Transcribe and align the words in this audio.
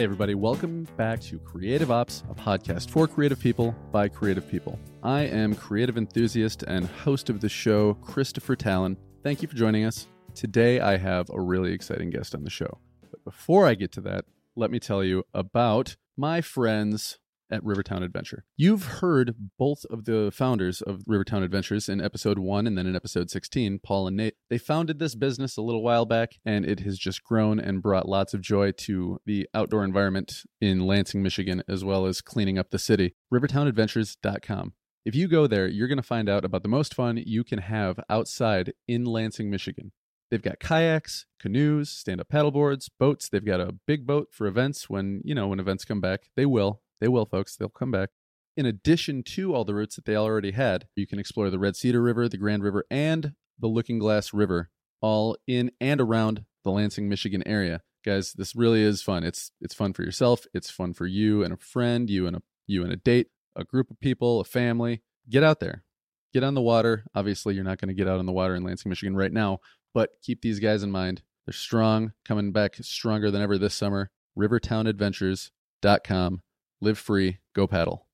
Hey, 0.00 0.04
everybody, 0.04 0.34
welcome 0.34 0.88
back 0.96 1.20
to 1.24 1.38
Creative 1.40 1.90
Ops, 1.90 2.22
a 2.30 2.34
podcast 2.34 2.88
for 2.88 3.06
creative 3.06 3.38
people 3.38 3.74
by 3.92 4.08
creative 4.08 4.48
people. 4.48 4.78
I 5.02 5.24
am 5.24 5.54
creative 5.54 5.98
enthusiast 5.98 6.62
and 6.62 6.86
host 6.86 7.28
of 7.28 7.42
the 7.42 7.50
show, 7.50 7.92
Christopher 8.00 8.56
Talon. 8.56 8.96
Thank 9.22 9.42
you 9.42 9.48
for 9.48 9.56
joining 9.56 9.84
us. 9.84 10.06
Today, 10.34 10.80
I 10.80 10.96
have 10.96 11.28
a 11.28 11.38
really 11.38 11.74
exciting 11.74 12.08
guest 12.08 12.34
on 12.34 12.44
the 12.44 12.48
show. 12.48 12.78
But 13.10 13.22
before 13.24 13.66
I 13.66 13.74
get 13.74 13.92
to 13.92 14.00
that, 14.00 14.24
let 14.56 14.70
me 14.70 14.80
tell 14.80 15.04
you 15.04 15.24
about 15.34 15.96
my 16.16 16.40
friends 16.40 17.18
at 17.50 17.64
Rivertown 17.64 18.02
Adventure. 18.02 18.44
You've 18.56 18.84
heard 18.84 19.34
both 19.58 19.84
of 19.90 20.04
the 20.04 20.30
founders 20.32 20.82
of 20.82 21.02
Rivertown 21.06 21.42
Adventures 21.42 21.88
in 21.88 22.00
episode 22.00 22.38
one 22.38 22.66
and 22.66 22.76
then 22.76 22.86
in 22.86 22.96
episode 22.96 23.30
16, 23.30 23.80
Paul 23.82 24.08
and 24.08 24.16
Nate. 24.16 24.34
They 24.48 24.58
founded 24.58 24.98
this 24.98 25.14
business 25.14 25.56
a 25.56 25.62
little 25.62 25.82
while 25.82 26.06
back 26.06 26.32
and 26.44 26.64
it 26.64 26.80
has 26.80 26.98
just 26.98 27.22
grown 27.22 27.60
and 27.60 27.82
brought 27.82 28.08
lots 28.08 28.34
of 28.34 28.40
joy 28.40 28.72
to 28.72 29.20
the 29.26 29.48
outdoor 29.54 29.84
environment 29.84 30.42
in 30.60 30.80
Lansing, 30.80 31.22
Michigan, 31.22 31.62
as 31.68 31.84
well 31.84 32.06
as 32.06 32.20
cleaning 32.20 32.58
up 32.58 32.70
the 32.70 32.78
city. 32.78 33.14
RivertownAdventures.com. 33.32 34.74
If 35.04 35.14
you 35.14 35.28
go 35.28 35.46
there, 35.46 35.66
you're 35.66 35.88
going 35.88 35.96
to 35.96 36.02
find 36.02 36.28
out 36.28 36.44
about 36.44 36.62
the 36.62 36.68
most 36.68 36.94
fun 36.94 37.22
you 37.24 37.42
can 37.42 37.60
have 37.60 37.98
outside 38.10 38.74
in 38.86 39.04
Lansing, 39.04 39.50
Michigan. 39.50 39.92
They've 40.30 40.42
got 40.42 40.60
kayaks, 40.60 41.26
canoes, 41.40 41.90
stand-up 41.90 42.28
paddleboards, 42.28 42.88
boats. 42.98 43.28
They've 43.28 43.44
got 43.44 43.60
a 43.60 43.74
big 43.86 44.06
boat 44.06 44.28
for 44.30 44.46
events 44.46 44.88
when, 44.88 45.22
you 45.24 45.34
know, 45.34 45.48
when 45.48 45.58
events 45.58 45.84
come 45.84 46.00
back. 46.00 46.30
They 46.36 46.46
will. 46.46 46.82
They 47.00 47.08
will, 47.08 47.26
folks. 47.26 47.56
They'll 47.56 47.68
come 47.68 47.90
back. 47.90 48.10
In 48.56 48.66
addition 48.66 49.22
to 49.22 49.54
all 49.54 49.64
the 49.64 49.74
routes 49.74 49.96
that 49.96 50.04
they 50.04 50.16
already 50.16 50.52
had, 50.52 50.86
you 50.94 51.06
can 51.06 51.18
explore 51.18 51.50
the 51.50 51.58
Red 51.58 51.76
Cedar 51.76 52.02
River, 52.02 52.28
the 52.28 52.36
Grand 52.36 52.62
River, 52.62 52.84
and 52.90 53.34
the 53.58 53.68
Looking 53.68 53.98
Glass 53.98 54.34
River, 54.34 54.70
all 55.00 55.36
in 55.46 55.70
and 55.80 56.00
around 56.00 56.44
the 56.64 56.70
Lansing, 56.70 57.08
Michigan 57.08 57.42
area. 57.46 57.82
Guys, 58.04 58.32
this 58.32 58.56
really 58.56 58.82
is 58.82 59.02
fun. 59.02 59.24
It's 59.24 59.52
it's 59.60 59.74
fun 59.74 59.92
for 59.92 60.02
yourself. 60.02 60.46
It's 60.52 60.70
fun 60.70 60.94
for 60.94 61.06
you 61.06 61.42
and 61.42 61.52
a 61.52 61.56
friend, 61.56 62.08
you 62.08 62.26
and 62.26 62.36
a 62.36 62.42
you 62.66 62.82
and 62.82 62.92
a 62.92 62.96
date, 62.96 63.28
a 63.56 63.64
group 63.64 63.90
of 63.90 64.00
people, 64.00 64.40
a 64.40 64.44
family. 64.44 65.02
Get 65.28 65.42
out 65.42 65.60
there. 65.60 65.84
Get 66.32 66.44
on 66.44 66.54
the 66.54 66.62
water. 66.62 67.04
Obviously, 67.14 67.54
you're 67.54 67.64
not 67.64 67.78
going 67.78 67.88
to 67.88 67.94
get 67.94 68.08
out 68.08 68.18
on 68.18 68.26
the 68.26 68.32
water 68.32 68.54
in 68.54 68.64
Lansing, 68.64 68.88
Michigan 68.88 69.16
right 69.16 69.32
now, 69.32 69.58
but 69.92 70.10
keep 70.22 70.42
these 70.42 70.60
guys 70.60 70.82
in 70.82 70.90
mind. 70.90 71.22
They're 71.46 71.52
strong, 71.52 72.12
coming 72.26 72.52
back 72.52 72.76
stronger 72.76 73.30
than 73.30 73.42
ever 73.42 73.58
this 73.58 73.74
summer. 73.74 74.10
RivertownAdventures.com. 74.38 76.42
Live 76.80 76.98
free, 76.98 77.38
go 77.54 77.66
paddle. 77.66 78.06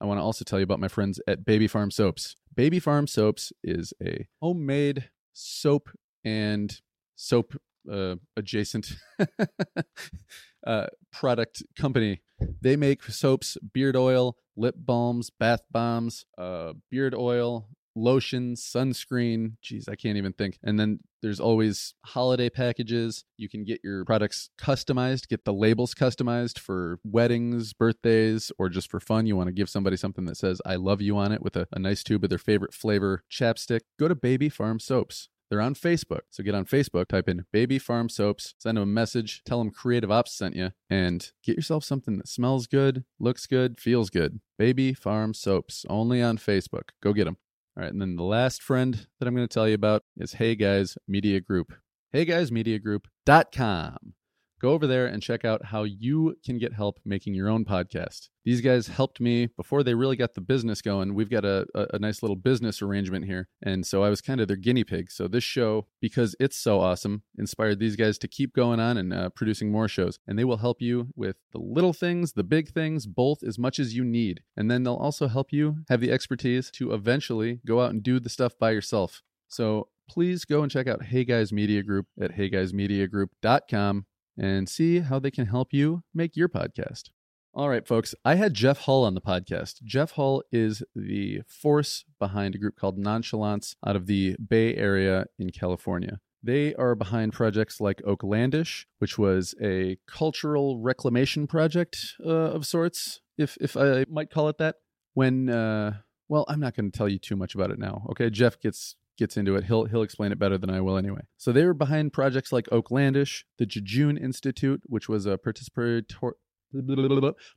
I 0.00 0.04
want 0.04 0.18
to 0.18 0.22
also 0.22 0.44
tell 0.44 0.58
you 0.58 0.64
about 0.64 0.80
my 0.80 0.88
friends 0.88 1.20
at 1.28 1.44
Baby 1.44 1.68
Farm 1.68 1.90
Soaps. 1.90 2.34
Baby 2.54 2.80
Farm 2.80 3.06
Soaps 3.06 3.52
is 3.62 3.92
a 4.02 4.26
homemade 4.40 5.10
soap 5.32 5.88
and 6.24 6.80
soap 7.14 7.54
uh, 7.90 8.16
adjacent 8.36 8.96
uh, 10.66 10.86
product 11.12 11.62
company. 11.78 12.22
They 12.60 12.76
make 12.76 13.04
soaps, 13.04 13.56
beard 13.72 13.96
oil, 13.96 14.36
lip 14.56 14.74
balms, 14.76 15.30
bath 15.30 15.62
bombs, 15.70 16.24
uh, 16.36 16.72
beard 16.90 17.14
oil, 17.14 17.68
lotion, 17.94 18.54
sunscreen. 18.54 19.52
Geez, 19.62 19.88
I 19.88 19.96
can't 19.96 20.16
even 20.16 20.32
think. 20.32 20.58
And 20.62 20.78
then 20.78 21.00
there's 21.22 21.40
always 21.40 21.94
holiday 22.04 22.48
packages. 22.48 23.24
You 23.36 23.48
can 23.48 23.64
get 23.64 23.80
your 23.82 24.04
products 24.04 24.50
customized, 24.58 25.28
get 25.28 25.44
the 25.44 25.52
labels 25.52 25.94
customized 25.94 26.58
for 26.58 27.00
weddings, 27.04 27.72
birthdays, 27.72 28.52
or 28.58 28.68
just 28.68 28.90
for 28.90 29.00
fun. 29.00 29.26
You 29.26 29.36
want 29.36 29.48
to 29.48 29.52
give 29.52 29.68
somebody 29.68 29.96
something 29.96 30.26
that 30.26 30.36
says, 30.36 30.60
I 30.64 30.76
love 30.76 31.02
you 31.02 31.16
on 31.16 31.32
it 31.32 31.42
with 31.42 31.56
a, 31.56 31.66
a 31.72 31.78
nice 31.78 32.02
tube 32.02 32.24
of 32.24 32.30
their 32.30 32.38
favorite 32.38 32.74
flavor 32.74 33.24
chapstick. 33.30 33.80
Go 33.98 34.08
to 34.08 34.14
Baby 34.14 34.48
Farm 34.48 34.78
Soaps. 34.78 35.28
They're 35.50 35.60
on 35.62 35.74
Facebook. 35.74 36.20
So 36.30 36.42
get 36.42 36.54
on 36.54 36.66
Facebook, 36.66 37.08
type 37.08 37.28
in 37.28 37.46
Baby 37.52 37.78
Farm 37.78 38.08
Soaps, 38.08 38.54
send 38.58 38.76
them 38.76 38.82
a 38.82 38.86
message, 38.86 39.42
tell 39.44 39.58
them 39.58 39.70
Creative 39.70 40.10
Ops 40.10 40.36
sent 40.36 40.54
you, 40.54 40.72
and 40.90 41.30
get 41.42 41.56
yourself 41.56 41.84
something 41.84 42.18
that 42.18 42.28
smells 42.28 42.66
good, 42.66 43.04
looks 43.18 43.46
good, 43.46 43.80
feels 43.80 44.10
good. 44.10 44.40
Baby 44.58 44.92
Farm 44.92 45.32
Soaps, 45.32 45.86
only 45.88 46.22
on 46.22 46.36
Facebook. 46.36 46.90
Go 47.02 47.14
get 47.14 47.24
them. 47.24 47.38
All 47.78 47.84
right, 47.84 47.92
and 47.92 48.02
then 48.02 48.16
the 48.16 48.24
last 48.24 48.60
friend 48.60 49.06
that 49.20 49.28
I'm 49.28 49.36
going 49.36 49.46
to 49.46 49.54
tell 49.54 49.68
you 49.68 49.76
about 49.76 50.02
is 50.16 50.32
Hey 50.32 50.56
Guys 50.56 50.98
Media 51.06 51.40
Group. 51.40 51.72
Hey 52.10 52.24
Guys 52.24 52.50
Media 52.50 52.80
HeyGuysMediaGroup.com. 52.80 54.14
Go 54.60 54.72
over 54.72 54.88
there 54.88 55.06
and 55.06 55.22
check 55.22 55.44
out 55.44 55.66
how 55.66 55.84
you 55.84 56.36
can 56.44 56.58
get 56.58 56.72
help 56.72 56.98
making 57.04 57.34
your 57.34 57.48
own 57.48 57.64
podcast. 57.64 58.28
These 58.44 58.60
guys 58.60 58.88
helped 58.88 59.20
me 59.20 59.46
before 59.56 59.84
they 59.84 59.94
really 59.94 60.16
got 60.16 60.34
the 60.34 60.40
business 60.40 60.82
going. 60.82 61.14
We've 61.14 61.30
got 61.30 61.44
a, 61.44 61.66
a, 61.76 61.86
a 61.94 61.98
nice 62.00 62.22
little 62.22 62.34
business 62.34 62.82
arrangement 62.82 63.26
here. 63.26 63.46
And 63.62 63.86
so 63.86 64.02
I 64.02 64.08
was 64.08 64.20
kind 64.20 64.40
of 64.40 64.48
their 64.48 64.56
guinea 64.56 64.82
pig. 64.82 65.12
So 65.12 65.28
this 65.28 65.44
show, 65.44 65.86
because 66.00 66.34
it's 66.40 66.56
so 66.56 66.80
awesome, 66.80 67.22
inspired 67.38 67.78
these 67.78 67.94
guys 67.94 68.18
to 68.18 68.26
keep 68.26 68.52
going 68.52 68.80
on 68.80 68.96
and 68.96 69.12
uh, 69.14 69.28
producing 69.28 69.70
more 69.70 69.86
shows. 69.86 70.18
And 70.26 70.36
they 70.36 70.44
will 70.44 70.56
help 70.56 70.82
you 70.82 71.08
with 71.14 71.36
the 71.52 71.60
little 71.60 71.92
things, 71.92 72.32
the 72.32 72.42
big 72.42 72.70
things, 72.70 73.06
both 73.06 73.44
as 73.44 73.58
much 73.60 73.78
as 73.78 73.94
you 73.94 74.02
need. 74.02 74.40
And 74.56 74.68
then 74.68 74.82
they'll 74.82 74.94
also 74.94 75.28
help 75.28 75.52
you 75.52 75.84
have 75.88 76.00
the 76.00 76.10
expertise 76.10 76.70
to 76.72 76.92
eventually 76.92 77.60
go 77.64 77.80
out 77.80 77.90
and 77.90 78.02
do 78.02 78.18
the 78.18 78.28
stuff 78.28 78.58
by 78.58 78.72
yourself. 78.72 79.22
So 79.46 79.88
please 80.08 80.44
go 80.44 80.62
and 80.62 80.72
check 80.72 80.88
out 80.88 81.04
Hey 81.04 81.24
Guys 81.24 81.52
Media 81.52 81.82
Group 81.82 82.06
at 82.20 82.32
heyguysmediagroup.com 82.32 84.06
and 84.38 84.68
see 84.68 85.00
how 85.00 85.18
they 85.18 85.30
can 85.30 85.46
help 85.46 85.72
you 85.72 86.02
make 86.14 86.36
your 86.36 86.48
podcast. 86.48 87.10
All 87.54 87.68
right, 87.68 87.86
folks, 87.86 88.14
I 88.24 88.36
had 88.36 88.54
Jeff 88.54 88.80
Hull 88.82 89.04
on 89.04 89.14
the 89.14 89.20
podcast. 89.20 89.82
Jeff 89.82 90.12
Hull 90.12 90.42
is 90.52 90.82
the 90.94 91.40
force 91.46 92.04
behind 92.20 92.54
a 92.54 92.58
group 92.58 92.76
called 92.76 92.98
Nonchalance 92.98 93.74
out 93.84 93.96
of 93.96 94.06
the 94.06 94.36
Bay 94.36 94.76
Area 94.76 95.26
in 95.38 95.50
California. 95.50 96.20
They 96.42 96.74
are 96.76 96.94
behind 96.94 97.32
projects 97.32 97.80
like 97.80 98.00
Oaklandish, 98.06 98.84
which 98.98 99.18
was 99.18 99.54
a 99.60 99.98
cultural 100.06 100.78
reclamation 100.78 101.46
project 101.48 102.14
uh, 102.24 102.28
of 102.28 102.64
sorts, 102.64 103.20
if 103.36 103.56
if 103.60 103.76
I 103.76 104.04
might 104.08 104.30
call 104.30 104.48
it 104.48 104.58
that. 104.58 104.76
When, 105.14 105.48
uh, 105.48 105.94
well, 106.28 106.44
I'm 106.46 106.60
not 106.60 106.76
going 106.76 106.92
to 106.92 106.96
tell 106.96 107.08
you 107.08 107.18
too 107.18 107.34
much 107.34 107.56
about 107.56 107.72
it 107.72 107.78
now. 107.80 108.06
Okay, 108.10 108.30
Jeff 108.30 108.60
gets 108.60 108.94
gets 109.18 109.36
into 109.36 109.56
it. 109.56 109.64
He'll 109.64 109.84
he'll 109.84 110.02
explain 110.02 110.32
it 110.32 110.38
better 110.38 110.56
than 110.58 110.70
I 110.70 110.80
will 110.80 110.96
anyway. 110.96 111.22
So 111.36 111.52
they 111.52 111.64
were 111.64 111.74
behind 111.74 112.12
projects 112.12 112.52
like 112.52 112.66
Oaklandish, 112.70 113.44
the 113.58 113.66
Jejune 113.66 114.16
Institute, 114.16 114.82
which 114.86 115.08
was 115.08 115.26
a 115.26 115.38
participatory 115.38 116.02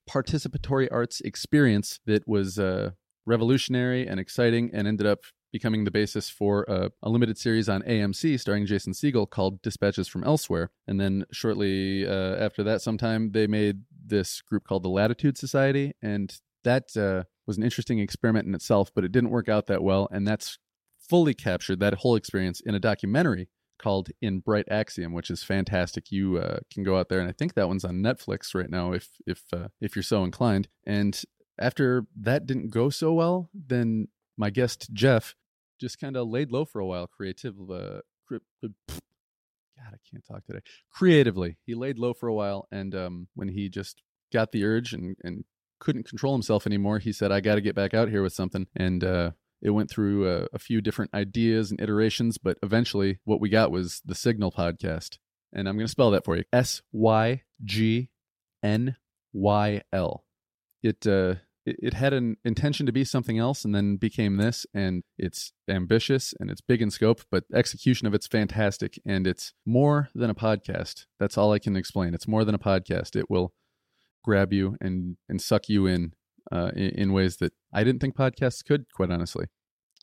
participatory 0.10 0.88
arts 0.92 1.22
experience 1.22 2.00
that 2.06 2.28
was 2.28 2.58
uh, 2.58 2.92
revolutionary 3.26 4.08
and 4.08 4.20
exciting 4.20 4.72
and 4.74 4.88
ended 4.88 5.06
up 5.06 5.20
becoming 5.52 5.84
the 5.84 5.92
basis 5.92 6.30
for 6.30 6.64
a, 6.70 6.90
a, 7.04 7.10
limited 7.10 7.38
series 7.38 7.68
on 7.68 7.82
AMC 7.82 8.40
starring 8.40 8.66
Jason 8.66 8.94
Segel 8.94 9.30
called 9.30 9.62
Dispatches 9.62 10.08
from 10.08 10.24
Elsewhere. 10.24 10.72
And 10.88 11.00
then 11.00 11.26
shortly 11.32 12.08
uh, 12.08 12.36
after 12.36 12.64
that, 12.64 12.82
sometime 12.82 13.32
they 13.34 13.48
made 13.48 13.82
this 14.06 14.42
group 14.42 14.64
called 14.64 14.84
the 14.84 14.90
Latitude 14.90 15.38
Society, 15.38 15.94
and 16.02 16.34
that 16.64 16.96
uh, 16.96 17.24
was 17.46 17.58
an 17.58 17.64
interesting 17.64 18.00
experiment 18.00 18.48
in 18.48 18.56
itself, 18.56 18.92
but 18.96 19.04
it 19.04 19.12
didn't 19.12 19.30
work 19.30 19.50
out 19.50 19.68
that 19.68 19.84
well. 19.84 20.08
And 20.12 20.28
that's 20.28 20.58
fully 21.09 21.34
captured 21.34 21.79
that 21.79 21.95
whole 21.95 22.16
experience 22.16 22.62
in 22.62 22.75
a 22.75 22.79
documentary 22.79 23.50
called 23.81 24.09
In 24.22 24.39
Bright 24.39 24.67
Axiom, 24.69 25.13
which 25.13 25.29
is 25.29 25.44
fantastic. 25.44 26.12
You 26.12 26.38
uh, 26.38 26.59
can 26.72 26.84
go 26.84 26.97
out 26.97 27.09
there, 27.09 27.19
and 27.19 27.28
I 27.28 27.34
think 27.34 27.56
that 27.56 27.67
one's 27.67 27.84
on 27.84 27.95
Netflix 27.95 28.53
right 28.53 28.69
now, 28.69 28.94
if 28.94 29.09
if 29.25 29.44
uh, 29.53 29.69
if 29.79 29.95
you're 29.95 30.03
so 30.03 30.23
inclined. 30.23 30.67
And 30.85 31.19
after 31.59 32.06
that 32.19 32.45
didn't 32.45 32.69
go 32.69 32.89
so 32.89 33.13
well, 33.13 33.50
then 33.53 34.07
my 34.38 34.50
guest 34.50 34.89
Jeff 34.94 35.35
just 35.79 36.00
kind 36.00 36.16
of 36.16 36.28
laid 36.28 36.51
low 36.51 36.66
for 36.66 36.79
a 36.79 36.85
while, 36.85 37.07
creative. 37.07 37.56
Uh, 37.59 38.01
God, 38.29 39.94
I 39.94 39.97
can't 40.09 40.25
talk 40.25 40.45
today. 40.45 40.62
Creatively, 40.91 41.57
he 41.66 41.73
laid 41.73 41.97
low 41.97 42.13
for 42.13 42.29
a 42.29 42.33
while, 42.33 42.68
and 42.72 42.94
um, 42.94 43.28
when 43.33 43.50
he 43.50 43.68
just 43.68 44.03
got 44.31 44.51
the 44.51 44.63
urge 44.63 44.94
and 44.94 45.16
and 45.23 45.44
couldn't 45.79 46.07
control 46.07 46.33
himself 46.33 46.68
anymore, 46.68 47.00
he 47.00 47.12
said, 47.12 47.31
"I 47.31 47.41
got 47.41 47.56
to 47.56 47.62
get 47.62 47.75
back 47.75 47.94
out 47.94 48.09
here 48.09 48.21
with 48.21 48.33
something." 48.33 48.68
And 48.75 49.04
uh, 49.04 49.31
it 49.62 49.72
went 49.72 49.90
through 49.90 50.30
a, 50.30 50.48
a, 50.54 50.60
few 50.60 50.81
different 50.81 51.13
ideas 51.13 51.72
and 51.72 51.80
iterations, 51.80 52.38
but 52.38 52.58
eventually 52.63 53.19
what 53.25 53.40
we 53.40 53.50
got 53.50 53.72
was 53.72 54.02
the 54.04 54.16
Sygnyl 54.16 54.54
podcast. 54.54 55.18
And 55.54 55.68
I'm 55.68 55.75
going 55.75 55.86
to 55.86 55.92
spell 55.92 56.12
that 56.12 56.25
for 56.25 56.38
you 56.38 56.44
S 56.52 56.81
Y 56.92 57.44
G 57.63 58.10
N 58.63 58.96
Y 59.34 59.81
L. 59.94 60.24
It, 60.81 61.06
uh, 61.06 61.36
it, 61.66 61.75
it 61.80 61.94
had 61.94 62.13
an 62.13 62.38
intention 62.44 62.86
to 62.86 62.92
be 62.92 63.04
something 63.04 63.38
else 63.38 63.63
and 63.63 63.75
then 63.75 63.98
became 63.98 64.38
this, 64.38 64.66
and 64.74 65.04
it's 65.18 65.54
ambitious 65.69 66.34
and 66.40 66.50
it's 66.50 66.62
big 66.62 66.81
in 66.81 66.90
scope, 66.90 67.22
but 67.30 67.44
execution 67.54 68.07
of 68.07 68.14
it's 68.14 68.28
fantastic. 68.28 69.00
And 69.06 69.28
it's 69.28 69.54
more 69.66 70.10
than 70.16 70.30
a 70.30 70.36
podcast. 70.36 71.06
That's 71.19 71.38
all 71.38 71.52
I 71.52 71.60
can 71.60 71.75
explain. 71.75 72.14
It's 72.14 72.28
more 72.28 72.46
than 72.46 72.56
a 72.56 72.60
podcast. 72.60 73.16
It 73.16 73.30
will 73.30 73.54
grab 74.24 74.54
you 74.54 74.78
and, 74.81 75.18
and 75.30 75.42
suck 75.42 75.69
you 75.69 75.86
in 75.86 76.14
uh, 76.52 76.72
in, 76.76 76.90
in, 76.90 77.14
ways 77.14 77.38
that 77.38 77.54
I 77.74 77.84
didn't 77.84 78.02
think 78.02 78.16
podcasts 78.16 78.64
could, 78.64 78.86
quite 78.94 79.12
honestly. 79.12 79.46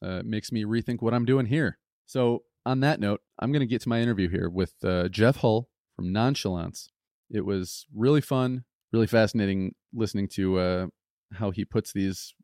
Uh, 0.02 0.18
it 0.20 0.26
makes 0.26 0.52
me 0.52 0.64
rethink 0.64 1.00
what 1.00 1.14
I'm 1.14 1.24
doing 1.24 1.46
here. 1.46 1.78
So, 2.06 2.42
on 2.64 2.80
that 2.80 3.00
note, 3.00 3.20
I'm 3.38 3.52
going 3.52 3.60
to 3.60 3.66
get 3.66 3.82
to 3.82 3.88
my 3.88 4.00
interview 4.00 4.28
here 4.28 4.48
with 4.48 4.74
uh, 4.84 5.08
Jeff 5.08 5.36
Hull 5.36 5.68
from 5.96 6.12
Nonchalance. 6.12 6.90
It 7.30 7.44
was 7.44 7.86
really 7.94 8.20
fun, 8.20 8.64
really 8.92 9.06
fascinating 9.06 9.74
listening 9.92 10.28
to 10.28 10.58
uh, 10.58 10.86
how 11.34 11.50
he 11.50 11.64
puts 11.64 11.92
these 11.92 12.34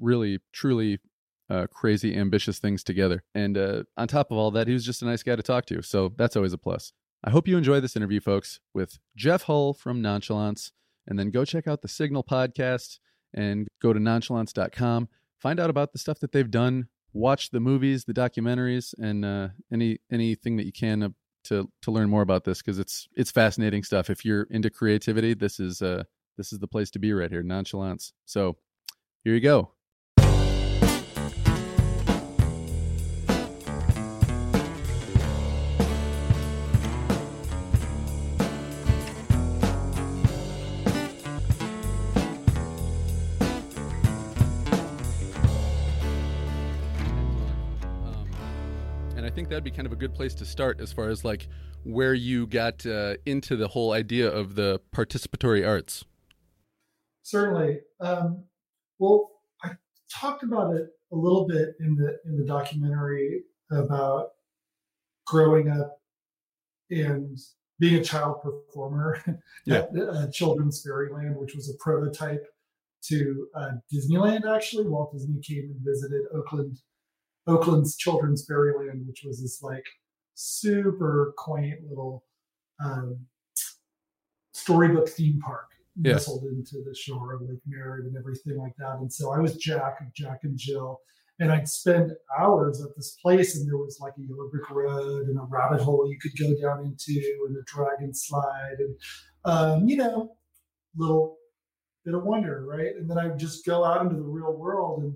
really, 0.00 0.38
truly 0.52 1.00
uh, 1.50 1.66
crazy, 1.70 2.16
ambitious 2.16 2.58
things 2.58 2.82
together. 2.82 3.22
And 3.34 3.58
on 3.96 4.08
top 4.08 4.30
of 4.30 4.38
all 4.38 4.50
that, 4.52 4.66
he 4.66 4.72
was 4.72 4.84
just 4.84 5.02
a 5.02 5.06
nice 5.06 5.22
guy 5.22 5.36
to 5.36 5.42
talk 5.42 5.66
to. 5.66 5.82
So 5.82 6.12
that's 6.16 6.36
always 6.36 6.52
a 6.52 6.58
plus. 6.58 6.92
I 7.22 7.30
hope 7.30 7.48
you 7.48 7.56
enjoy 7.56 7.80
this 7.80 7.96
interview, 7.96 8.20
folks, 8.20 8.60
with 8.74 8.98
Jeff 9.16 9.44
Hull 9.44 9.72
from 9.72 10.02
Nonchalance. 10.02 10.72
And 11.06 11.18
then 11.18 11.30
go 11.30 11.44
check 11.44 11.66
out 11.66 11.82
the 11.82 11.88
Sygnyl 11.88 12.26
podcast 12.26 12.98
and 13.34 13.68
go 13.82 13.92
to 13.92 14.00
nonchalance.com. 14.00 15.08
Find 15.38 15.60
out 15.60 15.70
about 15.70 15.92
the 15.92 15.98
stuff 15.98 16.20
that 16.20 16.32
they've 16.32 16.50
done. 16.50 16.88
Watch 17.12 17.50
the 17.50 17.60
movies, 17.60 18.04
the 18.04 18.14
documentaries, 18.14 18.94
and 18.98 19.24
uh, 19.24 19.48
any 19.72 19.98
anything 20.10 20.56
that 20.56 20.66
you 20.66 20.72
can 20.72 21.02
uh, 21.02 21.08
to 21.44 21.70
to 21.82 21.90
learn 21.90 22.08
more 22.08 22.22
about 22.22 22.44
this 22.44 22.60
because 22.62 22.78
it's 22.78 23.08
it's 23.14 23.30
fascinating 23.30 23.82
stuff. 23.82 24.10
If 24.10 24.24
you're 24.24 24.46
into 24.50 24.70
creativity, 24.70 25.34
this 25.34 25.60
is 25.60 25.82
uh 25.82 26.04
this 26.36 26.52
is 26.52 26.58
the 26.58 26.66
place 26.66 26.90
to 26.92 26.98
be 26.98 27.12
right 27.12 27.30
here, 27.30 27.42
Nonchalance. 27.42 28.12
So 28.24 28.56
here 29.22 29.34
you 29.34 29.40
go. 29.40 29.73
That'd 49.54 49.62
be 49.62 49.70
kind 49.70 49.86
of 49.86 49.92
a 49.92 49.96
good 49.96 50.12
place 50.12 50.34
to 50.34 50.44
start 50.44 50.80
as 50.80 50.92
far 50.92 51.08
as 51.10 51.24
like 51.24 51.48
where 51.84 52.12
you 52.12 52.44
got 52.44 52.84
uh, 52.84 53.14
into 53.24 53.54
the 53.54 53.68
whole 53.68 53.92
idea 53.92 54.28
of 54.28 54.56
the 54.56 54.80
participatory 54.92 55.66
arts. 55.66 56.04
Certainly. 57.22 57.78
Um, 58.00 58.42
well, 58.98 59.30
I 59.62 59.70
talked 60.12 60.42
about 60.42 60.74
it 60.74 60.88
a 61.12 61.16
little 61.16 61.46
bit 61.46 61.76
in 61.78 61.94
the 61.94 62.18
in 62.24 62.36
the 62.36 62.44
documentary 62.44 63.44
about 63.70 64.30
growing 65.24 65.70
up 65.70 66.00
and 66.90 67.38
being 67.78 68.00
a 68.00 68.04
child 68.04 68.42
performer 68.42 69.22
yeah. 69.66 69.82
at 69.82 69.88
uh, 69.96 70.30
Children's 70.32 70.82
Fairyland, 70.82 71.36
which 71.36 71.54
was 71.54 71.70
a 71.70 71.78
prototype 71.78 72.44
to 73.04 73.46
uh, 73.54 73.70
Disneyland. 73.92 74.52
Actually, 74.52 74.88
Walt 74.88 75.12
Disney 75.12 75.40
came 75.40 75.70
and 75.70 75.80
visited 75.80 76.22
Oakland 76.34 76.78
Oakland's 77.46 77.96
Children's 77.96 78.44
Fairyland, 78.46 79.06
which 79.06 79.22
was 79.24 79.42
this 79.42 79.62
like 79.62 79.84
super 80.34 81.34
quaint 81.36 81.80
little 81.88 82.24
um, 82.84 83.18
storybook 84.52 85.08
theme 85.08 85.38
park 85.40 85.70
yeah. 86.00 86.12
nestled 86.12 86.44
into 86.44 86.82
the 86.84 86.94
shore 86.94 87.34
of 87.34 87.42
Lake 87.42 87.60
Merritt 87.66 88.06
and 88.06 88.16
everything 88.16 88.58
like 88.58 88.74
that. 88.78 88.96
And 89.00 89.12
so 89.12 89.32
I 89.32 89.38
was 89.38 89.56
Jack 89.56 90.00
of 90.00 90.12
Jack 90.14 90.40
and 90.42 90.58
Jill, 90.58 91.00
and 91.38 91.52
I'd 91.52 91.68
spend 91.68 92.12
hours 92.38 92.82
at 92.82 92.94
this 92.96 93.16
place, 93.22 93.56
and 93.56 93.68
there 93.68 93.76
was 93.76 93.98
like 94.00 94.14
a 94.18 94.22
yellow 94.22 94.48
brick 94.50 94.70
road 94.70 95.28
and 95.28 95.38
a 95.38 95.42
rabbit 95.42 95.80
hole 95.80 96.08
you 96.08 96.18
could 96.18 96.32
go 96.38 96.54
down 96.60 96.84
into, 96.84 97.46
and 97.46 97.56
a 97.56 97.62
dragon 97.66 98.14
slide, 98.14 98.76
and 98.78 98.96
um, 99.44 99.88
you 99.88 99.96
know, 99.96 100.36
little 100.96 101.36
bit 102.04 102.14
of 102.14 102.24
wonder, 102.24 102.64
right? 102.66 102.94
And 102.96 103.10
then 103.10 103.18
I 103.18 103.26
would 103.26 103.38
just 103.38 103.66
go 103.66 103.84
out 103.84 104.02
into 104.02 104.16
the 104.16 104.22
real 104.22 104.52
world 104.52 105.02
and 105.02 105.14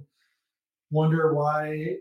wonder 0.91 1.35
why 1.35 1.97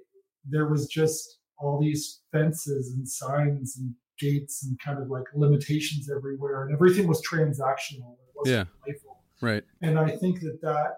there 0.50 0.68
was 0.68 0.88
just 0.88 1.40
all 1.60 1.80
these 1.80 2.22
fences 2.32 2.94
and 2.94 3.08
signs 3.08 3.78
and 3.78 3.94
gates 4.20 4.66
and 4.66 4.80
kind 4.80 5.02
of 5.02 5.10
like 5.10 5.24
limitations 5.36 6.10
everywhere, 6.10 6.66
and 6.66 6.74
everything 6.74 7.08
was 7.08 7.22
transactional. 7.26 8.14
It 8.14 8.34
wasn't 8.36 8.56
yeah. 8.56 8.64
playful. 8.84 9.18
Right. 9.42 9.64
And 9.82 10.00
I 10.00 10.10
think 10.10 10.40
that 10.42 10.60
that 10.62 10.98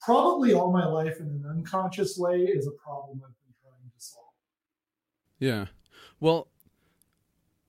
probably 0.00 0.54
all 0.54 0.72
my 0.72 0.86
life 0.86 1.18
in 1.20 1.26
an 1.26 1.44
unconscious 1.48 2.16
way 2.18 2.38
is 2.38 2.66
a 2.66 2.72
problem 2.82 3.20
I've 3.24 3.34
been 3.44 3.54
trying 3.62 3.90
to 3.90 4.04
solve. 4.04 4.26
Yeah. 5.38 5.66
Well, 6.20 6.48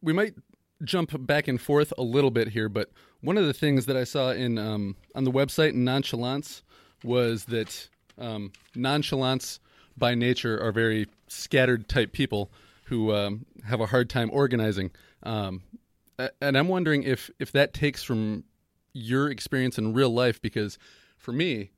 we 0.01 0.13
might 0.13 0.35
jump 0.83 1.25
back 1.25 1.47
and 1.47 1.59
forth 1.59 1.93
a 1.97 2.03
little 2.03 2.31
bit 2.31 2.49
here, 2.49 2.69
but 2.69 2.91
one 3.21 3.37
of 3.37 3.45
the 3.45 3.53
things 3.53 3.85
that 3.85 3.95
I 3.95 4.03
saw 4.03 4.31
in 4.31 4.57
um, 4.57 4.95
on 5.15 5.23
the 5.23 5.31
website 5.31 5.73
Nonchalance 5.73 6.63
was 7.03 7.45
that 7.45 7.87
um, 8.17 8.51
nonchalance 8.75 9.59
by 9.97 10.15
nature 10.15 10.61
are 10.61 10.71
very 10.71 11.07
scattered 11.27 11.87
type 11.87 12.11
people 12.11 12.51
who 12.85 13.13
um, 13.13 13.45
have 13.65 13.79
a 13.79 13.85
hard 13.85 14.09
time 14.09 14.29
organizing. 14.31 14.91
Um, 15.23 15.61
and 16.41 16.57
I'm 16.57 16.67
wondering 16.67 17.03
if 17.03 17.29
if 17.39 17.51
that 17.53 17.73
takes 17.73 18.03
from 18.03 18.43
your 18.93 19.29
experience 19.29 19.77
in 19.77 19.93
real 19.93 20.11
life 20.11 20.41
because 20.41 20.77
for 21.17 21.31
me 21.31 21.71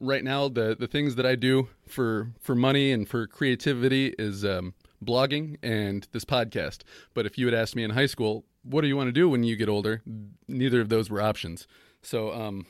right 0.00 0.24
now 0.24 0.48
the 0.48 0.76
the 0.78 0.86
things 0.86 1.14
that 1.14 1.26
I 1.26 1.36
do 1.36 1.68
for 1.86 2.32
for 2.40 2.54
money 2.54 2.92
and 2.92 3.08
for 3.08 3.26
creativity 3.26 4.14
is 4.18 4.44
um, 4.44 4.74
blogging 5.04 5.56
and 5.62 6.06
this 6.12 6.24
podcast. 6.24 6.82
But 7.14 7.26
if 7.26 7.38
you 7.38 7.46
had 7.46 7.54
asked 7.54 7.76
me 7.76 7.84
in 7.84 7.90
high 7.90 8.06
school, 8.06 8.44
what 8.62 8.82
do 8.82 8.88
you 8.88 8.96
want 8.96 9.08
to 9.08 9.12
do 9.12 9.28
when 9.28 9.44
you 9.44 9.56
get 9.56 9.68
older? 9.68 10.02
Neither 10.46 10.80
of 10.80 10.88
those 10.88 11.10
were 11.10 11.22
options. 11.22 11.66
So 12.02 12.32
um, 12.32 12.66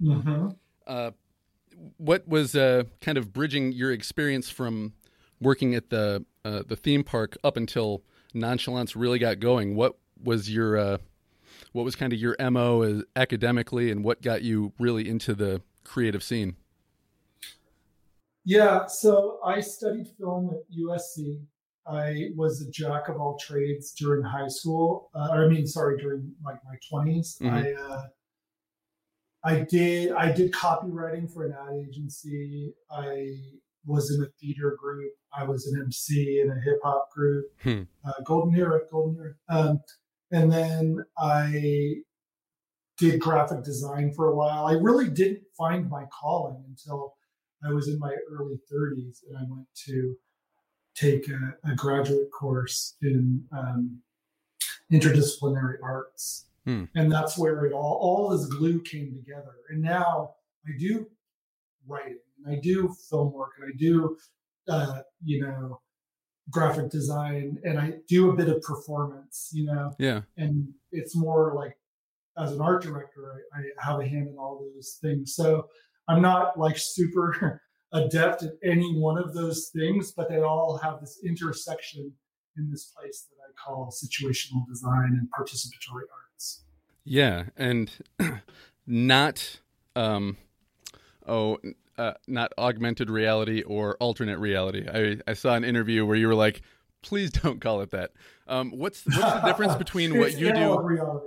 mm-hmm. 0.00 0.48
uh, 0.86 1.10
what 1.96 2.26
was 2.26 2.54
uh, 2.54 2.84
kind 3.00 3.18
of 3.18 3.32
bridging 3.32 3.72
your 3.72 3.92
experience 3.92 4.50
from 4.50 4.92
working 5.40 5.74
at 5.74 5.90
the 5.90 6.24
uh, 6.44 6.62
the 6.66 6.76
theme 6.76 7.04
park 7.04 7.36
up 7.44 7.56
until 7.56 8.02
nonchalance 8.34 8.96
really 8.96 9.18
got 9.18 9.40
going? 9.40 9.74
What 9.74 9.96
was 10.22 10.50
your 10.50 10.76
uh, 10.76 10.98
what 11.72 11.84
was 11.84 11.96
kind 11.96 12.12
of 12.12 12.18
your 12.18 12.36
mo 12.50 13.02
academically, 13.16 13.90
and 13.90 14.04
what 14.04 14.22
got 14.22 14.42
you 14.42 14.72
really 14.78 15.08
into 15.08 15.34
the 15.34 15.62
creative 15.84 16.22
scene? 16.22 16.56
Yeah, 18.44 18.86
so 18.86 19.38
I 19.44 19.60
studied 19.60 20.08
film 20.18 20.50
at 20.50 20.62
USC. 20.76 21.40
I 21.86 22.30
was 22.36 22.60
a 22.60 22.70
jack 22.70 23.08
of 23.08 23.20
all 23.20 23.36
trades 23.38 23.92
during 23.92 24.22
high 24.22 24.48
school. 24.48 25.10
Uh, 25.14 25.30
I 25.32 25.48
mean, 25.48 25.66
sorry, 25.66 26.00
during 26.00 26.32
like 26.44 26.58
my 26.64 26.74
20s. 26.92 27.40
Mm-hmm. 27.40 27.54
I 27.54 27.72
uh, 27.72 28.02
I 29.44 29.60
did 29.60 30.12
I 30.12 30.32
did 30.32 30.52
copywriting 30.52 31.32
for 31.32 31.44
an 31.44 31.52
ad 31.52 31.74
agency. 31.74 32.74
I 32.90 33.36
was 33.84 34.14
in 34.14 34.22
a 34.22 34.28
theater 34.40 34.76
group. 34.78 35.12
I 35.36 35.44
was 35.44 35.66
an 35.66 35.80
MC 35.80 36.40
in 36.40 36.50
a 36.50 36.60
hip 36.60 36.78
hop 36.84 37.10
group, 37.10 37.46
hmm. 37.62 37.82
uh, 38.04 38.12
Golden 38.24 38.54
Era, 38.56 38.80
Golden 38.90 39.20
Era. 39.20 39.34
Um, 39.48 39.80
and 40.30 40.50
then 40.50 41.04
I 41.18 41.96
did 42.98 43.20
graphic 43.20 43.64
design 43.64 44.12
for 44.14 44.28
a 44.28 44.36
while. 44.36 44.66
I 44.66 44.72
really 44.72 45.08
didn't 45.08 45.42
find 45.56 45.90
my 45.90 46.04
calling 46.12 46.62
until 46.68 47.14
I 47.64 47.72
was 47.72 47.88
in 47.88 47.98
my 47.98 48.14
early 48.30 48.60
30s, 48.72 49.18
and 49.28 49.38
I 49.38 49.42
went 49.48 49.66
to 49.86 50.14
take 50.94 51.28
a, 51.28 51.70
a 51.70 51.74
graduate 51.74 52.30
course 52.30 52.96
in 53.02 53.44
um, 53.52 54.00
interdisciplinary 54.92 55.76
arts. 55.82 56.46
Hmm. 56.64 56.84
And 56.94 57.10
that's 57.10 57.36
where 57.36 57.64
it 57.64 57.72
all, 57.72 57.98
all 58.00 58.28
this 58.30 58.46
glue 58.46 58.80
came 58.82 59.12
together. 59.12 59.54
And 59.68 59.82
now 59.82 60.34
I 60.66 60.70
do 60.78 61.06
writing 61.86 62.18
and 62.44 62.56
I 62.56 62.60
do 62.60 62.94
film 63.10 63.32
work 63.32 63.52
and 63.58 63.68
I 63.68 63.76
do, 63.76 64.16
uh, 64.68 65.00
you 65.24 65.42
know, 65.42 65.80
graphic 66.50 66.90
design 66.90 67.58
and 67.64 67.78
I 67.78 67.94
do 68.08 68.30
a 68.30 68.36
bit 68.36 68.48
of 68.48 68.62
performance, 68.62 69.50
you 69.52 69.64
know? 69.64 69.92
Yeah. 69.98 70.22
And 70.36 70.68
it's 70.90 71.16
more 71.16 71.54
like 71.56 71.76
as 72.38 72.52
an 72.52 72.60
art 72.60 72.82
director, 72.82 73.42
I, 73.54 73.58
I 73.58 73.90
have 73.90 74.00
a 74.00 74.08
hand 74.08 74.28
in 74.28 74.36
all 74.38 74.64
those 74.74 74.98
things. 75.02 75.34
So 75.34 75.66
I'm 76.08 76.22
not 76.22 76.58
like 76.58 76.76
super 76.78 77.60
adept 77.92 78.42
at 78.42 78.52
any 78.64 78.98
one 78.98 79.18
of 79.18 79.34
those 79.34 79.70
things, 79.74 80.12
but 80.16 80.28
they 80.28 80.40
all 80.40 80.78
have 80.82 81.00
this 81.00 81.20
intersection 81.24 82.12
in 82.56 82.70
this 82.70 82.92
place 82.96 83.28
that 83.28 83.36
I 83.42 83.50
call 83.62 83.92
situational 83.92 84.66
design 84.68 85.18
and 85.18 85.28
participatory 85.36 86.06
art. 86.12 86.21
Yeah, 87.04 87.44
and 87.56 87.90
not 88.86 89.60
um, 89.96 90.36
oh, 91.26 91.58
uh, 91.98 92.12
not 92.26 92.52
augmented 92.58 93.10
reality 93.10 93.62
or 93.62 93.96
alternate 93.96 94.38
reality. 94.38 94.86
I 94.88 95.18
I 95.30 95.34
saw 95.34 95.54
an 95.54 95.64
interview 95.64 96.06
where 96.06 96.16
you 96.16 96.28
were 96.28 96.34
like, 96.34 96.62
please 97.02 97.30
don't 97.42 97.60
call 97.60 97.80
it 97.80 97.90
that. 97.90 98.12
Um, 98.46 98.70
what's 98.70 99.04
what's 99.06 99.18
the 99.18 99.42
difference 99.44 99.74
between 99.78 100.18
what 100.18 100.38
you 100.38 100.52
do? 100.52 100.80
Reality. 100.80 101.26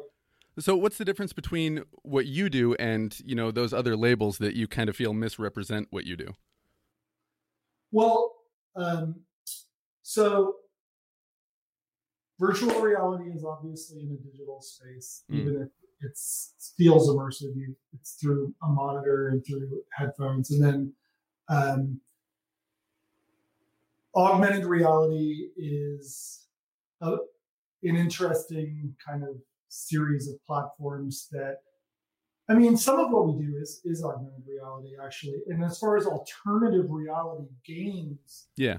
So 0.58 0.78
what's 0.78 0.98
the 0.98 1.04
difference 1.04 1.34
between 1.34 1.84
what 2.04 2.28
you 2.28 2.50
do 2.50 2.76
and 2.76 3.18
you 3.26 3.36
know 3.36 3.52
those 3.52 3.74
other 3.74 3.98
labels 3.98 4.38
that 4.38 4.56
you 4.56 4.68
kind 4.68 4.90
of 4.90 4.96
feel 4.96 5.14
misrepresent 5.14 5.88
what 5.92 6.06
you 6.06 6.16
do? 6.16 6.34
Well, 7.92 8.36
um, 8.76 9.22
so 10.02 10.56
virtual 12.40 12.82
reality 12.82 13.32
is 13.32 13.44
obviously 13.44 14.02
in 14.02 14.12
a 14.12 14.32
digital 14.32 14.62
space, 14.62 15.24
mm. 15.32 15.40
even 15.40 15.62
if 15.62 15.70
it 16.02 16.20
feels 16.78 17.10
immersive. 17.10 17.56
You, 17.56 17.76
it's 17.94 18.14
through 18.14 18.54
a 18.64 18.68
monitor 18.68 19.30
and 19.30 19.46
through 19.46 19.84
headphones, 19.94 20.52
and 20.52 20.64
then 20.64 20.94
um, 21.50 22.00
augmented 24.16 24.66
reality 24.66 25.50
is 25.58 26.48
a, 27.02 27.12
an 27.84 27.96
interesting 27.96 28.96
kind 29.06 29.24
of 29.24 29.36
series 29.70 30.28
of 30.30 30.44
platforms 30.46 31.28
that. 31.32 31.60
I 32.48 32.54
mean, 32.54 32.78
some 32.78 33.00
of 33.00 33.10
what 33.10 33.26
we 33.26 33.44
do 33.44 33.58
is 33.60 33.82
is 33.86 34.04
augmented 34.04 34.44
reality 34.48 34.92
actually, 35.04 35.42
and 35.48 35.64
as 35.64 35.80
far 35.80 35.98
as 35.98 36.06
alternative 36.06 36.86
reality 36.92 37.48
games, 37.66 38.50
yeah, 38.56 38.78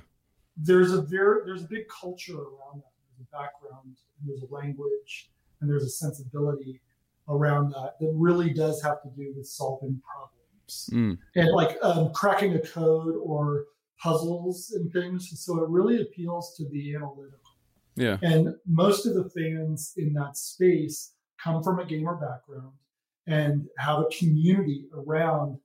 there's 0.57 0.93
a 0.93 1.03
very 1.03 1.41
there's 1.45 1.65
a 1.65 1.69
big 1.69 1.89
culture 1.89 2.39
around 2.39 2.77
that 2.77 2.96
a 3.27 3.37
background, 3.37 3.85
and 3.87 4.29
there's 4.29 4.43
a 4.43 4.55
language, 4.55 5.31
and 5.61 5.69
there's 5.71 5.85
a 5.85 5.91
sensibility 5.91 6.81
around 7.29 7.71
that 7.71 7.95
that 8.01 8.13
really 8.15 8.53
does 8.53 8.83
have 8.83 9.03
to 9.03 9.09
do 9.17 9.33
with 9.37 9.47
solving 9.47 10.01
problems 10.05 10.33
Mm. 10.91 11.17
and 11.37 11.51
like 11.53 11.79
um, 11.83 12.13
cracking 12.13 12.55
a 12.57 12.59
code 12.59 13.15
or 13.23 13.67
puzzles 14.03 14.73
and 14.73 14.93
things. 14.93 15.31
So 15.41 15.63
it 15.63 15.71
really 15.71 16.03
appeals 16.03 16.57
to 16.57 16.69
the 16.69 16.97
analytical. 16.97 17.39
Yeah. 17.95 18.19
And 18.23 18.55
most 18.67 19.07
of 19.07 19.15
the 19.15 19.31
fans 19.31 19.95
in 19.97 20.13
that 20.15 20.37
space 20.37 21.13
come 21.43 21.63
from 21.63 21.79
a 21.79 21.87
gamer 21.87 22.17
background 22.17 22.73
and 23.29 23.69
have 23.79 24.01
a 24.01 24.07
community 24.19 24.87
around 24.93 25.59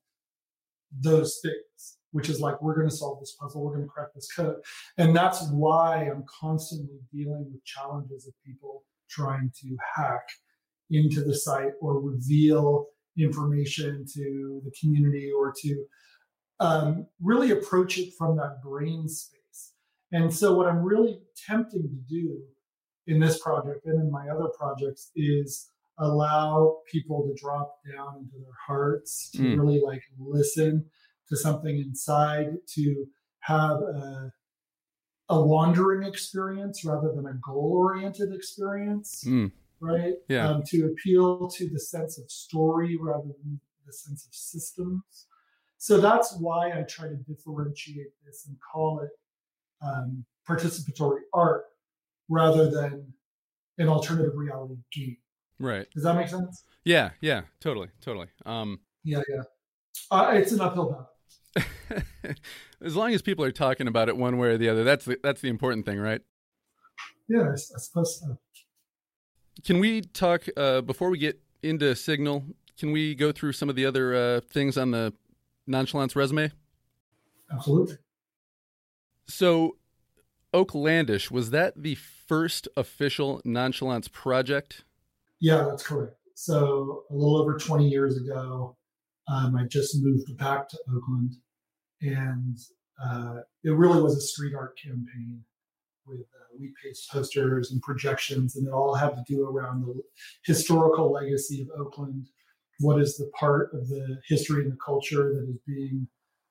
those 1.00 1.40
things, 1.42 1.98
which 2.12 2.30
is 2.30 2.40
like, 2.40 2.62
we're 2.62 2.76
going 2.76 2.90
to 2.90 2.96
solve 2.96 3.20
this 3.20 3.36
puzzle, 3.40 3.64
we're 3.64 3.76
going 3.76 3.86
to 3.86 3.90
crack 3.92 4.14
this 4.14 4.32
code. 4.32 4.58
And 4.98 5.16
that's 5.16 5.48
why 5.50 6.04
I'm 6.10 6.24
constantly 6.42 7.00
dealing 7.14 7.46
with 7.52 7.64
challenges 7.66 8.28
of 8.28 8.34
people 8.46 8.84
trying 9.10 9.52
to 9.62 9.78
hack 9.96 10.28
into 10.90 11.22
the 11.24 11.36
site 11.36 11.72
or 11.82 12.00
reveal 12.02 12.88
information 13.18 14.06
to 14.14 14.62
the 14.64 14.72
community 14.80 15.32
or 15.38 15.54
to 15.62 15.86
um, 16.60 17.08
really 17.22 17.52
approach 17.52 17.98
it 17.98 18.14
from 18.18 18.38
that 18.38 18.62
brain 18.64 19.08
space. 19.08 19.74
And 20.12 20.34
so, 20.34 20.54
what 20.54 20.68
I'm 20.68 20.84
really 20.84 21.20
tempting 21.48 21.84
to 21.84 22.14
do 22.14 22.40
in 23.08 23.20
this 23.20 23.40
project 23.40 23.86
and 23.86 24.00
in 24.00 24.12
my 24.12 24.28
other 24.30 24.50
projects 24.58 25.12
is 25.16 25.70
allow 25.98 26.78
people 26.92 27.28
to 27.28 27.42
drop 27.42 27.80
down 27.90 28.18
into 28.20 28.38
their 28.38 28.56
hearts 28.68 29.30
to 29.32 29.40
Mm. 29.40 29.60
really 29.60 29.82
like 29.82 30.04
listen 30.20 30.86
to 31.32 31.38
something 31.38 31.78
inside 31.80 32.50
to 32.68 33.06
have 33.40 33.78
a, 33.82 34.32
a 35.30 35.42
wandering 35.42 36.04
experience 36.04 36.84
rather 36.86 37.12
than 37.16 37.26
a 37.26 37.34
goal 37.36 37.72
oriented 37.76 38.32
experience 38.34 39.24
Mm. 39.26 39.52
right 39.80 40.16
Yeah. 40.28 40.48
um, 40.50 40.62
to 40.68 40.88
appeal 40.88 41.48
to 41.48 41.70
the 41.70 41.80
sense 41.80 42.20
of 42.20 42.30
story 42.30 42.98
rather 43.02 43.30
than 43.44 43.60
the 43.88 43.94
sense 43.94 44.26
of 44.28 44.34
systems 44.36 45.26
so 45.78 46.00
that's 46.00 46.36
why 46.38 46.78
i 46.78 46.84
try 46.84 47.08
to 47.08 47.16
differentiate 47.16 48.12
this 48.26 48.46
and 48.48 48.56
call 48.72 49.00
it 49.00 49.10
um, 49.82 50.24
participatory 50.48 51.22
art 51.34 51.64
rather 52.30 52.70
than 52.70 53.12
an 53.78 53.88
alternative 53.88 54.34
reality 54.36 54.76
game 54.94 55.18
Right. 55.60 55.88
does 55.96 56.04
that 56.04 56.16
make 56.16 56.28
sense 56.28 56.64
Yeah. 56.84 57.12
Yeah. 57.22 57.42
Totally. 57.60 57.90
Totally. 58.02 58.28
Um, 58.46 58.80
yeah 59.04 59.22
yeah 59.30 59.44
uh, 60.12 60.32
it's 60.34 60.52
an 60.52 60.60
uphill 60.62 60.90
battle 60.90 61.10
as 62.82 62.96
long 62.96 63.14
as 63.14 63.22
people 63.22 63.44
are 63.46 63.52
talking 63.52 63.88
about 63.88 64.10
it 64.10 64.18
one 64.18 64.38
way 64.38 64.50
or 64.50 64.58
the 64.58 64.70
other, 64.70 64.84
that's 64.84 65.06
the, 65.06 65.18
that's 65.22 65.42
the 65.42 65.50
important 65.50 65.86
thing, 65.86 66.00
right? 66.00 66.22
yeah 67.32 67.44
i, 67.44 67.54
I 67.54 67.80
suppose 67.80 68.20
so 68.20 68.38
Can 69.64 69.80
we 69.80 70.02
talk 70.02 70.46
uh, 70.58 70.82
before 70.82 71.10
we 71.10 71.18
get 71.18 71.40
into 71.64 71.86
Sygnyl? 71.94 72.54
Can 72.78 72.92
we 72.92 73.16
go 73.16 73.32
through 73.32 73.54
some 73.54 73.70
of 73.70 73.76
the 73.76 73.86
other 73.86 74.16
uh, 74.16 74.42
things 74.42 74.78
on 74.78 74.92
the 74.92 75.14
nonchalance 75.68 76.16
resume? 76.16 76.52
absolutely 77.52 77.98
So, 79.28 79.78
Oaklandish 80.54 81.32
was 81.32 81.52
that 81.52 81.82
the 81.82 81.96
first 81.96 82.68
official 82.76 83.42
nonchalance 83.46 84.08
project? 84.10 84.84
Yeah, 85.40 85.64
that's 85.70 85.84
correct. 85.84 86.16
So 86.36 87.04
a 87.10 87.14
little 87.14 87.38
over 87.38 87.58
20 87.58 87.88
years 87.88 88.18
ago, 88.18 88.76
um, 89.32 89.56
I 89.56 89.64
just 89.66 89.96
moved 90.02 90.36
back 90.38 90.68
to 90.70 90.78
Oakland, 90.94 91.36
and 92.02 92.58
uh, 93.04 93.42
it 93.64 93.72
really 93.72 94.02
was 94.02 94.16
a 94.16 94.22
street 94.22 94.54
art 94.56 94.78
campaign 94.78 95.42
with 96.06 96.20
uh, 96.20 96.58
wheat 96.60 96.74
paste 96.84 97.10
posters 97.12 97.72
and 97.72 97.82
projections, 97.82 98.56
and 98.56 98.68
it 98.68 98.72
all 98.72 98.94
had 98.94 99.16
to 99.16 99.24
do 99.28 99.48
around 99.48 99.86
the 99.86 100.02
historical 100.44 101.12
legacy 101.12 101.62
of 101.62 101.70
Oakland. 101.80 102.28
What 102.80 103.00
is 103.00 103.18
the 103.18 103.30
part 103.40 103.74
of 103.74 103.88
the 103.88 104.20
history 104.28 104.64
and 104.64 104.72
the 104.72 104.78
culture 104.84 105.34
that 105.34 105.48
is 105.50 105.60
being 105.68 106.08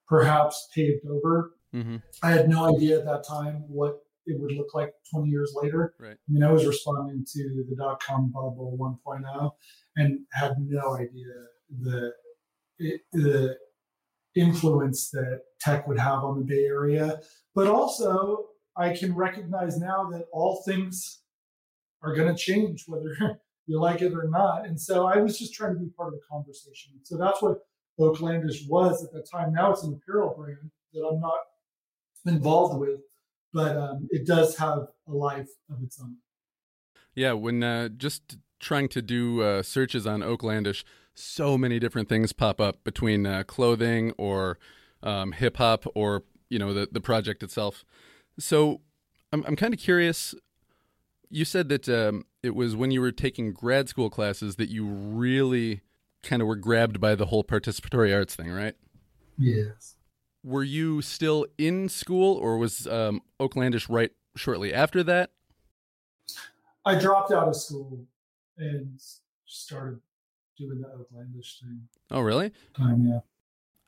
perhaps 0.09 0.69
paved 0.75 1.07
over 1.07 1.52
Mm-hmm. 1.75 1.97
I 2.23 2.30
had 2.30 2.49
no 2.49 2.75
idea 2.75 2.99
at 2.99 3.04
that 3.04 3.25
time 3.26 3.64
what 3.69 4.00
it 4.26 4.40
would 4.40 4.52
look 4.52 4.75
like 4.75 4.92
20 5.12 5.28
years 5.28 5.54
later. 5.61 5.95
Right. 5.99 6.12
I 6.12 6.33
mean, 6.33 6.42
I 6.42 6.50
was 6.50 6.66
responding 6.66 7.25
to 7.33 7.64
the 7.69 7.76
dot 7.76 8.02
com 8.02 8.30
bubble 8.30 8.76
1.0 8.78 9.50
and 9.97 10.21
had 10.33 10.57
no 10.59 10.97
idea 10.97 11.26
the 11.83 12.12
it, 12.78 13.02
the 13.12 13.57
influence 14.37 15.10
that 15.10 15.40
tech 15.60 15.87
would 15.88 15.99
have 15.99 16.25
on 16.25 16.38
the 16.38 16.44
Bay 16.44 16.64
Area. 16.64 17.20
But 17.54 17.66
also, 17.66 18.46
I 18.76 18.96
can 18.96 19.14
recognize 19.14 19.78
now 19.78 20.08
that 20.10 20.26
all 20.32 20.62
things 20.64 21.20
are 22.02 22.14
going 22.14 22.34
to 22.34 22.40
change, 22.40 22.84
whether 22.87 23.38
you 23.66 23.80
like 23.80 24.02
it 24.02 24.12
or 24.14 24.28
not. 24.28 24.66
And 24.66 24.80
so 24.80 25.06
I 25.06 25.18
was 25.18 25.38
just 25.38 25.54
trying 25.54 25.75
to 25.75 25.80
be 25.80 25.90
part 25.96 26.08
of 26.08 26.14
the 26.14 26.26
conversation. 26.30 26.92
So 27.02 27.16
that's 27.16 27.42
what 27.42 27.58
Oaklandish 27.99 28.68
was 28.68 29.04
at 29.04 29.12
the 29.12 29.22
time. 29.22 29.52
Now 29.52 29.72
it's 29.72 29.82
an 29.82 29.94
apparel 29.94 30.34
brand 30.37 30.70
that 30.92 31.06
I'm 31.06 31.20
not 31.20 31.38
involved 32.26 32.78
with, 32.78 33.00
but 33.52 33.76
um, 33.76 34.08
it 34.10 34.26
does 34.26 34.56
have 34.56 34.88
a 35.08 35.12
life 35.12 35.49
of 35.70 35.82
its 35.82 36.00
own. 36.00 36.16
Yeah, 37.14 37.32
when 37.32 37.62
uh, 37.62 37.88
just 37.88 38.38
trying 38.60 38.88
to 38.88 39.02
do 39.02 39.42
uh, 39.42 39.62
searches 39.62 40.06
on 40.06 40.20
Oaklandish, 40.20 40.84
so 41.20 41.56
many 41.58 41.78
different 41.78 42.08
things 42.08 42.32
pop 42.32 42.60
up 42.60 42.82
between 42.84 43.26
uh, 43.26 43.42
clothing 43.44 44.12
or 44.18 44.58
um, 45.02 45.32
hip 45.32 45.56
hop 45.56 45.84
or 45.94 46.24
you 46.48 46.58
know 46.58 46.74
the 46.74 46.88
the 46.90 47.00
project 47.00 47.42
itself. 47.42 47.84
So 48.38 48.80
I'm 49.32 49.44
I'm 49.46 49.56
kind 49.56 49.74
of 49.74 49.80
curious. 49.80 50.34
You 51.28 51.44
said 51.44 51.68
that 51.68 51.88
um, 51.88 52.24
it 52.42 52.54
was 52.54 52.74
when 52.74 52.90
you 52.90 53.00
were 53.00 53.12
taking 53.12 53.52
grad 53.52 53.88
school 53.88 54.10
classes 54.10 54.56
that 54.56 54.68
you 54.68 54.84
really 54.86 55.82
kind 56.22 56.42
of 56.42 56.48
were 56.48 56.56
grabbed 56.56 57.00
by 57.00 57.14
the 57.14 57.26
whole 57.26 57.44
participatory 57.44 58.14
arts 58.14 58.34
thing, 58.34 58.50
right? 58.50 58.74
Yes. 59.38 59.94
Were 60.42 60.64
you 60.64 61.02
still 61.02 61.46
in 61.56 61.88
school, 61.88 62.36
or 62.36 62.58
was 62.58 62.86
um, 62.86 63.20
Oaklandish 63.38 63.88
right 63.88 64.10
shortly 64.36 64.72
after 64.72 65.02
that? 65.04 65.30
I 66.84 66.98
dropped 66.98 67.30
out 67.30 67.48
of 67.48 67.56
school 67.56 68.06
and 68.56 68.98
started 69.46 70.00
doing 70.60 70.80
the 70.80 70.88
Oaklandish 70.88 71.60
thing. 71.60 71.88
Oh, 72.10 72.20
really? 72.20 72.52
Time, 72.76 73.06
yeah. 73.06 73.20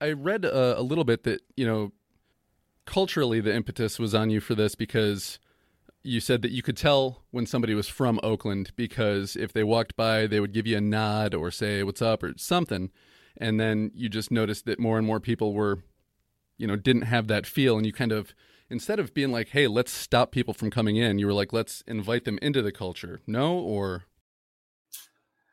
I 0.01 0.13
read 0.13 0.45
uh, 0.45 0.75
a 0.77 0.83
little 0.83 1.05
bit 1.05 1.23
that 1.25 1.43
you 1.57 1.67
know, 1.67 1.93
culturally, 2.87 3.41
the 3.41 3.55
impetus 3.55 3.99
was 3.99 4.15
on 4.15 4.31
you 4.31 4.41
for 4.41 4.55
this 4.55 4.75
because 4.75 5.39
you 6.03 6.19
said 6.19 6.43
that 6.43 6.51
you 6.51 6.63
could 6.63 6.77
tell 6.77 7.23
when 7.31 7.47
somebody 7.47 7.75
was 7.75 7.87
from 7.87 8.19
Oakland 8.23 8.73
because 8.75 9.37
if 9.37 9.53
they 9.53 9.63
walked 9.63 9.95
by, 9.95 10.27
they 10.27 10.41
would 10.41 10.53
give 10.53 10.67
you 10.67 10.77
a 10.77 10.81
nod 10.81 11.35
or 11.35 11.51
say 11.51 11.83
"What's 11.83 12.03
up" 12.03 12.23
or 12.23 12.33
something, 12.37 12.91
and 13.37 13.61
then 13.61 13.93
you 13.95 14.09
just 14.09 14.31
noticed 14.33 14.67
that 14.67 14.81
more 14.81 14.99
and 14.99 15.07
more 15.07 15.21
people 15.21 15.53
were, 15.53 15.85
you 16.59 16.67
know, 16.67 16.77
didn't 16.77 17.03
have 17.03 17.29
that 17.29 17.47
feel, 17.47 17.77
and 17.77 17.87
you 17.87 17.93
kind 17.93 18.13
of 18.13 18.35
instead 18.71 18.99
of 18.99 19.15
being 19.15 19.31
like, 19.31 19.51
"Hey, 19.51 19.69
let's 19.69 19.93
stop 19.93 20.33
people 20.33 20.55
from 20.55 20.71
coming 20.71 20.97
in," 20.97 21.19
you 21.19 21.27
were 21.27 21.33
like, 21.33 21.53
"Let's 21.53 21.83
invite 21.87 22.25
them 22.25 22.39
into 22.43 22.63
the 22.63 22.73
culture." 22.73 23.21
No, 23.27 23.57
or 23.57 24.05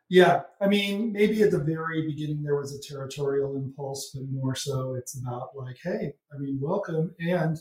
Yeah. 0.10 0.42
I 0.60 0.68
mean, 0.68 1.12
maybe 1.14 1.44
at 1.44 1.52
the 1.52 1.64
very 1.64 2.06
beginning 2.08 2.42
there 2.44 2.56
was 2.56 2.74
a 2.74 2.82
territorial 2.82 3.56
impulse, 3.56 4.12
but 4.14 4.24
more 4.32 4.56
so 4.56 4.96
it's 4.96 5.20
about 5.20 5.50
like, 5.56 5.78
hey, 5.84 6.14
I 6.34 6.38
mean, 6.40 6.60
welcome. 6.60 7.14
And 7.20 7.58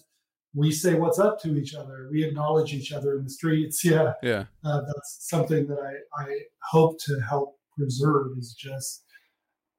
we 0.55 0.73
say 0.73 0.95
what's 0.95 1.19
up 1.19 1.41
to 1.43 1.57
each 1.57 1.75
other. 1.75 2.09
We 2.11 2.25
acknowledge 2.25 2.73
each 2.73 2.93
other 2.93 3.19
in 3.19 3.25
the 3.25 3.31
streets. 3.31 3.85
Yeah. 3.89 4.15
yeah, 4.23 4.45
uh, 4.65 4.81
that's 4.81 5.29
something 5.29 5.67
that 5.69 5.79
I, 5.79 6.23
I 6.23 6.35
hope 6.71 6.99
to 7.05 7.21
help 7.21 7.59
preserve 7.77 8.39
is 8.39 8.55
just 8.55 9.05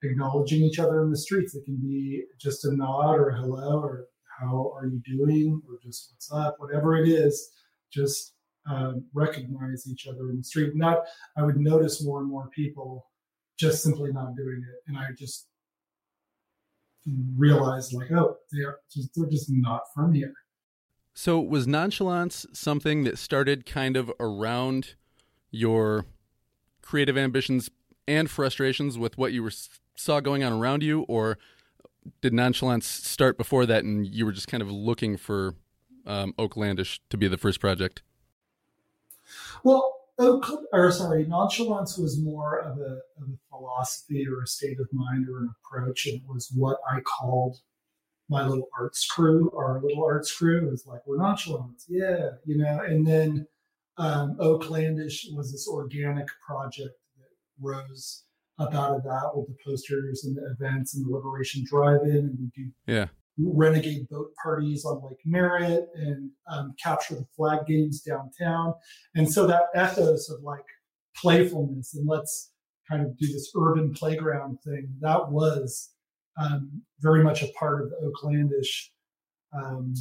acknowledging 0.03 0.61
each 0.61 0.79
other 0.79 1.01
in 1.01 1.09
the 1.09 1.17
streets. 1.17 1.55
It 1.55 1.65
can 1.65 1.77
be 1.77 2.23
just 2.39 2.65
a 2.65 2.75
nod 2.75 3.15
or 3.15 3.29
a 3.29 3.35
hello 3.35 3.81
or 3.81 4.05
how 4.39 4.71
are 4.75 4.85
you 4.85 5.01
doing 5.05 5.61
or 5.67 5.79
just 5.83 6.13
what's 6.13 6.31
up, 6.31 6.55
whatever 6.59 6.95
it 6.95 7.09
is, 7.09 7.49
just 7.91 8.33
um, 8.67 9.05
recognize 9.13 9.87
each 9.87 10.07
other 10.07 10.29
in 10.29 10.37
the 10.37 10.43
street. 10.43 10.75
Not, 10.75 11.03
I 11.37 11.43
would 11.43 11.57
notice 11.57 12.03
more 12.03 12.19
and 12.19 12.29
more 12.29 12.49
people 12.55 13.07
just 13.59 13.83
simply 13.83 14.11
not 14.11 14.35
doing 14.35 14.63
it. 14.67 14.83
And 14.87 14.97
I 14.97 15.07
just 15.17 15.47
realized 17.37 17.93
like, 17.93 18.11
oh, 18.11 18.37
they're 18.51 18.77
just, 18.93 19.09
they're 19.15 19.29
just 19.29 19.47
not 19.49 19.81
from 19.93 20.13
here. 20.13 20.33
So 21.13 21.39
was 21.39 21.67
nonchalance 21.67 22.45
something 22.53 23.03
that 23.03 23.17
started 23.17 23.65
kind 23.65 23.97
of 23.97 24.11
around 24.19 24.95
your 25.51 26.05
creative 26.81 27.17
ambitions 27.17 27.69
and 28.07 28.29
frustrations 28.29 28.97
with 28.97 29.17
what 29.17 29.33
you 29.33 29.43
were 29.43 29.51
saw 29.95 30.19
going 30.21 30.43
on 30.43 30.53
around 30.53 30.81
you, 30.81 31.01
or 31.03 31.37
did 32.21 32.33
nonchalance 32.33 32.87
start 32.87 33.37
before 33.37 33.65
that 33.65 33.83
and 33.83 34.07
you 34.07 34.25
were 34.25 34.31
just 34.31 34.47
kind 34.47 34.63
of 34.63 34.71
looking 34.71 35.17
for 35.17 35.55
um, 36.05 36.33
Oaklandish 36.39 36.99
to 37.09 37.17
be 37.17 37.27
the 37.27 37.37
first 37.37 37.59
project? 37.59 38.01
Well, 39.63 39.95
Oak- 40.19 40.65
or 40.73 40.91
sorry, 40.91 41.25
nonchalance 41.25 41.97
was 41.97 42.21
more 42.21 42.59
of 42.59 42.77
a, 42.77 42.99
of 43.21 43.29
a 43.29 43.37
philosophy 43.49 44.25
or 44.27 44.43
a 44.43 44.47
state 44.47 44.77
of 44.79 44.87
mind 44.91 45.27
or 45.29 45.39
an 45.39 45.49
approach, 45.63 46.07
and 46.07 46.15
it 46.15 46.27
was 46.27 46.51
what 46.53 46.77
I 46.91 46.99
called 47.01 47.57
my 48.27 48.45
little 48.45 48.67
arts 48.77 49.05
crew. 49.07 49.49
Our 49.57 49.81
little 49.81 50.03
arts 50.03 50.35
crew 50.35 50.69
was 50.69 50.85
like, 50.85 51.01
we're 51.07 51.17
nonchalant, 51.17 51.83
yeah, 51.87 52.31
you 52.45 52.57
know. 52.57 52.81
And 52.81 53.07
then 53.07 53.47
um, 53.97 54.35
Oaklandish 54.39 55.25
was 55.33 55.51
this 55.51 55.67
organic 55.69 56.27
project 56.45 56.95
that 57.17 57.29
rose 57.61 58.25
up 58.59 58.73
out 58.73 58.95
of 58.95 59.03
that 59.03 59.31
with 59.33 59.47
the 59.47 59.55
posters 59.65 60.25
and 60.25 60.35
the 60.35 60.51
events 60.51 60.95
and 60.95 61.05
the 61.05 61.09
Liberation 61.09 61.63
Drive-In, 61.65 62.17
and 62.17 62.37
we 62.37 62.51
do 62.53 62.71
Yeah. 62.87 63.07
Renegade 63.41 64.07
boat 64.09 64.31
parties 64.41 64.85
on 64.85 65.01
Lake 65.03 65.19
Merritt 65.25 65.87
and 65.95 66.29
um, 66.51 66.73
capture 66.81 67.15
the 67.15 67.25
flag 67.35 67.65
games 67.67 68.01
downtown. 68.01 68.73
And 69.15 69.31
so 69.31 69.47
that 69.47 69.63
ethos 69.75 70.29
of 70.29 70.41
like 70.43 70.65
playfulness 71.15 71.95
and 71.95 72.07
let's 72.07 72.51
kind 72.89 73.05
of 73.05 73.17
do 73.17 73.27
this 73.27 73.51
urban 73.55 73.93
playground 73.93 74.57
thing 74.63 74.89
that 74.99 75.29
was 75.29 75.91
um, 76.39 76.81
very 76.99 77.23
much 77.23 77.43
a 77.43 77.47
part 77.59 77.81
of 77.81 77.89
the 77.89 77.97
Oaklandish, 77.97 78.89
um, 79.53 79.93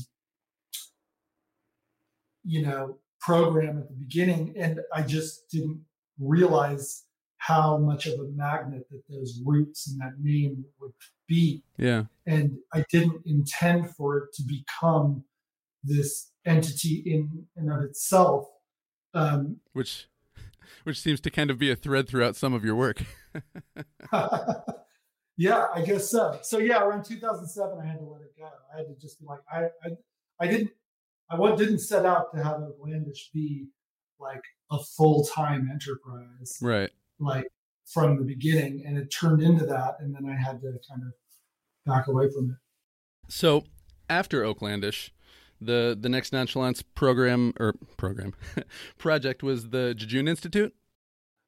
you 2.44 2.62
know, 2.62 2.98
program 3.20 3.78
at 3.78 3.88
the 3.88 3.94
beginning. 3.94 4.54
And 4.56 4.80
I 4.94 5.02
just 5.02 5.50
didn't 5.50 5.80
realize 6.18 7.04
how 7.38 7.78
much 7.78 8.06
of 8.06 8.14
a 8.14 8.28
magnet 8.34 8.86
that 8.90 9.02
those 9.08 9.40
roots 9.44 9.90
and 9.90 10.00
that 10.00 10.18
name 10.20 10.64
would 10.80 10.92
be 11.28 11.62
Yeah. 11.76 12.04
and 12.26 12.58
I 12.72 12.84
didn't 12.90 13.22
intend 13.26 13.94
for 13.94 14.16
it 14.18 14.32
to 14.34 14.42
become 14.42 15.24
this 15.84 16.32
entity 16.44 17.02
in 17.06 17.46
and 17.56 17.70
of 17.70 17.82
itself. 17.82 18.48
Um, 19.14 19.58
Which 19.72 20.08
which 20.84 21.00
seems 21.00 21.20
to 21.20 21.30
kind 21.30 21.50
of 21.50 21.58
be 21.58 21.70
a 21.70 21.76
thread 21.76 22.08
throughout 22.08 22.36
some 22.36 22.54
of 22.54 22.64
your 22.64 22.74
work. 22.74 23.04
yeah, 25.36 25.66
I 25.74 25.82
guess 25.82 26.10
so. 26.10 26.38
So 26.42 26.58
yeah, 26.58 26.82
around 26.82 27.04
2007, 27.04 27.78
I 27.80 27.86
had 27.86 27.98
to 27.98 28.04
let 28.04 28.22
it 28.22 28.34
go. 28.38 28.48
I 28.74 28.78
had 28.78 28.86
to 28.88 28.94
just 29.00 29.20
be 29.20 29.26
like, 29.26 29.40
I, 29.50 29.64
I, 29.84 29.90
I 30.40 30.46
didn't, 30.46 30.70
I 31.30 31.56
didn't 31.56 31.80
set 31.80 32.06
out 32.06 32.34
to 32.34 32.42
have 32.42 32.56
Oaklandish 32.56 33.32
be 33.32 33.66
like 34.18 34.42
a 34.70 34.78
full 34.78 35.24
time 35.24 35.68
enterprise, 35.70 36.58
right. 36.60 36.90
like 37.18 37.46
from 37.92 38.18
the 38.18 38.24
beginning, 38.24 38.84
and 38.86 38.98
it 38.98 39.06
turned 39.06 39.42
into 39.42 39.64
that, 39.66 39.96
and 40.00 40.14
then 40.14 40.26
I 40.26 40.36
had 40.36 40.60
to 40.60 40.72
kind 40.88 41.02
of 41.02 41.12
back 41.86 42.06
away 42.06 42.30
from 42.30 42.50
it. 42.50 43.32
So 43.32 43.64
after 44.10 44.42
Oaklandish, 44.42 45.10
the 45.60 45.96
the 45.98 46.08
next 46.08 46.32
nonchalance 46.32 46.82
program 46.82 47.52
or 47.58 47.74
program 47.96 48.34
project 48.98 49.42
was 49.42 49.70
the 49.70 49.94
Jejune 49.94 50.28
Institute. 50.28 50.74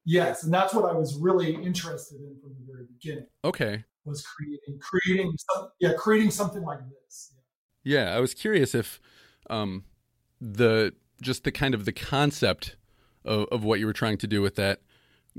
Yes, 0.05 0.45
and 0.45 0.53
that's 0.53 0.73
what 0.73 0.91
I 0.91 0.95
was 0.95 1.17
really 1.17 1.55
interested 1.55 2.21
in 2.21 2.37
from 2.41 2.55
the 2.59 2.73
very 2.73 2.87
beginning. 2.87 3.27
Okay. 3.45 3.85
was 4.05 4.25
creating 4.27 4.79
creating 4.81 5.33
some 5.37 5.69
yeah 5.79 5.93
creating 5.93 6.31
something 6.31 6.63
like 6.63 6.81
this 7.05 7.33
Yeah, 7.85 8.15
I 8.15 8.21
was 8.21 8.35
curious 8.35 8.75
if 8.75 9.01
um 9.49 9.85
the 10.41 10.95
just 11.21 11.45
the 11.45 11.53
kind 11.53 11.75
of 11.75 11.85
the 11.85 11.93
concept 11.93 12.77
of, 13.25 13.47
of 13.53 13.63
what 13.63 13.79
you 13.79 13.87
were 13.87 13.93
trying 13.93 14.17
to 14.19 14.27
do 14.27 14.41
with 14.41 14.57
that 14.57 14.81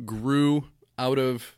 grew 0.06 0.66
out 0.98 1.18
of 1.18 1.58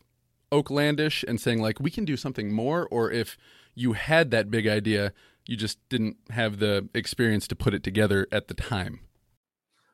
Oaklandish 0.52 1.24
and 1.28 1.40
saying 1.40 1.62
like 1.62 1.80
we 1.80 1.92
can 1.92 2.06
do 2.06 2.18
something 2.18 2.52
more? 2.52 2.88
Or 2.90 3.12
if 3.12 3.38
you 3.76 3.94
had 3.94 4.32
that 4.32 4.52
big 4.52 4.68
idea 4.68 5.14
you 5.46 5.58
just 5.58 5.78
didn't 5.90 6.18
have 6.30 6.60
the 6.60 6.88
experience 6.94 7.48
to 7.50 7.56
put 7.56 7.74
it 7.74 7.84
together 7.84 8.28
at 8.32 8.48
the 8.48 8.54
time. 8.54 9.02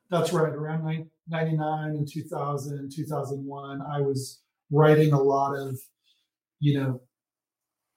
that's 0.09 0.31
right. 0.33 0.53
Around 0.53 0.83
nine- 0.83 1.09
99 1.27 1.89
and 1.91 2.07
2000 2.11 2.91
2001 2.91 3.81
i 3.81 4.01
was 4.01 4.41
writing 4.71 5.13
a 5.13 5.21
lot 5.21 5.55
of 5.55 5.79
you 6.59 6.79
know 6.79 7.01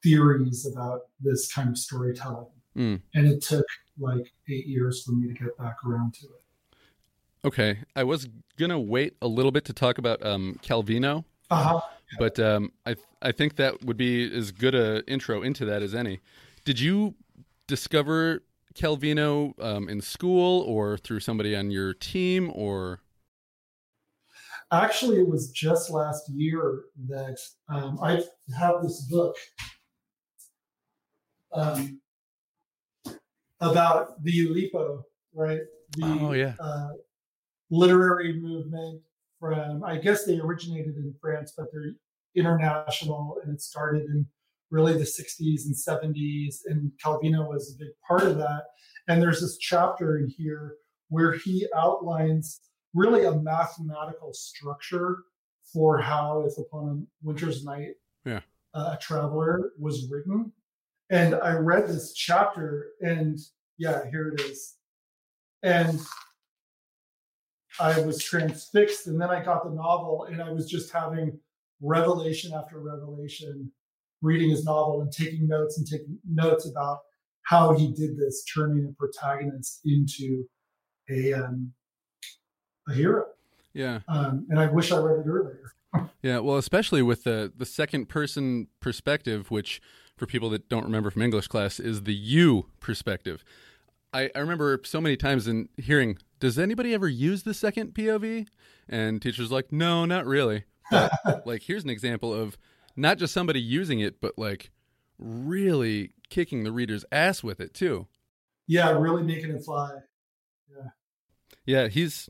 theories 0.03 0.67
about 0.71 1.01
this 1.21 1.51
kind 1.53 1.69
of 1.69 1.79
storytelling. 1.79 2.47
Mm. 2.77 3.03
and 3.15 3.27
it 3.27 3.43
took 3.43 3.67
like 3.99 4.33
eight 4.49 4.67
years 4.67 5.03
for 5.03 5.13
me 5.13 5.29
to 5.29 5.35
get 5.35 5.57
back 5.59 5.77
around 5.87 6.15
to 6.15 6.27
it. 6.27 7.47
Okay, 7.47 7.81
I 7.95 8.05
was 8.05 8.29
gonna 8.59 8.81
wait 8.81 9.15
a 9.21 9.29
little 9.29 9.53
bit 9.53 9.65
to 9.67 9.73
talk 9.75 9.99
about 9.99 10.25
um, 10.25 10.59
Calvino, 10.63 11.25
uh-huh. 11.53 11.81
but 12.19 12.39
um, 12.39 12.73
I 12.87 12.97
I 13.21 13.33
think 13.33 13.57
that 13.57 13.85
would 13.85 13.97
be 13.97 14.33
as 14.37 14.53
good 14.53 14.75
a 14.75 15.05
intro 15.11 15.43
into 15.43 15.65
that 15.67 15.83
as 15.83 15.95
any. 15.95 16.21
Did 16.65 16.81
you 16.81 17.15
discover 17.67 18.43
Calvino 18.75 19.53
um, 19.63 19.89
in 19.89 20.01
school 20.01 20.63
or 20.63 20.97
through 20.97 21.21
somebody 21.21 21.55
on 21.57 21.71
your 21.71 21.95
team 21.95 22.51
or? 22.55 23.01
actually 24.71 25.19
it 25.19 25.29
was 25.29 25.51
just 25.51 25.91
last 25.91 26.23
year 26.31 26.85
that 27.07 27.37
um, 27.69 27.99
i 28.03 28.13
have 28.59 28.77
this 28.83 29.03
book 29.03 29.37
um, 31.53 32.01
about 33.61 34.23
the 34.23 34.47
Oulipo, 34.47 35.03
right? 35.35 35.61
The 35.97 36.05
Oh, 36.21 36.33
yeah. 36.33 36.55
uh, 36.59 36.93
literary 37.71 38.35
movement 38.35 39.03
from, 39.43 39.83
I 39.83 39.97
guess 39.97 40.25
they 40.25 40.39
originated 40.39 40.95
in 40.95 41.13
France, 41.21 41.53
but 41.57 41.67
they're 41.73 41.95
international 42.37 43.39
and 43.43 43.53
it 43.53 43.61
started 43.61 44.05
in 44.05 44.25
really 44.71 44.93
the 44.93 45.01
60s 45.01 45.67
and 45.67 45.75
70s. 45.75 46.61
And 46.67 46.93
Calvino 47.05 47.49
was 47.49 47.75
a 47.75 47.85
big 47.85 47.93
part 48.07 48.23
of 48.23 48.39
that. 48.39 48.63
And 49.09 49.21
there's 49.21 49.41
this 49.41 49.59
chapter 49.59 50.19
in 50.19 50.29
here 50.29 50.77
where 51.09 51.33
he 51.33 51.67
outlines 51.77 52.61
really 52.95 53.25
a 53.25 53.35
mathematical 53.35 54.33
structure 54.33 55.19
for 55.73 55.99
how, 55.99 56.45
if 56.47 56.57
upon 56.57 56.89
a 56.89 57.27
winter's 57.27 57.65
night, 57.65 57.95
Yeah. 58.25 58.43
uh, 58.75 58.95
a 58.97 58.99
traveler 59.03 59.73
was 59.77 60.09
written. 60.09 60.53
And 61.11 61.35
I 61.35 61.55
read 61.55 61.89
this 61.89 62.13
chapter, 62.15 62.93
and 63.01 63.39
yeah, 63.77 64.09
here 64.09 64.29
it 64.29 64.41
is. 64.43 64.77
And 65.63 66.01
I 67.81 68.01
was 68.01 68.23
transfixed, 68.23 69.07
and 69.07 69.21
then 69.21 69.31
I 69.31 69.43
got 69.43 69.65
the 69.65 69.71
novel, 69.71 70.27
and 70.31 70.43
I 70.43 70.51
was 70.51 70.71
just 70.71 70.93
having 70.93 71.39
revelation 71.81 72.53
after 72.55 72.81
revelation, 72.81 73.71
reading 74.21 74.51
his 74.51 74.65
novel 74.65 75.01
and 75.01 75.13
taking 75.13 75.49
notes 75.49 75.79
and 75.79 75.87
taking 75.87 76.19
notes 76.29 76.69
about 76.69 77.01
how 77.45 77.75
he 77.75 77.93
did 77.93 78.17
this, 78.17 78.45
turning 78.45 78.87
a 78.89 78.93
protagonist 78.93 79.81
into 79.85 80.45
a 81.11 81.33
um, 81.33 81.73
a 82.89 82.95
hero. 82.95 83.27
Yeah, 83.73 84.01
Um, 84.07 84.47
and 84.51 84.61
I 84.61 84.67
wish 84.67 84.93
I 84.93 84.99
read 84.99 85.21
it 85.21 85.29
earlier. 85.29 85.73
yeah. 86.23 86.39
Well, 86.39 86.59
especially 86.59 87.03
with 87.03 87.25
the 87.25 87.53
the 87.57 87.67
second 87.67 88.09
person 88.09 88.69
perspective, 88.81 89.51
which 89.51 89.81
for 90.17 90.27
people 90.27 90.51
that 90.51 90.69
don't 90.69 90.85
remember 90.85 91.11
from 91.11 91.23
English 91.23 91.49
class 91.49 91.81
is 91.81 92.03
the 92.03 92.15
you 92.15 92.67
perspective. 92.81 93.45
I, 94.13 94.31
I 94.35 94.41
remember 94.41 94.81
so 94.85 95.01
many 95.01 95.17
times 95.17 95.49
in 95.49 95.71
hearing, 95.79 96.19
does 96.43 96.59
anybody 96.59 96.93
ever 96.93 97.07
use 97.07 97.45
the 97.45 97.55
second 97.55 97.95
POV? 97.95 98.49
And 98.89 99.23
teachers 99.23 99.53
like, 99.53 99.71
no, 99.71 100.05
not 100.05 100.27
really. 100.27 100.65
But, 100.91 101.13
like, 101.47 101.63
here's 101.63 101.85
an 101.85 101.91
example 101.91 102.35
of 102.35 102.59
not 102.97 103.17
just 103.19 103.33
somebody 103.33 103.61
using 103.61 104.01
it, 104.01 104.21
but 104.21 104.37
like 104.37 104.73
really 105.21 106.11
kicking 106.31 106.65
the 106.65 106.73
reader's 106.73 107.05
ass 107.13 107.45
with 107.45 107.61
it 107.61 107.75
too. 107.75 108.09
Yeah, 108.67 108.91
really 108.91 109.23
making 109.23 109.51
it 109.51 109.65
fly. 109.65 109.91
Yeah, 110.69 110.89
Yeah, 111.65 111.87
he's 111.87 112.29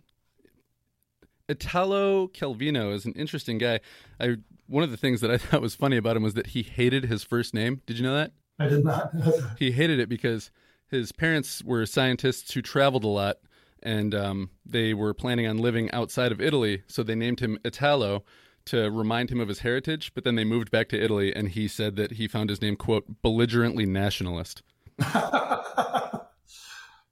Italo 1.49 2.29
Calvino 2.29 2.93
is 2.93 3.07
an 3.07 3.15
interesting 3.15 3.57
guy. 3.57 3.81
I 4.21 4.37
one 4.67 4.85
of 4.85 4.91
the 4.91 4.99
things 4.99 5.23
that 5.23 5.31
I 5.31 5.39
thought 5.39 5.63
was 5.63 5.75
funny 5.75 5.97
about 5.97 6.19
him 6.19 6.23
was 6.23 6.35
that 6.35 6.49
he 6.49 6.63
hated 6.63 7.07
his 7.07 7.25
first 7.25 7.55
name. 7.55 7.81
Did 7.87 7.97
you 7.97 8.03
know 8.03 8.15
that? 8.15 8.33
I 8.59 8.69
did 8.69 8.85
not. 8.85 9.15
He 9.59 9.71
hated 9.71 10.01
it 10.01 10.11
because 10.11 10.51
his 10.91 11.13
parents 11.13 11.65
were 11.65 11.87
scientists 11.87 12.53
who 12.53 12.61
traveled 12.61 13.05
a 13.05 13.09
lot, 13.09 13.39
and 13.83 14.15
um, 14.15 14.51
they 14.65 14.95
were 14.95 15.15
planning 15.15 15.47
on 15.47 15.59
living 15.59 15.91
outside 15.93 16.33
of 16.33 16.41
Italy, 16.41 16.83
so 16.87 17.03
they 17.03 17.15
named 17.15 17.41
him 17.41 17.59
Italo 17.65 18.25
to 18.67 18.91
remind 18.91 19.31
him 19.31 19.41
of 19.41 19.49
his 19.49 19.61
heritage. 19.61 20.13
But 20.15 20.25
then 20.25 20.35
they 20.37 20.45
moved 20.45 20.71
back 20.71 20.89
to 20.91 21.03
Italy, 21.03 21.35
and 21.35 21.49
he 21.49 21.69
said 21.69 21.97
that 21.97 22.13
he 22.13 22.29
found 22.29 22.51
his 22.51 22.63
name 22.63 22.77
quote 22.77 23.23
belligerently 23.23 23.87
nationalist. 23.87 24.63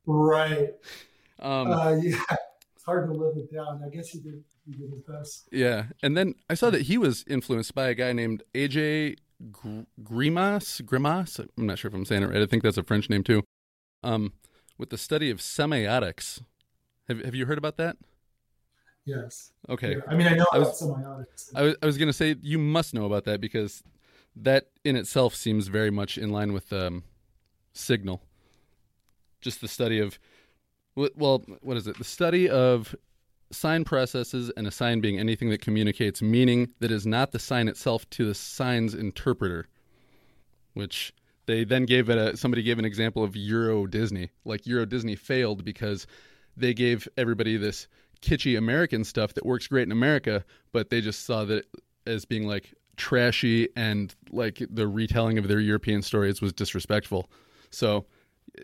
right. 0.07 0.71
Um, 1.39 1.73
Uh, 1.73 1.97
yeah. 2.03 2.21
It's 2.77 2.85
hard 2.87 3.09
to 3.09 3.13
live 3.13 3.37
it 3.37 3.53
down. 3.53 3.83
I 3.85 3.95
guess 3.95 4.09
he 4.09 4.21
did 4.21 4.43
he 4.65 4.73
did 4.73 4.91
his 4.91 5.03
best. 5.03 5.49
Yeah, 5.53 5.85
and 6.03 6.17
then 6.17 6.35
I 6.49 6.55
saw 6.55 6.71
that 6.71 6.83
he 6.83 6.97
was 6.97 7.25
influenced 7.29 7.75
by 7.75 7.89
a 7.89 7.95
guy 7.95 8.13
named 8.15 8.43
AJ 8.55 9.17
Gr- 9.53 9.83
Greimas. 10.03 10.81
Greimas. 10.83 11.47
I'm 11.59 11.67
not 11.67 11.79
sure 11.79 11.91
if 11.91 11.95
I'm 11.95 12.05
saying 12.07 12.23
it 12.23 12.31
right. 12.31 12.41
I 12.41 12.47
think 12.47 12.63
that's 12.63 12.79
a 12.79 12.83
French 12.83 13.11
name 13.11 13.23
too. 13.23 13.43
Um, 14.03 14.33
with 14.79 14.89
the 14.89 14.97
study 14.99 15.31
of 15.31 15.41
semiotics. 15.41 16.43
Have 17.09 17.21
Have 17.25 17.35
you 17.35 17.47
heard 17.47 17.59
about 17.59 17.77
that? 17.79 17.97
Yes. 19.05 19.53
Okay, 19.69 19.93
Yeah. 19.93 20.01
I 20.09 20.15
mean, 20.15 20.27
I 20.27 20.35
know 20.35 20.47
I 20.53 20.59
was- 20.59 20.83
I 21.55 21.63
was 21.63 21.77
I 21.83 21.87
was 21.87 21.99
gonna 21.99 22.13
say 22.13 22.37
you 22.43 22.59
must 22.59 22.95
know 22.95 23.07
about 23.07 23.25
that 23.25 23.41
because 23.41 23.83
that 24.37 24.69
in 24.85 24.95
itself 24.95 25.35
seems 25.35 25.69
very 25.69 25.91
much 25.91 26.17
in 26.19 26.31
line 26.31 26.53
with 26.53 26.73
um, 26.73 27.03
sygnyl. 27.75 28.21
Just 29.41 29.61
the 29.61 29.69
study 29.69 29.99
of, 29.99 30.19
well, 30.95 31.43
what 31.63 31.77
is 31.77 31.87
it? 31.87 31.97
The 31.99 32.05
study 32.05 32.49
of 32.49 32.95
sign 33.51 33.85
processes 33.85 34.53
and 34.57 34.67
a 34.67 34.71
sign 34.71 35.01
being 35.01 35.19
anything 35.19 35.51
that 35.51 35.61
communicates 35.61 36.23
meaning 36.23 36.73
that 36.79 36.93
is 36.93 37.07
not 37.07 37.33
the 37.33 37.39
sign 37.39 37.67
itself 37.69 38.09
to 38.11 38.25
the 38.27 38.35
sign's 38.35 38.95
interpreter. 38.95 39.67
Which 40.75 41.13
they 41.47 41.65
then 41.65 41.85
gave 41.87 42.09
it 42.11 42.19
a 42.19 42.37
somebody 42.37 42.63
gave 42.63 42.79
an 42.79 42.85
example 42.85 43.25
of 43.25 43.35
Euro 43.35 43.87
Disney. 43.87 44.31
Like 44.45 44.67
Euro 44.67 44.85
Disney 44.87 45.17
failed 45.17 45.65
because 45.65 46.07
they 46.61 46.75
gave 46.75 47.09
everybody 47.17 47.57
this 47.57 47.89
kitschy 48.23 48.57
American 48.57 49.05
stuff 49.05 49.35
that 49.35 49.47
works 49.47 49.67
great 49.67 49.83
in 49.83 49.93
America, 49.93 50.45
but 50.73 50.91
they 50.91 51.01
just 51.01 51.25
saw 51.25 51.45
that 51.47 51.65
as 52.07 52.25
being 52.25 52.47
like 52.47 52.75
trashy 52.97 53.69
and 53.77 54.15
like 54.31 54.63
the 54.71 54.87
retelling 54.87 55.39
of 55.39 55.49
their 55.49 55.61
European 55.61 56.03
stories 56.03 56.41
was 56.41 56.53
disrespectful. 56.53 57.31
So, 57.71 58.07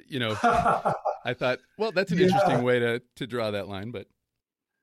you 0.06 0.18
know, 0.18 0.36
I 0.42 1.34
thought, 1.34 1.58
well, 1.78 1.92
that's 1.92 2.12
an 2.12 2.18
yeah. 2.18 2.26
interesting 2.26 2.62
way 2.62 2.78
to 2.78 3.02
to 3.16 3.26
draw 3.26 3.50
that 3.50 3.68
line, 3.68 3.90
but 3.90 4.06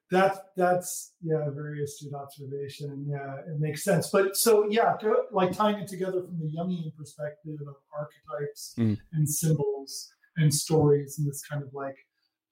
that's 0.10 0.39
that's 0.56 1.13
yeah, 1.21 1.47
a 1.47 1.52
very 1.52 1.84
astute 1.84 2.13
observation. 2.13 3.06
Yeah, 3.08 3.36
it 3.36 3.60
makes 3.60 3.84
sense. 3.84 4.10
But 4.10 4.36
so 4.36 4.67
yeah, 4.69 4.95
like 5.32 5.52
tying 5.52 5.80
it 5.80 5.88
together 5.88 6.21
from 6.21 6.39
the 6.39 6.52
Jungian 6.56 6.95
perspective 6.95 7.60
of 7.67 7.76
archetypes 7.97 8.76
mm. 8.78 8.97
and 9.13 9.30
symbols 9.30 10.13
and 10.38 10.54
stories, 10.54 11.17
and 11.17 11.28
this 11.28 11.43
kind 11.49 11.63
of 11.63 11.73
like 11.73 11.97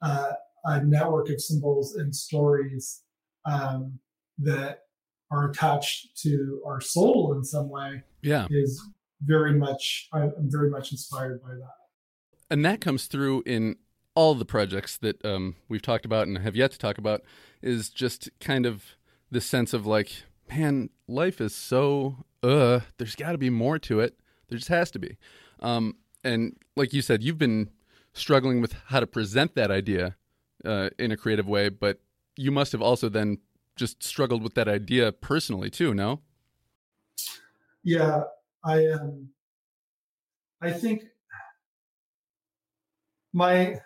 uh, 0.02 0.34
a 0.65 0.84
network 0.84 1.30
of 1.30 1.41
symbols 1.41 1.95
and 1.95 2.15
stories 2.15 3.02
um, 3.45 4.00
that 4.38 4.80
are 5.32 5.50
attached 5.50 6.17
to 6.17 6.62
our 6.65 6.82
soul 6.82 7.34
in 7.36 7.43
some 7.43 7.69
way. 7.69 8.04
Yeah, 8.21 8.47
is 8.50 8.82
very 9.24 9.54
much. 9.54 10.08
I'm 10.13 10.34
very 10.39 10.69
much 10.69 10.91
inspired 10.91 11.41
by 11.41 11.50
that. 11.50 11.76
And 12.50 12.65
that 12.65 12.82
comes 12.82 13.08
through 13.08 13.43
in 13.45 13.78
all 14.13 14.36
the 14.36 14.45
projects 14.45 14.97
that 14.97 15.24
um, 15.24 15.56
we've 15.69 15.82
talked 15.82 16.06
about 16.06 16.28
and 16.28 16.38
have 16.39 16.56
yet 16.56 16.71
to 16.71 16.78
talk 16.78 16.97
about. 16.97 17.21
Is 17.62 17.89
just 17.89 18.30
kind 18.39 18.65
of 18.65 18.84
the 19.30 19.41
sense 19.41 19.74
of 19.74 19.86
like, 19.86 20.12
man, 20.50 20.89
life 21.08 21.39
is 21.41 21.56
so 21.56 22.26
uh. 22.43 22.82
There's 22.97 23.15
got 23.15 23.32
to 23.32 23.38
be 23.38 23.50
more 23.50 23.80
to 23.80 24.00
it. 24.00 24.19
There 24.50 24.58
just 24.58 24.69
has 24.69 24.91
to 24.91 25.00
be. 25.00 25.17
Um, 25.60 25.95
and 26.24 26.58
like 26.76 26.93
you 26.93 27.02
said, 27.02 27.24
you've 27.24 27.38
been 27.38 27.69
struggling 28.13 28.62
with 28.62 28.76
how 28.88 29.00
to 29.00 29.08
present 29.08 29.56
that 29.56 29.71
idea 29.71 30.17
uh, 30.65 30.89
in 31.00 31.12
a 31.12 31.17
creative 31.17 31.47
way, 31.47 31.69
but 31.69 32.00
you 32.36 32.52
must 32.52 32.71
have 32.71 32.82
also 32.82 33.10
then 33.10 33.38
just 33.76 34.04
struggled 34.04 34.43
with 34.43 34.54
that 34.56 34.67
idea 34.67 35.12
personally 35.12 35.69
too. 35.69 35.93
No. 35.93 36.21
Yeah, 37.84 38.24
I 38.63 38.88
um, 38.88 39.30
I 40.62 40.71
think 40.71 41.04
my 43.34 43.80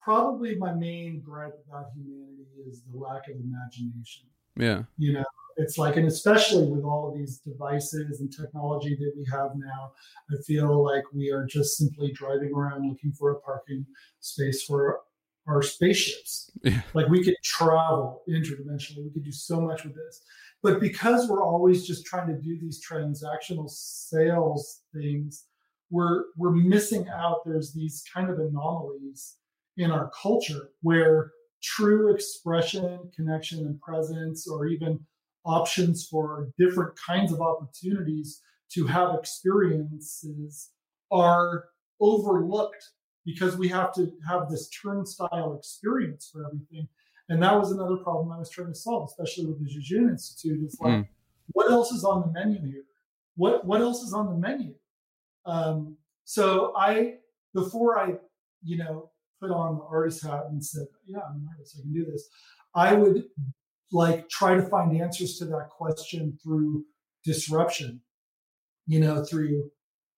probably 0.00 0.54
my 0.56 0.72
main 0.72 1.20
gripe 1.20 1.54
about 1.66 1.86
humanity 1.96 2.46
is 2.68 2.82
the 2.82 2.96
lack 2.96 3.28
of 3.28 3.36
imagination. 3.36 4.24
Yeah. 4.56 4.82
You 4.98 5.14
know, 5.14 5.24
it's 5.56 5.78
like, 5.78 5.96
and 5.96 6.06
especially 6.06 6.66
with 6.66 6.84
all 6.84 7.08
of 7.08 7.16
these 7.16 7.38
devices 7.38 8.20
and 8.20 8.30
technology 8.30 8.96
that 8.96 9.12
we 9.16 9.24
have 9.32 9.52
now, 9.56 9.92
I 10.30 10.40
feel 10.46 10.84
like 10.84 11.04
we 11.12 11.30
are 11.30 11.44
just 11.44 11.76
simply 11.76 12.12
driving 12.12 12.52
around 12.54 12.88
looking 12.88 13.12
for 13.12 13.32
a 13.32 13.40
parking 13.40 13.86
space 14.20 14.62
for 14.62 15.00
our 15.46 15.62
spaceships. 15.62 16.50
Yeah. 16.62 16.80
Like 16.94 17.08
we 17.08 17.22
could 17.22 17.36
travel 17.42 18.22
interdimensionally, 18.28 19.04
we 19.04 19.10
could 19.10 19.24
do 19.24 19.32
so 19.32 19.60
much 19.60 19.84
with 19.84 19.94
this. 19.94 20.22
But 20.62 20.80
because 20.80 21.28
we're 21.28 21.44
always 21.44 21.86
just 21.86 22.06
trying 22.06 22.28
to 22.28 22.40
do 22.40 22.58
these 22.58 22.82
transactional 22.82 23.68
sales 23.68 24.80
things, 24.94 25.44
we're 25.90 26.24
we're 26.36 26.52
missing 26.52 27.06
out. 27.08 27.44
There's 27.44 27.72
these 27.72 28.02
kind 28.12 28.30
of 28.30 28.38
anomalies 28.38 29.36
in 29.76 29.90
our 29.90 30.10
culture 30.20 30.70
where 30.80 31.32
true 31.62 32.14
expression, 32.14 32.98
connection, 33.14 33.66
and 33.66 33.80
presence, 33.80 34.48
or 34.48 34.66
even 34.66 34.98
options 35.44 36.06
for 36.06 36.48
different 36.58 36.92
kinds 36.96 37.32
of 37.32 37.40
opportunities 37.40 38.40
to 38.72 38.86
have 38.86 39.14
experiences 39.14 40.70
are 41.10 41.66
overlooked 42.00 42.82
because 43.24 43.56
we 43.56 43.68
have 43.68 43.92
to 43.94 44.12
have 44.28 44.48
this 44.50 44.68
turnstile 44.68 45.56
experience 45.58 46.28
for 46.32 46.46
everything. 46.46 46.88
And 47.28 47.42
that 47.42 47.58
was 47.58 47.72
another 47.72 47.96
problem 47.96 48.32
I 48.32 48.38
was 48.38 48.50
trying 48.50 48.68
to 48.68 48.74
solve, 48.74 49.08
especially 49.10 49.46
with 49.46 49.58
the 49.60 49.66
Jejune 49.66 50.10
Institute. 50.10 50.64
Is 50.64 50.78
like, 50.80 50.92
mm. 50.92 51.08
what 51.48 51.70
else 51.70 51.90
is 51.90 52.04
on 52.04 52.20
the 52.20 52.32
menu 52.32 52.60
here? 52.60 52.84
What 53.36 53.64
what 53.64 53.80
else 53.80 54.02
is 54.02 54.12
on 54.12 54.28
the 54.28 54.36
menu? 54.36 54.74
Um, 55.46 55.96
so 56.24 56.74
I, 56.76 57.14
before 57.54 57.98
I, 57.98 58.14
you 58.62 58.76
know, 58.78 59.10
put 59.40 59.50
on 59.50 59.76
the 59.76 59.84
artist 59.84 60.22
hat 60.22 60.44
and 60.50 60.64
said, 60.64 60.86
"Yeah, 61.06 61.18
I'm 61.18 61.36
an 61.36 61.48
artist. 61.50 61.76
I 61.78 61.82
can 61.82 61.92
do 61.92 62.04
this," 62.04 62.28
I 62.74 62.94
would 62.94 63.24
like 63.90 64.28
try 64.28 64.54
to 64.54 64.62
find 64.62 65.00
answers 65.00 65.38
to 65.38 65.46
that 65.46 65.68
question 65.70 66.38
through 66.42 66.84
disruption, 67.24 68.00
you 68.86 69.00
know, 69.00 69.24
through 69.24 69.70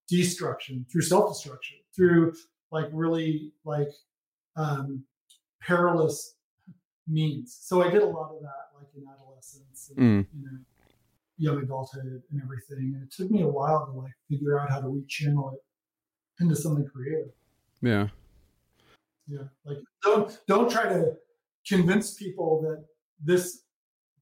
destruction, 0.09 0.85
through 0.91 1.01
self-destruction, 1.01 1.77
through 1.95 2.33
like 2.71 2.87
really 2.91 3.51
like 3.65 3.91
um, 4.55 5.03
perilous 5.61 6.35
means. 7.07 7.57
So 7.61 7.81
I 7.81 7.89
did 7.89 8.01
a 8.01 8.07
lot 8.07 8.31
of 8.31 8.41
that, 8.41 8.77
like 8.77 8.87
in 8.95 9.03
adolescence, 9.07 9.91
and, 9.95 10.25
mm. 10.25 10.27
you 10.33 10.45
know, 10.45 10.57
young 11.37 11.63
adulthood, 11.63 12.23
and 12.31 12.41
everything. 12.41 12.93
And 12.95 13.03
it 13.03 13.11
took 13.11 13.31
me 13.31 13.43
a 13.43 13.47
while 13.47 13.85
to 13.85 13.91
like 13.91 14.13
figure 14.29 14.59
out 14.59 14.69
how 14.69 14.81
to 14.81 14.87
rechannel 14.87 15.53
it 15.53 15.59
into 16.39 16.55
something 16.55 16.85
creative. 16.85 17.31
Yeah. 17.81 18.07
Yeah. 19.27 19.43
Like 19.65 19.77
don't 20.03 20.39
don't 20.47 20.69
try 20.69 20.89
to 20.89 21.13
convince 21.67 22.13
people 22.13 22.61
that 22.61 22.85
this 23.23 23.63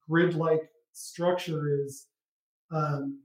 grid-like 0.08 0.70
structure 0.92 1.82
is, 1.84 2.06
um, 2.72 3.20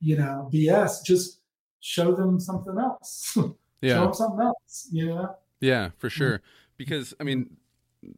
you 0.00 0.16
know, 0.16 0.50
BS. 0.52 1.04
Just 1.04 1.40
show 1.80 2.14
them 2.14 2.38
something 2.38 2.78
else. 2.78 3.36
yeah. 3.82 3.94
show 3.94 4.04
them 4.04 4.14
something 4.14 4.46
else. 4.46 4.88
You 4.90 5.06
know. 5.06 5.36
Yeah, 5.60 5.90
for 5.98 6.08
sure. 6.08 6.40
Because 6.76 7.14
I 7.20 7.24
mean, 7.24 7.56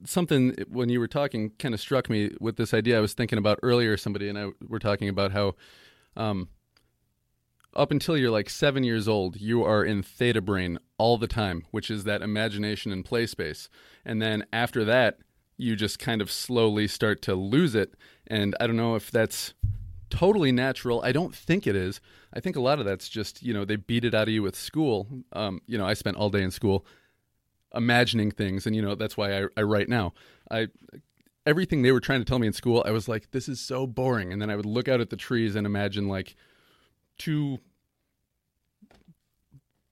something 0.05 0.55
when 0.69 0.89
you 0.89 1.01
were 1.01 1.09
talking 1.09 1.51
kind 1.59 1.75
of 1.75 1.81
struck 1.81 2.09
me 2.09 2.31
with 2.41 2.57
this 2.57 2.73
idea 2.73 2.99
I 2.99 3.01
was 3.01 3.15
thinking 3.15 3.39
about 3.39 3.59
earlier. 3.63 3.97
Somebody 3.97 4.29
and 4.29 4.39
I 4.39 4.51
were 4.67 4.79
talking 4.79 5.09
about 5.09 5.33
how, 5.33 5.55
um, 6.17 6.49
up 7.75 7.91
until 7.91 8.17
you're 8.17 8.31
like 8.31 8.49
seven 8.49 8.85
years 8.85 9.09
old, 9.09 9.41
you 9.41 9.65
are 9.65 9.85
in 9.85 10.03
theta 10.03 10.41
brain 10.41 10.79
all 10.97 11.19
the 11.19 11.27
time, 11.27 11.65
which 11.71 11.91
is 11.91 12.05
that 12.05 12.23
imagination 12.23 12.93
and 12.93 13.05
play 13.05 13.27
space. 13.27 13.69
And 14.05 14.23
then 14.23 14.45
after 14.53 14.85
that, 14.85 15.19
you 15.57 15.77
just 15.77 15.99
kind 15.99 16.23
of 16.23 16.31
slowly 16.31 16.87
start 16.89 17.21
to 17.23 17.35
lose 17.35 17.75
it. 17.75 17.95
And 18.27 18.57
I 18.61 18.67
don't 18.67 18.77
know 18.77 18.95
if 18.95 19.11
that's 19.11 19.55
totally 20.15 20.53
natural. 20.53 21.03
I 21.03 21.13
don't 21.13 21.35
think 21.35 21.67
it 21.67 21.75
is. 21.75 22.01
I 22.33 22.41
think 22.41 22.57
a 22.57 22.61
lot 22.61 22.79
of 22.79 22.85
that's 22.85 23.09
just, 23.09 23.43
you 23.43 23.53
know, 23.53 23.65
they 23.65 23.77
beat 23.77 24.05
it 24.05 24.15
out 24.15 24.29
of 24.29 24.35
you 24.35 24.43
with 24.43 24.57
school. 24.57 25.09
Um, 25.33 25.61
you 25.67 25.77
know, 25.77 25.87
I 25.87 25.95
spent 25.95 26.17
all 26.17 26.31
day 26.31 26.43
in 26.43 26.51
school 26.51 26.87
imagining 27.75 28.31
things, 28.31 28.67
and, 28.67 28.77
you 28.77 28.83
know, 28.83 28.95
that's 28.95 29.17
why 29.17 29.43
I, 29.43 29.47
I 29.57 29.63
write 29.63 29.89
now. 29.89 30.13
I 30.51 30.69
everything 31.47 31.83
they 31.83 31.93
were 31.93 32.01
trying 32.01 32.21
to 32.21 32.25
tell 32.25 32.39
me 32.39 32.47
in 32.47 32.53
school, 32.53 32.83
I 32.87 32.91
was 32.91 33.09
like, 33.09 33.31
this 33.33 33.49
is 33.49 33.61
so 33.61 33.87
boring. 33.87 34.33
And 34.33 34.41
then 34.41 34.51
I 34.51 34.57
would 34.57 34.67
look 34.67 34.89
out 34.89 35.01
at 35.01 35.11
the 35.11 35.17
trees 35.17 35.57
and 35.57 35.67
imagine 35.67 36.09
like 36.09 36.37
two 37.19 37.59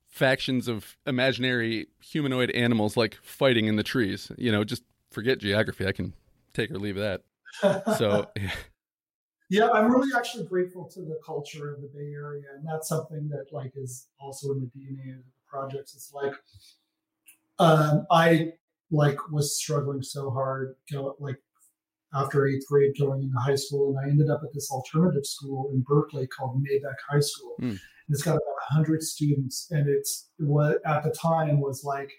factions 0.08 0.68
of 0.68 0.96
imaginary 1.06 1.88
humanoid 2.00 2.50
animals 2.52 2.96
like 2.96 3.18
fighting 3.22 3.66
in 3.66 3.76
the 3.76 3.82
trees. 3.82 4.30
You 4.38 4.52
know, 4.52 4.64
just 4.64 4.82
forget 5.10 5.38
geography. 5.38 5.86
I 5.86 5.92
can 5.92 6.14
take 6.54 6.70
or 6.70 6.78
leave 6.78 6.96
that. 6.96 7.22
So, 7.98 8.30
yeah. 9.52 9.70
I'm 9.70 9.90
really 9.92 10.10
actually 10.16 10.44
grateful 10.44 10.88
to 10.94 11.00
the 11.00 11.18
culture 11.24 11.72
of 11.74 11.80
the 11.80 11.88
Bay 11.94 12.12
Area, 12.12 12.44
and 12.56 12.66
that's 12.66 12.88
something 12.88 13.28
that 13.28 13.46
like 13.52 13.72
is 13.76 14.08
also 14.18 14.52
in 14.52 14.60
the 14.60 14.66
DNA 14.78 15.16
of 15.16 15.24
the 15.24 15.32
projects. 15.48 15.94
It's 15.94 16.12
like 16.12 16.32
um, 17.58 18.06
I 18.10 18.52
like 18.90 19.18
was 19.30 19.56
struggling 19.56 20.02
so 20.02 20.30
hard, 20.30 20.74
go, 20.90 21.16
like 21.18 21.36
after 22.14 22.46
eighth 22.46 22.66
grade 22.66 22.92
going 22.98 23.22
into 23.22 23.38
high 23.38 23.54
school, 23.54 23.90
and 23.90 24.06
I 24.06 24.10
ended 24.10 24.30
up 24.30 24.40
at 24.44 24.52
this 24.52 24.70
alternative 24.70 25.26
school 25.26 25.70
in 25.72 25.82
Berkeley 25.82 26.26
called 26.26 26.62
Maybeck 26.62 26.96
High 27.08 27.20
School. 27.20 27.54
Mm. 27.60 27.70
And 27.70 27.80
it's 28.08 28.22
got 28.22 28.32
about 28.32 28.42
100 28.70 29.02
students, 29.02 29.68
and 29.70 29.88
it's 29.88 30.30
what 30.38 30.78
at 30.86 31.02
the 31.02 31.10
time 31.10 31.60
was 31.60 31.84
like 31.84 32.10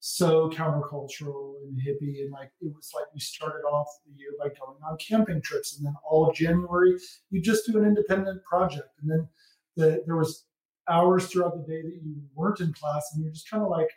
so 0.00 0.48
countercultural 0.48 1.56
and 1.62 1.78
hippie 1.78 2.22
and 2.22 2.32
like 2.32 2.50
it 2.62 2.72
was 2.74 2.90
like 2.94 3.04
we 3.12 3.20
started 3.20 3.62
off 3.66 3.86
the 4.06 4.18
year 4.18 4.30
by 4.38 4.46
going 4.48 4.78
on 4.82 4.96
camping 4.96 5.42
trips 5.42 5.76
and 5.76 5.86
then 5.86 5.94
all 6.08 6.28
of 6.28 6.34
january 6.34 6.96
you 7.30 7.40
just 7.40 7.66
do 7.66 7.78
an 7.78 7.84
independent 7.84 8.42
project 8.44 8.88
and 9.02 9.10
then 9.10 9.28
the, 9.76 10.02
there 10.06 10.16
was 10.16 10.46
hours 10.88 11.26
throughout 11.26 11.54
the 11.54 11.70
day 11.70 11.82
that 11.82 12.00
you 12.02 12.16
weren't 12.34 12.60
in 12.60 12.72
class 12.72 13.10
and 13.12 13.22
you're 13.22 13.32
just 13.32 13.48
kind 13.50 13.62
of 13.62 13.68
like 13.68 13.90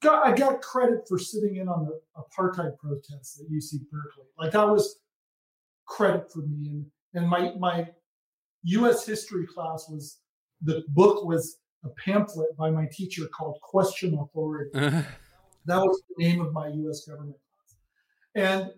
got, 0.00 0.26
i 0.26 0.34
got 0.34 0.62
credit 0.62 1.00
for 1.06 1.18
sitting 1.18 1.56
in 1.56 1.68
on 1.68 1.84
the 1.84 2.00
apartheid 2.16 2.76
protests 2.78 3.38
at 3.38 3.50
uc 3.52 3.70
berkeley. 3.92 4.24
Like 4.38 4.52
that 4.52 4.66
was 4.66 4.98
credit 5.86 6.32
for 6.32 6.40
me 6.40 6.68
and 6.70 6.86
and 7.12 7.28
my 7.28 7.52
my 7.58 7.86
us 8.64 9.04
history 9.04 9.46
class 9.46 9.88
was 9.90 10.20
the 10.62 10.84
book 10.88 11.24
was 11.26 11.58
a 11.84 11.88
pamphlet 12.04 12.56
by 12.56 12.70
my 12.70 12.86
teacher 12.90 13.26
called 13.28 13.60
Question 13.62 14.18
Authority. 14.18 14.70
Uh-huh. 14.74 15.02
That 15.66 15.78
was 15.78 16.02
the 16.08 16.24
name 16.24 16.40
of 16.40 16.52
my 16.52 16.68
US 16.68 17.04
government 17.04 17.36
class. 18.34 18.62
And 18.62 18.70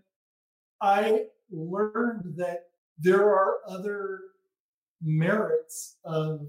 I 0.81 1.27
learned 1.51 2.35
that 2.37 2.65
there 2.99 3.29
are 3.29 3.59
other 3.69 4.21
merits 5.03 5.97
of 6.05 6.49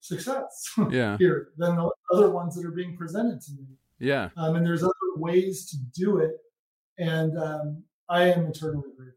success 0.00 0.72
yeah. 0.90 1.16
here 1.18 1.48
than 1.58 1.76
the 1.76 1.90
other 2.12 2.30
ones 2.30 2.54
that 2.56 2.64
are 2.64 2.70
being 2.70 2.96
presented 2.96 3.40
to 3.42 3.52
me. 3.52 3.66
Yeah. 3.98 4.30
Um, 4.36 4.56
and 4.56 4.64
there's 4.64 4.82
other 4.82 4.92
ways 5.16 5.68
to 5.70 5.76
do 5.94 6.18
it 6.18 6.36
and 7.00 7.36
um, 7.38 7.82
I 8.08 8.24
am 8.24 8.46
eternally 8.46 8.90
grateful 8.96 9.16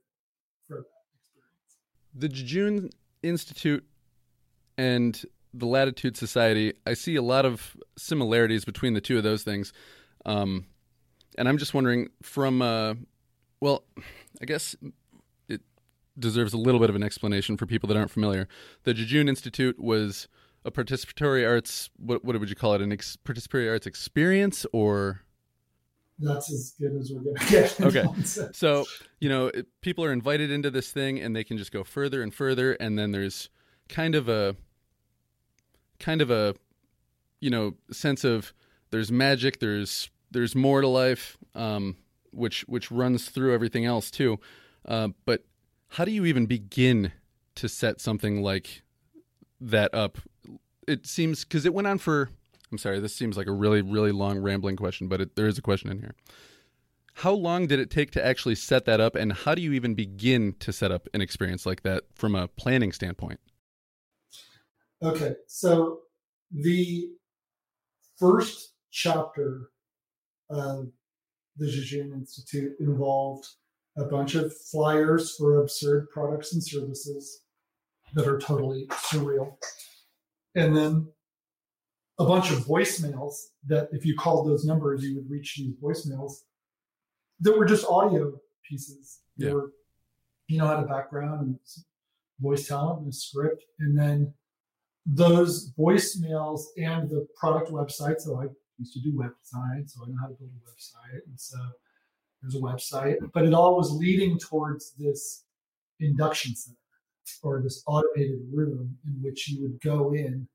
for 0.67 0.77
that 0.77 0.85
experience. 1.19 1.77
The 2.15 2.29
Jejune 2.29 2.89
Institute 3.21 3.85
and 4.77 5.21
the 5.53 5.65
Latitude 5.65 6.17
Society, 6.17 6.73
I 6.85 6.93
see 6.93 7.15
a 7.15 7.21
lot 7.21 7.45
of 7.45 7.77
similarities 7.97 8.65
between 8.65 8.93
the 8.93 9.01
two 9.01 9.17
of 9.17 9.23
those 9.23 9.43
things. 9.43 9.71
Um, 10.25 10.65
and 11.37 11.47
I'm 11.47 11.57
just 11.57 11.73
wondering 11.73 12.09
from, 12.21 12.61
uh, 12.61 12.95
well, 13.59 13.83
I 14.41 14.45
guess 14.45 14.75
it 15.47 15.61
deserves 16.17 16.53
a 16.53 16.57
little 16.57 16.79
bit 16.79 16.89
of 16.89 16.95
an 16.95 17.03
explanation 17.03 17.57
for 17.57 17.65
people 17.65 17.87
that 17.87 17.97
aren't 17.97 18.11
familiar. 18.11 18.47
The 18.83 18.93
Jejune 18.93 19.29
Institute 19.29 19.79
was 19.79 20.27
a 20.65 20.71
participatory 20.71 21.47
arts, 21.47 21.89
what, 21.97 22.23
what 22.23 22.39
would 22.39 22.49
you 22.49 22.55
call 22.55 22.73
it, 22.73 22.81
an 22.81 22.91
ex- 22.91 23.17
participatory 23.17 23.69
arts 23.69 23.85
experience 23.85 24.65
or? 24.73 25.21
That's 26.19 26.51
as 26.51 26.73
good 26.79 26.95
as 26.95 27.11
we're 27.11 27.21
going 27.21 27.35
to 27.35 27.51
get. 27.51 27.81
Okay. 27.81 28.05
so, 28.53 28.85
you 29.19 29.29
know, 29.29 29.51
people 29.81 30.05
are 30.05 30.13
invited 30.13 30.51
into 30.51 30.71
this 30.71 30.91
thing 30.91 31.19
and 31.19 31.35
they 31.35 31.43
can 31.43 31.57
just 31.57 31.71
go 31.71 31.83
further 31.83 32.21
and 32.21 32.33
further. 32.33 32.73
And 32.73 32.97
then 32.97 33.11
there's 33.11 33.49
kind 33.89 34.15
of 34.15 34.29
a, 34.29 34.55
kind 36.03 36.21
of 36.21 36.29
a, 36.29 36.53
you 37.39 37.49
know, 37.49 37.75
sense 37.91 38.23
of 38.25 38.53
there's 38.91 39.11
magic, 39.11 39.59
there's 39.59 40.09
there's 40.31 40.53
more 40.53 40.81
to 40.81 40.87
life, 40.87 41.37
um, 41.55 41.95
which 42.31 42.61
which 42.67 42.91
runs 42.91 43.29
through 43.29 43.53
everything 43.53 43.85
else 43.85 44.11
too. 44.11 44.39
Uh, 44.85 45.09
but 45.25 45.45
how 45.89 46.03
do 46.03 46.11
you 46.11 46.25
even 46.25 46.45
begin 46.45 47.11
to 47.55 47.69
set 47.69 48.01
something 48.01 48.41
like 48.41 48.83
that 49.61 49.93
up? 49.93 50.17
It 50.87 51.07
seems 51.07 51.45
because 51.45 51.65
it 51.65 51.73
went 51.73 51.87
on 51.87 51.97
for. 51.97 52.29
I'm 52.71 52.77
sorry, 52.77 52.99
this 52.99 53.15
seems 53.15 53.37
like 53.37 53.47
a 53.47 53.51
really 53.51 53.81
really 53.81 54.11
long 54.11 54.39
rambling 54.39 54.75
question, 54.75 55.07
but 55.07 55.21
it, 55.21 55.35
there 55.35 55.47
is 55.47 55.57
a 55.57 55.61
question 55.61 55.89
in 55.89 55.99
here. 55.99 56.15
How 57.17 57.31
long 57.31 57.67
did 57.67 57.79
it 57.79 57.91
take 57.91 58.09
to 58.11 58.25
actually 58.25 58.55
set 58.55 58.85
that 58.85 58.99
up, 58.99 59.15
and 59.15 59.31
how 59.31 59.55
do 59.55 59.61
you 59.61 59.71
even 59.73 59.93
begin 59.93 60.55
to 60.59 60.73
set 60.73 60.91
up 60.91 61.07
an 61.13 61.21
experience 61.21 61.65
like 61.65 61.83
that 61.83 62.03
from 62.15 62.35
a 62.35 62.47
planning 62.47 62.91
standpoint? 62.91 63.39
Okay, 65.03 65.35
so 65.47 65.99
the 66.51 67.09
first 68.17 68.73
chapter 68.89 69.69
of 70.49 70.91
the 71.57 71.67
Jejune 71.67 72.13
Institute 72.13 72.71
involved 72.79 73.45
a 73.97 74.05
bunch 74.05 74.35
of 74.35 74.55
flyers 74.71 75.35
for 75.35 75.61
absurd 75.61 76.09
products 76.09 76.53
and 76.53 76.63
services 76.63 77.41
that 78.13 78.27
are 78.27 78.39
totally 78.39 78.85
surreal. 78.91 79.57
And 80.55 80.75
then 80.75 81.07
a 82.17 82.25
bunch 82.25 82.51
of 82.51 82.59
voicemails 82.59 83.33
that, 83.67 83.89
if 83.91 84.05
you 84.05 84.15
called 84.15 84.47
those 84.47 84.63
numbers, 84.63 85.03
you 85.03 85.15
would 85.15 85.29
reach 85.29 85.55
these 85.57 85.75
voicemails 85.83 86.43
that 87.41 87.57
were 87.57 87.65
just 87.65 87.85
audio 87.87 88.39
pieces. 88.67 89.19
They 89.35 89.47
Yeah. 89.47 89.53
were, 89.53 89.73
you 90.47 90.59
know, 90.59 90.67
had 90.67 90.79
a 90.79 90.87
background 90.87 91.41
and 91.41 91.59
voice 92.39 92.67
talent 92.67 92.99
and 92.99 93.09
a 93.09 93.13
script. 93.13 93.65
And 93.79 93.97
then 93.97 94.33
those 95.05 95.71
voicemails 95.77 96.61
and 96.77 97.09
the 97.09 97.27
product 97.35 97.71
website. 97.71 98.19
So 98.19 98.39
I 98.39 98.45
used 98.77 98.93
to 98.93 99.01
do 99.01 99.15
web 99.15 99.31
design, 99.41 99.87
so 99.87 100.03
I 100.03 100.09
know 100.09 100.17
how 100.21 100.27
to 100.27 100.33
build 100.33 100.51
a 100.51 100.69
website. 100.69 101.21
And 101.27 101.39
so 101.39 101.57
there's 102.41 102.55
a 102.55 102.59
website, 102.59 103.17
but 103.33 103.45
it 103.45 103.53
all 103.53 103.75
was 103.77 103.91
leading 103.91 104.37
towards 104.37 104.93
this 104.97 105.45
induction 105.99 106.55
center 106.55 106.77
or 107.41 107.61
this 107.61 107.83
automated 107.87 108.39
room 108.51 108.97
in 109.05 109.13
which 109.21 109.49
you 109.49 109.61
would 109.61 109.79
go 109.81 110.13
in. 110.13 110.47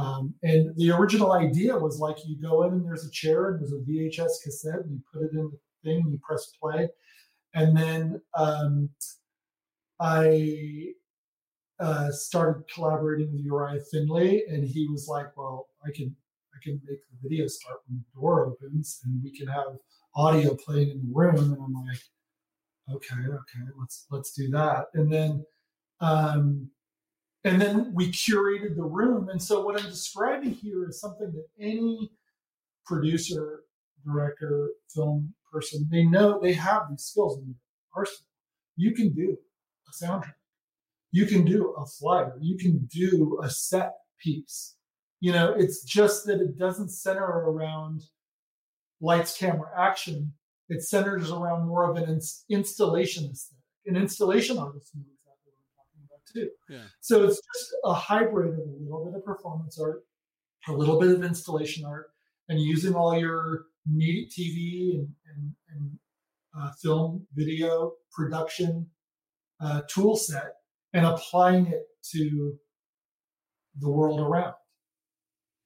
Um, 0.00 0.34
and 0.42 0.74
the 0.76 0.90
original 0.90 1.32
idea 1.32 1.76
was 1.76 1.98
like 1.98 2.16
you 2.26 2.36
go 2.40 2.62
in 2.62 2.72
and 2.72 2.84
there's 2.84 3.06
a 3.06 3.10
chair 3.10 3.50
and 3.50 3.60
there's 3.60 3.72
a 3.72 3.90
VHS 3.90 4.42
cassette 4.42 4.80
and 4.80 4.92
you 4.92 5.00
put 5.12 5.22
it 5.24 5.32
in 5.32 5.50
the 5.50 5.58
thing 5.84 6.00
and 6.02 6.12
you 6.12 6.20
press 6.22 6.52
play. 6.60 6.88
And 7.54 7.76
then 7.76 8.20
um, 8.34 8.88
I 10.00 10.94
uh, 11.82 12.12
started 12.12 12.62
collaborating 12.72 13.32
with 13.32 13.44
Uriah 13.44 13.80
Finley, 13.90 14.44
and 14.48 14.64
he 14.64 14.86
was 14.88 15.08
like, 15.08 15.36
"Well, 15.36 15.66
I 15.84 15.90
can 15.90 16.14
I 16.54 16.58
can 16.62 16.80
make 16.88 17.00
the 17.10 17.28
video 17.28 17.46
start 17.48 17.78
when 17.88 17.98
the 17.98 18.20
door 18.20 18.46
opens, 18.46 19.00
and 19.04 19.20
we 19.22 19.36
can 19.36 19.48
have 19.48 19.66
audio 20.14 20.54
playing 20.54 20.90
in 20.90 20.98
the 20.98 21.12
room." 21.12 21.36
And 21.36 21.58
I'm 21.60 21.74
like, 21.86 21.98
"Okay, 22.88 23.20
okay, 23.20 23.64
let's 23.80 24.06
let's 24.10 24.32
do 24.32 24.48
that." 24.50 24.86
And 24.94 25.12
then, 25.12 25.44
um, 26.00 26.70
and 27.42 27.60
then 27.60 27.92
we 27.92 28.12
curated 28.12 28.76
the 28.76 28.84
room. 28.84 29.28
And 29.28 29.42
so 29.42 29.64
what 29.64 29.80
I'm 29.80 29.90
describing 29.90 30.52
here 30.52 30.88
is 30.88 31.00
something 31.00 31.32
that 31.32 31.46
any 31.58 32.12
producer, 32.86 33.64
director, 34.06 34.70
film 34.94 35.34
person 35.52 35.86
they 35.90 36.04
know 36.04 36.40
they 36.40 36.54
have 36.54 36.84
these 36.88 37.02
skills 37.02 37.38
in 37.38 37.46
their 37.46 37.54
arsenal. 37.94 38.26
You 38.76 38.92
can 38.92 39.12
do 39.12 39.36
a 39.88 40.04
soundtrack 40.04 40.34
you 41.12 41.26
can 41.26 41.44
do 41.44 41.74
a 41.78 41.86
flyer. 41.86 42.36
You 42.40 42.56
can 42.56 42.88
do 42.90 43.38
a 43.42 43.50
set 43.50 43.92
piece. 44.18 44.74
You 45.20 45.32
know 45.32 45.54
it's 45.56 45.84
just 45.84 46.26
that 46.26 46.40
it 46.40 46.58
doesn't 46.58 46.90
center 46.90 47.24
around 47.24 48.02
lights 49.00 49.36
camera 49.36 49.68
action. 49.78 50.32
It 50.68 50.82
centers 50.82 51.30
around 51.30 51.68
more 51.68 51.90
of 51.90 51.96
an 51.96 52.08
ins- 52.08 52.44
installation 52.48 53.30
aesthetic. 53.30 53.62
An 53.86 53.96
installation 53.96 54.58
artist 54.58 54.92
knows 54.94 55.06
exactly 55.12 55.52
what 55.52 55.66
i'm 55.66 55.76
talking 55.76 56.02
about 56.06 56.20
too. 56.32 56.50
Yeah. 56.68 56.88
so 57.00 57.24
it's 57.24 57.40
just 57.54 57.74
a 57.84 57.92
hybrid 57.92 58.54
of 58.54 58.58
a 58.58 58.82
little 58.82 59.04
bit 59.04 59.18
of 59.18 59.24
performance 59.24 59.78
art 59.78 60.04
a 60.68 60.72
little 60.72 61.00
bit 61.00 61.10
of 61.10 61.24
installation 61.24 61.84
art 61.84 62.10
and 62.48 62.60
using 62.60 62.94
all 62.94 63.18
your 63.18 63.64
media 63.86 64.26
tv 64.26 65.00
and, 65.00 65.08
and, 65.34 65.54
and 65.74 65.98
uh, 66.56 66.70
film 66.80 67.26
video 67.34 67.92
production 68.12 68.86
uh, 69.60 69.82
tool 69.88 70.16
set 70.16 70.54
and 70.92 71.06
applying 71.06 71.66
it 71.66 71.86
to 72.12 72.54
the 73.78 73.88
world 73.88 74.20
around 74.20 74.54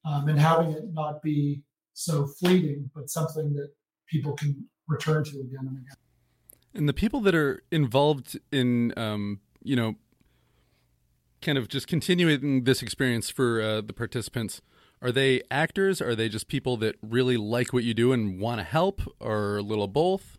um, 0.04 0.28
and 0.28 0.38
having 0.38 0.70
it 0.70 0.84
not 0.92 1.22
be 1.22 1.62
so 1.92 2.26
fleeting, 2.26 2.90
but 2.94 3.10
something 3.10 3.52
that 3.54 3.70
people 4.08 4.34
can 4.34 4.66
return 4.86 5.24
to 5.24 5.30
again 5.30 5.60
and 5.60 5.78
again. 5.78 5.96
And 6.74 6.88
the 6.88 6.92
people 6.92 7.20
that 7.20 7.34
are 7.34 7.62
involved 7.72 8.38
in, 8.52 8.92
um, 8.96 9.40
you 9.62 9.74
know, 9.74 9.96
kind 11.40 11.58
of 11.58 11.68
just 11.68 11.86
continuing 11.86 12.64
this 12.64 12.82
experience 12.82 13.30
for 13.30 13.60
uh, 13.60 13.80
the 13.80 13.92
participants, 13.92 14.60
are 15.02 15.12
they 15.12 15.42
actors? 15.50 16.00
Are 16.00 16.14
they 16.14 16.28
just 16.28 16.48
people 16.48 16.76
that 16.78 16.96
really 17.02 17.36
like 17.36 17.72
what 17.72 17.84
you 17.84 17.94
do 17.94 18.12
and 18.12 18.40
want 18.40 18.60
to 18.60 18.64
help, 18.64 19.02
or 19.20 19.58
a 19.58 19.62
little 19.62 19.88
both? 19.88 20.35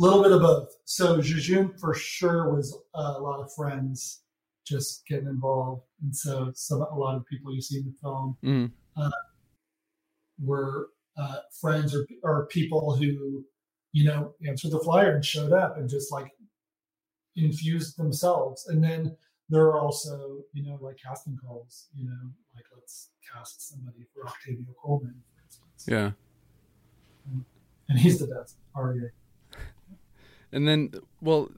A 0.00 0.02
little 0.02 0.22
bit 0.22 0.32
of 0.32 0.40
both. 0.40 0.74
So 0.86 1.20
Jejune 1.20 1.74
for 1.78 1.92
sure 1.94 2.54
was 2.54 2.74
uh, 2.94 3.14
a 3.18 3.20
lot 3.20 3.40
of 3.40 3.52
friends 3.52 4.22
just 4.64 5.06
getting 5.06 5.26
involved, 5.28 5.82
and 6.02 6.14
so 6.16 6.52
some 6.54 6.80
a 6.80 6.94
lot 6.96 7.16
of 7.16 7.26
people 7.26 7.54
you 7.54 7.60
see 7.60 7.78
in 7.78 7.84
the 7.86 7.92
film 8.00 8.36
Mm. 8.42 8.70
were 10.42 10.88
uh, 11.18 11.36
friends 11.60 11.94
or, 11.94 12.06
or 12.22 12.46
people 12.46 12.96
who 12.96 13.44
you 13.92 14.04
know 14.04 14.34
answered 14.46 14.70
the 14.70 14.78
flyer 14.80 15.14
and 15.16 15.24
showed 15.24 15.52
up 15.52 15.76
and 15.76 15.88
just 15.88 16.10
like 16.12 16.30
infused 17.36 17.96
themselves 17.98 18.66
and 18.68 18.82
then 18.82 19.16
there 19.48 19.64
are 19.64 19.78
also 19.80 20.38
you 20.52 20.62
know 20.64 20.78
like 20.80 20.96
casting 21.02 21.36
calls 21.36 21.88
you 21.94 22.04
know 22.04 22.30
like 22.54 22.64
let's 22.74 23.10
cast 23.32 23.68
somebody 23.68 24.06
for 24.14 24.26
octavio 24.26 24.64
coleman 24.82 25.14
for 25.34 25.42
instance 25.44 25.84
Yeah. 25.86 26.12
and 27.88 27.98
he's 27.98 28.18
the 28.20 28.26
best 28.28 28.56
REA. 28.76 29.10
And 30.52 30.66
then, 30.66 30.92
well, 31.20 31.50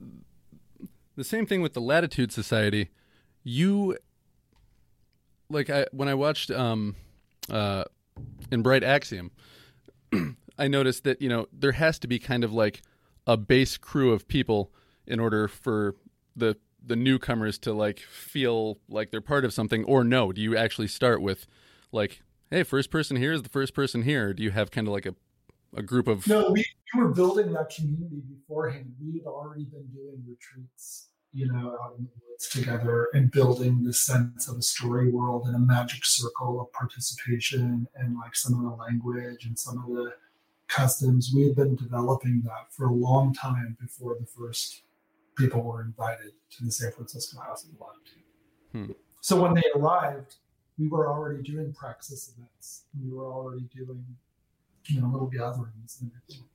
the 1.15 1.23
same 1.23 1.45
thing 1.45 1.61
with 1.61 1.73
the 1.73 1.81
Latitude 1.81 2.31
Society. 2.31 2.89
You, 3.43 3.97
like, 5.49 5.69
I 5.69 5.85
when 5.91 6.07
I 6.07 6.13
watched 6.13 6.51
um, 6.51 6.95
uh, 7.49 7.85
in 8.51 8.61
Bright 8.61 8.83
Axiom, 8.83 9.31
I 10.57 10.67
noticed 10.67 11.03
that 11.03 11.21
you 11.21 11.29
know 11.29 11.47
there 11.51 11.73
has 11.73 11.99
to 11.99 12.07
be 12.07 12.19
kind 12.19 12.43
of 12.43 12.53
like 12.53 12.81
a 13.27 13.37
base 13.37 13.77
crew 13.77 14.11
of 14.11 14.27
people 14.27 14.71
in 15.07 15.19
order 15.19 15.47
for 15.47 15.95
the 16.35 16.57
the 16.85 16.95
newcomers 16.95 17.57
to 17.57 17.73
like 17.73 17.99
feel 17.99 18.77
like 18.89 19.11
they're 19.11 19.21
part 19.21 19.45
of 19.45 19.53
something. 19.53 19.83
Or 19.85 20.03
no, 20.03 20.31
do 20.31 20.41
you 20.41 20.55
actually 20.55 20.87
start 20.87 21.21
with 21.21 21.47
like, 21.91 22.21
hey, 22.49 22.63
first 22.63 22.91
person 22.91 23.17
here 23.17 23.33
is 23.33 23.41
the 23.41 23.49
first 23.49 23.73
person 23.73 24.03
here? 24.03 24.33
Do 24.33 24.43
you 24.43 24.51
have 24.51 24.71
kind 24.71 24.87
of 24.87 24.93
like 24.93 25.05
a 25.05 25.15
a 25.75 25.81
group 25.81 26.07
of 26.07 26.27
no 26.27 26.51
we, 26.51 26.65
we 26.93 27.01
were 27.01 27.09
building 27.09 27.51
that 27.53 27.69
community 27.69 28.21
beforehand. 28.29 28.93
We 29.03 29.19
had 29.19 29.27
already 29.27 29.65
been 29.65 29.87
doing 29.87 30.23
retreats 30.27 31.09
you 31.33 31.51
know 31.51 31.75
out 31.83 31.95
in 31.97 32.03
the 32.05 32.11
woods 32.29 32.47
together 32.47 33.09
and 33.13 33.31
building 33.31 33.83
this 33.83 34.05
sense 34.05 34.47
of 34.47 34.57
a 34.57 34.61
story 34.61 35.09
world 35.09 35.47
and 35.47 35.55
a 35.55 35.59
magic 35.59 36.05
circle 36.05 36.61
of 36.61 36.71
participation 36.71 37.87
and 37.95 38.15
like 38.17 38.35
some 38.35 38.53
of 38.53 38.61
the 38.61 38.83
language 38.83 39.45
and 39.45 39.57
some 39.57 39.79
of 39.79 39.87
the 39.95 40.13
customs. 40.67 41.31
We 41.35 41.43
had 41.43 41.55
been 41.55 41.75
developing 41.75 42.41
that 42.45 42.71
for 42.71 42.85
a 42.85 42.93
long 42.93 43.33
time 43.33 43.77
before 43.81 44.15
the 44.19 44.27
first 44.27 44.83
people 45.35 45.61
were 45.63 45.81
invited 45.81 46.33
to 46.51 46.65
the 46.65 46.71
san 46.71 46.91
francisco 46.91 47.39
house 47.41 47.65
of 47.65 47.71
the 47.71 47.83
Hmm. 48.71 48.91
so 49.21 49.39
when 49.39 49.53
they 49.53 49.61
arrived 49.75 50.37
we 50.79 50.87
were 50.87 51.07
already 51.07 51.43
doing 51.43 51.71
praxis 51.73 52.33
events. 52.35 52.85
We 52.99 53.15
were 53.15 53.31
already 53.31 53.67
doing 53.75 54.03
you 54.85 55.01
know 55.01 55.07
little 55.07 55.27
gatherings 55.27 55.99
and 56.01 56.11
everything 56.11 56.47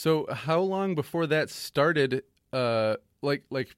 So 0.00 0.24
how 0.32 0.60
long 0.60 0.94
before 0.94 1.26
that 1.26 1.50
started? 1.50 2.22
Uh, 2.54 2.96
like 3.20 3.44
like 3.50 3.76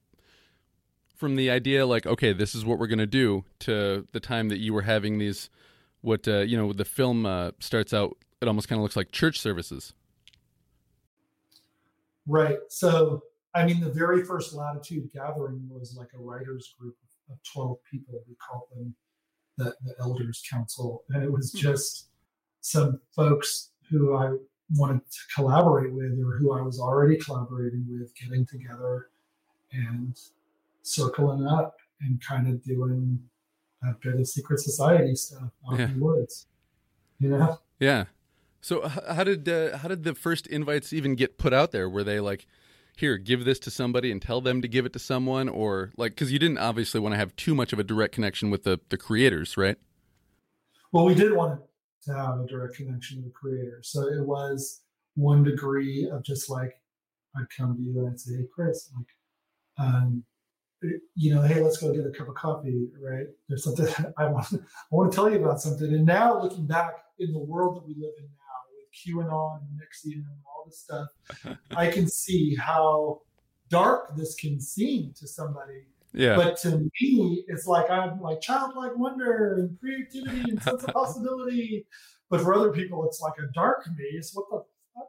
from 1.16 1.34
the 1.34 1.50
idea, 1.50 1.84
like 1.84 2.06
okay, 2.06 2.32
this 2.32 2.54
is 2.54 2.64
what 2.64 2.78
we're 2.78 2.86
gonna 2.86 3.08
do, 3.08 3.44
to 3.58 4.06
the 4.12 4.20
time 4.20 4.48
that 4.50 4.58
you 4.58 4.72
were 4.72 4.82
having 4.82 5.18
these, 5.18 5.50
what 6.00 6.28
uh, 6.28 6.42
you 6.42 6.56
know, 6.56 6.72
the 6.72 6.84
film 6.84 7.26
uh, 7.26 7.50
starts 7.58 7.92
out. 7.92 8.16
It 8.40 8.46
almost 8.46 8.68
kind 8.68 8.78
of 8.78 8.84
looks 8.84 8.94
like 8.94 9.10
church 9.10 9.40
services. 9.40 9.94
Right. 12.28 12.58
So 12.68 13.24
I 13.52 13.66
mean, 13.66 13.80
the 13.80 13.90
very 13.90 14.22
first 14.22 14.54
Latitude 14.54 15.10
gathering 15.12 15.68
was 15.68 15.96
like 15.98 16.10
a 16.14 16.22
writers 16.22 16.72
group 16.78 16.94
of 17.32 17.38
12 17.52 17.78
people. 17.90 18.22
We 18.28 18.36
called 18.36 18.68
them 18.72 18.94
the, 19.58 19.74
the 19.84 19.96
Elders 19.98 20.40
Council. 20.48 21.02
And 21.08 21.24
it 21.24 21.32
was 21.32 21.50
just 21.50 22.10
some 22.60 23.00
folks 23.10 23.70
who 23.90 24.14
I 24.14 24.36
wanted 24.76 25.00
to 25.10 25.18
collaborate 25.34 25.92
with 25.92 26.18
or 26.24 26.36
who 26.38 26.52
I 26.52 26.62
was 26.62 26.80
already 26.80 27.16
collaborating 27.16 27.86
with 27.88 28.14
getting 28.14 28.46
together 28.46 29.08
and 29.72 30.18
circling 30.82 31.46
up 31.46 31.76
and 32.00 32.20
kind 32.20 32.48
of 32.48 32.62
doing 32.62 33.20
a 33.82 33.94
bit 34.02 34.20
of 34.20 34.26
secret 34.26 34.60
society 34.60 35.14
stuff 35.14 35.50
out 35.70 35.78
yeah. 35.78 35.86
in 35.86 35.98
the 35.98 36.04
woods. 36.04 36.46
You 37.18 37.30
know? 37.30 37.58
Yeah. 37.78 38.04
So 38.60 38.86
how 38.88 39.24
did 39.24 39.48
uh, 39.48 39.78
how 39.78 39.88
did 39.88 40.04
the 40.04 40.14
first 40.14 40.46
invites 40.46 40.92
even 40.92 41.16
get 41.16 41.38
put 41.38 41.52
out 41.52 41.72
there? 41.72 41.88
Were 41.88 42.04
they 42.04 42.20
like, 42.20 42.46
here, 42.96 43.18
give 43.18 43.44
this 43.44 43.58
to 43.60 43.70
somebody 43.70 44.12
and 44.12 44.22
tell 44.22 44.40
them 44.40 44.62
to 44.62 44.68
give 44.68 44.86
it 44.86 44.92
to 44.92 44.98
someone, 44.98 45.48
or 45.48 45.92
like 45.96 46.12
because 46.12 46.32
you 46.32 46.38
didn't 46.38 46.58
obviously 46.58 47.00
want 47.00 47.12
to 47.14 47.18
have 47.18 47.34
too 47.34 47.54
much 47.54 47.72
of 47.72 47.78
a 47.78 47.84
direct 47.84 48.14
connection 48.14 48.50
with 48.50 48.62
the 48.62 48.78
the 48.88 48.96
creators, 48.96 49.56
right? 49.56 49.76
Well, 50.92 51.04
we 51.06 51.14
did 51.14 51.32
want 51.32 51.58
to 51.58 51.66
have 52.06 52.40
a 52.40 52.46
direct 52.46 52.76
connection 52.76 53.18
to 53.18 53.24
the 53.24 53.30
creator. 53.30 53.80
so 53.82 54.02
it 54.02 54.26
was 54.26 54.82
one 55.14 55.42
degree 55.42 56.08
of 56.10 56.22
just 56.22 56.50
like 56.50 56.80
I'd 57.36 57.46
come 57.56 57.76
to 57.76 57.82
you 57.82 57.98
and 57.98 58.10
I'd 58.10 58.20
say, 58.20 58.36
"Hey, 58.36 58.46
Chris, 58.54 58.90
like, 58.96 59.86
um, 59.86 60.24
you 61.14 61.34
know, 61.34 61.42
hey, 61.42 61.62
let's 61.62 61.78
go 61.78 61.92
get 61.92 62.06
a 62.06 62.10
cup 62.10 62.28
of 62.28 62.34
coffee, 62.34 62.88
right? 63.00 63.26
There's 63.48 63.64
something 63.64 63.86
I 64.18 64.26
want. 64.26 64.46
I 64.52 64.58
want 64.90 65.10
to 65.10 65.16
tell 65.16 65.30
you 65.30 65.42
about 65.42 65.60
something." 65.60 65.92
And 65.92 66.06
now, 66.06 66.40
looking 66.40 66.66
back 66.66 66.94
in 67.18 67.32
the 67.32 67.38
world 67.38 67.76
that 67.76 67.86
we 67.86 67.94
live 67.94 68.14
in 68.18 68.24
now, 68.24 68.58
with 68.70 69.28
QAnon 69.28 69.60
and 69.60 69.80
NXIVM 69.80 70.16
and 70.16 70.42
all 70.46 70.64
this 70.66 70.78
stuff, 70.78 71.58
I 71.76 71.90
can 71.90 72.08
see 72.08 72.54
how 72.54 73.22
dark 73.68 74.16
this 74.16 74.34
can 74.34 74.60
seem 74.60 75.12
to 75.14 75.26
somebody. 75.26 75.86
Yeah. 76.14 76.36
But 76.36 76.58
to 76.58 76.78
me, 77.00 77.44
it's 77.48 77.66
like 77.66 77.90
I'm 77.90 78.20
like 78.20 78.40
childlike 78.40 78.96
wonder 78.96 79.54
and 79.54 79.78
creativity 79.80 80.50
and 80.50 80.62
sense 80.62 80.84
of 80.84 80.94
possibility. 80.94 81.86
But 82.28 82.40
for 82.40 82.54
other 82.54 82.72
people, 82.72 83.06
it's 83.06 83.20
like 83.20 83.34
a 83.38 83.50
dark 83.52 83.86
maze. 83.96 84.30
What 84.34 84.46
the 84.50 84.62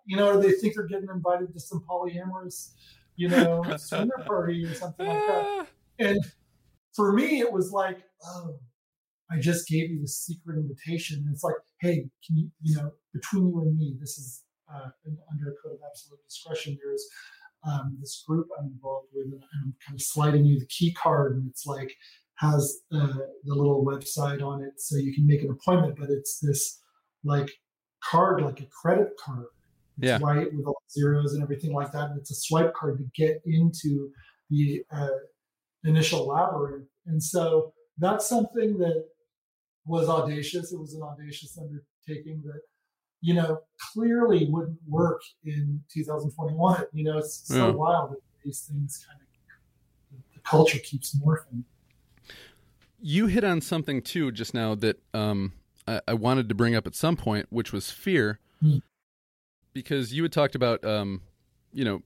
you 0.05 0.17
know, 0.17 0.39
they 0.39 0.51
think 0.51 0.75
they're 0.75 0.87
getting 0.87 1.09
invited 1.13 1.53
to 1.53 1.59
some 1.59 1.83
polyamorous, 1.89 2.71
you 3.15 3.29
know, 3.29 3.63
swinger 3.77 4.23
party 4.25 4.65
or 4.65 4.73
something 4.73 5.05
like 5.05 5.27
that. 5.27 5.67
And 5.99 6.19
for 6.95 7.13
me, 7.13 7.39
it 7.39 7.51
was 7.51 7.71
like, 7.71 7.99
oh, 8.25 8.55
I 9.31 9.39
just 9.39 9.67
gave 9.67 9.89
you 9.89 10.01
the 10.01 10.07
secret 10.07 10.57
invitation. 10.57 11.23
And 11.25 11.33
it's 11.33 11.43
like, 11.43 11.55
hey, 11.79 12.05
can 12.25 12.37
you, 12.37 12.49
you 12.61 12.75
know, 12.77 12.91
between 13.13 13.47
you 13.47 13.61
and 13.61 13.75
me, 13.75 13.95
this 13.99 14.17
is 14.17 14.43
uh, 14.73 14.89
under 15.31 15.51
a 15.51 15.55
code 15.63 15.73
of 15.73 15.79
absolute 15.89 16.19
discretion. 16.27 16.77
There's 16.83 17.05
um, 17.65 17.97
this 17.99 18.23
group 18.28 18.47
I'm 18.60 18.67
involved 18.67 19.08
with, 19.13 19.28
and 19.34 19.43
I'm 19.63 19.76
kind 19.86 19.95
of 19.95 20.02
sliding 20.02 20.45
you 20.45 20.60
the 20.60 20.67
key 20.67 20.93
card, 20.93 21.36
and 21.36 21.49
it's 21.49 21.65
like 21.65 21.93
has 22.36 22.82
uh, 22.91 23.19
the 23.43 23.56
little 23.56 23.86
website 23.86 24.41
on 24.41 24.62
it, 24.63 24.73
so 24.78 24.97
you 24.97 25.13
can 25.13 25.26
make 25.26 25.43
an 25.43 25.52
appointment. 25.52 25.97
But 25.99 26.10
it's 26.10 26.39
this 26.39 26.82
like 27.23 27.49
card, 28.04 28.41
like 28.41 28.60
a 28.60 28.65
credit 28.65 29.10
card. 29.23 29.45
It's 29.97 30.08
yeah. 30.08 30.17
white 30.19 30.54
with 30.54 30.65
all 30.65 30.82
zeros 30.91 31.34
and 31.34 31.43
everything 31.43 31.73
like 31.73 31.91
that. 31.91 32.10
And 32.10 32.19
it's 32.19 32.32
a 32.32 32.36
swipe 32.36 32.73
card 32.73 32.97
to 32.97 33.06
get 33.15 33.41
into 33.45 34.10
the 34.49 34.84
uh, 34.91 35.08
initial 35.84 36.28
labyrinth. 36.28 36.88
And 37.06 37.21
so 37.21 37.73
that's 37.97 38.28
something 38.28 38.78
that 38.80 39.06
was 39.86 40.10
audacious. 40.10 40.73
It 40.73 40.80
was 40.80 40.95
an 40.95 41.04
audacious 41.04 41.58
undertaking 41.58 42.41
that, 42.45 42.62
you 43.23 43.33
know, 43.33 43.62
clearly 43.79 44.49
wouldn't 44.49 44.77
work 44.86 45.21
in 45.45 45.81
2021. 45.93 46.83
You 46.91 47.05
know, 47.05 47.17
it's 47.19 47.47
so 47.47 47.67
yeah. 47.67 47.73
wild 47.73 48.12
that 48.12 48.19
these 48.43 48.69
things 48.69 49.05
kind 49.07 49.17
of, 49.21 50.23
the 50.33 50.41
culture 50.41 50.77
keeps 50.77 51.17
morphing. 51.17 51.63
You 52.99 53.27
hit 53.27 53.45
on 53.45 53.62
something 53.62 54.01
too 54.01 54.33
just 54.33 54.53
now 54.53 54.75
that 54.75 55.01
um, 55.13 55.53
I, 55.88 56.01
I, 56.05 56.13
wanted 56.15 56.49
to 56.49 56.55
bring 56.55 56.75
up 56.75 56.86
at 56.86 56.95
some 56.95 57.15
point, 57.15 57.47
which 57.49 57.71
was 57.71 57.89
fear. 57.89 58.39
Mm. 58.62 58.81
Because 59.71 60.13
you 60.13 60.23
had 60.23 60.33
talked 60.33 60.55
about, 60.55 60.83
um, 60.83 61.21
you 61.71 61.86
know, 61.86 62.01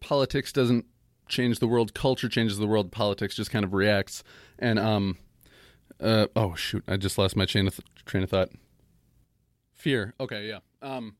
politics 0.00 0.50
doesn't 0.50 0.86
change 1.28 1.58
the 1.58 1.68
world, 1.68 1.92
culture 1.92 2.28
changes 2.28 2.56
the 2.56 2.66
world, 2.66 2.90
politics 2.90 3.36
just 3.36 3.50
kind 3.50 3.66
of 3.66 3.74
reacts. 3.74 4.24
And 4.58 4.78
um, 4.78 5.18
uh, 6.00 6.28
oh 6.34 6.54
shoot! 6.54 6.84
I 6.88 6.96
just 6.96 7.18
lost 7.18 7.36
my 7.36 7.44
chain 7.44 7.66
of 7.66 7.76
th- 7.76 7.86
train 8.06 8.22
of 8.22 8.30
thought. 8.30 8.48
Fear. 9.78 10.14
Okay, 10.18 10.48
yeah. 10.48 10.58
Um, 10.82 11.16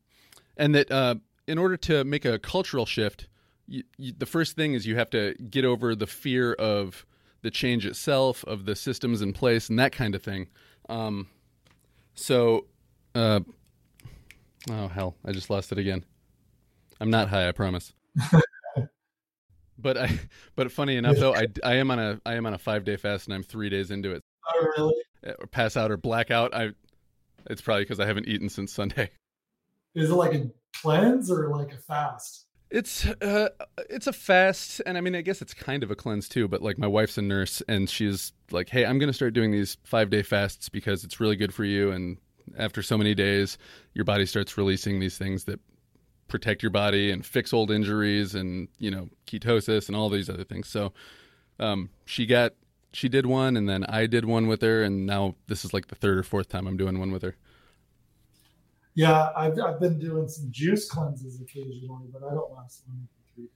and 0.57 0.75
that 0.75 0.91
uh, 0.91 1.15
in 1.47 1.59
order 1.59 1.77
to 1.77 2.05
make 2.05 2.25
a 2.25 2.39
cultural 2.39 2.87
shift, 2.87 3.29
you, 3.67 3.85
you, 3.97 4.13
the 4.17 4.27
first 4.27 4.57
thing 4.57 4.75
is 4.75 4.87
you 4.87 4.97
have 4.97 5.11
to 5.11 5.35
get 5.35 5.65
over 5.65 5.95
the 5.95 6.07
fear 6.07 6.55
of 6.55 7.07
the 7.43 7.51
change 7.51 7.87
itself, 7.87 8.45
of 8.45 8.65
the 8.65 8.75
systems 8.75 9.23
in 9.23 9.33
place, 9.33 9.69
and 9.69 9.79
that 9.79 9.93
kind 9.93 10.15
of 10.15 10.23
thing. 10.23 10.49
Um, 10.89 11.29
so, 12.15 12.67
uh, 13.15 13.41
oh 14.71 14.89
hell, 14.89 15.15
I 15.25 15.31
just 15.31 15.51
lost 15.51 15.71
it 15.71 15.79
again. 15.79 16.05
I'm 17.01 17.11
not 17.11 17.29
high, 17.29 17.49
I 17.49 17.53
promise. 17.53 17.93
but 19.79 19.97
I, 19.97 20.19
but 20.57 20.73
funny 20.73 20.97
enough 20.97 21.17
though, 21.17 21.35
I, 21.35 21.47
I 21.65 21.75
am 21.77 21.93
on 21.93 22.01
a 22.01 22.21
I 22.27 22.35
am 22.35 22.45
on 22.45 22.55
a 22.55 22.59
five 22.59 22.85
day 22.85 22.97
fast 22.97 23.27
and 23.27 23.35
I'm 23.35 23.45
three 23.45 23.69
days 23.69 23.93
into 23.93 24.11
it. 24.11 24.25
Oh, 24.53 24.67
really? 24.77 24.95
Or 25.39 25.47
pass 25.47 25.77
out 25.77 25.93
or 25.93 25.97
black 25.97 26.33
out. 26.33 26.53
I. 26.55 26.71
It's 27.49 27.61
probably 27.61 27.85
because 27.85 28.01
I 28.01 28.07
haven't 28.07 28.29
eaten 28.29 28.49
since 28.49 28.73
Sunday. 28.73 29.11
Is 29.95 30.11
it 30.11 30.15
like 30.15 30.35
a 30.35 30.51
cleanse 30.81 31.31
or 31.31 31.49
like 31.49 31.73
a 31.73 31.79
fast? 31.79 32.47
It's 32.71 33.07
uh, 33.07 33.49
it's 33.89 34.07
a 34.07 34.13
fast, 34.13 34.83
and 34.85 34.99
I 34.99 35.01
mean, 35.01 35.17
I 35.17 35.23
guess 35.23 35.41
it's 35.41 35.55
kind 35.55 35.83
of 35.83 35.91
a 35.91 35.97
cleanse 35.97 36.29
too. 36.29 36.47
But 36.49 36.61
like, 36.61 36.79
my 36.79 36.87
wife's 36.87 37.17
a 37.17 37.23
nurse, 37.23 37.63
and 37.67 37.89
she's 37.89 38.33
like, 38.51 38.69
"Hey, 38.69 38.85
I'm 38.85 38.99
going 38.99 39.09
to 39.09 39.15
start 39.15 39.33
doing 39.33 39.51
these 39.51 39.79
five 39.85 40.11
day 40.11 40.23
fasts 40.23 40.69
because 40.69 41.03
it's 41.03 41.19
really 41.19 41.37
good 41.37 41.55
for 41.55 41.65
you." 41.65 41.91
And 41.91 42.19
after 42.59 42.83
so 42.83 42.99
many 42.99 43.15
days, 43.15 43.57
your 43.95 44.05
body 44.05 44.27
starts 44.27 44.59
releasing 44.59 45.01
these 45.01 45.17
things 45.17 45.45
that 45.45 45.61
protect 46.29 46.63
your 46.63 46.71
body 46.71 47.11
and 47.11 47.25
fix 47.25 47.55
old 47.55 47.71
injuries, 47.71 48.35
and 48.35 48.69
you 48.79 48.91
know, 48.91 49.09
ketosis 49.27 49.89
and 49.89 49.97
all 49.97 50.11
these 50.11 50.29
other 50.29 50.45
things. 50.45 50.69
So, 50.69 50.93
um, 51.59 51.89
she 52.05 52.27
got 52.27 52.53
she 52.93 53.09
did 53.09 53.27
one, 53.27 53.57
and 53.57 53.69
then 53.69 53.85
I 53.85 54.07
did 54.07 54.25
one 54.25 54.47
with 54.47 54.63
her, 54.63 54.83
and 54.83 55.07
now 55.07 55.35
this 55.47 55.65
is 55.65 55.73
like 55.73 55.89
the 55.89 55.95
third 55.95 56.19
or 56.19 56.23
fourth 56.23 56.49
time 56.49 56.67
I'm 56.67 56.77
doing 56.77 56.99
one 56.99 57.13
with 57.13 57.23
her. 57.23 57.37
Yeah, 58.95 59.31
I've 59.37 59.59
I've 59.61 59.79
been 59.79 59.99
doing 59.99 60.29
some 60.29 60.51
juice 60.51 60.89
cleanses 60.89 61.41
occasionally, 61.41 62.09
but 62.13 62.23
I 62.25 62.35
don't 62.35 62.53
last 62.53 62.83
than 62.87 63.09
three 63.35 63.49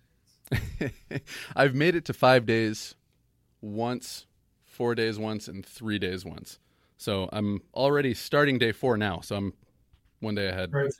days. 0.80 1.22
I've 1.56 1.74
made 1.74 1.96
it 1.96 2.04
to 2.06 2.12
five 2.12 2.46
days 2.46 2.94
once, 3.60 4.26
four 4.64 4.94
days 4.94 5.18
once, 5.18 5.48
and 5.48 5.64
three 5.66 5.98
days 5.98 6.24
once. 6.24 6.58
So 6.96 7.28
I'm 7.32 7.62
already 7.74 8.14
starting 8.14 8.58
day 8.58 8.70
four 8.70 8.96
now. 8.96 9.20
So 9.20 9.34
I'm 9.34 9.54
one 10.20 10.36
day 10.36 10.48
ahead. 10.48 10.72
Right. 10.72 10.92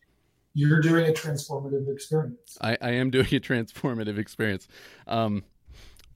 You're 0.54 0.80
doing 0.80 1.06
a 1.06 1.12
transformative 1.12 1.88
experience. 1.88 2.58
I, 2.60 2.76
I 2.80 2.90
am 2.90 3.10
doing 3.10 3.26
a 3.26 3.40
transformative 3.40 4.18
experience. 4.18 4.66
Um, 5.06 5.44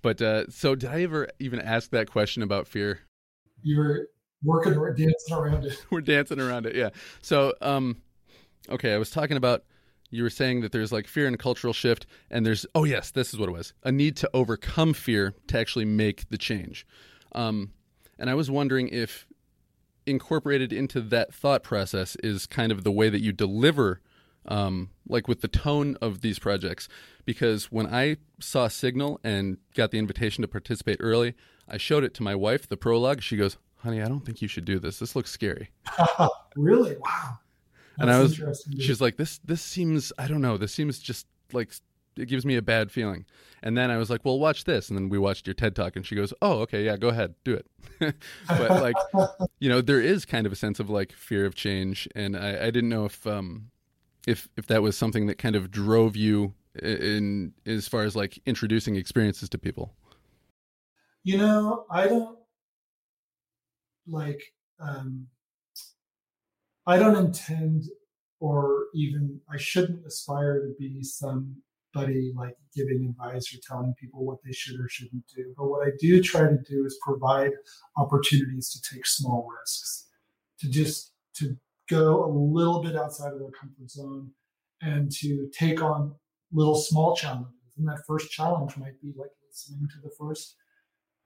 but 0.03 0.21
uh, 0.23 0.49
so, 0.51 0.75
did 0.75 0.91
I 0.91 1.03
ever 1.03 1.29
even 1.39 1.61
ask 1.61 1.91
that 1.91 2.11
question 2.11 2.43
about 2.43 2.67
fear? 2.67 3.01
You're 3.63 4.07
working, 4.43 4.79
we're 4.79 4.93
dancing 4.93 5.35
around 5.35 5.65
it. 5.65 5.85
we're 5.91 6.01
dancing 6.01 6.41
around 6.41 6.67
it, 6.67 6.75
yeah. 6.75 6.91
So, 7.23 7.55
um, 7.61 7.97
okay, 8.69 8.93
I 8.93 8.99
was 8.99 9.11
talking 9.11 9.37
about. 9.37 9.65
You 10.09 10.23
were 10.23 10.31
saying 10.31 10.61
that 10.61 10.71
there's 10.71 10.93
like 10.93 11.09
fear 11.09 11.27
and 11.27 11.37
cultural 11.37 11.73
shift, 11.73 12.07
and 12.31 12.47
there's 12.47 12.65
oh 12.77 12.85
yes, 12.85 13.11
this 13.11 13.35
is 13.35 13.41
what 13.41 13.49
it 13.49 13.53
was: 13.53 13.75
a 13.83 13.91
need 13.91 14.17
to 14.19 14.31
overcome 14.33 14.95
fear 14.95 15.35
to 15.49 15.59
actually 15.59 15.85
make 15.85 16.29
the 16.29 16.39
change. 16.39 16.87
Um, 17.33 17.73
and 18.17 18.31
I 18.31 18.35
was 18.35 18.49
wondering 18.49 18.89
if 18.89 19.27
incorporated 20.07 20.73
into 20.73 21.01
that 21.01 21.35
thought 21.35 21.63
process 21.63 22.17
is 22.23 22.47
kind 22.47 22.71
of 22.71 22.85
the 22.85 22.93
way 22.93 23.09
that 23.09 23.21
you 23.21 23.33
deliver 23.33 24.01
um, 24.47 24.91
like 25.09 25.29
with 25.29 25.41
the 25.41 25.49
tone 25.49 25.97
of 26.01 26.21
these 26.21 26.39
projects. 26.39 26.89
Because 27.25 27.67
when 27.73 27.87
I 27.87 28.17
saw 28.41 28.69
Sygnyl 28.69 29.19
and 29.25 29.59
got 29.75 29.91
the 29.91 29.99
invitation 29.99 30.43
to 30.43 30.49
participate 30.49 30.99
early, 31.01 31.35
I 31.69 31.77
showed 31.77 32.05
it 32.05 32.15
to 32.15 32.23
my 32.23 32.35
wife, 32.35 32.69
the 32.69 32.77
prologue. 32.77 33.23
She 33.23 33.37
goes, 33.37 33.57
Honey, 33.79 34.01
I 34.01 34.09
don't 34.09 34.25
think 34.25 34.43
you 34.43 34.49
should 34.49 34.65
do 34.65 34.79
this. 34.79 34.99
This 34.99 35.15
looks 35.15 35.31
scary. 35.31 35.71
really? 36.57 36.97
Wow. 36.97 37.39
That's 37.99 38.03
and 38.03 38.11
I 38.11 38.21
was, 38.21 38.67
she's 38.79 39.01
like, 39.01 39.17
This, 39.17 39.39
this 39.45 39.63
seems, 39.63 40.13
I 40.19 40.29
don't 40.29 40.43
know, 40.43 40.57
this 40.57 40.73
seems 40.73 40.99
just 40.99 41.27
like 41.53 41.73
it 42.17 42.27
gives 42.27 42.45
me 42.47 42.57
a 42.57 42.63
bad 42.63 42.91
feeling. 42.91 43.25
And 43.63 43.77
then 43.77 43.91
I 43.91 43.97
was 43.97 44.11
like, 44.11 44.25
well, 44.25 44.39
watch 44.39 44.65
this. 44.65 44.89
And 44.89 44.99
then 44.99 45.09
we 45.09 45.19
watched 45.19 45.47
your 45.47 45.55
TED 45.55 45.75
talk 45.75 45.97
and 45.97 46.07
she 46.07 46.15
goes, 46.15 46.33
oh, 46.41 46.61
okay, 46.61 46.85
yeah, 46.85 46.97
go 46.97 47.09
ahead, 47.09 47.35
do 47.45 47.55
it. 47.55 47.67
but 48.49 48.71
like, 48.71 48.97
you 49.59 49.69
know, 49.69 49.81
there 49.81 50.01
is 50.01 50.25
kind 50.25 50.47
of 50.47 50.53
a 50.53 50.57
sense 50.57 50.81
of 50.81 50.91
like 50.91 51.13
fear 51.13 51.47
of 51.47 51.55
change. 51.55 52.09
And 52.15 52.37
I, 52.37 52.67
I 52.67 52.71
didn't 52.71 52.89
know 52.89 53.05
if, 53.05 53.27
um, 53.27 53.71
if 54.27 54.49
if 54.57 54.67
that 54.67 54.83
was 54.83 54.97
something 54.97 55.27
that 55.27 55.39
kind 55.39 55.57
of 55.57 55.71
drove 55.71 56.17
you 56.17 56.55
in, 56.83 57.53
in 57.65 57.75
as 57.75 57.89
far 57.89 58.03
as 58.03 58.17
like 58.17 58.41
introducing 58.47 58.97
experiences 58.97 59.49
to 59.51 59.59
people. 59.59 59.95
You 61.23 61.39
know, 61.39 61.87
I 61.91 62.07
don't 62.07 62.39
like 64.07 64.43
um 64.81 65.29
I 66.87 66.99
don't 66.99 67.17
intend 67.17 67.85
or 68.39 68.87
even 68.95 69.41
I 69.53 69.57
shouldn't 69.57 70.07
aspire 70.07 70.61
to 70.61 70.75
be 70.79 71.03
somebody 71.03 72.33
like 72.37 72.57
giving 72.75 73.07
advice 73.09 73.53
or 73.53 73.59
telling 73.67 73.95
people 74.01 74.25
what 74.25 74.39
they 74.45 74.53
should 74.53 74.79
or 74.79 74.89
shouldn't 74.89 75.25
do. 75.35 75.55
But 75.57 75.67
what 75.67 75.87
I 75.87 75.91
do 75.99 76.23
try 76.23 76.43
to 76.43 76.59
do 76.69 76.85
is 76.85 76.99
provide 77.03 77.53
opportunities 77.97 78.71
to 78.71 78.95
take 78.95 79.07
small 79.07 79.49
risks, 79.61 80.07
to 80.61 80.69
just 80.69 81.13
to 81.37 81.57
go 81.89 82.25
a 82.25 82.31
little 82.31 82.83
bit 82.83 82.97
outside 82.97 83.33
of 83.33 83.39
their 83.39 83.51
comfort 83.51 83.91
zone 83.91 84.31
and 84.83 85.11
to 85.11 85.49
take 85.59 85.83
on 85.83 86.15
little 86.53 86.75
small 86.75 87.15
challenges. 87.17 87.53
And 87.77 87.87
that 87.89 88.03
first 88.07 88.31
challenge 88.31 88.77
might 88.77 89.01
be 89.01 89.13
like 89.17 89.31
listening 89.49 89.89
to 89.89 90.01
the 90.03 90.15
first 90.19 90.57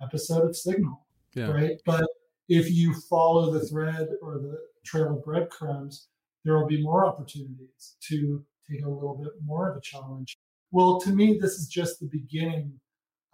episode 0.02 0.44
of 0.44 0.56
Sygnyl, 0.56 0.98
yeah. 1.34 1.50
right? 1.50 1.76
But 1.84 2.06
if 2.48 2.70
you 2.70 2.94
follow 3.08 3.52
the 3.52 3.66
thread 3.66 4.08
or 4.22 4.34
the 4.38 4.58
trail 4.84 5.16
of 5.16 5.24
breadcrumbs, 5.24 6.08
there 6.44 6.58
will 6.58 6.66
be 6.66 6.82
more 6.82 7.06
opportunities 7.06 7.96
to 8.08 8.44
take 8.70 8.84
a 8.84 8.88
little 8.88 9.16
bit 9.22 9.32
more 9.44 9.70
of 9.70 9.76
a 9.76 9.80
challenge. 9.80 10.36
Well, 10.72 11.00
to 11.00 11.10
me, 11.10 11.38
this 11.40 11.52
is 11.52 11.68
just 11.68 12.00
the 12.00 12.08
beginning 12.10 12.80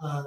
uh, 0.03 0.25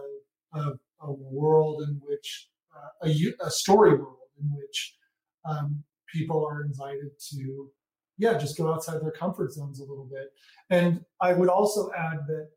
of 0.54 0.80
a 1.02 1.12
world 1.12 1.84
in 1.88 2.02
which 2.06 2.50
uh, 2.76 3.08
a, 3.08 3.46
a, 3.46 3.52
story 3.52 3.92
world 3.92 4.18
in 4.42 4.50
which 4.56 4.96
um, 5.46 5.84
people 6.14 6.46
are 6.46 6.64
invited 6.64 7.12
to, 7.32 7.70
yeah, 8.18 8.38
just 8.38 8.58
go 8.58 8.74
outside 8.74 9.02
their 9.02 9.12
comfort 9.12 9.52
zones 9.54 9.80
a 9.80 9.86
little 9.86 10.10
bit. 10.12 10.32
And 10.70 11.04
I 11.22 11.34
would 11.34 11.50
also 11.50 11.92
add 11.98 12.20
that 12.28 12.50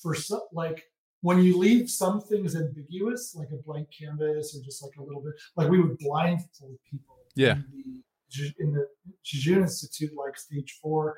for 0.00 0.14
some, 0.14 0.42
like 0.52 0.84
when 1.22 1.42
you 1.42 1.56
leave 1.56 1.88
some 1.88 2.20
things 2.20 2.54
ambiguous, 2.54 3.34
like 3.34 3.48
a 3.52 3.56
blank 3.56 3.88
canvas 3.98 4.56
or 4.56 4.62
just 4.62 4.82
like 4.82 4.96
a 4.98 5.02
little 5.02 5.22
bit, 5.22 5.34
like 5.56 5.70
we 5.70 5.80
would 5.80 5.98
blindfold 5.98 6.78
people. 6.90 7.16
Yeah. 7.34 7.54
In 7.54 7.64
the, 8.36 8.52
in 8.58 8.72
the 8.72 8.86
Jejune 9.24 9.62
Institute, 9.62 10.12
like 10.16 10.36
stage 10.36 10.78
four 10.82 11.16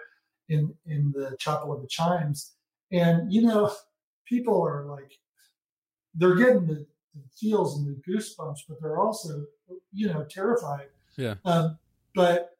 in, 0.49 0.73
in 0.87 1.13
the 1.15 1.37
Chapel 1.39 1.73
of 1.73 1.83
the 1.83 1.89
Chimes. 1.89 2.53
And, 2.93 3.33
you 3.33 3.43
know, 3.43 3.73
people 4.27 4.63
are 4.63 4.85
like, 4.85 5.13
they're 6.15 6.37
getting 6.37 6.67
the, 6.67 6.87
the 7.15 7.23
feels 7.39 7.79
and 7.79 7.87
the 7.87 8.01
goosebumps, 8.09 8.61
but 8.69 8.81
they're 8.81 9.01
also, 9.01 9.45
you 9.93 10.07
know, 10.07 10.25
terrified. 10.31 10.87
Yeah. 11.17 11.35
Um, 11.45 11.79
but 12.15 12.51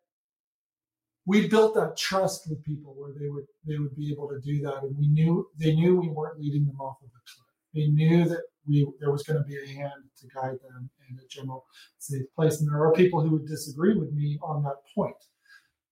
we 1.27 1.49
built 1.49 1.75
that 1.75 1.97
trust 1.97 2.49
with 2.49 2.65
people 2.65 2.95
where 2.97 3.13
they 3.19 3.29
would 3.29 3.47
they 3.67 3.79
would 3.79 3.97
be 3.97 4.13
able 4.13 4.29
to 4.29 4.41
do 4.41 4.63
that, 4.63 4.85
and 4.85 4.97
we 4.97 5.09
knew 5.09 5.49
they 5.59 5.75
knew 5.75 6.01
we 6.01 6.09
weren't 6.09 6.41
leading 6.41 6.67
them 6.67 6.81
off 6.81 6.97
of 7.03 7.09
a 7.09 7.23
cliff. 7.27 7.47
They 7.75 7.89
knew 7.89 8.25
that 8.29 8.43
we 8.67 8.87
there 9.01 9.11
was 9.11 9.23
going 9.25 9.43
to 9.43 9.45
be 9.45 9.57
a 9.57 9.67
hand 9.67 10.05
to 10.21 10.27
guide 10.35 10.59
them 10.63 10.89
in 11.11 11.19
a 11.19 11.29
general 11.29 11.67
safe 11.99 12.27
place. 12.35 12.61
And 12.61 12.69
there 12.69 12.81
are 12.81 12.93
people 12.93 13.21
who 13.21 13.31
would 13.31 13.47
disagree 13.47 13.99
with 13.99 14.13
me 14.13 14.39
on 14.43 14.63
that 14.63 14.77
point, 14.95 15.17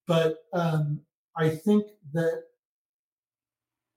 but 0.06 0.36
um, 0.52 1.00
I 1.36 1.48
think 1.48 1.86
that 2.12 2.42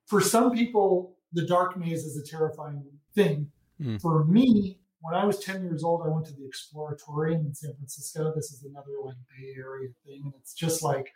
for 0.06 0.20
some 0.20 0.50
people, 0.52 1.16
the 1.32 1.46
dark 1.46 1.76
maze 1.76 2.04
is 2.04 2.16
a 2.16 2.26
terrifying 2.26 2.82
thing. 3.14 3.50
Mm. 3.80 4.00
For 4.00 4.24
me, 4.24 4.80
when 5.00 5.14
I 5.14 5.24
was 5.24 5.38
10 5.40 5.62
years 5.62 5.84
old, 5.84 6.02
I 6.04 6.08
went 6.08 6.26
to 6.26 6.32
the 6.32 6.48
Exploratorium 6.48 7.46
in 7.46 7.54
San 7.54 7.74
Francisco. 7.74 8.32
This 8.34 8.52
is 8.52 8.64
another 8.64 8.92
like 9.04 9.16
Bay 9.30 9.54
Area 9.56 9.88
thing. 10.04 10.22
And 10.24 10.34
it's 10.40 10.54
just 10.54 10.82
like 10.82 11.12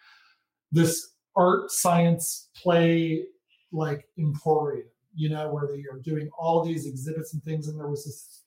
this 0.70 1.14
art 1.37 1.70
science 1.70 2.49
play 2.57 3.24
like 3.72 4.07
emporium, 4.18 4.87
you 5.14 5.30
know, 5.30 5.51
where 5.51 5.66
they 5.66 5.83
are 5.93 5.99
doing 6.03 6.30
all 6.39 6.64
these 6.64 6.87
exhibits 6.87 7.35
and 7.35 7.43
things. 7.43 7.66
And 7.66 7.78
there 7.78 7.89
was 7.89 8.05
this 8.05 8.43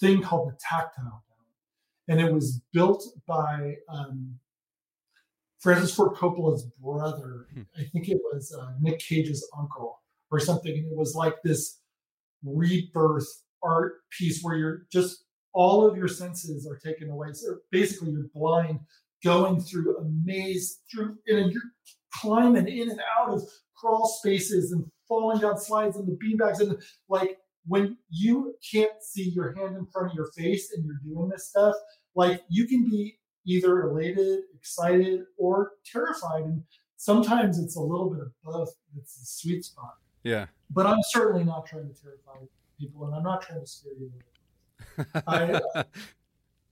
thing 0.00 0.22
called 0.22 0.50
the 0.50 0.56
Tactile 0.58 1.24
And 2.08 2.20
it 2.20 2.32
was 2.32 2.62
built 2.72 3.04
by 3.26 3.74
um, 3.88 4.38
Francis 5.58 5.94
Ford 5.94 6.16
Coppola's 6.16 6.64
brother. 6.82 7.48
Hmm. 7.52 7.62
I 7.78 7.84
think 7.84 8.08
it 8.08 8.18
was 8.32 8.56
uh, 8.58 8.72
Nick 8.80 8.98
Cage's 9.00 9.46
uncle 9.58 10.00
or 10.30 10.40
something. 10.40 10.72
And 10.72 10.86
it 10.86 10.96
was 10.96 11.14
like 11.14 11.42
this 11.42 11.80
rebirth 12.42 13.44
art 13.64 14.02
piece 14.16 14.42
where 14.42 14.56
you're 14.56 14.86
just 14.92 15.24
all 15.52 15.86
of 15.86 15.96
your 15.96 16.08
senses 16.08 16.66
are 16.66 16.76
taken 16.76 17.10
away. 17.10 17.28
So 17.32 17.58
basically, 17.70 18.10
you're 18.10 18.28
blind, 18.34 18.80
going 19.24 19.60
through 19.60 19.98
a 19.98 20.04
maze, 20.24 20.80
through 20.90 21.16
and 21.26 21.52
you're 21.52 21.62
climbing 22.12 22.68
in 22.68 22.90
and 22.90 23.00
out 23.18 23.30
of 23.30 23.42
crawl 23.76 24.06
spaces 24.06 24.72
and 24.72 24.84
falling 25.08 25.40
down 25.40 25.58
slides 25.58 25.96
and 25.96 26.06
the 26.06 26.16
beanbags 26.16 26.60
and 26.60 26.80
like 27.08 27.38
when 27.66 27.96
you 28.10 28.54
can't 28.72 29.02
see 29.02 29.30
your 29.30 29.54
hand 29.54 29.76
in 29.76 29.86
front 29.86 30.10
of 30.10 30.14
your 30.14 30.30
face 30.32 30.72
and 30.72 30.84
you're 30.84 31.00
doing 31.04 31.28
this 31.30 31.48
stuff, 31.48 31.74
like 32.14 32.42
you 32.48 32.66
can 32.66 32.88
be 32.88 33.18
either 33.46 33.82
elated, 33.82 34.40
excited, 34.54 35.24
or 35.38 35.72
terrified. 35.90 36.44
And 36.44 36.62
sometimes 36.96 37.58
it's 37.58 37.76
a 37.76 37.80
little 37.80 38.10
bit 38.10 38.20
of 38.20 38.32
both. 38.42 38.74
It's 38.96 39.20
a 39.20 39.24
sweet 39.24 39.64
spot. 39.64 39.94
Yeah. 40.22 40.46
But 40.70 40.86
I'm 40.86 41.02
certainly 41.10 41.44
not 41.44 41.66
trying 41.66 41.92
to 41.92 42.02
terrify 42.02 42.44
people, 42.78 43.06
and 43.06 43.14
I'm 43.14 43.22
not 43.22 43.42
trying 43.42 43.60
to 43.60 43.66
scare 43.66 43.92
you. 43.98 44.12
I 45.26 45.60
uh, 45.74 45.84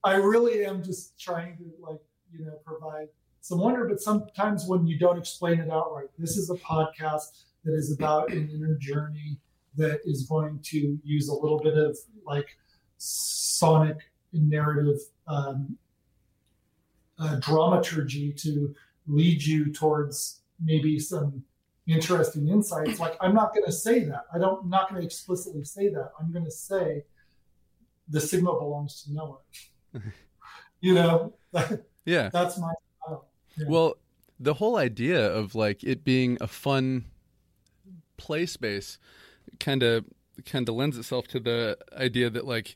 I 0.03 0.15
really 0.15 0.65
am 0.65 0.83
just 0.83 1.19
trying 1.19 1.57
to 1.57 1.63
like 1.79 2.01
you 2.31 2.45
know 2.45 2.59
provide 2.65 3.07
some 3.41 3.59
wonder. 3.59 3.87
But 3.87 4.01
sometimes 4.01 4.65
when 4.67 4.85
you 4.85 4.97
don't 4.97 5.17
explain 5.17 5.59
it 5.59 5.71
outright, 5.71 6.09
this 6.17 6.37
is 6.37 6.49
a 6.49 6.55
podcast 6.55 7.43
that 7.63 7.73
is 7.73 7.93
about 7.93 8.31
an 8.31 8.49
inner 8.53 8.75
journey 8.75 9.37
that 9.75 10.01
is 10.05 10.27
going 10.27 10.59
to 10.63 10.99
use 11.03 11.29
a 11.29 11.33
little 11.33 11.59
bit 11.59 11.77
of 11.77 11.97
like 12.25 12.57
sonic 12.97 13.97
narrative 14.33 14.99
um, 15.27 15.77
uh, 17.19 17.37
dramaturgy 17.39 18.31
to 18.33 18.73
lead 19.07 19.41
you 19.41 19.71
towards 19.71 20.41
maybe 20.63 20.99
some 20.99 21.43
interesting 21.87 22.47
insights. 22.47 22.99
Like 22.99 23.15
I'm 23.19 23.33
not 23.33 23.53
going 23.53 23.65
to 23.65 23.71
say 23.71 24.03
that. 24.05 24.25
I 24.33 24.39
don't. 24.39 24.63
I'm 24.63 24.69
not 24.69 24.89
going 24.89 25.01
to 25.01 25.05
explicitly 25.05 25.63
say 25.63 25.89
that. 25.89 26.11
I'm 26.19 26.31
going 26.31 26.45
to 26.45 26.51
say 26.51 27.03
the 28.07 28.21
signal 28.21 28.59
belongs 28.59 29.03
to 29.03 29.13
no 29.13 29.39
one. 29.93 30.13
you 30.81 30.93
know. 30.93 31.33
yeah. 32.05 32.29
That's 32.31 32.57
my. 32.57 32.73
Yeah. 33.57 33.65
Well, 33.67 33.95
the 34.39 34.55
whole 34.55 34.77
idea 34.77 35.31
of 35.31 35.55
like 35.55 35.83
it 35.83 36.03
being 36.03 36.37
a 36.41 36.47
fun 36.47 37.05
play 38.17 38.45
space 38.45 38.97
kind 39.59 39.83
of 39.83 40.05
kind 40.45 40.67
of 40.67 40.75
lends 40.75 40.97
itself 40.97 41.27
to 41.27 41.39
the 41.39 41.77
idea 41.97 42.29
that 42.29 42.45
like 42.45 42.75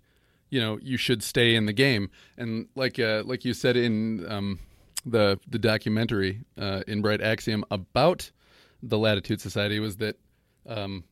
you 0.49 0.59
know 0.59 0.77
you 0.81 0.97
should 0.97 1.23
stay 1.23 1.55
in 1.55 1.65
the 1.65 1.73
game 1.73 2.09
and 2.37 2.67
like 2.75 2.99
uh, 2.99 3.23
like 3.25 3.43
you 3.43 3.53
said 3.53 3.75
in 3.75 4.29
um, 4.31 4.59
the 5.05 5.39
the 5.47 5.59
documentary 5.59 6.41
uh, 6.57 6.83
in 6.87 7.01
Bright 7.01 7.21
Axiom 7.21 7.63
about 7.71 8.31
the 8.88 8.97
Latitude 8.97 9.41
Society 9.41 9.79
was 9.79 9.97
that 9.97 10.17
um, 10.65 11.03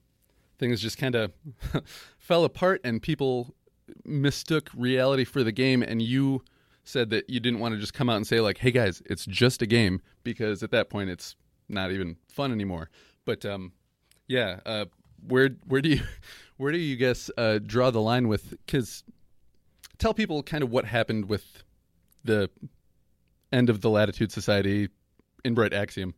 things 0.57 0.81
just 0.81 0.97
kind 0.97 1.15
of 1.15 1.31
fell 2.17 2.43
apart 2.43 2.81
and 2.83 3.01
people 3.01 3.55
mistook 4.03 4.69
reality 4.75 5.23
for 5.23 5.43
the 5.43 5.51
game. 5.51 5.81
And 5.81 6.01
you 6.01 6.43
said 6.83 7.09
that 7.09 7.29
you 7.29 7.39
didn't 7.39 7.59
want 7.59 7.73
to 7.73 7.79
just 7.79 7.93
come 7.93 8.09
out 8.09 8.17
and 8.17 8.27
say 8.27 8.39
like, 8.39 8.57
"Hey 8.57 8.71
guys, 8.71 9.01
it's 9.05 9.25
just 9.25 9.61
a 9.61 9.65
game," 9.65 10.01
because 10.23 10.63
at 10.63 10.71
that 10.71 10.89
point 10.89 11.09
it's 11.09 11.35
not 11.67 11.91
even 11.91 12.17
fun 12.27 12.51
anymore. 12.51 12.89
But 13.25 13.45
um, 13.45 13.73
yeah, 14.27 14.59
uh, 14.65 14.85
where 15.27 15.49
where 15.67 15.81
do 15.81 15.89
you 15.89 16.01
where 16.57 16.71
do 16.71 16.77
you 16.77 16.95
guess 16.95 17.29
uh, 17.37 17.59
draw 17.59 17.91
the 17.91 18.01
line 18.01 18.27
with? 18.27 18.51
Because 18.65 19.03
tell 19.97 20.13
people 20.13 20.43
kind 20.43 20.63
of 20.63 20.71
what 20.71 20.85
happened 20.85 21.27
with 21.27 21.63
the 22.23 22.49
end 23.51 23.69
of 23.69 23.81
the 23.81 23.89
Latitude 23.89 24.31
Society 24.31 24.89
in 25.43 25.53
Bright 25.53 25.73
Axiom. 25.73 26.13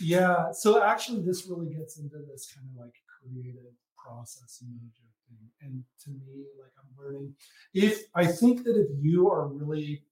Yeah. 0.00 0.52
So 0.52 0.82
actually, 0.82 1.22
this 1.22 1.46
really 1.46 1.72
gets 1.72 1.98
into 1.98 2.18
this 2.30 2.52
kind 2.54 2.66
of 2.72 2.84
like 2.84 2.94
creative 3.20 3.72
process 3.96 4.62
and 4.62 4.70
mojo 4.70 5.06
thing. 5.28 5.48
And 5.62 5.84
to 6.04 6.10
me, 6.10 6.44
like 6.60 6.72
I'm 6.78 7.04
learning, 7.04 7.34
if 7.74 8.04
I 8.14 8.26
think 8.26 8.64
that 8.64 8.76
if 8.76 8.88
you 9.00 9.30
are 9.30 9.48
really 9.48 10.02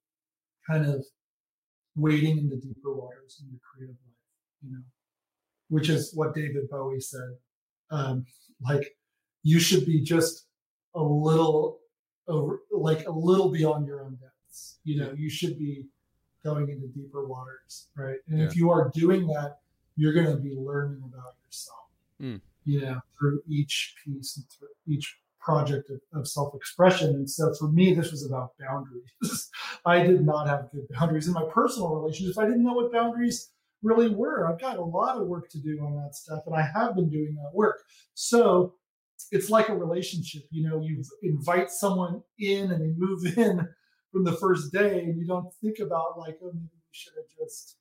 kind 0.68 0.86
of 0.86 1.04
wading 1.94 2.38
in 2.38 2.48
the 2.48 2.56
deeper 2.56 2.94
waters 2.94 3.40
in 3.40 3.48
your 3.50 3.60
creative 3.60 3.96
life, 4.04 4.62
you 4.62 4.72
know, 4.72 4.82
which 5.68 5.88
is 5.88 6.12
what 6.14 6.34
David 6.34 6.68
Bowie 6.68 7.00
said, 7.00 7.36
um, 7.90 8.26
like 8.60 8.96
you 9.42 9.60
should 9.60 9.86
be 9.86 10.00
just 10.00 10.46
a 10.94 11.02
little 11.02 11.78
over, 12.28 12.60
like 12.72 13.06
a 13.06 13.10
little 13.10 13.50
beyond 13.50 13.86
your 13.86 14.02
own 14.02 14.16
depths. 14.16 14.78
You 14.84 15.00
know, 15.00 15.12
you 15.16 15.30
should 15.30 15.58
be 15.58 15.86
going 16.44 16.68
into 16.68 16.86
deeper 16.88 17.26
waters, 17.26 17.88
right? 17.96 18.18
And 18.28 18.40
yeah. 18.40 18.46
if 18.46 18.56
you 18.56 18.70
are 18.70 18.90
doing 18.94 19.26
that, 19.28 19.58
you're 19.96 20.12
going 20.12 20.26
to 20.26 20.36
be 20.36 20.54
learning 20.54 21.02
about 21.04 21.34
yourself, 21.44 21.88
mm. 22.20 22.40
you 22.64 22.80
know, 22.82 23.00
through 23.18 23.40
each 23.48 23.94
piece 24.04 24.36
and 24.36 24.46
through 24.50 24.68
each 24.86 25.16
project 25.40 25.90
of, 25.90 26.00
of 26.18 26.28
self-expression. 26.28 27.10
And 27.10 27.30
so 27.30 27.54
for 27.54 27.68
me, 27.68 27.94
this 27.94 28.10
was 28.10 28.26
about 28.26 28.52
boundaries. 28.58 29.50
I 29.86 30.02
did 30.02 30.24
not 30.24 30.48
have 30.48 30.70
good 30.72 30.86
boundaries 30.90 31.28
in 31.28 31.34
my 31.34 31.44
personal 31.52 31.94
relationships. 31.94 32.36
I 32.36 32.46
didn't 32.46 32.64
know 32.64 32.74
what 32.74 32.92
boundaries 32.92 33.50
really 33.82 34.08
were. 34.08 34.52
I've 34.52 34.60
got 34.60 34.78
a 34.78 34.82
lot 34.82 35.16
of 35.16 35.26
work 35.28 35.48
to 35.50 35.58
do 35.58 35.78
on 35.80 35.96
that 35.96 36.14
stuff, 36.14 36.42
and 36.46 36.54
I 36.54 36.62
have 36.62 36.96
been 36.96 37.08
doing 37.08 37.36
that 37.36 37.54
work. 37.54 37.82
So 38.14 38.74
it's 39.30 39.48
like 39.48 39.68
a 39.68 39.76
relationship. 39.76 40.42
You 40.50 40.68
know, 40.68 40.80
you 40.80 41.02
invite 41.22 41.70
someone 41.70 42.22
in 42.38 42.72
and 42.72 42.80
they 42.80 42.92
move 42.96 43.24
in 43.38 43.68
from 44.12 44.24
the 44.24 44.32
first 44.32 44.72
day, 44.72 45.04
and 45.04 45.18
you 45.18 45.26
don't 45.26 45.52
think 45.62 45.78
about 45.78 46.18
like, 46.18 46.38
oh, 46.42 46.50
maybe 46.52 46.68
we 46.72 46.92
should 46.92 47.12
have 47.16 47.46
just, 47.46 47.76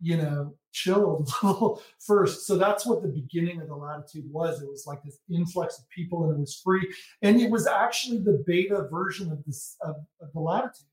you 0.00 0.16
know, 0.16 0.54
chilled 0.72 1.30
a 1.42 1.46
little 1.46 1.82
first. 1.98 2.46
So 2.46 2.56
that's 2.56 2.86
what 2.86 3.02
the 3.02 3.08
beginning 3.08 3.60
of 3.60 3.68
the 3.68 3.74
latitude 3.74 4.30
was. 4.30 4.60
It 4.60 4.68
was 4.68 4.86
like 4.86 5.02
this 5.02 5.18
influx 5.30 5.78
of 5.78 5.88
people, 5.88 6.24
and 6.24 6.34
it 6.34 6.40
was 6.40 6.60
free, 6.62 6.92
and 7.22 7.40
it 7.40 7.50
was 7.50 7.66
actually 7.66 8.18
the 8.18 8.42
beta 8.46 8.86
version 8.90 9.32
of 9.32 9.44
this 9.44 9.76
of, 9.82 9.96
of 10.20 10.32
the 10.32 10.40
latitude. 10.40 10.86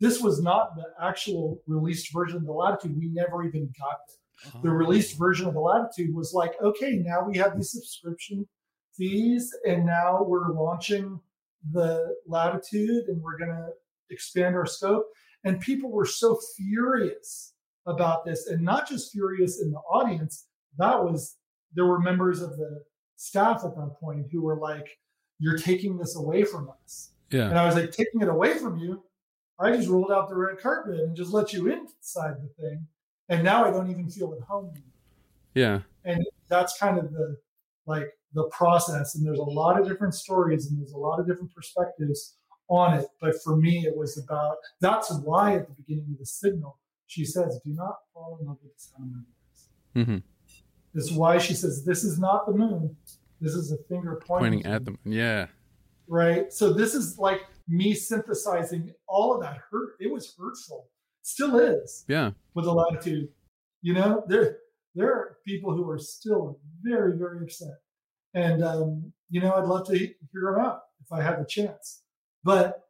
This 0.00 0.20
was 0.20 0.40
not 0.40 0.76
the 0.76 0.84
actual 1.02 1.60
released 1.66 2.12
version 2.12 2.38
of 2.38 2.46
the 2.46 2.52
latitude. 2.52 2.96
We 2.96 3.08
never 3.08 3.44
even 3.44 3.72
got 3.78 3.98
there. 4.08 4.52
Oh. 4.54 4.62
The 4.62 4.70
released 4.70 5.18
version 5.18 5.48
of 5.48 5.54
the 5.54 5.60
latitude 5.60 6.14
was 6.14 6.32
like, 6.32 6.52
okay, 6.62 7.02
now 7.04 7.24
we 7.24 7.36
have 7.38 7.56
these 7.56 7.72
subscription 7.72 8.46
fees, 8.96 9.52
and 9.66 9.86
now 9.86 10.22
we're 10.22 10.52
launching 10.52 11.20
the 11.72 12.14
latitude, 12.26 13.06
and 13.08 13.20
we're 13.22 13.38
going 13.38 13.50
to 13.50 13.70
expand 14.10 14.54
our 14.54 14.66
scope. 14.66 15.06
And 15.44 15.60
people 15.60 15.90
were 15.90 16.04
so 16.06 16.38
furious 16.56 17.54
about 17.88 18.24
this, 18.24 18.46
and 18.46 18.62
not 18.62 18.88
just 18.88 19.12
furious 19.12 19.60
in 19.60 19.70
the 19.70 19.78
audience. 19.78 20.46
That 20.78 21.02
was 21.02 21.36
there 21.74 21.86
were 21.86 21.98
members 21.98 22.40
of 22.40 22.56
the 22.56 22.84
staff 23.16 23.64
at 23.64 23.74
that 23.74 23.96
point 24.00 24.26
who 24.30 24.42
were 24.42 24.56
like, 24.56 24.86
"You're 25.38 25.58
taking 25.58 25.98
this 25.98 26.16
away 26.16 26.44
from 26.44 26.70
us." 26.84 27.10
Yeah. 27.30 27.48
And 27.48 27.58
I 27.58 27.66
was 27.66 27.74
like, 27.74 27.90
"Taking 27.90 28.20
it 28.20 28.28
away 28.28 28.58
from 28.58 28.78
you? 28.78 29.02
I 29.58 29.72
just 29.72 29.88
rolled 29.88 30.12
out 30.12 30.28
the 30.28 30.36
red 30.36 30.58
carpet 30.58 31.00
and 31.00 31.16
just 31.16 31.32
let 31.32 31.52
you 31.52 31.68
inside 31.68 32.36
the 32.42 32.48
thing, 32.60 32.86
and 33.28 33.42
now 33.42 33.64
I 33.64 33.70
don't 33.70 33.90
even 33.90 34.08
feel 34.08 34.32
at 34.34 34.46
home." 34.46 34.70
Anymore. 34.70 34.84
Yeah. 35.54 35.80
And 36.04 36.24
that's 36.48 36.78
kind 36.78 36.98
of 36.98 37.12
the 37.12 37.36
like 37.86 38.12
the 38.34 38.44
process 38.50 39.14
and 39.14 39.26
there's 39.26 39.38
a 39.38 39.42
lot 39.42 39.80
of 39.80 39.88
different 39.88 40.14
stories 40.14 40.66
and 40.66 40.78
there's 40.78 40.92
a 40.92 40.98
lot 40.98 41.18
of 41.18 41.26
different 41.26 41.52
perspectives 41.54 42.36
on 42.68 42.94
it 42.94 43.06
but 43.20 43.34
for 43.42 43.56
me 43.56 43.86
it 43.86 43.96
was 43.96 44.18
about 44.18 44.56
that's 44.80 45.10
why 45.24 45.54
at 45.54 45.66
the 45.66 45.74
beginning 45.74 46.06
of 46.12 46.18
the 46.18 46.24
sygnyl 46.24 46.74
she 47.08 47.24
says 47.24 47.60
do 47.64 47.72
not 47.72 47.96
fall 48.14 48.38
in 48.40 48.46
love 48.46 48.58
with 48.62 48.72
the 48.74 48.80
sound 48.80 49.04
of 49.04 49.10
my 49.10 49.22
voice 49.26 49.68
mm-hmm. 49.96 50.18
this 50.94 51.04
is 51.04 51.12
why 51.12 51.38
she 51.38 51.54
says 51.54 51.84
this 51.84 52.04
is 52.04 52.18
not 52.18 52.46
the 52.46 52.52
moon. 52.52 52.96
This 53.40 53.54
is 53.54 53.70
a 53.72 53.76
finger 53.88 54.20
pointing, 54.26 54.62
pointing 54.62 54.72
at 54.72 54.84
them 54.84 54.98
yeah. 55.04 55.46
Right? 56.08 56.52
So 56.52 56.72
this 56.72 56.94
is 56.94 57.18
like 57.18 57.42
me 57.68 57.94
synthesizing 57.94 58.92
all 59.06 59.34
of 59.34 59.42
that 59.42 59.58
hurt. 59.70 59.90
It 60.00 60.10
was 60.12 60.34
hurtful. 60.38 60.88
Still 61.22 61.58
is. 61.58 62.04
Yeah. 62.08 62.32
With 62.54 62.64
the 62.64 62.72
latitude. 62.72 63.28
You 63.82 63.94
know 63.94 64.24
there 64.26 64.58
there 64.94 65.12
are 65.12 65.38
people 65.46 65.72
who 65.72 65.88
are 65.88 65.98
still 65.98 66.58
very 66.82 67.16
very 67.16 67.42
upset. 67.42 67.78
And, 68.34 68.62
um, 68.62 69.12
you 69.30 69.40
know, 69.40 69.54
I'd 69.54 69.64
love 69.64 69.86
to 69.88 69.98
hear 69.98 70.14
them 70.32 70.64
out 70.64 70.80
if 71.00 71.12
I 71.12 71.22
had 71.22 71.38
a 71.38 71.46
chance. 71.46 72.02
But 72.44 72.87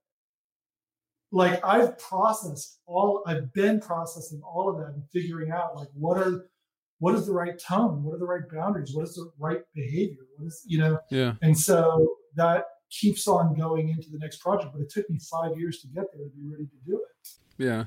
like 1.31 1.65
I've 1.65 1.99
processed 1.99 2.81
all, 2.87 3.23
I've 3.27 3.53
been 3.53 3.81
processing 3.81 4.41
all 4.43 4.69
of 4.69 4.79
that 4.79 4.95
and 4.95 5.03
figuring 5.13 5.51
out 5.51 5.77
like 5.77 5.89
what 5.95 6.19
are, 6.19 6.47
what 7.01 7.15
is 7.15 7.27
the 7.27 7.33
right 7.33 7.59
tone? 7.59 8.03
What 8.03 8.15
are 8.15 8.19
the 8.19 8.27
right 8.27 8.43
boundaries? 8.53 8.93
What 8.95 9.05
is 9.05 9.15
the 9.15 9.31
right 9.39 9.61
behavior? 9.75 10.27
What 10.37 10.47
is, 10.47 10.63
you 10.67 10.79
know? 10.79 10.99
Yeah. 11.11 11.35
And 11.43 11.57
so 11.57 12.09
that 12.35 12.65
keeps 12.91 13.29
on 13.29 13.55
going 13.55 13.91
into 13.91 14.11
the 14.11 14.19
next 14.19 14.39
project. 14.39 14.73
But 14.73 14.83
it 14.83 14.91
took 14.91 15.09
me 15.09 15.19
five 15.19 15.57
years 15.57 15.81
to 15.83 15.87
get 15.89 16.07
there 16.13 16.25
to 16.25 16.31
be 16.31 16.49
ready 16.51 16.67
to 16.67 16.77
do 16.87 16.97
it. 16.97 17.29
Yeah. 17.57 17.85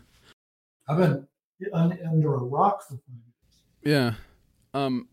I've 0.87 0.97
been 0.97 1.27
under 1.73 2.35
a 2.35 2.43
rock 2.43 2.83
for 2.83 2.95
five 2.95 3.21
years. 3.25 3.61
Yeah. 3.83 4.13
Um, 4.73 5.09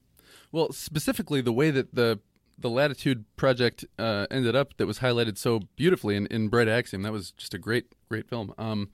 well, 0.53 0.73
specifically 0.73 1.41
the 1.41 1.53
way 1.53 1.71
that 1.71 1.95
the 1.95 2.21
the 2.59 2.69
Latitude 2.69 3.25
project 3.37 3.85
uh, 3.99 4.27
ended 4.31 4.57
up 4.57 4.77
that 4.79 4.87
was 4.87 4.99
highlighted 4.99 5.39
so 5.39 5.61
beautifully 5.77 6.17
in, 6.17 6.27
in 6.27 6.49
Bright 6.49 6.69
Axiom. 6.69 7.03
That 7.03 7.13
was 7.13 7.31
just 7.33 7.55
a 7.55 7.59
great, 7.59 7.95
great 8.09 8.29
film. 8.29 8.53
Um, 8.59 8.91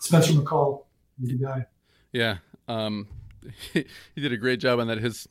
Spencer 0.00 0.32
McCall, 0.32 0.84
the 1.18 1.34
guy. 1.34 1.66
Yeah, 2.12 2.38
um, 2.66 3.06
he, 3.72 3.84
he, 4.14 4.20
did 4.20 4.32
a 4.32 4.36
great 4.36 4.60
job 4.60 4.80
on 4.80 4.88
that. 4.88 4.98
His 4.98 5.28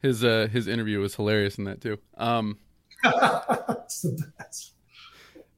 his 0.00 0.24
uh, 0.24 0.48
his 0.50 0.66
interview 0.66 1.00
was 1.00 1.14
hilarious 1.14 1.56
in 1.58 1.64
that 1.64 1.80
too. 1.80 1.98
Um, 2.16 2.58
it's 3.04 4.02
the 4.02 4.30
best. 4.38 4.74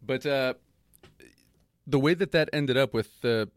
But 0.03 0.25
uh, 0.25 0.55
the 1.87 1.99
way 1.99 2.15
that 2.15 2.33
that 2.33 2.49
ended 2.53 2.77
up 2.77 2.95
with 2.95 3.21
the 3.21 3.51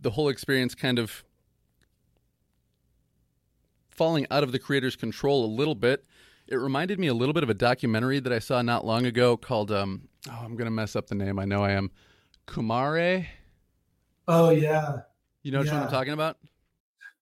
the 0.00 0.10
whole 0.10 0.28
experience 0.28 0.74
kind 0.74 0.98
of 0.98 1.24
falling 3.90 4.26
out 4.30 4.42
of 4.42 4.52
the 4.52 4.58
creator's 4.58 4.94
control 4.94 5.44
a 5.44 5.48
little 5.48 5.74
bit 5.74 6.04
it 6.48 6.56
reminded 6.56 6.98
me 6.98 7.08
a 7.08 7.14
little 7.14 7.32
bit 7.32 7.42
of 7.42 7.50
a 7.50 7.54
documentary 7.54 8.20
that 8.20 8.32
I 8.32 8.38
saw 8.38 8.62
not 8.62 8.84
long 8.84 9.06
ago 9.06 9.36
called 9.36 9.72
um, 9.72 10.08
oh, 10.30 10.40
I'm 10.42 10.56
gonna 10.56 10.70
mess 10.70 10.96
up 10.96 11.08
the 11.08 11.14
name. 11.14 11.38
I 11.38 11.44
know 11.44 11.62
I 11.62 11.72
am. 11.72 11.90
Kumare. 12.46 13.26
Oh 14.28 14.50
yeah. 14.50 14.98
You 15.42 15.52
know 15.52 15.62
yeah. 15.62 15.74
what 15.74 15.82
I'm 15.84 15.90
talking 15.90 16.12
about? 16.12 16.38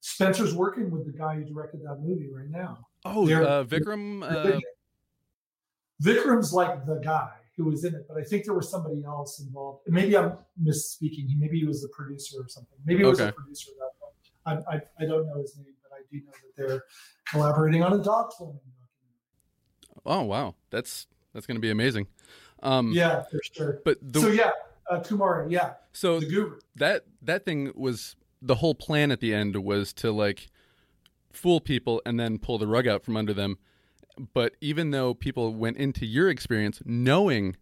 Spencer's 0.00 0.54
working 0.54 0.90
with 0.90 1.06
the 1.06 1.12
guy 1.12 1.36
who 1.36 1.44
directed 1.44 1.80
that 1.82 1.96
movie 2.02 2.28
right 2.30 2.50
now. 2.50 2.86
Oh, 3.04 3.24
uh, 3.24 3.64
Vikram. 3.64 4.22
Uh... 4.22 4.60
Vikram's 6.02 6.52
like 6.52 6.84
the 6.84 6.96
guy 6.96 7.30
who 7.56 7.64
was 7.64 7.84
in 7.84 7.94
it, 7.94 8.06
but 8.08 8.18
I 8.18 8.22
think 8.22 8.44
there 8.44 8.54
was 8.54 8.70
somebody 8.70 9.02
else 9.06 9.40
involved. 9.40 9.82
Maybe 9.86 10.16
I'm 10.16 10.32
misspeaking. 10.62 11.26
Maybe 11.38 11.60
he 11.60 11.66
was 11.66 11.82
the 11.82 11.88
producer 11.88 12.38
or 12.40 12.48
something. 12.48 12.76
Maybe 12.84 13.02
it 13.02 13.06
was 13.06 13.20
okay. 13.20 13.30
a 13.30 13.32
producer 13.32 13.70
at 13.70 13.78
that 13.78 13.92
point. 14.00 14.64
I, 14.68 14.74
I, 14.74 15.04
I 15.04 15.06
don't 15.06 15.26
know 15.26 15.40
his 15.40 15.56
name, 15.56 15.74
but 15.82 15.96
I 15.96 16.02
do 16.10 16.18
know 16.24 16.32
that 16.32 16.68
they're 16.68 16.82
collaborating 17.30 17.82
on 17.82 17.92
a 17.92 18.02
dog 18.02 18.32
Oh 20.06 20.22
wow, 20.22 20.54
that's 20.70 21.06
that's 21.32 21.46
going 21.46 21.56
to 21.56 21.60
be 21.60 21.70
amazing. 21.70 22.06
Um, 22.62 22.92
yeah, 22.92 23.22
for 23.22 23.40
sure. 23.52 23.80
But 23.84 23.98
the, 24.00 24.20
so 24.20 24.28
yeah, 24.28 24.50
uh, 24.90 25.00
Kumare, 25.00 25.50
yeah. 25.50 25.74
So 25.92 26.20
the 26.20 26.26
guru. 26.26 26.58
That 26.76 27.04
that 27.22 27.44
thing 27.44 27.72
was 27.74 28.16
the 28.40 28.56
whole 28.56 28.74
plan 28.74 29.10
at 29.10 29.20
the 29.20 29.34
end 29.34 29.56
was 29.56 29.92
to 29.94 30.12
like 30.12 30.48
fool 31.32 31.60
people 31.60 32.00
and 32.06 32.18
then 32.18 32.38
pull 32.38 32.58
the 32.58 32.66
rug 32.66 32.86
out 32.86 33.04
from 33.04 33.16
under 33.16 33.34
them. 33.34 33.58
But 34.32 34.54
even 34.60 34.90
though 34.90 35.14
people 35.14 35.54
went 35.54 35.76
into 35.76 36.06
your 36.06 36.30
experience 36.30 36.80
knowing 36.84 37.56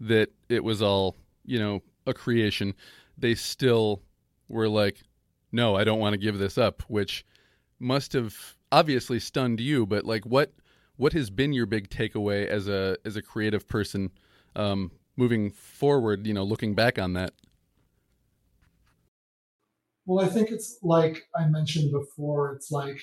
that 0.00 0.30
it 0.48 0.64
was 0.64 0.82
all 0.82 1.16
you 1.44 1.58
know 1.58 1.82
a 2.06 2.14
creation, 2.14 2.74
they 3.16 3.34
still 3.34 4.02
were 4.48 4.68
like, 4.68 5.02
"No, 5.52 5.76
I 5.76 5.84
don't 5.84 6.00
want 6.00 6.14
to 6.14 6.18
give 6.18 6.38
this 6.38 6.58
up," 6.58 6.82
which 6.88 7.24
must 7.78 8.12
have 8.12 8.56
obviously 8.72 9.20
stunned 9.20 9.60
you. 9.60 9.86
But 9.86 10.04
like, 10.04 10.26
what 10.26 10.52
what 10.96 11.12
has 11.12 11.30
been 11.30 11.52
your 11.52 11.66
big 11.66 11.90
takeaway 11.90 12.46
as 12.46 12.68
a 12.68 12.96
as 13.04 13.16
a 13.16 13.22
creative 13.22 13.66
person 13.68 14.10
um, 14.56 14.90
moving 15.16 15.50
forward? 15.50 16.26
You 16.26 16.34
know, 16.34 16.44
looking 16.44 16.74
back 16.74 16.98
on 16.98 17.14
that. 17.14 17.32
Well, 20.06 20.24
I 20.24 20.28
think 20.28 20.50
it's 20.50 20.78
like 20.82 21.28
I 21.34 21.46
mentioned 21.46 21.92
before. 21.92 22.52
It's 22.52 22.70
like 22.70 23.00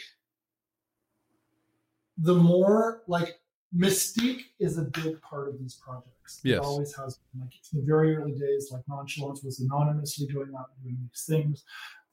the 2.18 2.36
more 2.36 3.02
like 3.08 3.40
mystique 3.76 4.42
is 4.60 4.78
a 4.78 4.84
big 4.84 5.22
part 5.22 5.48
of 5.48 5.60
these 5.60 5.76
projects. 5.76 6.42
Yes. 6.44 6.58
It 6.58 6.64
always 6.64 6.96
has 6.96 7.20
been. 7.34 7.42
Like 7.42 7.54
in 7.74 7.80
the 7.80 7.86
very 7.86 8.16
early 8.16 8.34
days, 8.34 8.70
like 8.72 8.84
Nonchalance 8.88 9.44
was 9.44 9.60
anonymously 9.60 10.28
going 10.28 10.54
out 10.58 10.68
and 10.76 10.84
doing 10.84 11.10
these 11.10 11.24
things. 11.28 11.64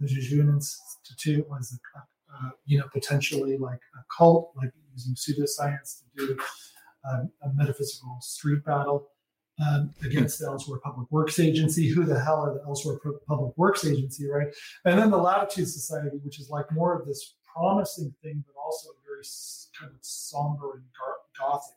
The 0.00 0.06
Jejune 0.06 0.48
Institute 0.48 1.48
was 1.48 1.78
a, 1.96 1.98
uh, 2.32 2.50
you 2.64 2.78
know, 2.78 2.86
potentially 2.92 3.58
like 3.58 3.80
a 3.94 4.04
cult, 4.16 4.52
like 4.56 4.70
using 4.98 5.14
pseudoscience 5.14 6.00
to 6.00 6.26
do 6.26 6.38
um, 7.08 7.30
a 7.42 7.52
metaphysical 7.54 8.18
street 8.20 8.64
battle 8.64 9.08
um, 9.64 9.92
against 10.04 10.38
the 10.38 10.46
Elsewhere 10.46 10.80
Public 10.82 11.10
Works 11.10 11.38
Agency. 11.38 11.88
Who 11.88 12.04
the 12.04 12.20
hell 12.20 12.40
are 12.40 12.54
the 12.54 12.62
Elsewhere 12.66 12.98
Public 13.26 13.56
Works 13.56 13.84
Agency, 13.84 14.28
right? 14.28 14.48
And 14.84 14.98
then 14.98 15.10
the 15.10 15.16
Latitude 15.16 15.68
Society, 15.68 16.18
which 16.22 16.40
is 16.40 16.50
like 16.50 16.70
more 16.72 16.98
of 16.98 17.06
this 17.06 17.34
promising 17.54 18.14
thing, 18.22 18.44
but 18.46 18.60
also 18.60 18.90
a 18.90 18.92
very 19.06 19.24
kind 19.78 19.92
of 19.92 19.98
somber 20.02 20.74
and 20.74 20.84
gothic 21.38 21.76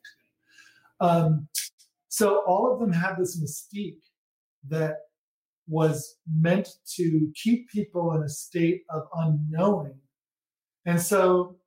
thing. 0.99 1.09
Um, 1.09 1.47
so 2.09 2.43
all 2.45 2.72
of 2.72 2.80
them 2.80 2.91
had 2.91 3.15
this 3.17 3.41
mystique 3.41 4.01
that 4.67 4.97
was 5.67 6.17
meant 6.32 6.69
to 6.95 7.32
keep 7.36 7.69
people 7.69 8.13
in 8.13 8.24
a 8.24 8.30
state 8.30 8.84
of 8.89 9.07
unknowing 9.15 10.01
and 10.86 11.01
so 11.01 11.57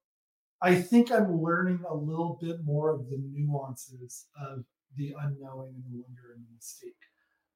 I 0.64 0.74
think 0.74 1.12
I'm 1.12 1.42
learning 1.42 1.80
a 1.88 1.94
little 1.94 2.38
bit 2.40 2.64
more 2.64 2.88
of 2.88 3.10
the 3.10 3.18
nuances 3.18 4.26
of 4.40 4.64
the 4.96 5.14
unknowing 5.20 5.74
and 5.74 5.84
the 5.92 6.02
wonder 6.02 6.32
and 6.34 6.42
the 6.42 6.54
mistake. 6.56 6.96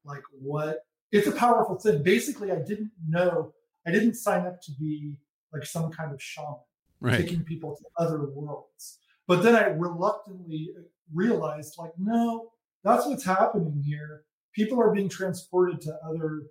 Like 0.05 0.23
what 0.39 0.81
it's 1.11 1.27
a 1.27 1.33
powerful 1.33 1.77
thing. 1.77 2.03
Basically, 2.03 2.53
I 2.53 2.57
didn't 2.57 2.91
know, 3.09 3.55
I 3.87 3.93
didn't 3.93 4.15
sign 4.15 4.47
up 4.47 4.61
to 4.61 4.73
be 4.73 5.15
like 5.55 5.65
some 5.65 5.91
kind 5.91 6.13
of 6.13 6.23
shaman, 6.23 6.57
right. 7.01 7.17
taking 7.17 7.45
people 7.45 7.77
to 7.77 7.85
other 7.97 8.27
worlds. 8.27 8.99
But 9.27 9.43
then 9.43 9.57
I 9.57 9.69
reluctantly 9.69 10.71
uh, 10.77 10.83
realized, 11.15 11.77
like, 11.79 11.93
no, 11.99 12.51
that's 12.85 13.07
what's 13.07 13.25
happening 13.25 13.83
here. 13.87 14.25
People 14.53 14.79
are 14.81 14.93
being 14.93 15.09
transported 15.09 15.81
to 15.83 15.99
other 16.07 16.43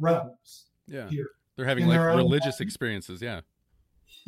realms 0.00 0.66
yeah. 0.88 1.08
here. 1.08 1.30
They're 1.56 1.66
having 1.66 1.86
like 1.86 2.00
religious 2.00 2.60
experiences, 2.60 3.22
yeah. 3.22 3.42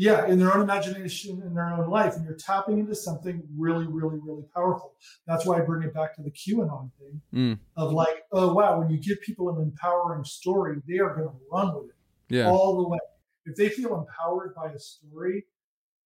Yeah, 0.00 0.26
in 0.26 0.38
their 0.38 0.54
own 0.54 0.62
imagination, 0.62 1.42
in 1.44 1.54
their 1.54 1.68
own 1.70 1.90
life, 1.90 2.14
and 2.14 2.24
you're 2.24 2.36
tapping 2.36 2.78
into 2.78 2.94
something 2.94 3.42
really, 3.56 3.84
really, 3.88 4.20
really 4.22 4.44
powerful. 4.54 4.94
That's 5.26 5.44
why 5.44 5.58
I 5.58 5.62
bring 5.62 5.82
it 5.82 5.92
back 5.92 6.14
to 6.14 6.22
the 6.22 6.30
QAnon 6.30 6.92
thing 7.00 7.20
mm. 7.34 7.58
of 7.76 7.92
like, 7.92 8.22
oh 8.30 8.54
wow, 8.54 8.78
when 8.78 8.90
you 8.90 8.98
give 8.98 9.20
people 9.20 9.48
an 9.50 9.60
empowering 9.60 10.22
story, 10.22 10.80
they 10.86 10.98
are 10.98 11.14
going 11.16 11.28
to 11.28 11.34
run 11.50 11.74
with 11.74 11.88
it 11.88 11.96
yeah. 12.28 12.48
all 12.48 12.76
the 12.80 12.88
way. 12.88 12.98
If 13.44 13.56
they 13.56 13.70
feel 13.70 13.98
empowered 13.98 14.54
by 14.54 14.70
a 14.70 14.78
story, 14.78 15.46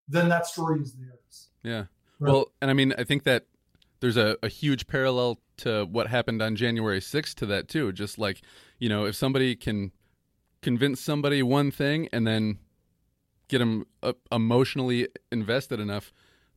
then 0.09 0.31
that 0.31 0.47
story 0.47 0.81
is 0.81 0.95
theirs. 0.95 1.51
Yeah. 1.63 1.85
Right? 2.19 2.33
Well, 2.33 2.47
and 2.63 2.71
I 2.71 2.75
mean, 2.75 2.95
I 2.97 3.05
think 3.05 3.25
that 3.25 3.45
there's 4.01 4.17
a, 4.17 4.39
a 4.43 4.49
huge 4.49 4.87
parallel 4.87 5.39
to 5.59 5.85
what 5.85 6.07
happened 6.07 6.41
on 6.41 6.57
January 6.57 7.01
6th 7.01 7.35
to 7.35 7.47
that 7.47 7.69
too. 7.69 7.93
Just 7.93 8.19
like, 8.19 8.41
you 8.79 8.89
know, 8.89 9.05
if 9.05 9.15
somebody 9.15 9.55
can 9.55 9.93
convince 10.63 11.01
somebody 11.01 11.43
one 11.43 11.71
thing 11.71 12.09
and 12.13 12.27
then 12.27 12.59
get 13.53 13.59
them 13.59 13.87
uh, 14.03 14.15
emotionally 14.33 15.09
invested 15.31 15.79
enough, 15.79 16.13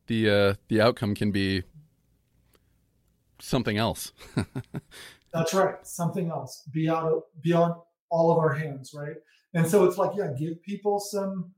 the 0.06 0.30
uh, 0.30 0.54
the 0.68 0.80
outcome 0.80 1.14
can 1.14 1.30
be 1.30 1.62
something 3.38 3.76
else. 3.76 4.12
That's 5.32 5.52
right, 5.52 5.86
something 5.86 6.30
else 6.30 6.62
beyond 6.72 7.22
beyond 7.42 7.74
all 8.10 8.32
of 8.32 8.38
our 8.38 8.54
hands, 8.54 8.92
right? 8.94 9.16
And 9.52 9.68
so 9.68 9.84
it's 9.84 9.98
like, 9.98 10.12
yeah, 10.16 10.32
give 10.38 10.62
people 10.62 10.98
some 10.98 11.52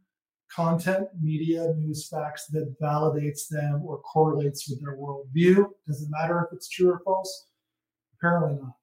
content, 0.54 1.06
media, 1.20 1.72
news, 1.76 2.08
facts 2.08 2.46
that 2.46 2.74
validates 2.82 3.48
them 3.48 3.82
or 3.84 3.98
correlates 4.00 4.68
with 4.68 4.80
their 4.80 4.96
worldview. 4.96 5.68
Does 5.86 6.02
it 6.02 6.08
matter 6.10 6.46
if 6.46 6.56
it's 6.56 6.68
true 6.68 6.90
or 6.90 7.00
false? 7.04 7.46
Apparently 8.14 8.54
not. 8.60 8.74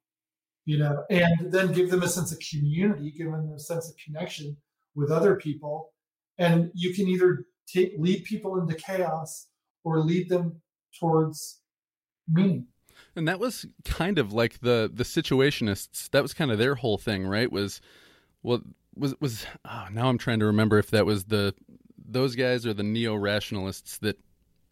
You 0.64 0.78
know, 0.78 1.04
and 1.10 1.52
then 1.52 1.72
give 1.72 1.90
them 1.90 2.02
a 2.02 2.08
sense 2.08 2.32
of 2.32 2.40
community, 2.40 3.12
give 3.12 3.30
them 3.30 3.52
a 3.54 3.58
sense 3.58 3.88
of 3.88 3.96
connection 4.04 4.56
with 4.96 5.12
other 5.12 5.36
people. 5.36 5.92
And 6.38 6.70
you 6.74 6.94
can 6.94 7.08
either 7.08 7.46
take 7.66 7.94
lead 7.98 8.24
people 8.24 8.60
into 8.60 8.74
chaos 8.74 9.48
or 9.84 10.00
lead 10.00 10.28
them 10.28 10.60
towards 10.98 11.60
meaning. 12.28 12.66
And 13.14 13.26
that 13.28 13.40
was 13.40 13.66
kind 13.84 14.18
of 14.18 14.32
like 14.32 14.60
the 14.60 14.90
the 14.92 15.04
situationists. 15.04 16.10
That 16.10 16.22
was 16.22 16.34
kind 16.34 16.50
of 16.50 16.58
their 16.58 16.74
whole 16.74 16.98
thing, 16.98 17.26
right? 17.26 17.50
Was 17.50 17.80
well, 18.42 18.60
was 18.94 19.14
was 19.20 19.46
oh, 19.64 19.86
now 19.90 20.08
I'm 20.08 20.18
trying 20.18 20.40
to 20.40 20.46
remember 20.46 20.78
if 20.78 20.90
that 20.90 21.06
was 21.06 21.24
the 21.24 21.54
those 22.08 22.36
guys 22.36 22.66
or 22.66 22.74
the 22.74 22.82
neo 22.82 23.14
rationalists 23.14 23.98
that 23.98 24.18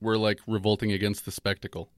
were 0.01 0.19
like 0.19 0.41
revolting 0.47 0.93
against 0.93 1.25
the 1.25 1.31
spectacle. 1.31 1.91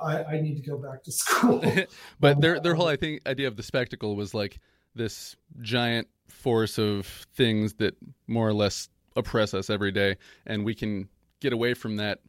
I, 0.00 0.24
I 0.24 0.40
need 0.40 0.56
to 0.56 0.62
go 0.62 0.78
back 0.78 1.02
to 1.04 1.12
school. 1.12 1.60
but 2.20 2.36
um, 2.36 2.40
their 2.40 2.60
their 2.60 2.72
um, 2.72 2.78
whole 2.78 2.88
I 2.88 2.96
think 2.96 3.26
idea 3.26 3.48
of 3.48 3.56
the 3.56 3.62
spectacle 3.62 4.16
was 4.16 4.34
like 4.34 4.58
this 4.94 5.36
giant 5.60 6.08
force 6.30 6.78
of 6.78 7.06
things 7.34 7.74
that 7.74 7.96
more 8.26 8.48
or 8.48 8.54
less 8.54 8.88
oppress 9.16 9.54
us 9.54 9.70
every 9.70 9.92
day, 9.92 10.16
and 10.46 10.64
we 10.64 10.74
can 10.74 11.08
get 11.40 11.52
away 11.52 11.74
from 11.74 11.96
that 11.96 12.20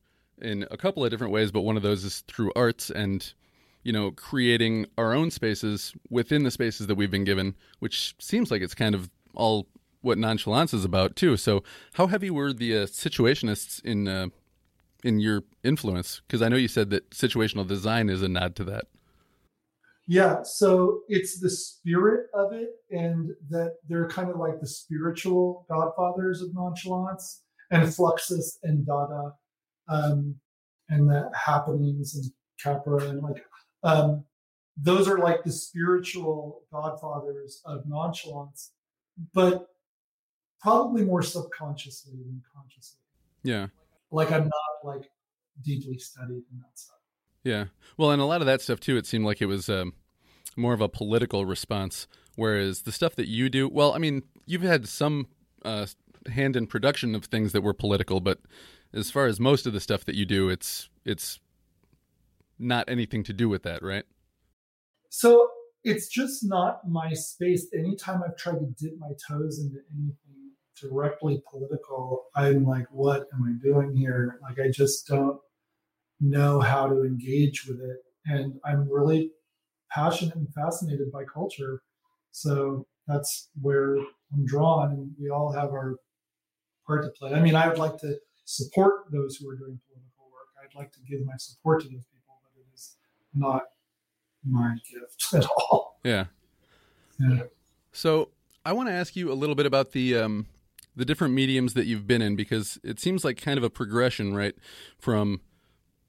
in 0.42 0.66
a 0.72 0.78
couple 0.78 1.04
of 1.04 1.12
different 1.12 1.34
ways. 1.34 1.52
But 1.52 1.62
one 1.62 1.78
of 1.78 1.84
those 1.84 2.04
is 2.04 2.22
through 2.22 2.52
arts 2.56 2.90
and 2.90 3.34
you 3.84 3.92
know, 3.92 4.12
creating 4.12 4.86
our 4.98 5.14
own 5.14 5.32
spaces 5.32 5.94
within 6.10 6.44
the 6.44 6.52
spaces 6.52 6.88
that 6.88 6.96
we've 6.96 7.12
been 7.12 7.24
given, 7.24 7.56
which 7.80 8.16
seems 8.20 8.52
like 8.52 8.62
it's 8.62 8.76
kind 8.76 8.94
of 8.94 9.10
all 9.34 9.68
what 10.02 10.18
nonchalance 10.18 10.74
is 10.74 10.86
about 10.86 11.16
too. 11.16 11.38
So, 11.38 11.64
how 11.94 12.08
heavy 12.08 12.30
were 12.30 12.54
the 12.54 12.78
uh, 12.78 12.86
situationists 12.86 13.84
in 13.84 14.08
uh, 14.08 14.28
in 15.04 15.20
your 15.20 15.44
influence? 15.64 16.22
Because 16.28 16.42
I 16.42 16.50
know 16.50 16.58
you 16.58 16.68
said 16.68 16.90
that 16.92 17.10
situational 17.12 17.68
design 17.68 18.10
is 18.10 18.22
a 18.22 18.28
nod 18.28 18.56
to 18.58 18.64
that. 18.66 18.86
Yeah, 20.08 20.44
so 20.44 21.02
it's 21.08 21.40
the 21.40 21.50
spirit 21.50 22.28
of 22.34 22.54
it, 22.54 22.70
and 22.90 23.32
that 23.50 23.76
they're 23.88 24.10
kind 24.10 24.30
of 24.30 24.38
like 24.38 24.60
the 24.60 24.68
spiritual 24.68 25.66
godfathers 25.70 26.42
of 26.42 26.54
nonchalance 26.54 27.44
and 27.70 27.84
Fluxus 27.84 28.58
and 28.64 28.86
Dada, 28.86 29.34
um, 29.88 30.36
and 30.90 31.10
the 31.10 31.32
happenings 31.34 32.16
and 32.16 32.26
Kaprow 32.64 33.10
and 33.10 33.22
like 33.22 33.44
um, 33.84 34.24
those 34.78 35.08
are 35.08 35.20
like 35.20 35.44
the 35.44 35.52
spiritual 35.52 36.64
godfathers 36.72 37.62
of 37.66 37.88
nonchalance, 37.88 38.72
but 39.34 39.68
probably 40.62 41.04
more 41.04 41.22
subconsciously 41.22 42.14
than 42.14 42.42
consciously. 42.56 43.00
Yeah. 43.44 43.68
Like 44.12 44.32
I'm 44.32 44.44
not 44.44 44.96
like 44.96 45.10
deeply 45.64 45.98
studied 45.98 46.44
in 46.52 46.60
that 46.60 46.78
stuff. 46.78 46.98
Yeah. 47.44 47.66
Well, 47.98 48.12
and 48.12 48.22
a 48.22 48.26
lot 48.26 48.42
of 48.42 48.48
that 48.48 48.62
stuff 48.62 48.80
too, 48.80 48.98
it 48.98 49.06
seemed 49.06 49.26
like 49.26 49.42
it 49.42 49.48
was 49.48 49.70
um, 49.70 49.94
more 50.56 50.74
of 50.74 50.82
a 50.82 50.90
political 50.90 51.46
response, 51.46 52.08
whereas 52.36 52.84
the 52.84 52.92
stuff 52.92 53.16
that 53.16 53.28
you 53.28 53.50
do, 53.50 53.68
well, 53.68 53.94
I 53.94 53.98
mean, 53.98 54.24
you've 54.46 54.62
had 54.62 54.88
some 54.88 55.28
uh, 55.64 55.88
hand 56.32 56.56
in 56.56 56.68
production 56.68 57.16
of 57.16 57.26
things 57.26 57.52
that 57.52 57.62
were 57.62 57.74
political, 57.74 58.20
but 58.20 58.40
as 58.94 59.10
far 59.10 59.26
as 59.26 59.40
most 59.40 59.66
of 59.66 59.74
the 59.74 59.80
stuff 59.80 60.06
that 60.06 60.16
you 60.16 60.26
do, 60.26 60.50
it's 60.50 60.90
it's 61.06 61.40
not 62.60 62.90
anything 62.90 63.24
to 63.24 63.34
do 63.34 63.50
with 63.50 63.64
that, 63.64 63.82
right? 63.82 64.04
So 65.10 65.50
it's 65.84 66.08
just 66.08 66.44
not 66.44 66.88
my 66.88 67.14
space. 67.14 67.68
Anytime 67.74 68.22
I've 68.24 68.38
tried 68.38 68.60
to 68.60 68.68
dip 68.78 68.98
my 69.00 69.12
toes 69.28 69.60
into 69.60 69.80
anything 69.92 70.52
directly 70.80 71.42
political, 71.50 72.26
I'm 72.36 72.66
like, 72.66 72.86
what 72.92 73.28
am 73.34 73.44
I 73.44 73.64
doing 73.64 73.96
here? 73.96 74.40
Like, 74.42 74.60
I 74.60 74.70
just 74.70 75.08
don't 75.08 75.40
know 76.22 76.60
how 76.60 76.88
to 76.88 77.04
engage 77.04 77.66
with 77.68 77.80
it. 77.82 77.98
And 78.26 78.60
I'm 78.64 78.90
really 78.90 79.32
passionate 79.92 80.36
and 80.36 80.48
fascinated 80.54 81.12
by 81.12 81.24
culture. 81.26 81.82
So 82.32 82.86
that's 83.08 83.50
where 83.62 83.98
I'm 83.98 84.46
drawn, 84.46 84.92
and 84.92 85.12
we 85.20 85.30
all 85.30 85.52
have 85.52 85.70
our 85.70 85.96
part 86.88 87.04
to 87.04 87.10
play. 87.10 87.34
I 87.34 87.42
mean, 87.42 87.56
I 87.56 87.68
would 87.68 87.78
like 87.78 87.98
to 88.00 88.18
support 88.46 89.12
those 89.12 89.36
who 89.36 89.50
are 89.50 89.56
doing 89.56 89.80
political 89.88 90.26
work. 90.32 90.48
I'd 90.64 90.78
like 90.78 90.92
to 90.94 91.00
give 91.10 91.26
my 91.26 91.34
support 91.38 91.82
to 91.82 91.90
those 91.90 92.06
people 92.06 92.22
but 92.44 92.60
it 92.60 92.66
is 92.74 92.96
not 93.34 93.64
my 94.48 94.76
gift 94.90 95.34
at 95.34 95.46
all. 95.46 96.00
Yeah. 96.04 96.26
Yeah. 97.20 97.44
So 97.92 98.30
I 98.66 98.74
want 98.74 98.90
to 98.90 98.94
ask 98.94 99.16
you 99.16 99.32
a 99.32 99.36
little 99.36 99.56
bit 99.56 99.66
about 99.66 99.92
the 99.92 100.18
um, 100.18 100.48
the 100.96 101.06
different 101.06 101.34
mediums 101.34 101.74
that 101.74 101.86
you've 101.86 102.08
been 102.08 102.22
in 102.22 102.36
because 102.36 102.80
it 102.84 103.00
seems 103.00 103.24
like 103.24 103.40
kind 103.42 103.58
of 103.58 103.64
a 103.64 103.70
progression, 103.70 104.36
right? 104.36 104.56
From 104.98 105.42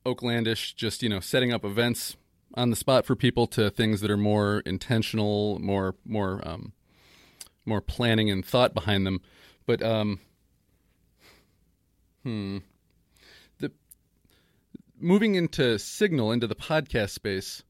Oaklandish, 0.04 0.74
just 0.74 1.02
you 1.02 1.08
know, 1.08 1.20
setting 1.20 1.52
up 1.52 1.64
events 1.64 2.16
on 2.54 2.70
the 2.70 2.76
spot 2.76 3.06
for 3.06 3.16
people 3.16 3.46
to 3.48 3.70
things 3.70 4.00
that 4.00 4.10
are 4.10 4.16
more 4.16 4.60
intentional, 4.66 5.58
more 5.58 5.94
more 6.04 6.40
um, 6.46 6.72
more 7.64 7.80
planning 7.80 8.30
and 8.30 8.44
thought 8.44 8.74
behind 8.74 9.06
them. 9.06 9.20
But 9.66 9.82
um, 9.82 10.20
hmm, 12.22 12.58
the 13.58 13.72
moving 14.98 15.34
into 15.34 15.76
Sygnyl, 15.76 16.32
into 16.32 16.46
the 16.46 16.56
podcast 16.56 17.10
space, 17.10 17.62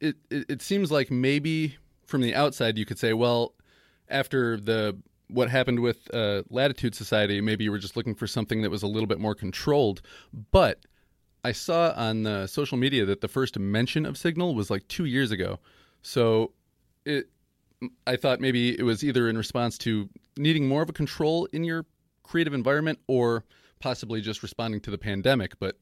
it, 0.00 0.16
it, 0.30 0.46
it 0.48 0.62
seems 0.62 0.90
like 0.90 1.10
maybe 1.10 1.76
from 2.06 2.20
the 2.20 2.34
outside 2.34 2.76
you 2.76 2.84
could 2.84 2.98
say, 2.98 3.12
well, 3.12 3.54
after 4.08 4.58
the 4.58 4.96
what 5.34 5.50
happened 5.50 5.80
with 5.80 6.08
uh, 6.14 6.42
Latitude 6.48 6.94
Society, 6.94 7.40
maybe 7.40 7.64
you 7.64 7.72
were 7.72 7.78
just 7.78 7.96
looking 7.96 8.14
for 8.14 8.26
something 8.26 8.62
that 8.62 8.70
was 8.70 8.82
a 8.82 8.86
little 8.86 9.08
bit 9.08 9.18
more 9.18 9.34
controlled. 9.34 10.00
But 10.52 10.78
I 11.42 11.52
saw 11.52 11.92
on 11.96 12.22
the 12.22 12.46
social 12.46 12.78
media 12.78 13.04
that 13.04 13.20
the 13.20 13.28
first 13.28 13.58
mention 13.58 14.06
of 14.06 14.14
Sygnyl 14.14 14.54
was 14.54 14.70
like 14.70 14.86
two 14.88 15.04
years 15.04 15.32
ago. 15.32 15.58
So 16.02 16.52
it, 17.04 17.28
I 18.06 18.16
thought 18.16 18.40
maybe 18.40 18.78
it 18.78 18.84
was 18.84 19.02
either 19.02 19.28
in 19.28 19.36
response 19.36 19.76
to 19.78 20.08
needing 20.36 20.68
more 20.68 20.82
of 20.82 20.88
a 20.88 20.92
control 20.92 21.46
in 21.46 21.64
your 21.64 21.84
creative 22.22 22.54
environment 22.54 23.00
or 23.08 23.44
possibly 23.80 24.20
just 24.20 24.42
responding 24.42 24.80
to 24.82 24.90
the 24.90 24.98
pandemic, 24.98 25.58
but 25.58 25.76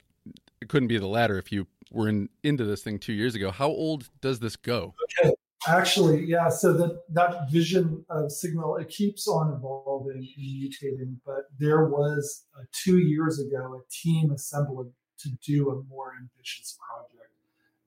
it 0.60 0.68
couldn't 0.68 0.88
be 0.88 0.98
the 0.98 1.06
latter 1.06 1.38
if 1.38 1.52
you 1.52 1.66
were 1.90 2.08
in, 2.08 2.28
into 2.42 2.64
this 2.64 2.82
thing 2.82 2.98
two 2.98 3.12
years 3.12 3.34
ago. 3.34 3.50
How 3.50 3.68
old 3.68 4.08
does 4.22 4.40
this 4.40 4.56
go? 4.56 4.94
Okay. 5.20 5.34
Actually, 5.66 6.24
yeah. 6.24 6.48
So 6.48 6.72
that 6.74 7.02
that 7.10 7.50
vision 7.50 8.04
of 8.10 8.30
Sygnyl 8.30 8.80
it 8.80 8.88
keeps 8.88 9.28
on 9.28 9.52
evolving 9.52 10.26
and 10.36 10.44
mutating. 10.44 11.16
But 11.24 11.44
there 11.58 11.86
was 11.86 12.44
uh, 12.58 12.64
two 12.72 12.98
years 12.98 13.40
ago 13.40 13.80
a 13.80 13.90
team 13.90 14.30
assembled 14.32 14.92
to 15.20 15.30
do 15.46 15.70
a 15.70 15.82
more 15.88 16.12
ambitious 16.20 16.76
project 16.78 17.30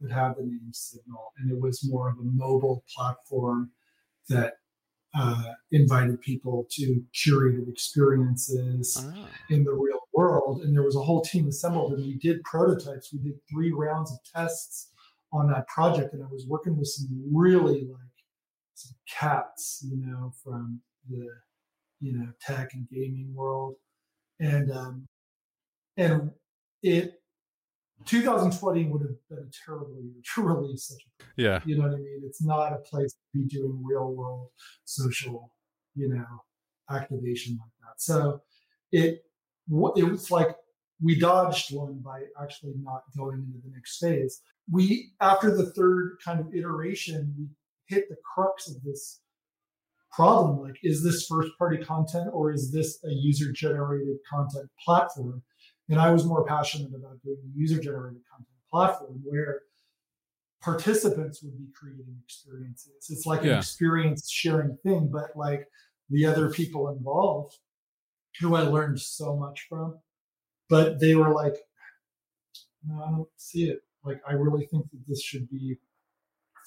that 0.02 0.12
had 0.12 0.36
the 0.38 0.44
name 0.44 0.72
Sygnyl, 0.72 1.32
and 1.38 1.52
it 1.52 1.60
was 1.60 1.88
more 1.90 2.10
of 2.10 2.18
a 2.20 2.24
mobile 2.24 2.84
platform 2.96 3.72
that 4.30 4.54
uh, 5.18 5.54
invited 5.72 6.22
people 6.22 6.68
to 6.72 7.04
curated 7.14 7.70
experiences 7.70 8.98
ah. 9.02 9.28
in 9.50 9.64
the 9.64 9.72
real 9.72 10.00
world. 10.14 10.62
And 10.62 10.74
there 10.74 10.84
was 10.84 10.96
a 10.96 11.02
whole 11.02 11.22
team 11.22 11.48
assembled, 11.48 11.94
and 11.94 12.06
we 12.06 12.18
did 12.18 12.44
prototypes. 12.44 13.14
We 13.14 13.20
did 13.20 13.40
three 13.50 13.72
rounds 13.72 14.12
of 14.12 14.18
tests 14.34 14.92
on 15.34 15.50
that 15.52 15.68
project, 15.68 16.14
and 16.14 16.24
I 16.24 16.28
was 16.32 16.46
working 16.48 16.78
with 16.78 16.88
some 16.88 17.08
really 17.34 17.86
like 17.86 18.16
some 18.74 18.96
cats, 19.10 19.86
you 19.90 19.98
know, 19.98 20.32
from 20.44 20.82
the 21.10 21.28
you 22.00 22.18
know 22.18 22.28
tech 22.42 22.74
and 22.74 22.88
gaming 22.90 23.34
world, 23.34 23.76
and 24.40 24.72
um, 24.72 25.08
and 25.98 26.32
it 26.84 27.22
2020 28.06 28.86
would 28.86 29.02
have 29.02 29.16
been 29.30 29.48
a 29.48 29.66
terrible 29.66 30.02
year 30.02 30.22
to 30.36 30.42
release 30.44 30.88
such 30.88 31.02
a 31.20 31.42
yeah. 31.42 31.60
You 31.66 31.78
know 31.78 31.84
what 31.84 31.94
i 31.94 31.98
mean? 31.98 32.22
It's 32.26 32.44
not 32.44 32.74
a 32.74 32.78
place 32.78 33.14
to 33.14 33.20
be 33.34 33.46
doing 33.46 33.82
real 33.84 34.14
world 34.14 34.50
social 34.84 35.52
you 35.96 36.10
know 36.10 36.26
activation 36.92 37.58
like 37.60 37.72
that. 37.82 38.02
So 38.02 38.42
it 38.92 39.24
it 39.96 40.04
was 40.04 40.30
like 40.30 40.56
we 41.02 41.20
dodged 41.20 41.76
one 41.76 42.00
by 42.00 42.24
actually 42.42 42.74
not 42.82 43.04
going 43.18 43.40
into 43.40 43.60
the 43.66 43.74
next 43.74 43.98
phase 43.98 44.42
we 44.72 45.12
after 45.22 45.56
the 45.56 45.72
third 45.72 46.18
kind 46.24 46.40
of 46.40 46.54
iteration 46.54 47.34
we 47.38 47.48
hit 47.88 48.10
the 48.10 48.18
crux 48.34 48.70
of 48.70 48.82
this 48.84 49.22
problem 50.12 50.62
like 50.62 50.78
is 50.82 51.04
this 51.04 51.28
first 51.28 51.52
party 51.58 51.78
content 51.84 52.30
or 52.34 52.52
is 52.52 52.72
this 52.72 53.04
a 53.04 53.12
user 53.12 53.52
generated 53.52 54.18
content 54.30 54.70
platform 54.84 55.44
and 55.90 56.00
I 56.00 56.12
was 56.12 56.26
more 56.26 56.46
passionate 56.46 56.94
about 56.96 57.22
doing 57.24 57.38
a 57.44 57.58
user 57.58 57.80
generated 57.80 58.22
content 58.30 58.48
platform 58.72 59.22
where 59.24 59.62
participants 60.62 61.44
would 61.44 61.58
be 61.58 61.68
creating 61.80 62.18
experiences. 62.24 63.08
It's 63.10 63.26
like 63.26 63.44
yeah. 63.44 63.54
an 63.54 63.58
experience 63.60 64.30
sharing 64.30 64.78
thing, 64.84 65.10
but 65.12 65.36
like 65.36 65.68
the 66.10 66.26
other 66.26 66.50
people 66.50 66.90
involved 66.90 67.58
who 68.40 68.56
I 68.56 68.62
learned 68.62 69.00
so 69.00 69.36
much 69.36 69.68
from, 69.70 70.00
but 70.70 71.00
they 71.00 71.16
were 71.16 71.34
like, 71.34 71.56
no, 72.86 73.04
I 73.04 73.12
don't 73.12 73.30
see 73.38 73.70
it. 73.70 73.82
Like, 74.06 74.22
I 74.28 74.34
really 74.34 74.66
think 74.68 74.90
that 74.92 75.08
this 75.08 75.22
should 75.22 75.50
be 75.50 75.78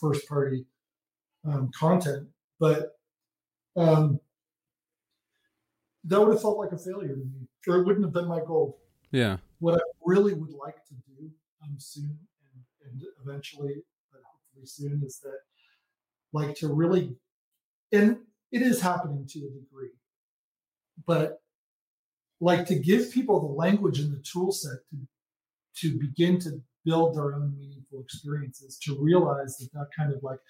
first 0.00 0.28
party 0.28 0.66
um, 1.44 1.70
content, 1.78 2.28
but 2.58 2.98
um, 3.76 4.20
that 6.04 6.20
would 6.20 6.32
have 6.32 6.42
felt 6.42 6.58
like 6.58 6.72
a 6.72 6.78
failure 6.78 7.14
to 7.14 7.16
me, 7.16 7.48
or 7.66 7.76
it 7.76 7.86
wouldn't 7.86 8.04
have 8.04 8.12
been 8.12 8.28
my 8.28 8.40
goal. 8.40 8.80
Yeah. 9.10 9.38
What 9.60 9.74
I 9.74 9.84
really 10.04 10.34
would 10.34 10.52
like 10.52 10.84
to 10.86 10.94
do 11.06 11.30
um, 11.62 11.76
soon 11.78 12.18
and, 12.54 12.92
and 12.92 13.02
eventually, 13.24 13.82
but 14.10 14.20
hopefully 14.24 14.66
soon, 14.66 15.02
is 15.04 15.20
that 15.20 15.38
like 16.32 16.56
to 16.56 16.68
really, 16.68 17.16
and 17.92 18.18
it 18.52 18.62
is 18.62 18.80
happening 18.80 19.26
to 19.28 19.38
a 19.40 19.50
degree, 19.50 19.92
but 21.06 21.40
like 22.40 22.66
to 22.66 22.74
give 22.76 23.12
people 23.12 23.40
the 23.40 23.54
language 23.54 23.98
and 23.98 24.12
the 24.12 24.22
tool 24.22 24.52
set 24.52 24.78
to 24.90 24.96
to 25.80 25.98
begin 25.98 26.40
to 26.40 26.60
build 26.84 27.16
their 27.16 27.34
own 27.34 27.54
meaningful 27.58 28.00
experiences 28.00 28.78
to 28.82 28.96
realize 28.98 29.56
that 29.58 29.72
that 29.72 29.88
kind 29.96 30.12
of 30.12 30.22
like 30.22 30.40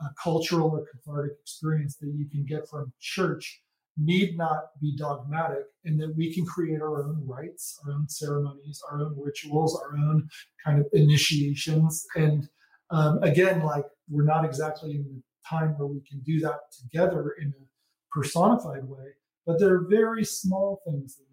a 0.00 0.06
cultural 0.22 0.70
or 0.70 0.84
cathartic 0.90 1.32
experience 1.40 1.96
that 1.96 2.12
you 2.14 2.26
can 2.26 2.44
get 2.44 2.68
from 2.68 2.92
church 3.00 3.62
need 3.96 4.36
not 4.36 4.70
be 4.80 4.96
dogmatic 4.96 5.64
and 5.84 6.00
that 6.00 6.14
we 6.16 6.32
can 6.32 6.44
create 6.46 6.80
our 6.80 7.02
own 7.02 7.22
rites, 7.26 7.78
our 7.84 7.92
own 7.92 8.08
ceremonies, 8.08 8.80
our 8.90 9.00
own 9.00 9.14
rituals, 9.18 9.80
our 9.82 9.96
own 9.96 10.28
kind 10.64 10.80
of 10.80 10.86
initiations. 10.92 12.06
And 12.14 12.48
um, 12.90 13.22
again, 13.22 13.62
like 13.62 13.84
we're 14.08 14.24
not 14.24 14.44
exactly 14.44 14.92
in 14.92 15.02
the 15.02 15.22
time 15.48 15.74
where 15.76 15.86
we 15.86 16.00
can 16.08 16.20
do 16.20 16.40
that 16.40 16.60
together 16.80 17.34
in 17.40 17.48
a 17.48 17.64
personified 18.10 18.84
way, 18.84 19.06
but 19.46 19.58
there 19.58 19.74
are 19.74 19.86
very 19.88 20.24
small 20.24 20.80
things 20.86 21.16
that 21.16 21.24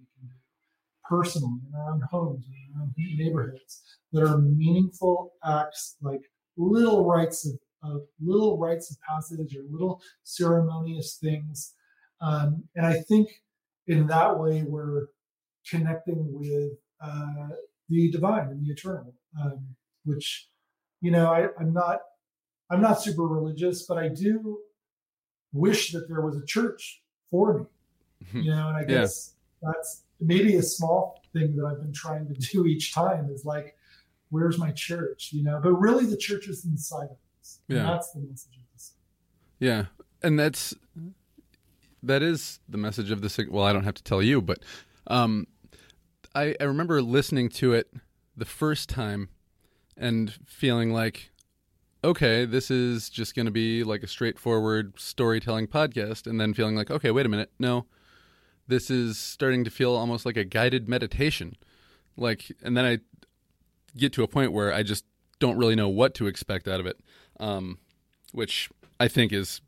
personally 1.08 1.60
in 1.68 1.80
our 1.80 1.92
own 1.94 2.02
homes, 2.10 2.46
in 2.48 2.76
our 2.76 2.84
own 2.84 2.94
neighborhoods 2.98 3.82
that 4.12 4.24
are 4.24 4.38
meaningful 4.38 5.34
acts, 5.44 5.96
like 6.02 6.22
little 6.58 7.06
rites 7.06 7.46
of, 7.46 7.60
of 7.84 8.02
little 8.24 8.58
rites 8.58 8.92
of 8.92 8.98
passage 9.02 9.56
or 9.56 9.64
little 9.70 10.02
ceremonious 10.24 11.18
things. 11.22 11.74
Um, 12.22 12.64
and 12.76 12.86
I 12.86 13.02
think 13.02 13.30
in 13.88 14.08
that 14.08 14.38
way, 14.40 14.64
we're 14.64 15.08
connecting 15.70 16.28
with 16.32 16.72
uh, 17.02 17.50
the 17.90 18.12
divine 18.12 18.50
and 18.50 18.66
the 18.66 18.72
eternal, 18.72 19.14
um, 19.40 19.60
which, 20.04 20.50
you 21.02 21.12
know, 21.12 21.28
I, 21.28 21.48
I'm 21.60 21.74
not, 21.74 22.00
I'm 22.70 22.82
not 22.82 23.02
super 23.02 23.24
religious, 23.24 23.86
but 23.86 23.98
I 23.98 24.10
do 24.10 24.60
wish 25.54 25.92
that 25.92 26.08
there 26.10 26.22
was 26.22 26.38
a 26.38 26.46
church 26.46 27.02
for 27.30 27.60
me, 27.60 27.66
you 28.42 28.52
know, 28.52 28.68
and 28.70 28.78
I 28.78 28.84
guess 28.84 29.34
that's 29.62 30.04
maybe 30.20 30.56
a 30.56 30.64
small 30.64 31.22
thing 31.34 31.56
that 31.56 31.66
I've 31.66 31.82
been 31.82 31.94
trying 31.94 32.28
to 32.28 32.34
do 32.34 32.66
each 32.66 32.94
time 32.94 33.30
is 33.32 33.46
like, 33.46 33.76
where's 34.30 34.58
my 34.58 34.72
church, 34.72 35.30
you 35.32 35.44
know, 35.44 35.60
but 35.62 35.74
really 35.74 36.06
the 36.06 36.18
church 36.18 36.48
is 36.48 36.66
inside 36.66 37.06
of 37.06 37.18
us. 37.42 37.60
Yeah. 37.68 37.84
that's 37.84 38.12
the 38.12 38.20
message 38.20 38.58
of 38.58 38.64
this. 38.74 38.94
Yeah. 39.60 39.86
And 40.22 40.40
that's, 40.40 40.74
that 42.04 42.22
is 42.22 42.60
the 42.68 42.78
message 42.78 43.12
of 43.12 43.22
the 43.22 43.48
well 43.50 43.66
i 43.66 43.74
don't 43.74 43.84
have 43.84 43.94
to 43.94 44.04
tell 44.04 44.22
you 44.22 44.42
but 44.42 44.60
um, 45.08 45.48
I, 46.36 46.56
I 46.60 46.66
remember 46.66 47.02
listening 47.02 47.50
to 47.50 47.74
it 47.74 47.92
the 48.36 48.46
first 48.46 48.90
time 48.90 49.30
and 49.96 50.34
feeling 50.46 50.92
like 50.92 51.32
okay 52.04 52.46
this 52.46 52.70
is 52.70 53.10
just 53.10 53.36
going 53.36 53.46
to 53.46 53.52
be 53.52 53.84
like 53.84 54.04
a 54.04 54.08
straightforward 54.08 55.00
storytelling 55.00 55.68
podcast 55.68 56.28
and 56.28 56.40
then 56.40 56.54
feeling 56.54 56.76
like 56.76 56.92
okay 56.92 57.12
wait 57.12 57.26
a 57.26 57.30
minute 57.30 57.52
no 57.58 57.86
this 58.68 58.90
is 58.90 59.18
starting 59.18 59.64
to 59.64 59.70
feel 59.70 59.94
almost 59.96 60.26
like 60.26 60.38
a 60.38 60.44
guided 60.44 60.88
meditation 60.88 61.56
like 62.16 62.52
and 62.64 62.76
then 62.76 62.86
i 62.86 63.00
get 63.98 64.14
to 64.14 64.24
a 64.24 64.28
point 64.28 64.52
where 64.52 64.74
i 64.74 64.84
just 64.84 65.06
don't 65.40 65.58
really 65.58 65.76
know 65.76 65.90
what 65.90 66.14
to 66.14 66.28
expect 66.28 66.68
out 66.68 66.80
of 66.80 66.86
it 66.86 67.00
um, 67.40 67.78
which 68.32 68.70
i 69.00 69.08
think 69.08 69.32
is 69.32 69.62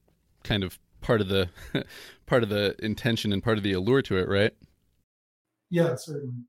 kind 0.44 0.64
of 0.64 0.80
part 1.02 1.22
of 1.22 1.28
the 1.28 1.50
part 2.26 2.44
of 2.44 2.50
the 2.50 2.76
intention 2.80 3.34
and 3.34 3.44
part 3.44 3.58
of 3.58 3.64
the 3.64 3.74
allure 3.74 4.02
to 4.04 4.18
it, 4.18 4.28
right? 4.28 4.52
Yeah, 5.70 5.96
certainly. 5.96 6.44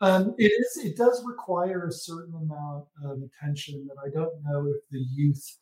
Um, 0.00 0.34
it 0.38 0.50
is. 0.50 0.84
It 0.84 0.96
does 0.96 1.22
require 1.26 1.86
a 1.86 1.92
certain 1.92 2.34
amount 2.34 2.86
of 3.04 3.18
attention 3.22 3.86
that 3.88 3.96
I 4.04 4.10
don't 4.10 4.32
know 4.44 4.66
if 4.66 4.82
the 4.90 4.98
youth 4.98 5.58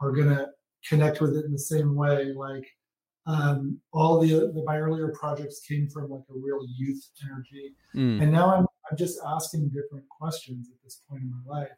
are 0.00 0.12
going 0.12 0.28
to 0.28 0.48
connect 0.88 1.20
with 1.20 1.36
it 1.36 1.44
in 1.44 1.52
the 1.52 1.58
same 1.58 1.94
way. 1.94 2.32
Like 2.36 2.66
um, 3.26 3.80
all 3.92 4.20
the, 4.20 4.28
the 4.28 4.62
my 4.66 4.78
earlier 4.78 5.08
projects 5.18 5.60
came 5.60 5.88
from 5.88 6.10
like 6.10 6.24
a 6.30 6.34
real 6.34 6.60
youth 6.76 7.02
energy, 7.24 7.74
mm. 7.94 8.22
and 8.22 8.30
now 8.30 8.54
I'm 8.54 8.66
I'm 8.90 8.96
just 8.96 9.18
asking 9.26 9.68
different 9.68 10.08
questions 10.08 10.68
at 10.70 10.82
this 10.82 11.00
point 11.08 11.22
in 11.22 11.30
my 11.30 11.60
life, 11.60 11.76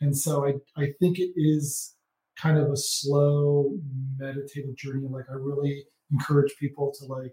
and 0.00 0.16
so 0.16 0.46
I 0.46 0.54
I 0.80 0.92
think 1.00 1.18
it 1.18 1.32
is 1.36 1.94
kind 2.40 2.56
of 2.56 2.70
a 2.70 2.76
slow 2.76 3.76
meditative 4.16 4.76
journey. 4.76 5.06
Like 5.08 5.26
I 5.30 5.34
really 5.34 5.84
encourage 6.10 6.56
people 6.58 6.92
to 6.98 7.06
like 7.06 7.32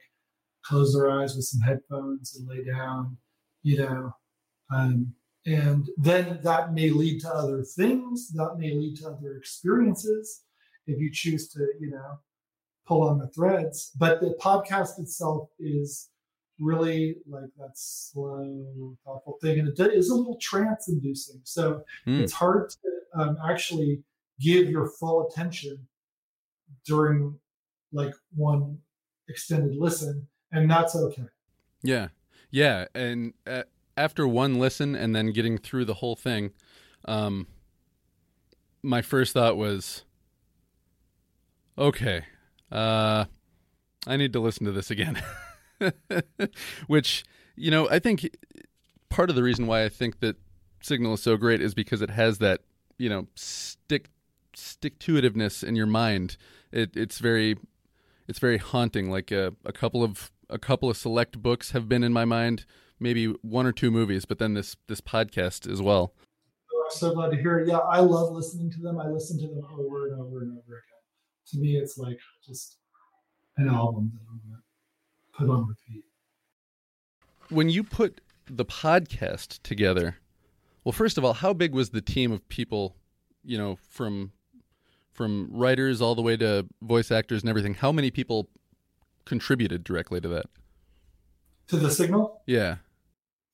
close 0.65 0.93
their 0.93 1.09
eyes 1.09 1.35
with 1.35 1.45
some 1.45 1.61
headphones 1.61 2.35
and 2.35 2.47
lay 2.47 2.63
down, 2.63 3.17
you 3.63 3.77
know. 3.77 4.11
Um, 4.73 5.13
and 5.45 5.87
then 5.97 6.39
that 6.41 6.73
may 6.73 6.89
lead 6.89 7.21
to 7.21 7.29
other 7.29 7.63
things. 7.63 8.31
That 8.33 8.55
may 8.57 8.73
lead 8.73 8.97
to 8.97 9.09
other 9.09 9.37
experiences 9.37 10.41
if 10.87 10.99
you 10.99 11.11
choose 11.11 11.49
to, 11.49 11.59
you 11.79 11.91
know, 11.91 12.19
pull 12.85 13.03
on 13.03 13.19
the 13.19 13.27
threads. 13.27 13.91
But 13.97 14.21
the 14.21 14.35
podcast 14.39 14.99
itself 14.99 15.49
is 15.59 16.09
really 16.59 17.17
like 17.27 17.49
that 17.57 17.71
slow, 17.73 18.97
thoughtful 19.03 19.37
thing, 19.41 19.59
and 19.59 19.67
it 19.67 19.93
is 19.93 20.09
a 20.09 20.15
little 20.15 20.37
trance-inducing. 20.41 21.41
So 21.43 21.83
mm. 22.07 22.21
it's 22.21 22.33
hard 22.33 22.69
to 22.69 23.21
um, 23.21 23.37
actually 23.47 24.03
give 24.39 24.69
your 24.69 24.87
full 24.87 25.27
attention 25.27 25.87
during 26.85 27.39
like 27.91 28.13
one 28.35 28.77
extended 29.27 29.75
listen 29.75 30.27
and 30.51 30.69
that's 30.69 30.95
okay 30.95 31.25
yeah 31.81 32.09
yeah 32.51 32.85
and 32.93 33.33
uh, 33.47 33.63
after 33.97 34.27
one 34.27 34.59
listen 34.59 34.95
and 34.95 35.15
then 35.15 35.31
getting 35.31 35.57
through 35.57 35.85
the 35.85 35.95
whole 35.95 36.15
thing 36.15 36.51
um 37.05 37.47
my 38.83 39.01
first 39.01 39.33
thought 39.33 39.57
was 39.57 40.03
okay 41.77 42.23
uh 42.75 43.25
i 44.07 44.17
need 44.17 44.33
to 44.33 44.39
listen 44.39 44.65
to 44.65 44.71
this 44.71 44.91
again 44.91 45.21
which 46.87 47.23
you 47.55 47.71
know 47.71 47.89
i 47.89 47.99
think 47.99 48.29
part 49.09 49.29
of 49.29 49.35
the 49.35 49.43
reason 49.43 49.67
why 49.67 49.83
i 49.83 49.89
think 49.89 50.19
that 50.19 50.35
sygnyl 50.83 51.13
is 51.13 51.23
so 51.23 51.37
great 51.37 51.61
is 51.61 51.73
because 51.73 52.01
it 52.01 52.09
has 52.09 52.37
that 52.39 52.61
you 52.97 53.09
know 53.09 53.27
stick 53.35 54.09
stick 54.57 54.99
to 54.99 55.15
itiveness 55.15 55.63
in 55.63 55.75
your 55.75 55.85
mind. 55.85 56.37
It, 56.71 56.95
it's 56.95 57.19
very 57.19 57.57
it's 58.27 58.39
very 58.39 58.57
haunting. 58.57 59.09
Like 59.09 59.31
a, 59.31 59.53
a 59.63 59.71
couple 59.71 60.03
of 60.03 60.31
a 60.49 60.57
couple 60.57 60.89
of 60.89 60.97
select 60.97 61.41
books 61.41 61.71
have 61.71 61.89
been 61.89 62.03
in 62.03 62.13
my 62.13 62.25
mind, 62.25 62.65
maybe 62.99 63.27
one 63.41 63.65
or 63.65 63.71
two 63.71 63.91
movies, 63.91 64.25
but 64.25 64.39
then 64.39 64.53
this 64.53 64.75
this 64.87 65.01
podcast 65.01 65.71
as 65.71 65.81
well. 65.81 66.13
Oh, 66.73 66.83
I'm 66.85 66.95
so 66.97 67.13
glad 67.13 67.31
to 67.31 67.37
hear 67.37 67.59
it. 67.59 67.67
Yeah, 67.67 67.77
I 67.77 67.99
love 67.99 68.33
listening 68.33 68.71
to 68.71 68.81
them. 68.81 68.99
I 68.99 69.07
listen 69.07 69.39
to 69.39 69.47
them 69.47 69.65
over 69.71 70.07
and 70.07 70.21
over 70.21 70.41
and 70.41 70.51
over 70.51 70.83
again. 70.83 70.94
To 71.51 71.59
me, 71.59 71.77
it's 71.77 71.97
like 71.97 72.19
just 72.45 72.77
an 73.57 73.69
album 73.69 74.11
that 74.13 74.21
I'm 74.29 74.41
gonna 74.43 74.61
put 75.33 75.49
on 75.49 75.67
repeat. 75.67 76.03
When 77.49 77.69
you 77.69 77.83
put 77.83 78.21
the 78.47 78.65
podcast 78.65 79.61
together, 79.61 80.17
well, 80.83 80.91
first 80.91 81.17
of 81.17 81.25
all, 81.25 81.33
how 81.33 81.53
big 81.53 81.73
was 81.73 81.89
the 81.91 82.01
team 82.01 82.31
of 82.31 82.47
people, 82.49 82.95
you 83.43 83.57
know, 83.57 83.77
from 83.89 84.31
from 85.11 85.49
writers 85.51 86.01
all 86.01 86.13
the 86.13 86.21
way 86.21 86.35
to 86.35 86.65
voice 86.81 87.09
actors 87.09 87.41
and 87.41 87.49
everything, 87.49 87.73
how 87.75 87.91
many 87.91 88.11
people 88.11 88.49
contributed 89.23 89.83
directly 89.83 90.19
to 90.19 90.27
that? 90.27 90.45
To 91.69 91.77
the 91.77 91.87
sygnyl? 91.87 92.39
Yeah. 92.45 92.77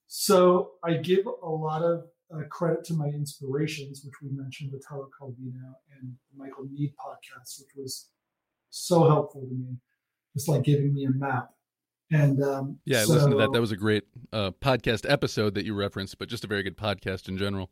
So 0.08 0.72
I 0.82 0.94
give 0.94 1.24
a 1.26 1.48
lot 1.48 1.82
of 1.82 2.04
uh, 2.34 2.42
credit 2.50 2.84
to 2.84 2.94
my 2.94 3.06
inspirations, 3.06 4.02
which 4.04 4.14
we 4.22 4.36
mentioned, 4.36 4.72
Italo 4.74 5.08
Calvino 5.20 5.74
and 5.98 6.14
Michael 6.36 6.64
Meade 6.70 6.94
podcast, 6.98 7.60
which 7.60 7.70
was 7.76 8.08
so 8.70 9.08
helpful 9.08 9.42
to 9.42 9.54
me, 9.54 9.76
just 10.34 10.48
like 10.48 10.62
giving 10.62 10.94
me 10.94 11.04
a 11.04 11.10
map. 11.10 11.50
And 12.10 12.42
um, 12.42 12.78
yeah, 12.84 13.00
I 13.00 13.04
so, 13.04 13.14
listened 13.14 13.32
to 13.32 13.38
that. 13.38 13.52
That 13.52 13.60
was 13.60 13.72
a 13.72 13.76
great 13.76 14.04
uh, 14.32 14.50
podcast 14.50 15.10
episode 15.10 15.54
that 15.54 15.64
you 15.64 15.74
referenced, 15.74 16.18
but 16.18 16.28
just 16.28 16.44
a 16.44 16.46
very 16.46 16.62
good 16.62 16.76
podcast 16.76 17.28
in 17.28 17.38
general. 17.38 17.70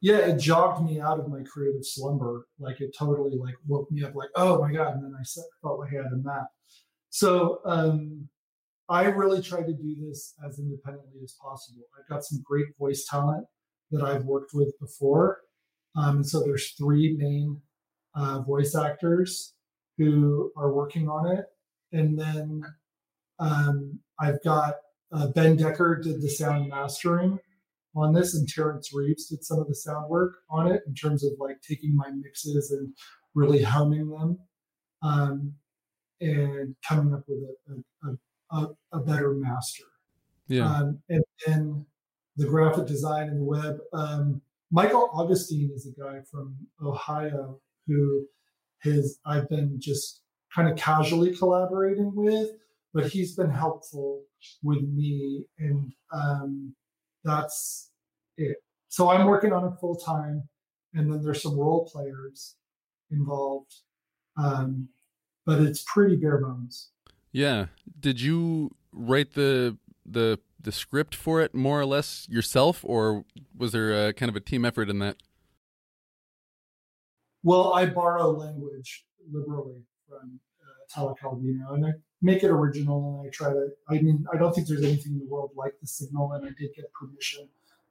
Yeah, 0.00 0.18
it 0.18 0.38
jogged 0.38 0.84
me 0.84 1.00
out 1.00 1.20
of 1.20 1.28
my 1.28 1.42
creative 1.44 1.84
slumber. 1.84 2.48
Like 2.58 2.80
it 2.80 2.94
totally 2.98 3.36
like 3.36 3.54
woke 3.68 3.90
me 3.92 4.02
up. 4.02 4.16
Like, 4.16 4.30
oh 4.34 4.60
my 4.60 4.72
god! 4.72 4.94
And 4.94 5.04
then 5.04 5.12
I 5.14 5.22
felt 5.62 5.78
like 5.78 5.90
I 5.92 6.02
had 6.02 6.12
a 6.12 6.16
map. 6.16 6.48
So 7.10 7.60
um, 7.64 8.28
I 8.88 9.04
really 9.04 9.40
try 9.40 9.62
to 9.62 9.72
do 9.72 9.96
this 10.00 10.34
as 10.44 10.58
independently 10.58 11.20
as 11.22 11.36
possible. 11.40 11.82
I've 11.96 12.08
got 12.08 12.24
some 12.24 12.42
great 12.44 12.66
voice 12.78 13.06
talent 13.08 13.46
that 13.92 14.02
I've 14.02 14.24
worked 14.24 14.52
with 14.54 14.78
before. 14.80 15.40
Um, 15.96 16.16
and 16.16 16.26
so 16.26 16.40
there's 16.40 16.72
three 16.72 17.16
main 17.16 17.60
uh, 18.14 18.40
voice 18.40 18.74
actors 18.74 19.54
who 19.98 20.50
are 20.56 20.72
working 20.72 21.08
on 21.08 21.30
it. 21.30 21.44
And 21.92 22.18
then 22.18 22.62
um, 23.38 24.00
I've 24.18 24.42
got 24.42 24.76
uh, 25.12 25.28
Ben 25.28 25.56
Decker 25.56 26.00
did 26.02 26.22
the 26.22 26.28
sound 26.28 26.70
mastering 26.70 27.38
on 27.94 28.14
this, 28.14 28.34
and 28.34 28.48
Terrence 28.48 28.90
Reeves 28.94 29.26
did 29.26 29.44
some 29.44 29.58
of 29.58 29.68
the 29.68 29.74
sound 29.74 30.08
work 30.08 30.36
on 30.48 30.66
it 30.66 30.82
in 30.86 30.94
terms 30.94 31.22
of 31.24 31.32
like 31.38 31.60
taking 31.60 31.94
my 31.94 32.10
mixes 32.10 32.70
and 32.70 32.94
really 33.34 33.62
honing 33.62 34.08
them 34.08 34.38
um, 35.02 35.52
and 36.20 36.74
coming 36.86 37.12
up 37.12 37.24
with 37.28 37.40
a, 37.68 38.08
a, 38.08 38.58
a, 38.58 38.68
a 38.92 39.00
better 39.00 39.34
master. 39.34 39.84
Yeah. 40.48 40.66
Um, 40.66 40.98
and 41.08 41.24
then 41.46 41.86
the 42.36 42.46
graphic 42.46 42.86
design 42.86 43.28
and 43.28 43.40
the 43.40 43.44
web. 43.44 43.76
Um, 43.92 44.40
Michael 44.70 45.10
Augustine 45.12 45.70
is 45.74 45.86
a 45.86 46.00
guy 46.00 46.20
from 46.30 46.56
Ohio 46.82 47.60
who 47.86 48.26
has 48.82 49.18
I've 49.26 49.48
been 49.48 49.76
just 49.78 50.22
kind 50.54 50.68
of 50.68 50.76
casually 50.76 51.34
collaborating 51.36 52.12
with, 52.14 52.50
but 52.94 53.06
he's 53.06 53.34
been 53.34 53.50
helpful 53.50 54.22
with 54.62 54.82
me, 54.82 55.44
and 55.58 55.92
um, 56.12 56.74
that's 57.24 57.90
it. 58.36 58.56
So 58.88 59.10
I'm 59.10 59.26
working 59.26 59.52
on 59.52 59.64
it 59.64 59.78
full 59.80 59.96
time, 59.96 60.48
and 60.94 61.12
then 61.12 61.22
there's 61.22 61.42
some 61.42 61.58
role 61.58 61.88
players 61.90 62.56
involved, 63.10 63.74
um, 64.36 64.88
but 65.46 65.60
it's 65.60 65.84
pretty 65.86 66.16
bare 66.16 66.38
bones. 66.38 66.90
Yeah. 67.32 67.66
Did 67.98 68.20
you 68.20 68.74
write 68.92 69.32
the 69.32 69.76
the 70.04 70.38
the 70.62 70.72
script 70.72 71.14
for 71.14 71.40
it 71.40 71.54
more 71.54 71.80
or 71.80 71.86
less 71.86 72.26
yourself, 72.28 72.84
or 72.84 73.24
was 73.56 73.72
there 73.72 74.08
a, 74.08 74.12
kind 74.12 74.28
of 74.28 74.36
a 74.36 74.40
team 74.40 74.64
effort 74.64 74.88
in 74.88 74.98
that? 75.00 75.16
Well, 77.42 77.72
I 77.72 77.86
borrow 77.86 78.30
language 78.30 79.04
liberally 79.30 79.82
from 80.08 80.40
uh, 80.96 81.14
and 81.74 81.86
I 81.86 81.90
make 82.20 82.44
it 82.44 82.50
original, 82.50 83.18
and 83.20 83.26
I 83.26 83.30
try 83.30 83.52
to. 83.52 83.68
I 83.88 83.94
mean, 83.94 84.24
I 84.32 84.36
don't 84.36 84.54
think 84.54 84.68
there's 84.68 84.84
anything 84.84 85.12
in 85.12 85.18
the 85.18 85.26
world 85.26 85.50
like 85.56 85.74
the 85.80 85.86
sygnyl, 85.86 86.36
and 86.36 86.44
I 86.44 86.50
did 86.58 86.74
get 86.76 86.92
permission 86.92 87.48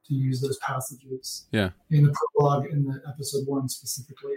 to 0.07 0.13
use 0.13 0.41
those 0.41 0.57
passages. 0.59 1.47
Yeah. 1.51 1.71
In 1.89 2.05
the 2.05 2.15
prologue 2.37 2.67
in 2.71 2.85
the 2.85 3.01
episode 3.07 3.47
one 3.47 3.67
specifically, 3.67 4.35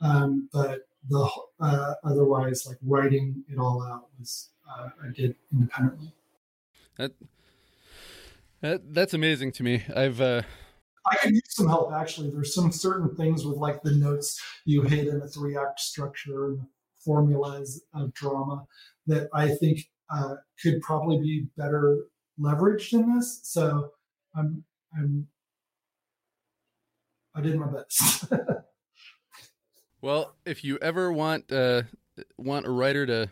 um, 0.00 0.48
but 0.52 0.86
the 1.08 1.28
uh, 1.60 1.94
otherwise 2.04 2.66
like 2.66 2.78
writing 2.82 3.44
it 3.48 3.58
all 3.58 3.82
out 3.82 4.08
was 4.18 4.50
uh, 4.68 4.88
I 5.02 5.12
did 5.14 5.34
independently. 5.52 6.12
That, 6.98 7.12
that 8.62 8.94
that's 8.94 9.14
amazing 9.14 9.52
to 9.52 9.62
me. 9.62 9.82
I've 9.94 10.20
uh, 10.20 10.42
I 11.06 11.16
could 11.16 11.32
use 11.32 11.42
some 11.48 11.68
help 11.68 11.92
actually. 11.92 12.30
There's 12.30 12.54
some 12.54 12.72
certain 12.72 13.14
things 13.16 13.44
with 13.44 13.56
like 13.58 13.82
the 13.82 13.92
notes 13.92 14.40
you 14.64 14.82
hit 14.82 15.08
in 15.08 15.20
a 15.20 15.28
three 15.28 15.56
act 15.56 15.80
structure 15.80 16.46
and 16.46 16.60
formulas 17.04 17.82
of 17.94 18.14
drama 18.14 18.64
that 19.06 19.28
I 19.34 19.48
think 19.48 19.90
uh, 20.10 20.36
could 20.62 20.80
probably 20.80 21.18
be 21.18 21.46
better 21.56 22.06
leveraged 22.40 22.92
in 22.92 23.14
this. 23.14 23.40
So 23.42 23.90
I'm 24.34 24.64
I'm 24.96 25.26
I 27.34 27.40
did 27.40 27.58
my 27.58 27.66
best. 27.66 28.26
well, 30.00 30.34
if 30.44 30.62
you 30.62 30.78
ever 30.80 31.12
want 31.12 31.50
uh, 31.50 31.82
want 32.38 32.66
a 32.66 32.70
writer 32.70 33.06
to 33.06 33.30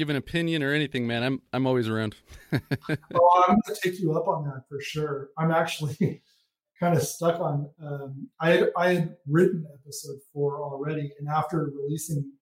give 0.00 0.08
an 0.08 0.16
opinion 0.16 0.62
or 0.62 0.72
anything, 0.72 1.06
man, 1.06 1.22
I'm 1.22 1.42
I'm 1.52 1.66
always 1.66 1.86
around. 1.86 2.16
oh, 2.52 3.44
I'm 3.46 3.58
to 3.66 3.76
take 3.82 4.00
you 4.00 4.16
up 4.16 4.28
on 4.28 4.44
that 4.44 4.62
for 4.66 4.80
sure. 4.80 5.28
I'm 5.36 5.50
actually 5.50 6.22
kind 6.80 6.96
of 6.96 7.02
stuck 7.02 7.38
on. 7.38 7.68
Um, 7.84 8.28
I 8.40 8.50
had 8.50 8.70
I 8.78 8.94
had 8.94 9.16
written 9.28 9.66
episode 9.74 10.18
four 10.32 10.62
already, 10.62 11.12
and 11.18 11.28
after 11.28 11.70
releasing 11.76 12.32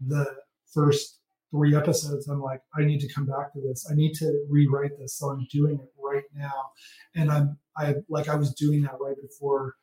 the 0.00 0.24
first 0.72 1.18
three 1.50 1.74
episodes, 1.74 2.28
I'm 2.28 2.40
like, 2.40 2.60
I 2.78 2.84
need 2.84 3.00
to 3.00 3.12
come 3.12 3.26
back 3.26 3.52
to 3.54 3.60
this. 3.60 3.88
I 3.90 3.94
need 3.94 4.14
to 4.14 4.46
rewrite 4.48 4.96
this, 4.96 5.18
so 5.18 5.30
I'm 5.30 5.48
doing 5.50 5.80
it 5.80 5.92
right 6.00 6.24
now. 6.32 6.70
And 7.16 7.28
I'm 7.28 7.58
I 7.76 7.96
like 8.08 8.28
I 8.28 8.36
was 8.36 8.54
doing 8.54 8.82
that 8.82 9.00
right 9.00 9.16
before 9.20 9.74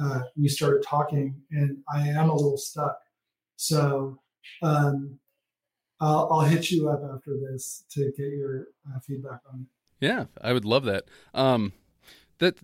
uh, 0.00 0.22
we 0.36 0.48
started 0.48 0.82
talking, 0.82 1.40
and 1.52 1.78
I 1.94 2.08
am 2.08 2.30
a 2.30 2.34
little 2.34 2.58
stuck. 2.58 2.98
So 3.54 4.18
um, 4.60 5.20
I'll, 6.00 6.28
I'll 6.30 6.40
hit 6.40 6.70
you 6.70 6.88
up 6.88 7.02
after 7.14 7.32
this 7.36 7.84
to 7.90 8.12
get 8.16 8.28
your 8.28 8.66
uh, 8.88 9.00
feedback 9.00 9.40
on 9.52 9.60
it. 9.62 10.06
Yeah, 10.06 10.26
I 10.40 10.52
would 10.52 10.64
love 10.64 10.84
that. 10.84 11.04
Um, 11.34 11.72
that 12.38 12.58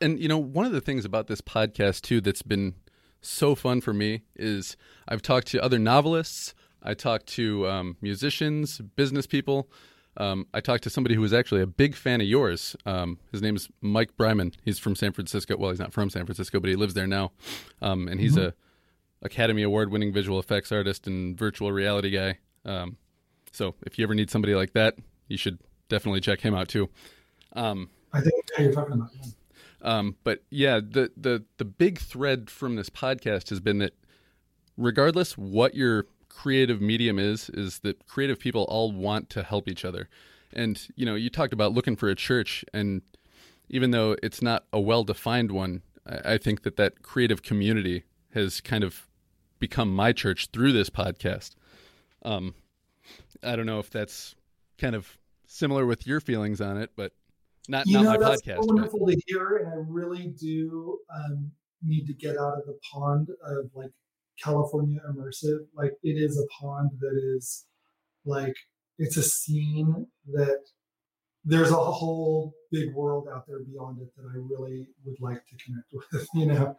and 0.00 0.18
you 0.18 0.28
know 0.28 0.38
one 0.38 0.66
of 0.66 0.72
the 0.72 0.80
things 0.80 1.04
about 1.04 1.28
this 1.28 1.40
podcast 1.40 2.02
too 2.02 2.20
that's 2.20 2.42
been 2.42 2.74
so 3.20 3.54
fun 3.54 3.80
for 3.80 3.92
me 3.92 4.22
is 4.34 4.76
I've 5.06 5.22
talked 5.22 5.46
to 5.48 5.62
other 5.62 5.78
novelists, 5.78 6.54
I 6.82 6.94
talked 6.94 7.26
to 7.28 7.68
um, 7.68 7.96
musicians, 8.00 8.78
business 8.78 9.26
people. 9.26 9.70
Um, 10.16 10.48
I 10.52 10.60
talked 10.60 10.82
to 10.84 10.90
somebody 10.90 11.14
who 11.14 11.20
was 11.20 11.32
actually 11.32 11.62
a 11.62 11.66
big 11.66 11.94
fan 11.94 12.20
of 12.20 12.26
yours. 12.26 12.74
Um, 12.84 13.18
his 13.30 13.40
name 13.40 13.54
is 13.54 13.68
Mike 13.80 14.16
Bryman. 14.16 14.52
He's 14.64 14.78
from 14.78 14.96
San 14.96 15.12
Francisco. 15.12 15.56
Well, 15.56 15.70
he's 15.70 15.78
not 15.78 15.92
from 15.92 16.10
San 16.10 16.26
Francisco, 16.26 16.58
but 16.58 16.68
he 16.68 16.76
lives 16.76 16.94
there 16.94 17.06
now, 17.06 17.32
um, 17.80 18.08
and 18.08 18.20
he's 18.20 18.36
mm-hmm. 18.36 18.48
a 18.48 18.54
Academy 19.22 19.62
Award 19.62 19.90
winning 19.90 20.12
visual 20.12 20.38
effects 20.38 20.72
artist 20.72 21.06
and 21.06 21.38
virtual 21.38 21.72
reality 21.72 22.10
guy. 22.10 22.38
Um, 22.64 22.96
so 23.52 23.74
if 23.86 23.98
you 23.98 24.04
ever 24.04 24.14
need 24.14 24.30
somebody 24.30 24.54
like 24.54 24.72
that, 24.72 24.96
you 25.28 25.36
should 25.36 25.58
definitely 25.88 26.20
check 26.20 26.40
him 26.40 26.54
out 26.54 26.68
too. 26.68 26.88
Um, 27.54 27.90
I 28.12 28.20
think 28.20 28.34
you're 28.58 28.72
talking 28.72 28.94
about. 28.94 29.10
Yeah. 29.14 29.30
Um, 29.82 30.16
but 30.24 30.42
yeah, 30.50 30.80
the 30.80 31.10
the 31.16 31.44
the 31.56 31.64
big 31.64 31.98
thread 31.98 32.50
from 32.50 32.76
this 32.76 32.90
podcast 32.90 33.48
has 33.50 33.60
been 33.60 33.78
that 33.78 33.94
regardless 34.76 35.36
what 35.38 35.74
your 35.74 36.06
creative 36.28 36.80
medium 36.80 37.18
is, 37.18 37.50
is 37.50 37.80
that 37.80 38.06
creative 38.06 38.38
people 38.38 38.64
all 38.64 38.92
want 38.92 39.30
to 39.30 39.42
help 39.42 39.68
each 39.68 39.84
other. 39.84 40.08
And 40.52 40.80
you 40.96 41.06
know, 41.06 41.14
you 41.14 41.30
talked 41.30 41.52
about 41.52 41.72
looking 41.72 41.96
for 41.96 42.08
a 42.08 42.14
church, 42.14 42.64
and 42.72 43.02
even 43.68 43.90
though 43.90 44.16
it's 44.22 44.42
not 44.42 44.64
a 44.72 44.80
well 44.80 45.04
defined 45.04 45.52
one, 45.52 45.82
I, 46.06 46.34
I 46.34 46.38
think 46.38 46.62
that 46.62 46.76
that 46.76 47.02
creative 47.02 47.42
community 47.42 48.04
has 48.34 48.60
kind 48.60 48.84
of 48.84 49.06
become 49.58 49.94
my 49.94 50.12
church 50.12 50.48
through 50.52 50.72
this 50.72 50.90
podcast. 50.90 51.54
Um, 52.22 52.54
I 53.42 53.56
don't 53.56 53.66
know 53.66 53.78
if 53.78 53.90
that's 53.90 54.34
kind 54.78 54.94
of 54.94 55.18
similar 55.46 55.86
with 55.86 56.06
your 56.06 56.20
feelings 56.20 56.60
on 56.60 56.78
it, 56.78 56.90
but 56.96 57.12
not 57.68 57.86
you 57.86 57.94
not 57.94 58.02
know, 58.02 58.26
my 58.26 58.36
podcast. 58.36 58.66
wonderful 58.66 59.06
but... 59.06 59.12
to 59.12 59.22
hear, 59.26 59.56
and 59.58 59.68
I 59.68 59.76
really 59.88 60.28
do 60.28 60.98
um, 61.14 61.50
need 61.82 62.06
to 62.06 62.14
get 62.14 62.36
out 62.36 62.58
of 62.58 62.66
the 62.66 62.78
pond 62.90 63.28
of 63.44 63.70
like 63.74 63.90
California 64.42 65.00
immersive. 65.10 65.66
Like 65.74 65.92
it 66.02 66.12
is 66.12 66.38
a 66.38 66.46
pond 66.60 66.90
that 67.00 67.36
is 67.36 67.66
like 68.24 68.54
it's 68.98 69.16
a 69.16 69.22
scene 69.22 70.06
that 70.32 70.60
there's 71.44 71.70
a 71.70 71.76
whole 71.76 72.52
big 72.70 72.94
world 72.94 73.26
out 73.32 73.46
there 73.46 73.60
beyond 73.60 74.00
it 74.00 74.08
that 74.16 74.24
I 74.26 74.36
really 74.36 74.86
would 75.04 75.20
like 75.20 75.42
to 75.46 75.64
connect 75.64 75.92
with. 76.12 76.28
You 76.34 76.46
know. 76.46 76.76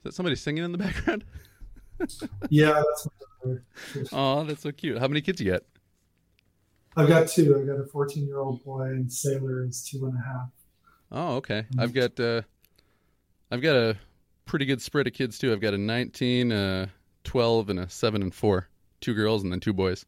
Is 0.00 0.04
that 0.04 0.14
somebody 0.14 0.34
singing 0.34 0.64
in 0.64 0.72
the 0.72 0.78
background? 0.78 1.24
yeah. 2.48 2.82
oh, 4.12 4.44
that's 4.48 4.62
so 4.62 4.72
cute. 4.72 4.98
How 4.98 5.06
many 5.06 5.20
kids 5.20 5.42
you 5.42 5.50
got? 5.50 5.62
I've 6.96 7.06
got 7.06 7.28
two. 7.28 7.54
I've 7.58 7.66
got 7.66 7.78
a 7.78 7.84
14 7.84 8.26
year 8.26 8.38
old 8.38 8.64
boy, 8.64 8.82
and 8.84 9.12
Sailor 9.12 9.64
is 9.66 9.84
two 9.84 10.06
and 10.06 10.16
a 10.16 10.22
half. 10.22 10.48
Oh, 11.12 11.36
okay. 11.36 11.66
Mm-hmm. 11.70 11.80
I've 11.80 11.92
got 11.92 12.18
uh, 12.18 12.42
I've 13.50 13.60
got 13.60 13.76
a 13.76 13.96
pretty 14.46 14.64
good 14.64 14.80
spread 14.80 15.06
of 15.06 15.12
kids 15.12 15.38
too. 15.38 15.52
I've 15.52 15.60
got 15.60 15.74
a 15.74 15.78
19, 15.78 16.50
a 16.50 16.88
12, 17.24 17.70
and 17.70 17.80
a 17.80 17.88
seven 17.90 18.22
and 18.22 18.34
four. 18.34 18.68
Two 19.00 19.14
girls 19.14 19.42
and 19.42 19.52
then 19.52 19.60
two 19.60 19.74
boys. 19.74 20.06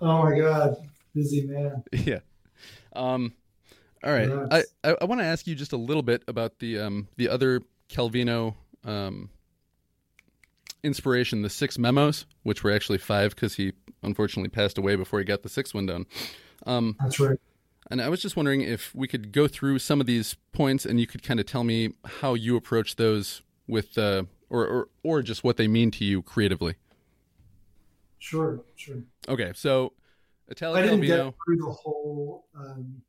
Oh 0.00 0.22
my 0.22 0.38
god, 0.38 0.76
busy 1.14 1.46
man. 1.46 1.82
Yeah. 1.92 2.20
Um. 2.94 3.32
All 4.04 4.12
right. 4.12 4.28
Yes. 4.28 4.66
I 4.84 4.90
I, 4.90 4.96
I 5.00 5.04
want 5.06 5.20
to 5.22 5.26
ask 5.26 5.46
you 5.46 5.54
just 5.54 5.72
a 5.72 5.76
little 5.76 6.02
bit 6.02 6.22
about 6.28 6.58
the 6.58 6.78
um 6.78 7.08
the 7.16 7.28
other 7.28 7.62
Calvino 7.88 8.54
um 8.84 9.30
inspiration, 10.82 11.42
the 11.42 11.50
six 11.50 11.78
memos, 11.78 12.26
which 12.42 12.62
were 12.62 12.70
actually 12.70 12.98
five 12.98 13.34
because 13.34 13.54
he 13.54 13.72
unfortunately 14.02 14.48
passed 14.48 14.78
away 14.78 14.96
before 14.96 15.18
he 15.18 15.24
got 15.24 15.42
the 15.42 15.48
sixth 15.48 15.74
one 15.74 15.86
done. 15.86 16.06
Um, 16.66 16.96
That's 17.00 17.20
right. 17.20 17.38
And 17.90 18.02
I 18.02 18.08
was 18.08 18.20
just 18.20 18.36
wondering 18.36 18.60
if 18.60 18.94
we 18.94 19.08
could 19.08 19.32
go 19.32 19.48
through 19.48 19.78
some 19.78 20.00
of 20.00 20.06
these 20.06 20.36
points, 20.52 20.84
and 20.84 21.00
you 21.00 21.06
could 21.06 21.22
kind 21.22 21.40
of 21.40 21.46
tell 21.46 21.64
me 21.64 21.94
how 22.04 22.34
you 22.34 22.56
approach 22.56 22.96
those 22.96 23.42
with, 23.66 23.96
uh, 23.96 24.24
or, 24.50 24.66
or 24.66 24.88
or 25.02 25.22
just 25.22 25.42
what 25.42 25.56
they 25.56 25.68
mean 25.68 25.90
to 25.92 26.04
you 26.04 26.22
creatively. 26.22 26.74
Sure, 28.18 28.60
sure. 28.76 28.98
Okay, 29.26 29.52
so 29.54 29.94
Italian 30.48 30.84
I 30.84 30.86
didn't 30.86 31.06
get 31.06 31.34
through 31.46 31.56
the 31.56 31.70
whole 31.70 32.46
um, 32.54 33.00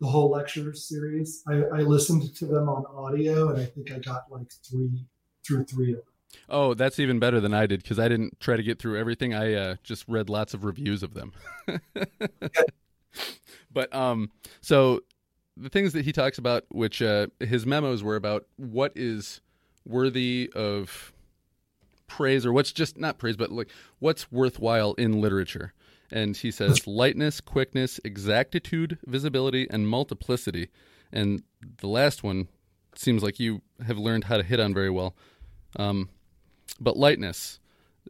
the 0.00 0.06
whole 0.06 0.30
lecture 0.30 0.74
series. 0.74 1.42
I, 1.48 1.62
I 1.72 1.80
listened 1.80 2.34
to 2.36 2.46
them 2.46 2.68
on 2.68 2.84
audio, 2.86 3.48
and 3.48 3.60
I 3.60 3.64
think 3.64 3.92
I 3.92 3.98
got 3.98 4.24
like 4.30 4.52
three 4.68 5.06
through 5.46 5.64
three 5.64 5.92
of 5.92 5.96
them. 5.98 6.04
Oh, 6.48 6.74
that's 6.74 6.98
even 6.98 7.18
better 7.18 7.40
than 7.40 7.54
I 7.54 7.66
did 7.66 7.82
because 7.82 7.98
I 7.98 8.08
didn't 8.08 8.40
try 8.40 8.56
to 8.56 8.62
get 8.62 8.78
through 8.78 8.98
everything. 8.98 9.34
I 9.34 9.54
uh, 9.54 9.76
just 9.82 10.04
read 10.08 10.28
lots 10.28 10.52
of 10.52 10.64
reviews 10.64 11.02
of 11.02 11.14
them. 11.14 11.32
but 13.72 13.94
um, 13.94 14.30
so 14.60 15.00
the 15.56 15.68
things 15.68 15.92
that 15.92 16.04
he 16.04 16.12
talks 16.12 16.38
about, 16.38 16.64
which 16.70 17.00
uh, 17.00 17.28
his 17.40 17.64
memos 17.64 18.02
were 18.02 18.16
about, 18.16 18.46
what 18.56 18.92
is 18.96 19.40
worthy 19.86 20.50
of 20.54 21.12
praise 22.06 22.44
or 22.44 22.52
what's 22.52 22.72
just 22.72 22.98
not 22.98 23.18
praise, 23.18 23.36
but 23.36 23.50
like 23.50 23.68
what's 23.98 24.30
worthwhile 24.30 24.94
in 24.94 25.20
literature. 25.20 25.72
And 26.14 26.36
he 26.36 26.52
says 26.52 26.86
lightness, 26.86 27.40
quickness, 27.40 27.98
exactitude, 28.04 28.98
visibility, 29.04 29.66
and 29.68 29.88
multiplicity. 29.88 30.68
And 31.12 31.42
the 31.78 31.88
last 31.88 32.22
one 32.22 32.46
seems 32.94 33.22
like 33.22 33.40
you 33.40 33.62
have 33.84 33.98
learned 33.98 34.24
how 34.24 34.36
to 34.36 34.44
hit 34.44 34.60
on 34.60 34.72
very 34.72 34.90
well. 34.90 35.16
Um, 35.76 36.08
but 36.78 36.96
lightness, 36.96 37.58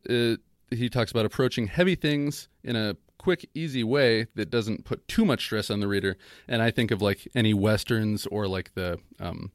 it, 0.04 0.40
he 0.70 0.90
talks 0.90 1.10
about 1.10 1.24
approaching 1.24 1.66
heavy 1.66 1.94
things 1.94 2.48
in 2.62 2.76
a 2.76 2.96
quick, 3.16 3.48
easy 3.54 3.82
way 3.82 4.26
that 4.34 4.50
doesn't 4.50 4.84
put 4.84 5.08
too 5.08 5.24
much 5.24 5.42
stress 5.42 5.70
on 5.70 5.80
the 5.80 5.88
reader. 5.88 6.18
And 6.46 6.60
I 6.60 6.70
think 6.70 6.90
of 6.90 7.00
like 7.00 7.26
any 7.34 7.54
westerns 7.54 8.26
or 8.26 8.46
like 8.46 8.74
the 8.74 8.98
um, 9.18 9.50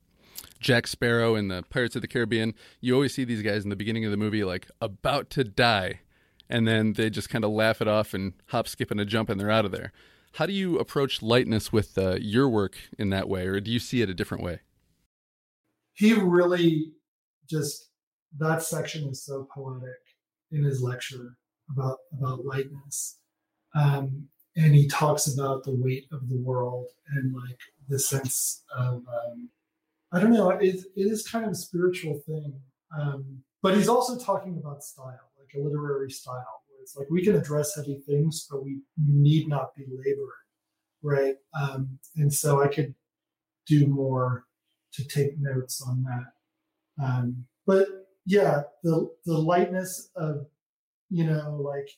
Jack 0.60 0.88
Sparrow 0.88 1.36
in 1.36 1.50
the 1.50 1.64
Pirates 1.70 1.95
of 1.95 2.02
the 2.02 2.08
Caribbean. 2.08 2.56
You 2.82 2.95
always 2.95 3.14
see 3.14 3.26
these 3.26 3.43
guys 3.43 3.64
in 3.64 3.70
the 3.70 3.76
beginning 3.76 4.06
of 4.06 4.12
the 4.12 4.18
movie 4.18 4.43
like 4.43 4.68
about 4.82 5.30
to 5.32 5.43
die, 5.43 6.00
and 6.50 6.68
then 6.68 6.93
they 6.93 7.10
just 7.10 7.30
kind 7.30 7.43
of 7.43 7.52
laugh 7.52 7.82
it 7.82 7.88
off 7.88 8.14
and 8.14 8.34
hop, 8.47 8.68
skip, 8.68 8.91
and 8.91 9.00
a 9.00 9.06
jump, 9.06 9.30
and 9.30 9.39
they're 9.39 9.52
out 9.52 9.66
of 9.66 9.72
there. 9.72 9.91
How 10.34 10.45
do 10.45 10.54
you 10.54 10.78
approach 10.78 11.22
lightness 11.22 11.72
with 11.74 11.97
uh, 11.97 12.16
your 12.20 12.47
work 12.50 12.78
in 12.97 13.10
that 13.10 13.28
way, 13.28 13.47
or 13.47 13.60
do 13.60 13.72
you 13.72 13.80
see 13.80 14.02
it 14.02 14.10
a 14.10 14.14
different 14.14 14.43
way? 14.43 14.60
He 15.93 16.14
really 16.14 16.93
just 17.50 17.89
that 18.38 18.62
section 18.62 19.10
is 19.10 19.24
so 19.24 19.47
poetic 19.54 20.00
in 20.52 20.64
his 20.64 20.82
lecture 20.82 21.38
about 21.72 21.97
about 22.18 22.45
lightness 22.45 23.18
um, 23.76 24.28
and 24.56 24.76
he 24.76 24.88
talks 24.88 25.28
about 25.28 25.64
the 25.64 25.76
weight 25.76 26.06
of 26.12 26.28
the 26.30 26.38
world 26.38 26.88
and 27.16 27.34
like 27.34 27.60
the 27.88 28.00
sense 28.00 28.64
of 28.76 28.95
um, 28.95 29.50
i 30.12 30.20
don't 30.20 30.34
know 30.34 30.50
it, 30.50 30.76
it 30.95 31.12
is 31.12 31.28
kind 31.28 31.45
of 31.45 31.52
a 31.52 31.56
spiritual 31.56 32.22
thing 32.26 32.54
um, 32.97 33.43
but 33.62 33.76
he's 33.76 33.89
also 33.89 34.18
talking 34.18 34.58
about 34.58 34.84
style 34.84 35.29
like 35.54 35.62
a 35.62 35.66
literary 35.66 36.12
style 36.12 36.64
where 36.68 36.82
it's 36.82 36.95
like 36.95 37.08
we 37.10 37.24
can 37.24 37.36
address 37.36 37.76
heavy 37.76 38.02
things 38.06 38.47
but 38.50 38.64
we 38.64 38.80
need 38.97 39.47
not 39.47 39.76
be 39.76 39.86
laboring 39.89 40.30
right? 41.02 41.36
Um, 41.60 42.00
and 42.16 42.34
so 42.34 42.62
i 42.62 42.68
could 42.68 42.93
do 43.66 43.88
more 43.88 44.45
to 44.93 45.08
take 45.08 45.39
notes 45.39 45.82
on 45.88 46.04
that. 46.04 47.04
Um, 47.04 47.45
but 47.66 47.88
yeah, 48.26 48.64
the 48.84 49.10
the 49.26 49.38
lightness 49.38 50.10
of 50.16 50.47
you 51.10 51.26
know 51.26 51.60
like 51.62 51.89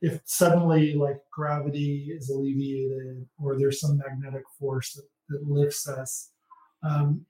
if 0.00 0.20
suddenly 0.24 0.94
like 0.94 1.18
gravity 1.32 2.12
is 2.16 2.30
alleviated 2.30 3.26
or 3.38 3.58
there's 3.58 3.80
some 3.80 3.98
magnetic 3.98 4.44
force 4.58 4.92
that, 4.92 5.08
that 5.28 5.48
lifts 5.48 5.88
us 5.88 6.30
um, 6.84 7.26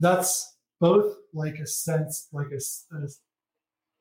that's 0.00 0.56
both 0.80 1.14
like 1.32 1.54
a 1.60 1.66
sense 1.66 2.26
like 2.32 2.48
a, 2.50 2.96
a, 2.96 3.06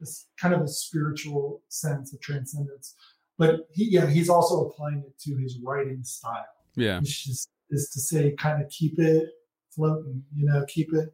a, 0.02 0.06
kind 0.42 0.54
of 0.54 0.62
a 0.62 0.68
spiritual 0.68 1.62
sense 1.70 2.14
of 2.14 2.22
transcendence 2.22 2.96
but 3.38 3.68
he, 3.72 3.90
yeah 3.90 4.08
he's 4.08 4.30
also 4.30 4.66
applying 4.66 5.04
it 5.06 5.18
to 5.20 5.36
his 5.38 5.60
writing 5.64 6.04
style 6.04 6.46
yeah 6.76 7.00
which 7.00 7.28
is, 7.28 7.48
is 7.70 7.90
to 7.90 8.00
say 8.00 8.34
kind 8.38 8.64
of 8.64 8.70
keep 8.70 8.98
it 9.00 9.30
floating 9.72 10.24
you 10.36 10.46
know 10.46 10.66
keep 10.68 10.94
it 10.94 11.14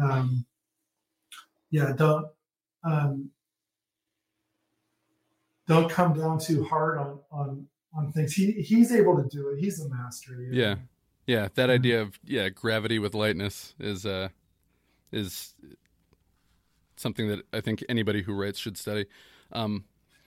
um, 0.00 0.44
yeah, 1.70 1.92
don't 1.92 2.26
um, 2.84 3.30
don't 5.66 5.90
come 5.90 6.14
down 6.14 6.38
too 6.38 6.64
hard 6.64 6.98
on 6.98 7.20
on 7.30 7.66
on 7.94 8.12
things. 8.12 8.32
He 8.32 8.52
he's 8.52 8.92
able 8.92 9.22
to 9.22 9.28
do 9.28 9.48
it. 9.48 9.58
He's 9.58 9.80
a 9.80 9.88
master. 9.88 10.40
You 10.40 10.52
know? 10.52 10.58
Yeah, 10.58 10.74
yeah. 11.26 11.48
That 11.54 11.70
idea 11.70 12.02
of 12.02 12.18
yeah, 12.24 12.48
gravity 12.48 12.98
with 12.98 13.14
lightness 13.14 13.74
is 13.78 14.06
uh 14.06 14.28
is 15.12 15.54
something 16.98 17.28
that 17.28 17.40
I 17.52 17.60
think 17.60 17.84
anybody 17.88 18.22
who 18.22 18.32
writes 18.32 18.58
should 18.58 18.76
study. 18.76 19.06
Um, 19.52 19.84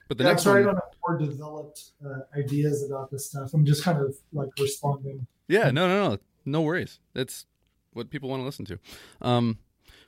but 0.08 0.18
the 0.18 0.24
yeah, 0.24 0.30
next 0.30 0.42
sorry 0.42 0.66
one, 0.66 0.76
I 0.76 0.78
don't 0.78 0.84
have 0.84 0.98
more 1.08 1.18
developed 1.18 1.92
uh, 2.04 2.38
ideas 2.38 2.84
about 2.84 3.10
this 3.10 3.26
stuff. 3.26 3.54
I'm 3.54 3.64
just 3.64 3.82
kind 3.82 3.98
of 3.98 4.16
like 4.32 4.50
responding. 4.58 5.26
Yeah, 5.48 5.70
no, 5.70 5.88
no, 5.88 6.10
no, 6.10 6.18
no 6.44 6.62
worries. 6.62 7.00
That's 7.14 7.46
what 7.92 8.10
people 8.10 8.28
want 8.28 8.40
to 8.40 8.44
listen 8.44 8.64
to. 8.66 8.78
Um, 9.20 9.58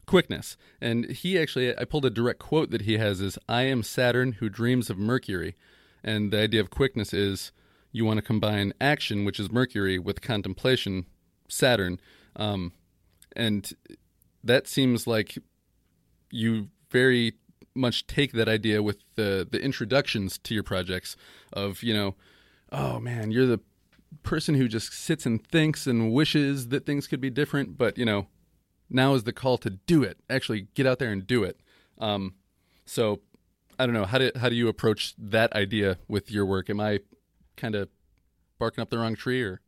quickness. 0.06 0.56
And 0.80 1.10
he 1.10 1.38
actually, 1.38 1.76
I 1.76 1.84
pulled 1.84 2.04
a 2.04 2.10
direct 2.10 2.38
quote 2.38 2.70
that 2.70 2.82
he 2.82 2.98
has 2.98 3.20
is, 3.20 3.38
I 3.48 3.62
am 3.62 3.82
Saturn 3.82 4.32
who 4.32 4.48
dreams 4.48 4.90
of 4.90 4.98
Mercury. 4.98 5.56
And 6.02 6.30
the 6.30 6.40
idea 6.40 6.60
of 6.60 6.70
quickness 6.70 7.14
is 7.14 7.52
you 7.92 8.04
want 8.04 8.18
to 8.18 8.22
combine 8.22 8.74
action, 8.80 9.24
which 9.24 9.40
is 9.40 9.50
Mercury, 9.50 9.98
with 9.98 10.20
contemplation, 10.20 11.06
Saturn. 11.48 12.00
Um, 12.36 12.72
and 13.34 13.72
that 14.42 14.66
seems 14.66 15.06
like 15.06 15.38
you 16.34 16.68
very 16.90 17.34
much 17.74 18.06
take 18.06 18.32
that 18.32 18.48
idea 18.48 18.82
with 18.82 18.98
the 19.16 19.46
the 19.50 19.60
introductions 19.60 20.38
to 20.38 20.54
your 20.54 20.62
projects 20.62 21.16
of 21.52 21.82
you 21.82 21.92
know 21.92 22.14
oh 22.70 23.00
man 23.00 23.30
you're 23.32 23.46
the 23.46 23.60
person 24.22 24.54
who 24.54 24.68
just 24.68 24.92
sits 24.92 25.26
and 25.26 25.44
thinks 25.48 25.86
and 25.86 26.12
wishes 26.12 26.68
that 26.68 26.86
things 26.86 27.08
could 27.08 27.20
be 27.20 27.30
different 27.30 27.76
but 27.76 27.98
you 27.98 28.04
know 28.04 28.28
now 28.90 29.14
is 29.14 29.24
the 29.24 29.32
call 29.32 29.58
to 29.58 29.70
do 29.70 30.02
it. 30.02 30.18
Actually, 30.28 30.68
get 30.74 30.86
out 30.86 30.98
there 30.98 31.10
and 31.10 31.26
do 31.26 31.42
it. 31.44 31.60
Um, 31.98 32.34
so, 32.84 33.20
I 33.78 33.86
don't 33.86 33.94
know 33.94 34.04
how 34.04 34.18
do 34.18 34.30
how 34.36 34.48
do 34.48 34.54
you 34.54 34.68
approach 34.68 35.14
that 35.18 35.52
idea 35.52 35.98
with 36.06 36.30
your 36.30 36.46
work? 36.46 36.70
Am 36.70 36.80
I 36.80 37.00
kind 37.56 37.74
of 37.74 37.88
barking 38.58 38.82
up 38.82 38.90
the 38.90 38.98
wrong 38.98 39.16
tree, 39.16 39.42
or? 39.42 39.60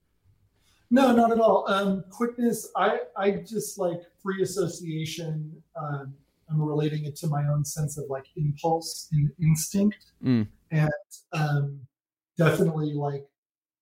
No, 0.90 1.10
not 1.12 1.32
at 1.32 1.40
all. 1.40 1.64
Um, 1.68 2.04
quickness, 2.10 2.68
I 2.76 3.00
I 3.16 3.30
just 3.32 3.78
like 3.78 4.02
free 4.22 4.42
association. 4.42 5.62
Um, 5.74 6.14
I'm 6.50 6.60
relating 6.60 7.04
it 7.04 7.16
to 7.16 7.26
my 7.26 7.46
own 7.48 7.64
sense 7.64 7.98
of 7.98 8.04
like 8.08 8.26
impulse 8.36 9.08
and 9.12 9.30
instinct, 9.40 10.12
mm. 10.24 10.46
and 10.70 10.90
um, 11.32 11.80
definitely 12.38 12.92
like 12.94 13.24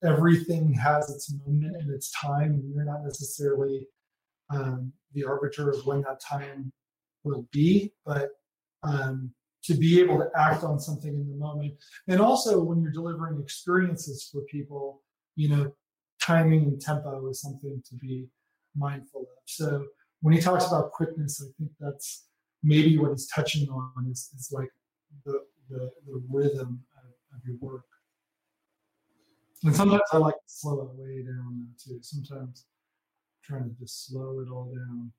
everything 0.03 0.73
has 0.75 1.11
its 1.11 1.33
moment 1.47 1.77
and 1.77 1.93
its 1.93 2.11
time, 2.11 2.53
and 2.55 2.75
you're 2.75 2.85
not 2.85 3.05
necessarily 3.05 3.87
um, 4.51 4.93
the 5.13 5.25
arbiter 5.25 5.71
of 5.71 5.85
when 5.87 6.03
that 6.03 6.21
time 6.21 6.73
will 7.23 7.47
be, 7.53 7.93
but 8.05 8.31
um, 8.83 9.31
to 9.63 9.75
be 9.75 10.01
able 10.01 10.19
to 10.19 10.29
act 10.37 10.63
on 10.63 10.79
something 10.79 11.15
in 11.15 11.29
the 11.29 11.37
moment. 11.37 11.75
And 12.09 12.21
also 12.21 12.63
when 12.63 12.83
you're 12.83 12.93
delivering 12.93 13.41
experiences 13.41 14.29
for 14.31 14.43
people, 14.43 15.03
you 15.37 15.49
know, 15.49 15.73
timing 16.21 16.65
and 16.65 16.81
tempo 16.81 17.27
is 17.29 17.41
something 17.41 17.83
to 17.89 17.95
be 17.97 18.29
mindful 18.77 19.23
of. 19.23 19.43
So 19.47 19.87
when 20.21 20.35
he 20.35 20.41
talks 20.41 20.67
about 20.67 20.93
quickness, 20.93 21.43
I 21.43 21.49
think 21.59 21.71
that's 21.81 22.27
maybe 22.65 22.99
what 22.99 23.11
he's 23.11 23.29
touching 23.29 23.69
on 23.69 24.09
is, 24.11 24.31
is 24.37 24.49
like 24.51 24.71
the, 25.25 25.41
the, 25.69 25.91
the 26.07 26.23
rhythm 26.31 26.81
of, 26.97 27.37
of, 27.37 27.41
your 27.47 27.57
work. 27.61 27.85
And 29.63 29.77
sometimes 29.77 30.03
I 30.13 30.17
like 30.17 30.35
to 30.35 30.41
slow 30.47 30.81
it 30.83 31.01
way 31.01 31.23
down 31.23 31.69
too. 31.83 31.99
Sometimes 32.01 32.67
trying 33.43 33.65
to 33.65 33.71
just 33.79 34.07
slow 34.07 34.41
it 34.41 34.51
all 34.51 34.73
down. 34.75 35.13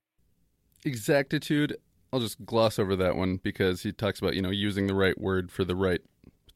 Exactitude. 0.83 1.77
I'll 2.11 2.19
just 2.19 2.43
gloss 2.45 2.79
over 2.79 2.95
that 2.95 3.15
one 3.15 3.37
because 3.37 3.83
he 3.83 3.91
talks 3.91 4.19
about 4.19 4.35
you 4.35 4.41
know 4.41 4.51
using 4.51 4.87
the 4.87 4.95
right 4.95 5.19
word 5.19 5.51
for 5.51 5.63
the 5.63 5.75
right 5.75 6.01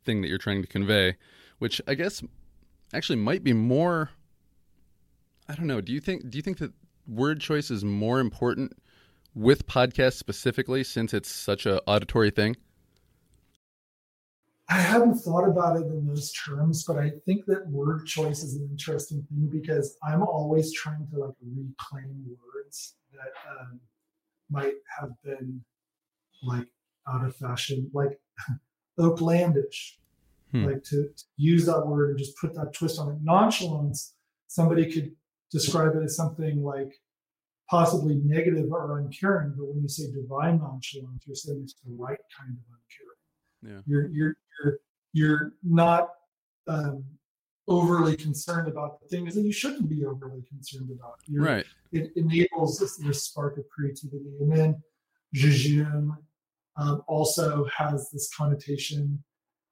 thing 0.06 0.22
that 0.22 0.28
you're 0.28 0.38
trying 0.38 0.62
to 0.62 0.68
convey, 0.68 1.18
which 1.58 1.82
I 1.88 1.96
guess 1.96 2.22
actually 2.94 3.18
might 3.18 3.44
be 3.44 3.54
more. 3.54 4.12
I 5.48 5.56
don't 5.56 5.68
know. 5.68 5.82
Do 5.82 5.92
you 5.92 6.00
think 6.00 6.30
do 6.30 6.38
you 6.38 6.42
think 6.44 6.60
that 6.60 6.74
word 7.08 7.42
choice 7.42 7.72
is 7.72 7.84
more 7.84 8.20
important 8.20 8.74
with 9.34 9.68
podcasts 9.68 10.14
specifically 10.14 10.84
since 10.84 11.14
it's 11.14 11.30
such 11.30 11.66
a 11.66 11.82
auditory 11.84 12.32
thing? 12.32 12.56
I 14.72 14.76
hadn't 14.76 15.16
thought 15.16 15.48
about 15.48 15.78
it 15.78 15.88
in 15.88 16.06
those 16.06 16.32
terms, 16.32 16.84
but 16.84 16.98
I 16.98 17.12
think 17.26 17.46
that 17.46 17.68
word 17.70 18.06
choice 18.06 18.44
is 18.44 18.56
an 18.56 18.68
interesting 18.70 19.26
thing 19.30 19.50
because 19.52 19.98
I'm 20.04 20.22
always 20.22 20.72
trying 20.74 21.08
to 21.12 21.20
like 21.20 21.36
reclaim 21.42 22.38
words 22.54 22.96
that 23.14 23.32
um, 23.60 23.80
might 24.52 24.76
have 25.00 25.12
been 25.24 25.64
like 26.44 26.68
out 27.08 27.26
of 27.26 27.36
fashion, 27.36 27.90
like 27.94 28.20
Oaklandish, 29.00 29.96
Hmm. 30.52 30.66
like 30.66 30.84
to, 30.86 31.10
to 31.16 31.24
use 31.38 31.68
that 31.68 31.86
word 31.86 32.10
and 32.10 32.18
just 32.18 32.36
put 32.38 32.56
that 32.56 32.74
twist 32.74 33.00
on 33.00 33.12
it. 33.12 33.20
Nonchalance, 33.22 34.16
somebody 34.48 34.92
could 34.92 35.12
describe 35.52 35.96
it 35.96 36.04
as 36.04 36.16
something 36.16 36.64
like 36.64 36.94
possibly 37.70 38.16
negative 38.24 38.72
or 38.72 39.00
uncaring, 39.00 39.54
but 39.58 39.68
when 39.68 39.82
you 39.82 39.88
say 39.88 40.12
divine 40.12 40.58
nonchalance, 40.60 41.24
you're 41.26 41.36
saying 41.36 41.62
it's 41.64 41.76
the 41.86 41.94
right 41.96 42.20
kind 42.38 42.58
of 42.58 42.64
uncaring. 42.78 43.20
Yeah. 43.62 43.82
You're 43.86 44.08
you're 44.10 44.38
you're 44.64 44.80
you're 45.14 45.54
not 45.64 46.10
um, 46.68 47.04
overly 47.68 48.18
concerned 48.18 48.68
about 48.68 49.00
the 49.00 49.08
things 49.08 49.36
that 49.36 49.42
you 49.42 49.52
shouldn't 49.54 49.88
be 49.88 50.06
overly 50.06 50.42
concerned 50.50 50.90
about. 50.92 51.16
You're, 51.28 51.44
Right. 51.44 51.66
it 51.92 52.12
enables 52.16 52.80
this, 52.80 52.98
this 52.98 53.24
spark 53.24 53.58
of 53.58 53.70
creativity. 53.70 54.36
And 54.40 54.52
then 54.52 54.84
jejune 55.34 56.14
um, 56.78 57.04
also 57.08 57.66
has 57.66 58.10
this 58.12 58.34
connotation, 58.36 59.24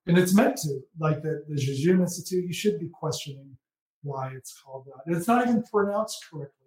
and 0.06 0.18
it's 0.18 0.36
meant 0.36 0.58
to, 0.58 0.80
like 1.00 1.22
the, 1.22 1.44
the 1.50 1.56
Jejune 1.56 2.02
Institute, 2.02 2.46
you 2.46 2.54
should 2.54 2.80
be 2.80 2.90
questioning 2.90 3.58
why 4.04 4.32
it's 4.36 4.60
called 4.62 4.86
that. 4.86 5.02
And 5.06 5.16
it's 5.16 5.28
not 5.28 5.48
even 5.48 5.64
pronounced 5.64 6.24
correctly. 6.30 6.67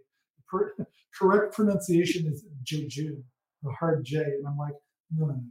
Per, 0.50 0.74
correct 1.14 1.54
pronunciation 1.54 2.26
is 2.26 2.44
jejune, 2.62 3.24
the 3.62 3.70
hard 3.72 4.04
J. 4.04 4.18
And 4.18 4.46
I'm 4.46 4.56
like, 4.56 4.74
no, 5.14 5.26
no, 5.26 5.34
no, 5.34 5.42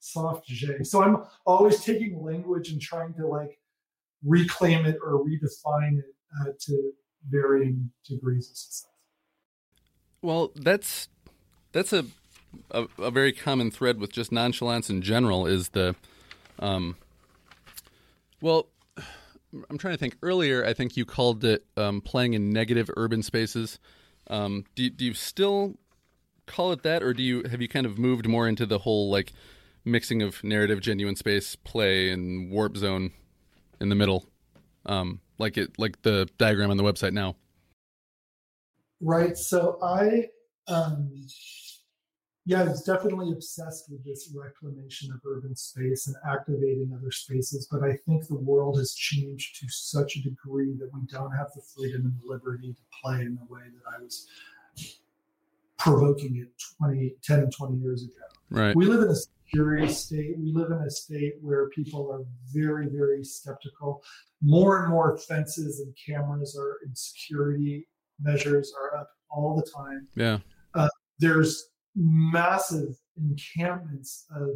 soft 0.00 0.46
J. 0.46 0.82
So 0.82 1.02
I'm 1.02 1.24
always 1.46 1.82
taking 1.84 2.22
language 2.22 2.70
and 2.70 2.80
trying 2.80 3.14
to 3.14 3.26
like 3.26 3.58
reclaim 4.24 4.86
it 4.86 4.96
or 5.04 5.24
redefine 5.24 5.98
it 5.98 6.14
uh, 6.40 6.52
to 6.60 6.92
varying 7.28 7.90
degrees 8.06 8.50
of 8.50 8.56
success. 8.56 8.88
Well, 10.22 10.52
that's 10.54 11.08
that's 11.72 11.92
a, 11.92 12.04
a 12.70 12.86
a 12.98 13.10
very 13.10 13.32
common 13.32 13.70
thread 13.70 13.98
with 13.98 14.12
just 14.12 14.30
nonchalance 14.30 14.88
in 14.88 15.02
general 15.02 15.46
is 15.46 15.70
the 15.70 15.96
um 16.58 16.96
well 18.40 18.68
I'm 19.68 19.78
trying 19.78 19.94
to 19.94 19.98
think 19.98 20.16
earlier 20.22 20.64
I 20.64 20.72
think 20.72 20.96
you 20.96 21.04
called 21.04 21.44
it 21.44 21.64
um, 21.76 22.00
playing 22.00 22.34
in 22.34 22.50
negative 22.52 22.88
urban 22.96 23.22
spaces. 23.22 23.78
Um, 24.28 24.64
do 24.74 24.88
do 24.90 25.04
you 25.04 25.14
still 25.14 25.78
call 26.46 26.72
it 26.72 26.82
that 26.82 27.02
or 27.02 27.14
do 27.14 27.22
you 27.22 27.42
have 27.44 27.62
you 27.62 27.68
kind 27.68 27.86
of 27.86 27.98
moved 27.98 28.26
more 28.26 28.48
into 28.48 28.66
the 28.66 28.78
whole 28.78 29.10
like 29.10 29.32
mixing 29.84 30.22
of 30.22 30.42
narrative 30.42 30.80
genuine 30.80 31.16
space 31.16 31.56
play 31.56 32.10
and 32.10 32.50
warp 32.50 32.76
zone 32.76 33.12
in 33.80 33.88
the 33.88 33.94
middle 33.94 34.26
um, 34.86 35.20
like 35.38 35.56
it 35.56 35.70
like 35.78 36.02
the 36.02 36.28
diagram 36.38 36.70
on 36.70 36.76
the 36.76 36.82
website 36.82 37.12
now 37.12 37.36
Right. 39.02 39.36
So 39.36 39.78
I, 39.82 40.28
um, 40.68 41.26
yeah, 42.44 42.62
I 42.62 42.64
was 42.64 42.82
definitely 42.82 43.30
obsessed 43.30 43.88
with 43.90 44.04
this 44.04 44.34
reclamation 44.34 45.12
of 45.12 45.20
urban 45.24 45.54
space 45.54 46.08
and 46.08 46.16
activating 46.28 46.92
other 46.92 47.12
spaces. 47.12 47.68
But 47.70 47.84
I 47.84 47.96
think 48.04 48.26
the 48.26 48.34
world 48.34 48.78
has 48.78 48.94
changed 48.94 49.60
to 49.60 49.68
such 49.68 50.16
a 50.16 50.22
degree 50.22 50.74
that 50.78 50.90
we 50.92 51.02
don't 51.06 51.30
have 51.30 51.52
the 51.54 51.62
freedom 51.62 52.02
and 52.02 52.14
the 52.20 52.32
liberty 52.32 52.72
to 52.72 52.80
play 53.00 53.20
in 53.20 53.36
the 53.36 53.52
way 53.52 53.60
that 53.62 53.96
I 53.96 54.02
was 54.02 54.26
provoking 55.78 56.36
it 56.36 56.48
20, 56.78 57.14
10 57.22 57.38
and 57.40 57.52
20 57.52 57.76
years 57.76 58.02
ago. 58.02 58.12
right 58.50 58.74
We 58.74 58.86
live 58.86 59.02
in 59.02 59.08
a 59.08 59.16
security 59.16 59.88
state. 59.88 60.36
We 60.38 60.52
live 60.52 60.72
in 60.72 60.78
a 60.78 60.90
state 60.90 61.34
where 61.40 61.68
people 61.70 62.10
are 62.10 62.24
very, 62.52 62.88
very 62.88 63.22
skeptical. 63.22 64.02
More 64.42 64.82
and 64.82 64.90
more 64.90 65.16
fences 65.16 65.80
and 65.80 65.94
cameras 65.96 66.56
are 66.58 66.78
and 66.84 66.96
security 66.96 67.86
measures 68.20 68.72
are 68.80 68.98
up 68.98 69.10
all 69.30 69.54
the 69.54 69.70
time. 69.70 70.08
yeah 70.16 70.38
uh, 70.74 70.88
There's 71.18 71.68
massive 71.94 72.96
encampments 73.16 74.26
of 74.34 74.48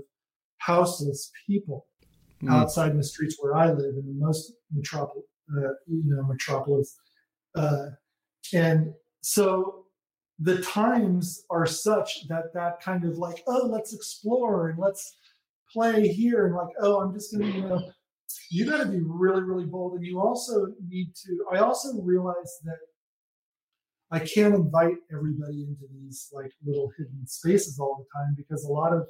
houseless 0.59 1.31
people 1.47 1.87
Mm. 2.43 2.51
outside 2.53 2.91
in 2.91 2.99
the 2.99 3.03
streets 3.03 3.37
where 3.41 3.57
I 3.57 3.73
live 3.73 3.95
in 3.97 4.07
the 4.07 4.13
most 4.13 4.53
metropolis, 4.71 5.25
uh, 5.57 5.71
you 5.87 6.03
know, 6.05 6.23
metropolis. 6.25 6.95
Uh, 7.55 7.87
and 8.53 8.93
so 9.23 9.87
the 10.39 10.61
times 10.61 11.45
are 11.49 11.65
such 11.65 12.29
that 12.29 12.53
that 12.53 12.79
kind 12.83 13.05
of 13.05 13.17
like, 13.17 13.43
oh, 13.47 13.67
let's 13.67 13.95
explore 13.95 14.69
and 14.69 14.79
let's 14.79 15.17
play 15.73 16.09
here 16.09 16.47
and 16.47 16.55
like, 16.55 16.75
oh, 16.81 17.01
I'm 17.01 17.15
just 17.15 17.33
gonna, 17.33 17.47
you 17.47 17.63
know, 17.63 17.91
you 18.51 18.67
got 18.67 18.83
to 18.85 18.91
be 18.91 19.01
really, 19.01 19.43
really 19.43 19.65
bold. 19.65 19.95
And 19.95 20.05
you 20.05 20.21
also 20.21 20.75
need 20.87 21.15
to. 21.25 21.47
I 21.55 21.61
also 21.61 21.99
realize 22.03 22.61
that 22.65 22.79
I 24.11 24.21
can't 24.21 24.55
invite 24.55 24.97
everybody 25.13 25.63
into 25.63 25.87
these 25.93 26.29
like 26.33 26.53
little 26.65 26.93
hidden 26.97 27.27
spaces 27.27 27.79
all 27.79 27.99
the 27.99 28.19
time 28.19 28.35
because 28.37 28.65
a 28.65 28.73
lot 28.73 28.93
of 28.93 29.09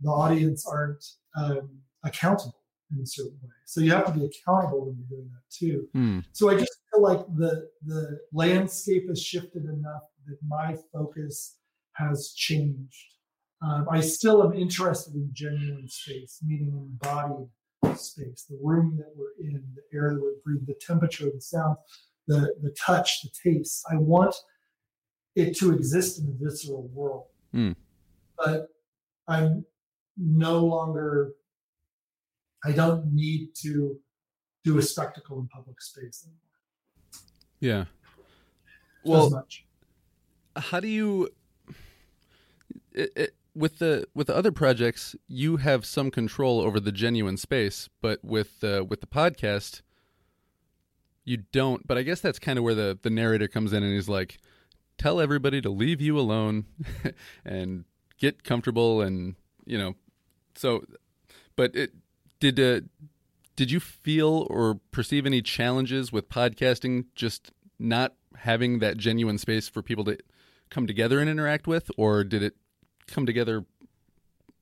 the 0.00 0.08
audience 0.08 0.66
aren't 0.66 1.04
um, 1.36 1.68
accountable 2.04 2.60
in 2.90 3.02
a 3.02 3.06
certain 3.06 3.38
way. 3.42 3.50
So 3.66 3.80
you 3.80 3.92
have 3.92 4.06
to 4.06 4.12
be 4.12 4.24
accountable 4.24 4.86
when 4.86 4.96
you're 4.96 5.18
doing 5.18 5.30
that 5.30 5.54
too. 5.54 5.88
Hmm. 5.92 6.20
So 6.32 6.48
I 6.48 6.54
just 6.56 6.72
feel 6.90 7.02
like 7.02 7.20
the 7.36 7.68
the 7.84 8.18
landscape 8.32 9.08
has 9.08 9.22
shifted 9.22 9.64
enough 9.64 10.02
that 10.26 10.38
my 10.46 10.76
focus 10.92 11.56
has 11.94 12.32
changed. 12.34 13.06
Um, 13.62 13.86
I 13.90 14.00
still 14.00 14.42
am 14.42 14.54
interested 14.54 15.14
in 15.14 15.28
genuine 15.32 15.88
space, 15.88 16.40
meaning 16.42 16.72
embodied 17.02 17.48
space, 17.98 18.46
the 18.48 18.58
room 18.62 18.96
that 18.96 19.12
we're 19.14 19.34
in, 19.38 19.62
the 19.74 19.96
air 19.96 20.14
that 20.14 20.20
we 20.20 20.32
breathe, 20.44 20.66
the 20.66 20.74
temperature, 20.80 21.26
the 21.26 21.40
sound, 21.40 21.76
the 22.30 22.40
the 22.64 22.70
touch, 22.86 23.08
the 23.22 23.30
taste. 23.44 23.84
I 23.92 23.96
want 23.96 24.34
it 25.36 25.56
to 25.58 25.72
exist 25.72 26.18
in 26.20 26.24
the 26.26 26.36
visceral 26.44 26.84
world, 26.98 27.26
Mm. 27.54 27.74
but 28.38 28.68
I'm 29.28 29.64
no 30.16 30.54
longer. 30.74 31.32
I 32.64 32.72
don't 32.72 33.02
need 33.14 33.42
to 33.64 33.98
do 34.64 34.78
a 34.78 34.82
spectacle 34.82 35.38
in 35.40 35.48
public 35.48 35.80
space 35.80 36.26
anymore 36.26 36.50
Yeah. 37.68 37.84
Well, 39.04 39.30
much. 39.30 39.64
how 40.56 40.78
do 40.80 40.88
you 40.88 41.30
it, 42.92 43.10
it, 43.16 43.34
with 43.54 43.78
the 43.78 44.06
with 44.14 44.26
the 44.26 44.36
other 44.36 44.52
projects 44.52 45.16
you 45.26 45.56
have 45.56 45.86
some 45.86 46.10
control 46.10 46.60
over 46.60 46.78
the 46.80 46.92
genuine 46.92 47.36
space, 47.38 47.88
but 48.02 48.22
with 48.22 48.62
uh, 48.62 48.84
with 48.88 49.00
the 49.00 49.06
podcast 49.06 49.80
you 51.24 51.38
don't. 51.52 51.86
But 51.86 51.98
I 51.98 52.02
guess 52.02 52.20
that's 52.20 52.38
kind 52.38 52.58
of 52.58 52.64
where 52.64 52.74
the 52.74 52.98
the 53.00 53.10
narrator 53.10 53.48
comes 53.48 53.72
in 53.72 53.82
and 53.82 53.92
he's 53.92 54.08
like, 54.08 54.38
"Tell 54.98 55.20
everybody 55.20 55.60
to 55.60 55.70
leave 55.70 56.00
you 56.00 56.18
alone 56.18 56.66
and 57.44 57.84
get 58.18 58.44
comfortable," 58.44 59.00
and 59.00 59.36
you 59.64 59.78
know, 59.78 59.94
so. 60.54 60.84
But 61.56 61.74
it 61.74 61.92
did. 62.38 62.58
Uh, 62.58 62.86
did 63.56 63.70
you 63.70 63.80
feel 63.80 64.46
or 64.48 64.80
perceive 64.90 65.26
any 65.26 65.42
challenges 65.42 66.10
with 66.10 66.30
podcasting 66.30 67.04
just 67.14 67.52
not 67.78 68.14
having 68.36 68.78
that 68.78 68.96
genuine 68.96 69.36
space 69.36 69.68
for 69.68 69.82
people 69.82 70.04
to 70.04 70.16
come 70.70 70.86
together 70.86 71.20
and 71.20 71.28
interact 71.28 71.66
with 71.66 71.90
or 71.98 72.24
did 72.24 72.42
it 72.42 72.54
come 73.06 73.26
together 73.26 73.66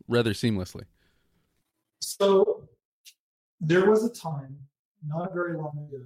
rather 0.08 0.32
seamlessly 0.32 0.82
So 2.00 2.68
there 3.60 3.88
was 3.88 4.04
a 4.04 4.10
time 4.10 4.56
not 5.06 5.32
very 5.32 5.56
long 5.56 5.86
ago 5.88 6.02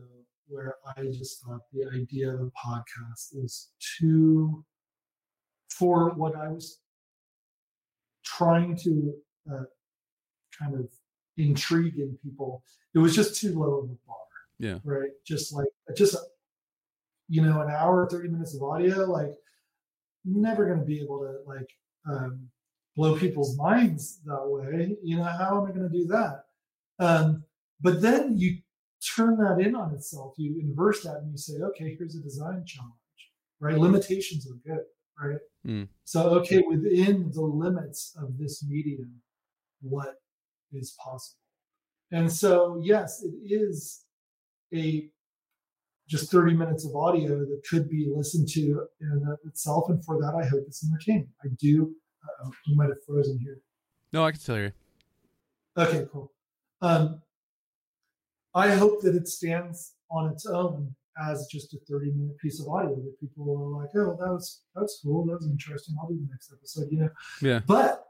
where 0.52 0.76
I 0.96 1.04
just 1.06 1.42
thought 1.42 1.60
the 1.72 1.90
idea 1.94 2.32
of 2.32 2.40
a 2.40 2.50
podcast 2.50 3.34
was 3.34 3.70
too 3.98 4.64
for 5.70 6.10
what 6.10 6.36
I 6.36 6.48
was 6.48 6.80
trying 8.24 8.76
to 8.76 9.14
uh, 9.50 9.64
kind 10.56 10.74
of 10.74 10.88
intrigue 11.36 11.98
in 11.98 12.18
people. 12.22 12.62
It 12.94 12.98
was 12.98 13.14
just 13.14 13.40
too 13.40 13.58
low 13.58 13.78
of 13.78 13.84
a 13.84 13.96
bar. 14.06 14.16
Yeah. 14.58 14.78
Right. 14.84 15.10
Just 15.26 15.52
like 15.52 15.66
just 15.96 16.16
you 17.28 17.42
know 17.42 17.60
an 17.62 17.70
hour, 17.70 18.08
thirty 18.08 18.28
minutes 18.28 18.54
of 18.54 18.62
audio, 18.62 19.04
like 19.10 19.32
never 20.24 20.66
going 20.66 20.78
to 20.78 20.84
be 20.84 21.00
able 21.00 21.20
to 21.20 21.38
like 21.46 21.68
um, 22.08 22.48
blow 22.96 23.16
people's 23.16 23.56
minds 23.56 24.20
that 24.26 24.44
way. 24.44 24.96
You 25.02 25.16
know, 25.16 25.24
how 25.24 25.60
am 25.60 25.68
I 25.68 25.74
going 25.74 25.90
to 25.90 25.98
do 25.98 26.06
that? 26.08 26.44
Um, 26.98 27.44
but 27.80 28.00
then 28.00 28.38
you 28.38 28.58
turn 29.16 29.36
that 29.38 29.60
in 29.60 29.74
on 29.74 29.94
itself. 29.94 30.34
You 30.36 30.58
inverse 30.60 31.02
that 31.02 31.16
and 31.16 31.30
you 31.32 31.38
say, 31.38 31.54
okay, 31.54 31.96
here's 31.98 32.16
a 32.16 32.20
design 32.20 32.64
challenge, 32.66 32.92
right? 33.60 33.78
Limitations 33.78 34.46
are 34.46 34.58
good, 34.66 34.84
right? 35.20 35.40
Mm. 35.66 35.88
So, 36.04 36.30
okay, 36.40 36.62
within 36.66 37.30
the 37.32 37.42
limits 37.42 38.14
of 38.20 38.38
this 38.38 38.64
medium, 38.68 39.20
what 39.80 40.14
is 40.72 40.96
possible? 41.02 41.38
And 42.10 42.30
so, 42.30 42.80
yes, 42.82 43.22
it 43.22 43.34
is 43.44 44.04
a 44.74 45.08
just 46.08 46.30
30 46.30 46.54
minutes 46.54 46.84
of 46.84 46.94
audio 46.94 47.38
that 47.40 47.62
could 47.68 47.88
be 47.88 48.12
listened 48.14 48.48
to 48.48 48.60
in 49.00 49.08
and 49.12 49.28
of 49.32 49.38
itself. 49.46 49.88
And 49.88 50.04
for 50.04 50.20
that, 50.20 50.34
I 50.34 50.46
hope 50.46 50.64
it's 50.66 50.84
entertaining. 50.84 51.28
I 51.42 51.48
do. 51.58 51.94
Uh, 52.22 52.50
you 52.66 52.76
might 52.76 52.88
have 52.88 53.02
frozen 53.04 53.36
here. 53.40 53.58
no 54.12 54.24
i 54.24 54.30
can 54.30 54.40
tell 54.40 54.56
you 54.56 54.70
Okay, 55.76 56.06
cool. 56.12 56.30
Um, 56.82 57.22
I 58.54 58.74
hope 58.74 59.00
that 59.02 59.14
it 59.14 59.28
stands 59.28 59.94
on 60.10 60.30
its 60.30 60.46
own 60.46 60.94
as 61.30 61.46
just 61.46 61.74
a 61.74 61.78
30 61.88 62.12
minute 62.12 62.38
piece 62.38 62.60
of 62.60 62.68
audio 62.68 62.94
that 62.94 63.20
people 63.20 63.44
are 63.50 63.82
like, 63.82 63.90
oh, 63.96 64.16
that 64.18 64.32
was 64.32 64.62
that's 64.74 65.00
cool, 65.02 65.26
that 65.26 65.34
was 65.34 65.46
interesting. 65.46 65.94
I'll 66.00 66.08
do 66.08 66.16
the 66.16 66.28
next 66.30 66.52
episode, 66.52 66.88
you 66.90 67.00
know. 67.00 67.10
Yeah. 67.40 67.60
But 67.66 68.06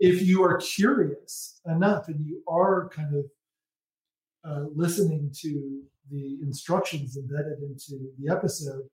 if 0.00 0.22
you 0.22 0.42
are 0.42 0.58
curious 0.58 1.60
enough 1.66 2.08
and 2.08 2.24
you 2.26 2.42
are 2.48 2.88
kind 2.90 3.14
of 3.14 3.24
uh, 4.44 4.64
listening 4.74 5.30
to 5.40 5.82
the 6.10 6.38
instructions 6.42 7.16
embedded 7.16 7.58
into 7.62 8.12
the 8.18 8.30
episode, 8.30 8.84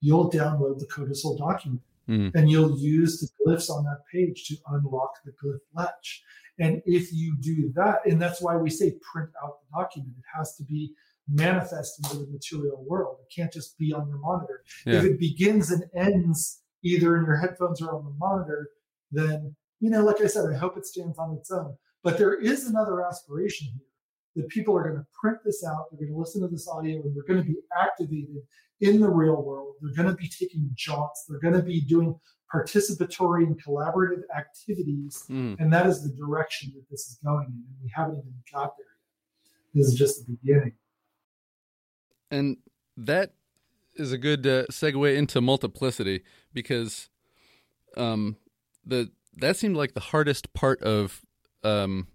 you'll 0.00 0.30
download 0.30 0.78
the 0.78 0.86
codicil 0.86 1.36
document 1.36 1.80
mm. 2.08 2.34
and 2.34 2.50
you'll 2.50 2.78
use 2.78 3.20
the 3.20 3.28
glyphs 3.50 3.70
on 3.70 3.84
that 3.84 4.00
page 4.12 4.46
to 4.48 4.56
unlock 4.68 5.12
the 5.24 5.32
glyph 5.32 5.58
latch. 5.74 6.22
And 6.58 6.82
if 6.86 7.12
you 7.12 7.36
do 7.40 7.72
that, 7.74 7.98
and 8.06 8.20
that's 8.20 8.40
why 8.40 8.56
we 8.56 8.70
say 8.70 8.94
print 9.12 9.30
out 9.44 9.58
the 9.60 9.78
document, 9.78 10.14
it 10.18 10.24
has 10.38 10.56
to 10.56 10.64
be 10.64 10.94
manifest 11.28 11.98
into 11.98 12.24
the 12.24 12.30
material 12.30 12.84
world. 12.86 13.18
It 13.20 13.34
can't 13.34 13.52
just 13.52 13.76
be 13.78 13.92
on 13.92 14.08
your 14.08 14.18
monitor. 14.18 14.62
Yeah. 14.86 14.98
If 14.98 15.04
it 15.04 15.18
begins 15.18 15.70
and 15.70 15.84
ends 15.94 16.62
either 16.82 17.16
in 17.16 17.24
your 17.24 17.36
headphones 17.36 17.82
or 17.82 17.94
on 17.94 18.04
the 18.04 18.14
monitor, 18.18 18.70
then, 19.10 19.54
you 19.80 19.90
know, 19.90 20.04
like 20.04 20.20
I 20.20 20.26
said, 20.26 20.50
I 20.50 20.56
hope 20.56 20.76
it 20.78 20.86
stands 20.86 21.18
on 21.18 21.36
its 21.36 21.50
own. 21.50 21.76
But 22.02 22.18
there 22.18 22.34
is 22.34 22.66
another 22.66 23.04
aspiration 23.04 23.68
here 23.68 24.44
that 24.44 24.48
people 24.48 24.76
are 24.76 24.84
going 24.84 24.96
to 24.96 25.06
print 25.18 25.38
this 25.44 25.64
out, 25.64 25.86
they're 25.90 26.06
going 26.06 26.12
to 26.12 26.18
listen 26.18 26.42
to 26.42 26.48
this 26.48 26.68
audio, 26.68 27.02
and 27.02 27.16
they're 27.16 27.24
going 27.24 27.42
to 27.42 27.50
be 27.50 27.58
activated 27.80 28.36
in 28.80 29.00
the 29.00 29.08
real 29.08 29.42
world. 29.42 29.74
They're 29.80 29.94
going 29.94 30.14
to 30.14 30.20
be 30.20 30.28
taking 30.28 30.70
jaunts, 30.74 31.24
they're 31.28 31.40
going 31.40 31.54
to 31.54 31.62
be 31.62 31.80
doing 31.80 32.18
participatory 32.52 33.44
and 33.44 33.62
collaborative 33.62 34.22
activities. 34.36 35.24
Mm. 35.28 35.58
And 35.58 35.72
that 35.72 35.86
is 35.86 36.02
the 36.02 36.16
direction 36.16 36.72
that 36.76 36.88
this 36.90 37.08
is 37.08 37.18
going 37.24 37.46
in. 37.48 37.64
And 37.68 37.76
we 37.82 37.90
haven't 37.94 38.18
even 38.18 38.34
got 38.52 38.76
there 38.76 38.86
yet. 39.74 39.82
This 39.82 39.92
is 39.92 39.98
just 39.98 40.26
the 40.26 40.36
beginning. 40.36 40.74
And 42.30 42.58
that 42.96 43.32
is 43.94 44.12
a 44.12 44.18
good 44.18 44.46
uh, 44.46 44.66
segue 44.70 45.16
into 45.16 45.40
multiplicity 45.40 46.22
because 46.52 47.08
um, 47.96 48.36
the 48.84 49.10
that 49.36 49.56
seemed 49.56 49.76
like 49.76 49.94
the 49.94 50.00
hardest 50.00 50.52
part 50.54 50.82
of 50.82 51.22
um, 51.62 52.08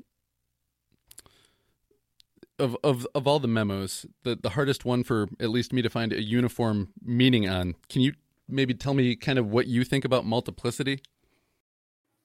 of 2.62 2.78
of 2.84 3.08
of 3.14 3.28
all 3.28 3.40
the 3.40 3.48
memos, 3.48 4.06
the 4.24 4.36
the 4.36 4.52
hardest 4.52 4.86
one 4.86 5.04
for 5.04 5.28
at 5.40 5.50
least 5.50 5.74
me 5.74 5.82
to 5.82 5.90
find 5.90 6.14
a 6.14 6.22
uniform 6.22 6.94
meaning 7.04 7.50
on. 7.50 7.76
Can 7.90 8.02
you 8.02 8.14
maybe 8.48 8.74
tell 8.74 8.94
me 8.94 9.16
kind 9.16 9.40
of 9.40 9.48
what 9.48 9.68
you 9.68 9.84
think 9.84 10.06
about 10.06 10.26
multiplicity? 10.26 11.02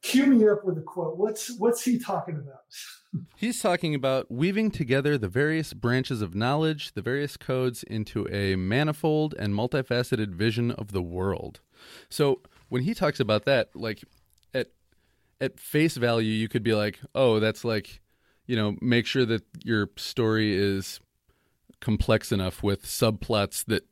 Cue 0.03 0.27
me 0.27 0.47
up 0.47 0.65
with 0.65 0.79
a 0.79 0.83
quote. 0.83 1.17
What's 1.17 1.59
what's 1.59 1.83
he 1.83 1.99
talking 1.99 2.37
about? 2.37 2.61
He's 3.37 3.63
talking 3.63 3.95
about 3.95 4.31
weaving 4.31 4.71
together 4.73 5.17
the 5.17 5.29
various 5.29 5.73
branches 5.73 6.21
of 6.21 6.35
knowledge, 6.35 6.93
the 6.93 7.03
various 7.03 7.37
codes 7.37 7.83
into 7.83 8.29
a 8.29 8.57
manifold 8.57 9.35
and 9.39 9.55
multifaceted 9.55 10.35
vision 10.35 10.71
of 10.71 10.93
the 10.93 11.03
world. 11.03 11.61
So 12.11 12.43
when 12.69 12.83
he 12.83 12.95
talks 12.95 13.19
about 13.19 13.45
that, 13.47 13.75
like 13.75 14.05
at 14.53 14.69
at 15.41 15.59
face 15.59 15.97
value, 15.97 16.33
you 16.33 16.49
could 16.49 16.63
be 16.63 16.75
like, 16.75 17.01
oh, 17.15 17.41
that's 17.41 17.65
like, 17.65 18.01
you 18.47 18.57
know, 18.57 18.77
make 18.81 19.07
sure 19.07 19.25
that 19.27 19.45
your 19.65 19.91
story 19.97 20.55
is 20.55 21.01
complex 21.81 22.33
enough 22.33 22.63
with 22.63 22.85
subplots 22.85 23.65
that, 23.67 23.85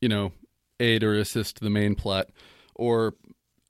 you 0.00 0.08
know, 0.08 0.32
aid 0.80 1.02
or 1.04 1.14
assist 1.14 1.60
the 1.60 1.70
main 1.70 1.94
plot. 1.94 2.30
Or 2.74 3.14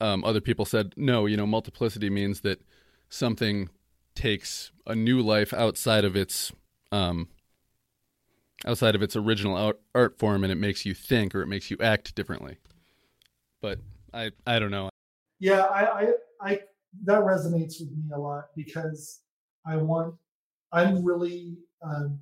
um, 0.01 0.25
other 0.25 0.41
people 0.41 0.65
said, 0.65 0.95
no, 0.97 1.27
you 1.27 1.37
know, 1.37 1.47
multiplicity 1.47 2.11
means 2.11 2.43
that 2.43 2.61
something 3.09 3.69
takes 4.15 4.73
a 4.87 4.95
new 4.95 5.21
life 5.21 5.53
outside 5.53 6.05
of 6.05 6.17
its 6.17 6.53
um, 6.91 7.29
outside 8.67 8.95
of 8.95 9.03
its 9.03 9.15
original 9.15 9.75
art, 9.95 10.19
form, 10.19 10.43
and 10.43 10.53
it 10.53 10.57
makes 10.57 10.85
you 10.85 10.95
think 10.95 11.35
or 11.35 11.43
it 11.43 11.47
makes 11.47 11.71
you 11.71 11.77
act 11.81 12.15
differently. 12.15 12.59
But 13.61 13.79
I 14.13 14.31
I 14.47 14.59
don't 14.59 14.71
know. 14.71 14.91
Yeah, 15.39 15.63
I 15.63 15.85
I, 15.85 16.13
I 16.41 16.61
that 17.05 17.21
resonates 17.21 17.81
with 17.81 17.91
me 17.91 18.11
a 18.15 18.19
lot 18.19 18.47
because 18.57 19.21
I 19.67 19.77
want 19.77 20.15
I'm 20.73 21.05
really 21.05 21.57
um, 21.83 22.21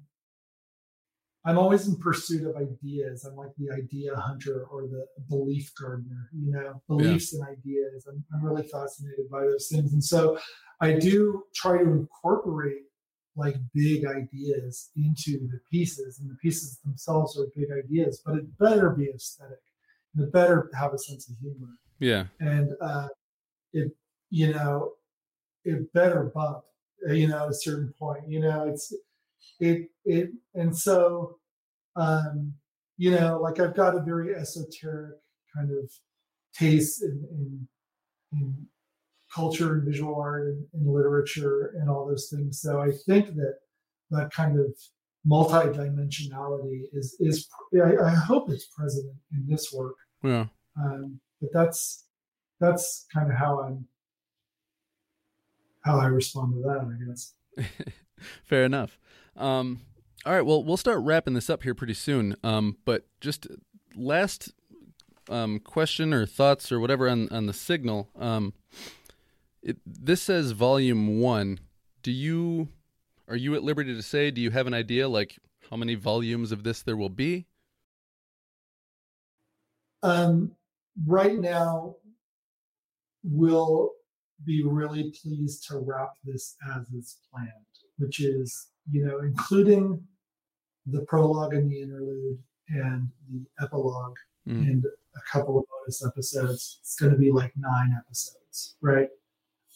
I'm 1.46 1.58
always 1.58 1.86
in 1.86 1.96
pursuit 1.96 2.44
of 2.44 2.56
ideas. 2.56 3.24
I'm 3.24 3.36
like 3.36 3.54
the 3.56 3.72
idea 3.72 4.16
hunter 4.16 4.66
or 4.68 4.82
the 4.82 5.06
belief 5.28 5.72
gardener, 5.80 6.28
you 6.36 6.50
know, 6.50 6.82
beliefs 6.88 7.32
yeah. 7.32 7.44
and 7.46 7.56
ideas. 7.56 8.06
I'm, 8.08 8.24
I'm 8.34 8.44
really 8.44 8.66
fascinated 8.66 9.30
by 9.30 9.42
those 9.42 9.68
things. 9.68 9.92
And 9.92 10.02
so 10.02 10.38
I 10.80 10.94
do 10.94 11.44
try 11.54 11.78
to 11.78 11.84
incorporate 11.84 12.82
like 13.36 13.56
big 13.74 14.04
ideas 14.06 14.90
into 14.96 15.46
the 15.46 15.60
pieces, 15.70 16.18
and 16.18 16.28
the 16.28 16.36
pieces 16.36 16.78
themselves 16.84 17.38
are 17.38 17.46
big 17.54 17.68
ideas, 17.70 18.22
but 18.24 18.34
it 18.36 18.58
better 18.58 18.90
be 18.90 19.08
aesthetic 19.14 19.60
and 20.14 20.24
it 20.24 20.32
better 20.32 20.70
have 20.74 20.94
a 20.94 20.98
sense 20.98 21.28
of 21.28 21.36
humor. 21.36 21.74
Yeah. 22.00 22.24
And 22.40 22.70
uh, 22.80 23.08
it, 23.72 23.92
you 24.30 24.52
know, 24.52 24.92
it 25.64 25.92
better 25.92 26.32
bump, 26.34 26.64
you 27.08 27.28
know, 27.28 27.44
at 27.44 27.50
a 27.50 27.54
certain 27.54 27.92
point. 27.98 28.28
You 28.28 28.40
know, 28.40 28.64
it's, 28.68 28.92
it 29.60 29.88
it 30.04 30.30
and 30.54 30.76
so 30.76 31.38
um 31.96 32.52
you 32.96 33.10
know 33.10 33.40
like 33.40 33.58
i've 33.58 33.76
got 33.76 33.96
a 33.96 34.02
very 34.02 34.34
esoteric 34.34 35.14
kind 35.54 35.70
of 35.70 35.90
taste 36.54 37.02
in 37.02 37.26
in, 37.30 37.68
in 38.32 38.66
culture 39.34 39.74
and 39.74 39.84
visual 39.84 40.14
art 40.14 40.48
and, 40.48 40.64
and, 40.74 40.86
literature 40.86 41.74
and 41.80 41.90
all 41.90 42.06
those 42.06 42.28
things 42.30 42.60
so 42.60 42.80
i 42.80 42.90
think 43.06 43.34
that 43.34 43.56
that 44.10 44.30
kind 44.30 44.58
of 44.58 44.66
multi-dimensionality 45.24 46.82
is 46.92 47.16
is 47.18 47.48
I, 47.74 47.96
I 48.04 48.10
hope 48.10 48.50
it's 48.50 48.66
present 48.66 49.12
in 49.32 49.46
this 49.48 49.72
work 49.72 49.96
yeah 50.22 50.46
um 50.78 51.18
but 51.40 51.50
that's 51.52 52.04
that's 52.60 53.06
kind 53.12 53.30
of 53.30 53.36
how 53.36 53.60
i'm 53.60 53.86
how 55.86 55.98
i 55.98 56.06
respond 56.06 56.52
to 56.52 56.60
that 56.60 56.80
i 56.80 57.08
guess 57.08 57.34
fair 58.44 58.64
enough 58.64 58.98
um, 59.36 59.82
all 60.26 60.32
right, 60.32 60.44
well, 60.44 60.64
we'll 60.64 60.76
start 60.76 60.98
wrapping 61.02 61.34
this 61.34 61.48
up 61.48 61.62
here 61.62 61.74
pretty 61.74 61.94
soon. 61.94 62.36
Um, 62.42 62.78
but 62.84 63.06
just 63.20 63.46
last 63.94 64.52
um, 65.28 65.60
question 65.60 66.12
or 66.12 66.26
thoughts 66.26 66.72
or 66.72 66.80
whatever 66.80 67.08
on 67.08 67.28
on 67.30 67.46
the 67.46 67.52
sygnyl. 67.52 68.08
Um, 68.20 68.52
it, 69.62 69.76
this 69.86 70.22
says 70.22 70.50
volume 70.50 71.20
one. 71.20 71.60
Do 72.02 72.10
you 72.10 72.68
are 73.28 73.36
you 73.36 73.54
at 73.54 73.62
liberty 73.62 73.94
to 73.94 74.02
say? 74.02 74.32
Do 74.32 74.40
you 74.40 74.50
have 74.50 74.66
an 74.66 74.74
idea 74.74 75.08
like 75.08 75.38
how 75.70 75.76
many 75.76 75.94
volumes 75.94 76.50
of 76.50 76.64
this 76.64 76.82
there 76.82 76.96
will 76.96 77.08
be? 77.08 77.46
Um, 80.02 80.56
right 81.06 81.38
now, 81.38 81.96
we'll 83.22 83.92
be 84.44 84.62
really 84.64 85.14
pleased 85.22 85.66
to 85.68 85.78
wrap 85.78 86.10
this 86.24 86.56
as 86.76 86.88
is 86.90 87.18
planned, 87.30 87.50
which 87.98 88.20
is 88.20 88.68
you 88.90 89.04
know, 89.04 89.20
including 89.20 90.02
the 90.86 91.00
prologue 91.02 91.54
and 91.54 91.70
the 91.70 91.80
interlude 91.80 92.38
and 92.68 93.08
the 93.30 93.44
epilogue 93.60 94.16
mm. 94.48 94.60
and 94.62 94.84
a 94.84 95.20
couple 95.30 95.58
of 95.58 95.64
bonus 95.68 96.04
episodes. 96.04 96.78
It's 96.80 96.96
going 96.96 97.12
to 97.12 97.18
be 97.18 97.32
like 97.32 97.52
nine 97.56 97.96
episodes, 97.98 98.76
right? 98.80 99.08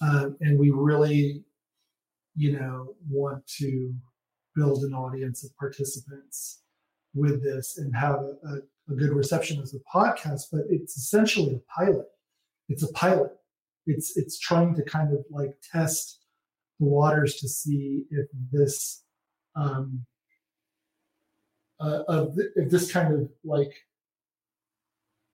Um, 0.01 0.37
and 0.41 0.59
we 0.59 0.71
really, 0.71 1.45
you 2.37 2.59
know, 2.59 2.95
want 3.09 3.47
to 3.59 3.93
build 4.55 4.85
an 4.85 4.95
audience 4.95 5.45
of 5.45 5.57
participants 5.57 6.61
with 7.15 7.43
this 7.43 7.79
and 7.79 7.95
have 7.95 8.15
a, 8.15 8.37
a, 8.47 8.93
a 8.93 8.95
good 8.95 9.11
reception 9.11 9.61
as 9.61 9.75
a 9.75 9.79
podcast. 9.95 10.45
But 10.53 10.63
it's 10.71 10.97
essentially 10.97 11.57
a 11.57 11.81
pilot. 11.81 12.07
It's 12.69 12.85
a 12.85 12.93
pilot. 12.93 13.33
It's 13.91 14.17
it's 14.17 14.39
trying 14.39 14.75
to 14.77 14.83
kind 14.83 15.13
of 15.13 15.25
like 15.31 15.55
test 15.73 16.21
the 16.79 16.87
waters 16.87 17.37
to 17.37 17.49
see 17.49 18.07
if 18.11 18.27
this 18.53 19.05
um, 19.57 20.07
uh, 21.81 22.03
of 22.09 22.35
th- 22.35 22.51
if 22.57 22.71
this 22.71 22.91
kind 22.93 23.15
of 23.15 23.31
like 23.45 23.73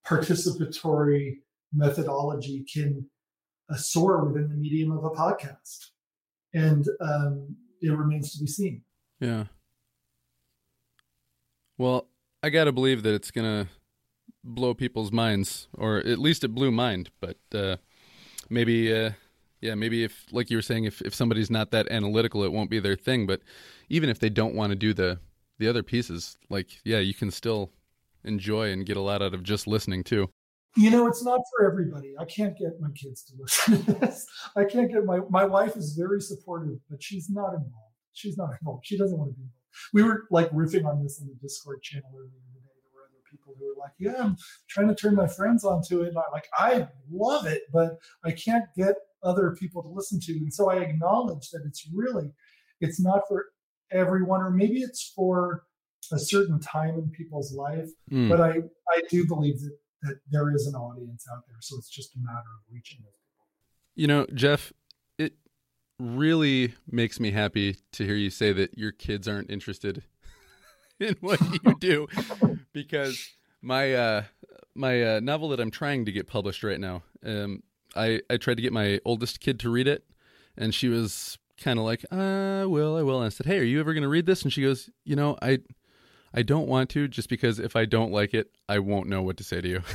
participatory 0.05 1.39
methodology 1.73 2.65
can 2.73 3.05
uh, 3.69 3.75
soar 3.75 4.25
within 4.25 4.49
the 4.49 4.55
medium 4.55 4.91
of 4.91 5.03
a 5.03 5.09
podcast, 5.09 5.87
and 6.53 6.87
um, 7.01 7.55
it 7.81 7.89
remains 7.89 8.33
to 8.33 8.39
be 8.39 8.47
seen. 8.47 8.81
Yeah. 9.19 9.45
Well, 11.77 12.07
I 12.41 12.49
gotta 12.49 12.71
believe 12.71 13.03
that 13.03 13.13
it's 13.13 13.31
gonna 13.31 13.67
blow 14.43 14.73
people's 14.73 15.11
minds, 15.11 15.67
or 15.73 15.97
at 15.97 16.19
least 16.19 16.43
it 16.43 16.49
blew 16.49 16.71
mine. 16.71 17.07
But 17.19 17.37
uh, 17.53 17.77
maybe 18.49 18.93
uh, 18.93 19.11
yeah, 19.61 19.75
maybe 19.75 20.03
if, 20.03 20.25
like 20.31 20.49
you 20.49 20.57
were 20.57 20.61
saying, 20.61 20.85
if, 20.85 21.01
if 21.01 21.15
somebody's 21.15 21.49
not 21.49 21.71
that 21.71 21.89
analytical, 21.89 22.43
it 22.43 22.51
won't 22.51 22.69
be 22.69 22.79
their 22.79 22.95
thing. 22.95 23.25
But 23.25 23.41
even 23.89 24.09
if 24.09 24.19
they 24.19 24.29
don't 24.29 24.55
want 24.55 24.71
to 24.71 24.75
do 24.75 24.93
the 24.93 25.19
the 25.59 25.67
other 25.67 25.81
pieces, 25.81 26.37
like 26.49 26.79
yeah, 26.83 26.99
you 26.99 27.13
can 27.13 27.31
still 27.31 27.71
enjoy 28.23 28.71
and 28.71 28.85
get 28.85 28.97
a 28.97 29.01
lot 29.01 29.21
out 29.21 29.33
of 29.33 29.43
just 29.43 29.65
listening 29.65 30.03
too. 30.03 30.29
You 30.75 30.91
know, 30.91 31.07
it's 31.07 31.23
not 31.23 31.41
for 31.49 31.65
everybody. 31.65 32.13
I 32.19 32.25
can't 32.25 32.55
get 32.55 32.79
my 32.79 32.89
kids 32.91 33.23
to 33.23 33.33
listen 33.39 33.83
to 33.85 33.93
this. 33.99 34.27
I 34.55 34.65
can't 34.65 34.91
get 34.91 35.05
my 35.05 35.21
my 35.29 35.45
wife 35.45 35.75
is 35.75 35.93
very 35.93 36.21
supportive, 36.21 36.77
but 36.89 37.01
she's 37.01 37.29
not 37.29 37.53
involved. 37.53 37.95
She's 38.13 38.37
not 38.37 38.49
involved. 38.59 38.85
She 38.85 38.97
doesn't 38.97 39.17
want 39.17 39.31
to 39.31 39.35
be 39.35 39.41
involved. 39.41 39.53
We 39.93 40.03
were 40.03 40.27
like 40.29 40.51
riffing 40.51 40.85
on 40.85 41.01
this 41.01 41.19
on 41.19 41.27
the 41.27 41.35
Discord 41.41 41.81
channel 41.81 42.09
earlier 42.15 42.29
today. 42.29 42.61
There 42.61 42.93
were 42.93 43.05
other 43.05 43.15
people 43.29 43.55
who 43.57 43.65
are 43.65 43.79
like, 43.79 43.93
"Yeah, 43.99 44.15
I'm 44.23 44.37
trying 44.69 44.87
to 44.87 44.95
turn 44.95 45.15
my 45.15 45.27
friends 45.27 45.63
onto 45.63 46.01
it." 46.01 46.09
And 46.09 46.17
I 46.17 46.23
like, 46.31 46.47
I 46.53 46.87
love 47.11 47.45
it, 47.45 47.63
but 47.71 47.97
I 48.23 48.31
can't 48.31 48.65
get 48.75 48.95
other 49.23 49.55
people 49.59 49.81
to 49.83 49.89
listen 49.89 50.19
to. 50.21 50.33
And 50.33 50.53
so 50.53 50.69
I 50.69 50.77
acknowledge 50.77 51.49
that 51.51 51.63
it's 51.65 51.87
really, 51.93 52.31
it's 52.81 52.99
not 52.99 53.21
for 53.27 53.47
everyone, 53.91 54.41
or 54.41 54.51
maybe 54.51 54.79
it's 54.81 55.11
for 55.15 55.63
a 56.11 56.19
certain 56.19 56.59
time 56.59 56.95
in 56.95 57.09
people's 57.09 57.53
life. 57.53 57.89
Mm. 58.11 58.29
But 58.29 58.41
I, 58.41 58.51
I 58.89 59.01
do 59.09 59.25
believe 59.27 59.59
that, 59.59 59.77
that 60.03 60.15
there 60.31 60.53
is 60.53 60.67
an 60.67 60.75
audience 60.75 61.25
out 61.31 61.43
there. 61.47 61.57
So 61.61 61.77
it's 61.77 61.89
just 61.89 62.15
a 62.15 62.19
matter 62.19 62.37
of 62.37 62.73
reaching 62.73 62.99
those 63.01 63.13
people. 63.25 63.45
You 63.95 64.07
know, 64.07 64.25
Jeff, 64.33 64.71
it 65.17 65.33
really 65.99 66.75
makes 66.89 67.19
me 67.19 67.31
happy 67.31 67.77
to 67.93 68.05
hear 68.05 68.15
you 68.15 68.29
say 68.29 68.53
that 68.53 68.77
your 68.77 68.91
kids 68.91 69.27
aren't 69.27 69.49
interested 69.49 70.03
in 70.99 71.15
what 71.19 71.39
you 71.41 71.75
do. 71.79 72.07
Because 72.73 73.29
my 73.61 73.93
uh 73.93 74.23
my 74.75 75.15
uh, 75.15 75.19
novel 75.19 75.49
that 75.49 75.59
I'm 75.59 75.71
trying 75.71 76.05
to 76.05 76.11
get 76.11 76.27
published 76.27 76.63
right 76.63 76.79
now 76.79 77.01
um 77.25 77.63
I 77.95 78.21
I 78.29 78.37
tried 78.37 78.55
to 78.55 78.61
get 78.61 78.73
my 78.73 78.99
oldest 79.05 79.39
kid 79.39 79.59
to 79.61 79.69
read 79.69 79.87
it 79.87 80.03
and 80.55 80.73
she 80.73 80.87
was 80.87 81.37
kind 81.59 81.79
of 81.79 81.85
like 81.85 82.05
uh 82.11 82.65
will 82.67 82.95
I 82.95 83.03
will. 83.03 83.17
And 83.17 83.25
I 83.25 83.29
said 83.29 83.45
hey 83.45 83.59
are 83.59 83.63
you 83.63 83.79
ever 83.79 83.93
going 83.93 84.03
to 84.03 84.09
read 84.09 84.25
this? 84.25 84.43
And 84.43 84.53
she 84.53 84.61
goes 84.61 84.89
you 85.03 85.15
know 85.15 85.37
I 85.41 85.59
I 86.33 86.43
don't 86.43 86.67
want 86.67 86.89
to 86.91 87.07
just 87.07 87.29
because 87.29 87.59
if 87.59 87.75
I 87.75 87.85
don't 87.85 88.11
like 88.11 88.33
it 88.33 88.51
I 88.69 88.79
won't 88.79 89.07
know 89.07 89.23
what 89.23 89.37
to 89.37 89.43
say 89.43 89.61
to 89.61 89.67
you. 89.67 89.81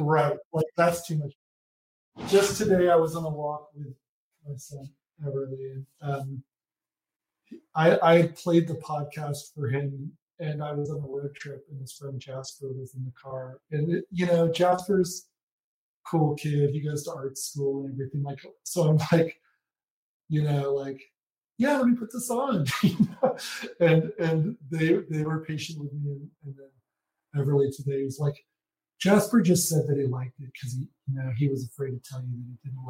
Right. 0.00 0.36
Like 0.52 0.66
that's 0.76 1.06
too 1.06 1.18
much. 1.18 1.34
Just 2.28 2.56
today 2.56 2.88
I 2.88 2.96
was 2.96 3.16
on 3.16 3.24
a 3.24 3.28
walk 3.28 3.68
with 3.74 3.94
my 4.48 4.56
son 4.56 4.88
Everly 5.24 5.84
um 6.00 6.42
I, 7.74 7.98
I 8.02 8.22
played 8.28 8.68
the 8.68 8.74
podcast 8.74 9.54
for 9.54 9.68
him 9.68 10.12
and 10.38 10.62
I 10.62 10.72
was 10.72 10.90
on 10.90 10.98
a 10.98 11.06
road 11.06 11.34
trip 11.34 11.64
and 11.70 11.80
his 11.80 11.92
friend 11.92 12.20
Jasper 12.20 12.68
was 12.72 12.94
in 12.94 13.04
the 13.04 13.12
car. 13.12 13.58
And, 13.70 13.90
it, 13.90 14.04
you 14.10 14.26
know, 14.26 14.48
Jasper's 14.48 15.28
cool 16.06 16.34
kid. 16.36 16.70
He 16.70 16.80
goes 16.80 17.04
to 17.04 17.12
art 17.12 17.38
school 17.38 17.84
and 17.84 17.94
everything 17.94 18.22
like, 18.22 18.40
so 18.64 18.84
I'm 18.84 18.98
like, 19.12 19.40
you 20.28 20.42
know, 20.42 20.74
like, 20.74 21.00
yeah, 21.58 21.78
let 21.78 21.86
me 21.86 21.96
put 21.96 22.12
this 22.12 22.30
on. 22.30 22.66
and, 23.80 24.12
and 24.18 24.56
they, 24.70 24.94
they 25.08 25.22
were 25.22 25.44
patient 25.44 25.80
with 25.80 25.92
me. 25.92 26.12
And, 26.12 26.30
and 26.44 26.54
then 26.56 27.44
Everly 27.44 27.74
today 27.74 28.04
was 28.04 28.18
like, 28.18 28.36
Jasper 28.98 29.40
just 29.40 29.68
said 29.68 29.86
that 29.88 29.98
he 29.98 30.06
liked 30.06 30.40
it 30.40 30.50
because 30.52 30.72
he, 30.72 30.88
you 31.08 31.18
know, 31.18 31.30
he 31.36 31.48
was 31.48 31.64
afraid 31.64 31.90
to 31.90 32.00
tell 32.10 32.22
you 32.22 32.30
that 32.32 32.46
he 32.46 32.56
didn't 32.64 32.86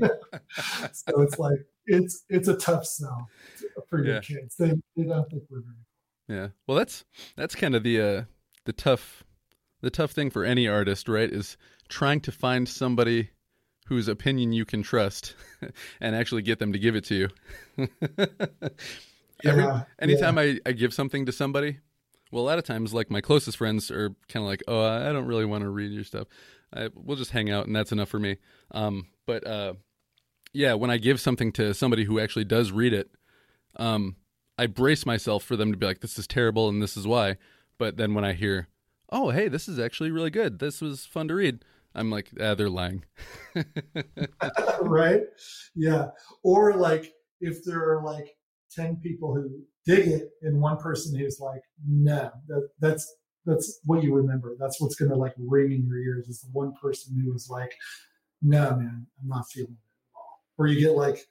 like 0.00 0.12
it. 0.82 0.94
so 0.94 1.20
it's 1.20 1.38
like 1.38 1.58
it's 1.86 2.24
it's 2.28 2.48
a 2.48 2.56
tough 2.56 2.84
sell 2.84 3.26
for 3.88 4.04
your 4.04 4.14
yeah. 4.14 4.20
kids. 4.20 4.56
They 4.56 4.72
they 4.96 5.04
don't 5.04 5.28
think 5.30 5.42
we're 5.50 5.60
very 5.60 5.76
cool. 6.28 6.36
Yeah. 6.36 6.48
Well, 6.66 6.78
that's 6.78 7.04
that's 7.36 7.54
kind 7.54 7.74
of 7.74 7.82
the 7.82 8.00
uh, 8.00 8.22
the 8.64 8.72
tough 8.72 9.24
the 9.82 9.90
tough 9.90 10.12
thing 10.12 10.30
for 10.30 10.44
any 10.44 10.66
artist, 10.66 11.08
right? 11.08 11.30
Is 11.30 11.56
trying 11.88 12.20
to 12.22 12.32
find 12.32 12.68
somebody 12.68 13.30
whose 13.86 14.08
opinion 14.08 14.52
you 14.52 14.64
can 14.64 14.82
trust 14.82 15.34
and 16.00 16.16
actually 16.16 16.42
get 16.42 16.58
them 16.58 16.72
to 16.72 16.78
give 16.78 16.96
it 16.96 17.04
to 17.04 17.14
you. 17.14 17.28
Every, 19.44 19.64
yeah, 19.64 19.82
anytime 19.98 20.36
yeah. 20.36 20.42
I, 20.42 20.58
I 20.66 20.72
give 20.72 20.94
something 20.94 21.26
to 21.26 21.32
somebody, 21.32 21.78
well, 22.32 22.42
a 22.42 22.46
lot 22.46 22.58
of 22.58 22.64
times, 22.64 22.94
like 22.94 23.10
my 23.10 23.20
closest 23.20 23.58
friends 23.58 23.90
are 23.90 24.08
kind 24.28 24.42
of 24.42 24.48
like, 24.48 24.62
"Oh, 24.66 24.82
I 24.82 25.12
don't 25.12 25.26
really 25.26 25.44
want 25.44 25.62
to 25.62 25.68
read 25.68 25.92
your 25.92 26.02
stuff. 26.02 26.26
I, 26.74 26.88
we'll 26.94 27.18
just 27.18 27.30
hang 27.30 27.50
out, 27.50 27.66
and 27.66 27.76
that's 27.76 27.92
enough 27.92 28.08
for 28.08 28.18
me." 28.18 28.38
Um, 28.70 29.08
but 29.26 29.46
uh, 29.46 29.74
yeah, 30.54 30.72
when 30.72 30.90
I 30.90 30.96
give 30.96 31.20
something 31.20 31.52
to 31.52 31.74
somebody 31.74 32.04
who 32.04 32.18
actually 32.18 32.46
does 32.46 32.72
read 32.72 32.94
it, 32.94 33.10
um, 33.76 34.16
I 34.58 34.66
brace 34.66 35.04
myself 35.04 35.44
for 35.44 35.56
them 35.56 35.72
to 35.72 35.78
be 35.78 35.84
like, 35.84 36.00
"This 36.00 36.18
is 36.18 36.26
terrible, 36.26 36.70
and 36.70 36.82
this 36.82 36.96
is 36.96 37.06
why." 37.06 37.36
But 37.78 37.98
then 37.98 38.14
when 38.14 38.24
I 38.24 38.32
hear, 38.32 38.68
"Oh, 39.10 39.28
hey, 39.28 39.48
this 39.48 39.68
is 39.68 39.78
actually 39.78 40.10
really 40.10 40.30
good. 40.30 40.58
This 40.58 40.80
was 40.80 41.04
fun 41.04 41.28
to 41.28 41.34
read," 41.34 41.62
I'm 41.94 42.10
like, 42.10 42.30
"Ah, 42.40 42.54
they're 42.54 42.70
lying." 42.70 43.04
right? 44.80 45.24
Yeah. 45.74 46.06
Or 46.42 46.74
like 46.76 47.12
if 47.42 47.62
there 47.62 47.90
are 47.90 48.02
like 48.02 48.34
ten 48.70 48.96
people 48.96 49.34
who 49.34 49.64
dig 49.84 50.08
it 50.08 50.30
and 50.42 50.60
one 50.60 50.76
person 50.76 51.18
who's 51.18 51.40
like 51.40 51.62
no 51.86 52.30
that, 52.48 52.68
that's 52.80 53.14
that's 53.44 53.80
what 53.84 54.04
you 54.04 54.14
remember. 54.14 54.54
That's 54.56 54.80
what's 54.80 54.94
going 54.94 55.10
to 55.10 55.16
like 55.16 55.34
ring 55.36 55.72
in 55.72 55.84
your 55.84 55.98
ears 55.98 56.28
is 56.28 56.42
the 56.42 56.48
one 56.52 56.74
person 56.80 57.20
who 57.20 57.34
is 57.34 57.48
like 57.50 57.74
no 58.40 58.76
man 58.76 59.06
i'm 59.20 59.28
not 59.28 59.44
feeling 59.50 59.70
it 59.70 59.74
at 59.74 60.16
all 60.16 60.40
or 60.58 60.66
you 60.66 60.80
get 60.80 60.96
like 60.96 61.26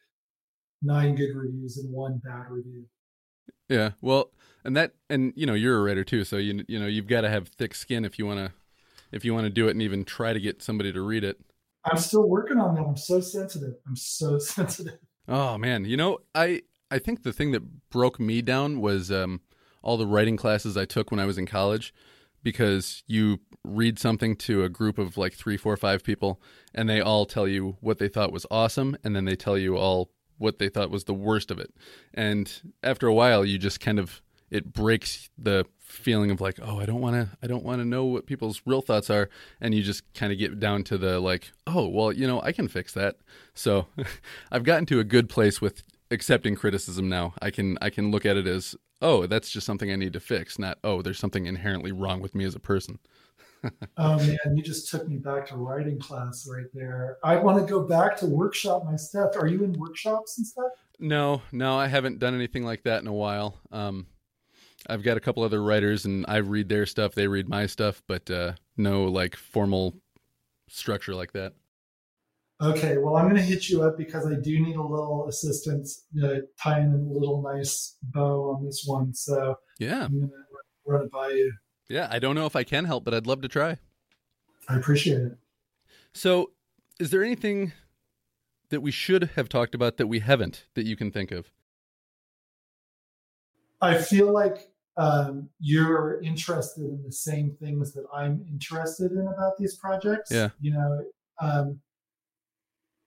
nine 0.82 1.16
good 1.16 1.36
reviews 1.36 1.78
and 1.78 1.92
one 1.92 2.22
bad 2.24 2.50
review. 2.50 2.86
Yeah 3.70 3.92
well 4.02 4.32
and 4.64 4.76
that 4.78 4.94
and 5.10 5.34
you 5.36 5.46
know 5.46 5.54
you're 5.54 5.78
a 5.78 5.82
writer 5.82 6.04
too 6.04 6.24
so 6.24 6.38
you 6.38 6.64
you 6.68 6.80
know 6.80 6.88
you've 6.88 7.08
got 7.08 7.22
to 7.22 7.30
have 7.30 7.50
thick 7.50 7.76
skin 7.76 8.06
if 8.06 8.18
you 8.18 8.26
want 8.26 8.40
to 8.40 8.52
if 9.12 9.26
you 9.26 9.34
want 9.34 9.46
to 9.46 9.50
do 9.50 9.68
it 9.68 9.72
and 9.72 9.82
even 9.82 10.06
try 10.06 10.34
to 10.34 10.40
get 10.40 10.62
somebody 10.62 10.94
to 10.94 11.02
read 11.02 11.24
it. 11.24 11.38
I'm 11.84 11.98
still 11.98 12.30
working 12.30 12.60
on 12.60 12.76
that. 12.76 12.84
I'm 12.84 12.96
so 12.96 13.20
sensitive. 13.20 13.74
I'm 13.88 13.96
so 13.96 14.40
sensitive. 14.40 15.00
Oh 15.28 15.58
man. 15.58 15.86
You 15.86 15.98
know 15.98 16.20
i 16.34 16.62
I 16.92 17.00
think 17.00 17.24
the 17.24 17.34
thing 17.34 17.52
that 17.52 17.90
broke 17.90 18.20
me 18.20 18.42
down 18.42 18.82
was 18.82 19.12
um, 19.12 19.42
all 19.82 19.98
the 19.98 20.06
writing 20.06 20.38
classes 20.38 20.78
I 20.78 20.86
took 20.86 21.10
when 21.10 21.20
I 21.20 21.26
was 21.26 21.38
in 21.38 21.46
college 21.46 21.94
because 22.44 23.04
you 23.08 23.40
read 23.64 24.00
something 24.00 24.36
to 24.36 24.64
a 24.64 24.70
group 24.70 24.98
of 24.98 25.18
like 25.18 25.34
three, 25.34 25.58
four, 25.58 25.78
five 25.78 26.04
people, 26.04 26.42
and 26.74 26.90
they 26.90 27.00
all 27.00 27.26
tell 27.26 27.48
you 27.48 27.78
what 27.80 27.98
they 28.00 28.08
thought 28.08 28.32
was 28.32 28.46
awesome, 28.52 28.98
and 29.04 29.16
then 29.16 29.26
they 29.26 29.36
tell 29.36 29.58
you 29.58 29.78
all 29.78 30.12
what 30.38 30.58
they 30.58 30.70
thought 30.70 30.90
was 30.90 31.04
the 31.04 31.14
worst 31.14 31.52
of 31.52 31.60
it. 31.60 31.74
And 32.14 32.52
after 32.84 33.08
a 33.08 33.14
while, 33.14 33.46
you 33.46 33.58
just 33.58 33.80
kind 33.80 34.00
of 34.00 34.22
it 34.50 34.74
breaks 34.74 35.30
the 35.38 35.66
feeling 35.80 36.30
of 36.30 36.42
like, 36.42 36.60
oh, 36.62 36.80
I 36.80 36.86
don't 36.86 37.00
want 37.00 37.16
to, 37.16 37.38
I 37.42 37.48
don't 37.48 37.64
want 37.64 37.80
to 37.80 37.86
know 37.86 38.06
what 38.06 38.26
people's 38.26 38.62
real 38.66 38.82
thoughts 38.82 39.10
are, 39.10 39.30
and 39.62 39.74
you 39.74 39.82
just 39.82 40.04
kind 40.14 40.34
of 40.34 40.38
get 40.40 40.60
down 40.60 40.84
to 40.86 40.98
the 40.98 41.20
like, 41.20 41.52
oh, 41.68 41.88
well, 41.88 42.12
you 42.12 42.28
know, 42.28 42.42
I 42.42 42.52
can 42.52 42.68
fix 42.68 42.94
that. 42.94 43.16
So 43.54 43.88
I've 44.52 44.64
gotten 44.64 44.86
to 44.88 45.00
a 45.00 45.06
good 45.06 45.30
place 45.30 45.62
with 45.62 45.84
accepting 46.12 46.56
criticism 46.56 47.10
now. 47.10 47.34
I 47.42 47.50
can 47.50 47.78
I 47.82 47.90
can 47.90 48.12
look 48.12 48.26
at 48.26 48.38
it 48.38 48.48
as 48.48 48.76
oh, 49.02 49.26
that's 49.26 49.50
just 49.50 49.66
something 49.66 49.92
I 49.92 49.96
need 49.96 50.14
to 50.14 50.20
fix, 50.20 50.60
not 50.60 50.78
oh, 50.84 51.02
there's 51.02 51.20
something 51.20 51.46
inherently 51.46 51.92
wrong 51.92 52.22
with 52.22 52.36
me 52.36 52.46
as 52.46 52.56
a 52.56 52.60
person. 52.60 53.00
oh 53.98 54.18
man, 54.18 54.38
you 54.56 54.64
just 54.64 54.90
took 54.90 55.08
me 55.08 55.18
back 55.18 55.48
to 55.48 55.56
writing 55.56 56.00
class 56.00 56.48
right 56.52 56.66
there. 56.74 57.18
I 57.24 57.38
want 57.38 57.60
to 57.60 57.72
go 57.72 57.82
back 57.82 58.18
to 58.18 58.26
workshop 58.26 58.86
my 58.86 58.96
stuff. 58.96 59.32
Are 59.36 59.48
you 59.48 59.64
in 59.64 59.74
workshops 59.74 60.38
and 60.38 60.46
stuff? 60.46 60.72
No, 61.00 61.42
no, 61.52 61.78
I 61.78 61.88
haven't 61.88 62.20
done 62.20 62.36
anything 62.36 62.64
like 62.64 62.84
that 62.84 63.02
in 63.02 63.08
a 63.08 63.14
while. 63.14 63.58
Um, 63.72 64.06
I've 64.88 65.04
got 65.04 65.18
a 65.18 65.20
couple 65.20 65.44
other 65.44 65.64
writers, 65.64 66.06
and 66.06 66.26
I 66.28 66.38
read 66.38 66.70
their 66.70 66.86
stuff. 66.86 67.14
They 67.14 67.28
read 67.28 67.48
my 67.48 67.66
stuff, 67.68 68.02
but 68.08 68.30
uh, 68.30 68.54
no 68.78 69.06
like 69.06 69.36
formal 69.36 69.96
structure 70.68 71.14
like 71.14 71.34
that. 71.34 71.54
Okay, 72.62 72.98
well, 73.00 73.16
I'm 73.16 73.26
going 73.26 73.38
to 73.38 73.42
hit 73.42 73.70
you 73.70 73.82
up 73.82 73.98
because 73.98 74.28
I 74.28 74.36
do 74.36 74.60
need 74.60 74.76
a 74.76 74.82
little 74.82 75.28
assistance 75.28 76.04
to 76.16 76.44
tie 76.62 76.80
in 76.82 76.94
a 76.94 77.20
little 77.20 77.42
nice 77.42 77.98
bow 78.04 78.52
on 78.52 78.64
this 78.64 78.84
one. 78.86 79.16
So 79.16 79.56
yeah, 79.80 80.06
I'm 80.06 80.20
going 80.20 80.30
to 80.30 80.36
run 80.86 81.06
it 81.06 81.12
by 81.12 81.30
you. 81.30 81.52
Yeah, 81.90 82.08
I 82.12 82.20
don't 82.20 82.36
know 82.36 82.46
if 82.46 82.56
I 82.56 82.64
can 82.64 82.86
help, 82.86 83.04
but 83.04 83.14
I'd 83.14 83.26
love 83.26 83.42
to 83.42 83.48
try. 83.48 83.78
I 84.70 84.76
appreciate 84.76 85.22
it. 85.22 85.38
So, 86.14 86.52
is 87.00 87.10
there 87.10 87.24
anything 87.24 87.74
that 88.70 88.82
we 88.82 88.92
should 88.92 89.32
have 89.36 89.50
talked 89.50 89.74
about 89.74 89.98
that 89.98 90.08
we 90.08 90.20
haven't 90.20 90.66
that 90.76 90.86
you 90.86 90.96
can 90.96 91.12
think 91.12 91.32
of? 91.32 91.52
I 93.82 93.98
feel 93.98 94.32
like 94.32 94.70
um, 94.98 95.50
you're 95.60 96.22
interested 96.22 96.84
in 96.84 97.02
the 97.04 97.12
same 97.12 97.58
things 97.60 97.94
that 97.94 98.06
I'm 98.14 98.46
interested 98.48 99.12
in 99.12 99.28
about 99.28 99.58
these 99.58 99.76
projects. 99.76 100.32
Yeah. 100.32 100.50
You 100.60 100.74
know, 100.74 101.04
um, 101.42 101.80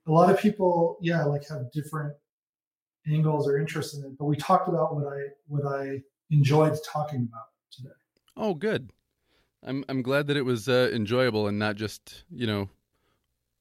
a 0.06 0.12
lot 0.12 0.30
of 0.30 0.38
people, 0.38 0.98
yeah, 1.00 1.24
like 1.24 1.48
have 1.48 1.70
different 1.72 2.14
angles 3.10 3.48
or 3.48 3.58
interests 3.58 3.96
in 3.96 4.04
it. 4.04 4.18
But 4.18 4.26
we 4.26 4.36
talked 4.36 4.68
about 4.68 4.94
what 4.94 5.06
I 5.06 5.20
what 5.46 5.66
I 5.66 6.00
enjoyed 6.30 6.76
talking 6.84 7.28
about 7.30 7.46
today. 7.70 7.94
Oh, 8.36 8.54
good. 8.54 8.90
I'm 9.62 9.84
I'm 9.88 10.02
glad 10.02 10.26
that 10.26 10.36
it 10.36 10.44
was 10.44 10.68
uh, 10.68 10.90
enjoyable 10.92 11.46
and 11.46 11.58
not 11.58 11.76
just 11.76 12.24
you 12.30 12.46
know 12.46 12.68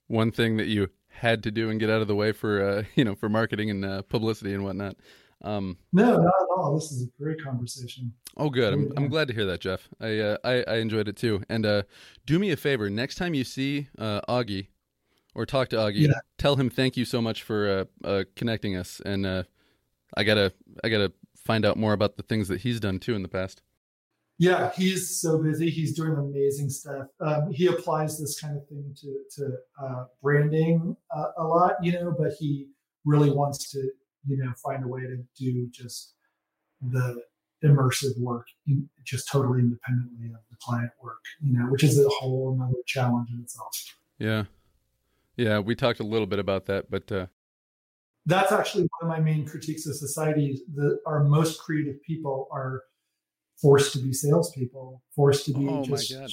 one 0.08 0.32
thing 0.32 0.58
that 0.58 0.68
you 0.68 0.90
had 1.08 1.44
to 1.44 1.52
do 1.52 1.70
and 1.70 1.80
get 1.80 1.90
out 1.90 2.02
of 2.02 2.08
the 2.08 2.16
way 2.16 2.32
for 2.32 2.62
uh, 2.62 2.84
you 2.96 3.04
know 3.04 3.16
for 3.16 3.30
marketing 3.30 3.70
and 3.70 3.86
uh, 3.86 4.02
publicity 4.04 4.54
and 4.54 4.64
whatnot. 4.64 4.96
Um, 5.44 5.78
no, 5.92 6.16
not 6.16 6.20
at 6.20 6.48
all. 6.56 6.74
This 6.74 6.92
is 6.92 7.04
a 7.04 7.22
great 7.22 7.44
conversation. 7.44 8.14
Oh, 8.38 8.50
good. 8.50 8.74
I'm, 8.74 8.94
I'm 8.96 9.10
glad 9.10 9.28
to 9.28 9.34
hear 9.34 9.46
that, 9.46 9.60
Jeff. 9.60 9.90
I, 10.00 10.18
uh, 10.20 10.38
I, 10.44 10.64
I 10.64 10.76
enjoyed 10.78 11.08
it 11.08 11.18
too. 11.18 11.44
And 11.50 11.66
uh, 11.66 11.84
do 12.26 12.40
me 12.40 12.52
a 12.52 12.56
favor. 12.58 12.90
Next 12.90 13.16
time 13.16 13.34
you 13.34 13.44
see 13.44 13.90
uh, 13.98 14.22
Augie, 14.30 14.68
or 15.36 15.46
talk 15.46 15.70
to 15.70 15.76
Augie. 15.78 16.08
Yeah. 16.08 16.20
Tell 16.38 16.56
him 16.56 16.70
thank 16.70 16.98
you 16.98 17.06
so 17.06 17.22
much 17.22 17.44
for 17.44 17.88
uh, 18.04 18.08
uh, 18.08 18.24
connecting 18.36 18.76
us, 18.76 19.02
and 19.06 19.26
uh, 19.26 19.44
I 20.16 20.24
gotta 20.24 20.54
I 20.84 20.90
gotta 20.90 21.12
find 21.38 21.66
out 21.66 21.78
more 21.78 21.94
about 21.94 22.18
the 22.18 22.24
things 22.24 22.48
that 22.48 22.62
he's 22.62 22.80
done 22.80 23.00
too 23.00 23.16
in 23.16 23.22
the 23.22 23.30
past. 23.30 23.62
Yeah, 24.40 24.72
he's 24.76 25.22
so 25.22 25.42
busy. 25.42 25.70
He's 25.70 25.96
doing 25.96 26.14
amazing 26.14 26.70
stuff. 26.70 27.08
Um, 27.20 27.52
he 27.52 27.68
applies 27.68 28.20
this 28.20 28.40
kind 28.40 28.58
of 28.58 28.68
thing 28.68 28.96
to 29.02 29.20
to 29.36 29.58
uh, 29.82 30.06
branding 30.22 30.98
uh, 31.16 31.28
a 31.38 31.44
lot, 31.44 31.76
you 31.82 31.94
know, 31.94 32.14
but 32.18 32.34
he 32.40 32.68
really 33.06 33.30
wants 33.30 33.70
to, 33.72 33.80
you 34.28 34.38
know, 34.38 34.52
find 34.64 34.84
a 34.84 34.88
way 34.88 35.02
to 35.02 35.18
do 35.38 35.70
just 35.72 36.16
the 36.82 37.22
immersive 37.64 38.20
work, 38.20 38.48
in, 38.68 38.90
just 39.04 39.30
totally 39.30 39.60
independently 39.60 40.28
of 40.28 40.42
the 40.50 40.58
client 40.62 40.92
work, 41.02 41.24
you 41.42 41.58
know, 41.58 41.66
which 41.68 41.84
is 41.84 42.00
a 42.00 42.10
whole 42.10 42.54
another 42.54 42.80
challenge 42.86 43.30
in 43.34 43.40
itself. 43.42 43.96
Yeah. 44.18 44.44
Yeah, 45.36 45.60
we 45.60 45.76
talked 45.76 46.00
a 46.00 46.04
little 46.04 46.28
bit 46.28 46.40
about 46.40 46.66
that, 46.66 46.90
but 46.90 47.12
uh... 47.12 47.28
that's 48.26 48.52
actually 48.52 48.88
one 49.00 49.12
of 49.12 49.18
my 49.18 49.20
main 49.20 49.46
critiques 49.46 49.86
of 49.88 49.96
society. 49.96 50.62
That 50.76 51.00
our 51.06 51.24
most 51.24 51.60
creative 51.60 52.02
people 52.04 52.48
are 52.52 52.82
forced 53.62 53.94
to 53.94 54.00
be 54.00 54.14
salespeople, 54.14 55.02
forced 55.16 55.46
to 55.46 55.54
be 55.54 55.68
oh 55.68 55.84
just. 55.84 56.12
my 56.12 56.20
god! 56.20 56.30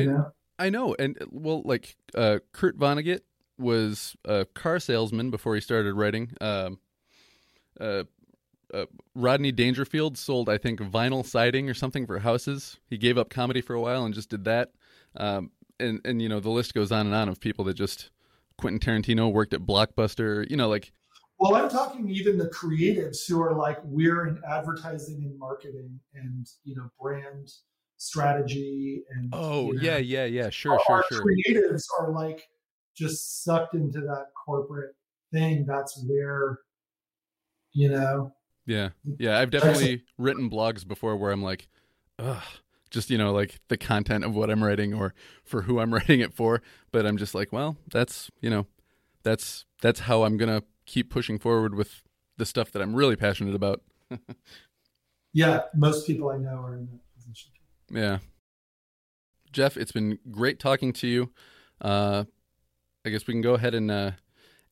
You 0.00 0.12
know? 0.12 0.26
I 0.58 0.66
I 0.66 0.70
know, 0.70 0.94
and 0.98 1.16
well, 1.30 1.62
like 1.64 1.96
uh, 2.14 2.38
Kurt 2.52 2.78
Vonnegut 2.78 3.20
was 3.58 4.16
a 4.24 4.44
car 4.44 4.78
salesman 4.78 5.30
before 5.30 5.54
he 5.54 5.60
started 5.60 5.94
writing. 5.94 6.32
Um, 6.40 6.78
uh, 7.80 8.04
uh, 8.72 8.86
Rodney 9.14 9.52
Dangerfield 9.52 10.18
sold, 10.18 10.48
I 10.48 10.58
think, 10.58 10.80
vinyl 10.80 11.24
siding 11.24 11.70
or 11.70 11.74
something 11.74 12.06
for 12.06 12.18
houses. 12.18 12.76
He 12.88 12.98
gave 12.98 13.18
up 13.18 13.30
comedy 13.30 13.60
for 13.60 13.74
a 13.74 13.80
while 13.80 14.04
and 14.04 14.14
just 14.14 14.30
did 14.30 14.44
that. 14.44 14.72
Um, 15.16 15.50
and 15.80 16.00
and 16.04 16.20
you 16.20 16.28
know 16.28 16.40
the 16.40 16.50
list 16.50 16.74
goes 16.74 16.92
on 16.92 17.06
and 17.06 17.14
on 17.14 17.28
of 17.28 17.40
people 17.40 17.64
that 17.66 17.74
just 17.74 18.10
Quentin 18.58 18.80
Tarantino 18.80 19.32
worked 19.32 19.54
at 19.54 19.60
Blockbuster. 19.60 20.48
You 20.50 20.56
know, 20.56 20.68
like. 20.68 20.92
Well, 21.40 21.54
I'm 21.54 21.70
talking 21.70 22.10
even 22.10 22.36
the 22.36 22.48
creatives 22.48 23.28
who 23.28 23.40
are 23.40 23.54
like 23.54 23.78
we're 23.84 24.26
in 24.26 24.42
advertising 24.48 25.22
and 25.22 25.38
marketing 25.38 26.00
and 26.14 26.46
you 26.64 26.74
know 26.74 26.90
brand 27.00 27.52
strategy 27.96 29.04
and. 29.10 29.30
Oh 29.32 29.72
you 29.72 29.74
know, 29.74 29.82
yeah, 29.82 29.96
yeah, 29.98 30.24
yeah. 30.24 30.50
Sure, 30.50 30.72
our, 30.72 30.80
sure, 30.84 30.96
our 30.96 31.04
sure. 31.10 31.22
creatives 31.22 31.84
are 32.00 32.10
like 32.10 32.48
just 32.96 33.44
sucked 33.44 33.74
into 33.74 34.00
that 34.00 34.26
corporate 34.34 34.96
thing. 35.32 35.64
That's 35.64 36.04
where, 36.06 36.58
you 37.72 37.88
know. 37.90 38.32
Yeah, 38.66 38.90
yeah. 39.18 39.38
I've 39.38 39.50
definitely 39.50 40.02
written 40.18 40.50
blogs 40.50 40.86
before 40.86 41.16
where 41.16 41.30
I'm 41.30 41.42
like, 41.42 41.68
ugh, 42.18 42.42
just 42.90 43.10
you 43.10 43.18
know, 43.18 43.32
like 43.32 43.60
the 43.68 43.76
content 43.76 44.24
of 44.24 44.34
what 44.34 44.50
I'm 44.50 44.62
writing 44.62 44.94
or 44.94 45.14
for 45.44 45.62
who 45.62 45.80
I'm 45.80 45.92
writing 45.94 46.20
it 46.20 46.32
for. 46.32 46.62
But 46.92 47.06
I'm 47.06 47.16
just 47.16 47.34
like, 47.34 47.52
well, 47.52 47.76
that's 47.90 48.30
you 48.40 48.50
know, 48.50 48.66
that's 49.22 49.64
that's 49.80 50.00
how 50.00 50.24
I'm 50.24 50.36
gonna 50.36 50.62
keep 50.86 51.10
pushing 51.10 51.38
forward 51.38 51.74
with 51.74 52.02
the 52.36 52.46
stuff 52.46 52.70
that 52.72 52.82
I'm 52.82 52.94
really 52.94 53.16
passionate 53.16 53.54
about. 53.54 53.82
yeah, 55.32 55.62
most 55.74 56.06
people 56.06 56.30
I 56.30 56.38
know 56.38 56.62
are 56.62 56.74
in 56.74 56.86
that 56.86 57.00
position. 57.14 57.52
Yeah. 57.90 58.18
Jeff, 59.52 59.76
it's 59.76 59.92
been 59.92 60.18
great 60.30 60.58
talking 60.58 60.92
to 60.94 61.06
you. 61.06 61.30
Uh, 61.80 62.24
I 63.04 63.10
guess 63.10 63.26
we 63.26 63.34
can 63.34 63.40
go 63.40 63.54
ahead 63.54 63.74
and 63.74 63.90
uh, 63.90 64.10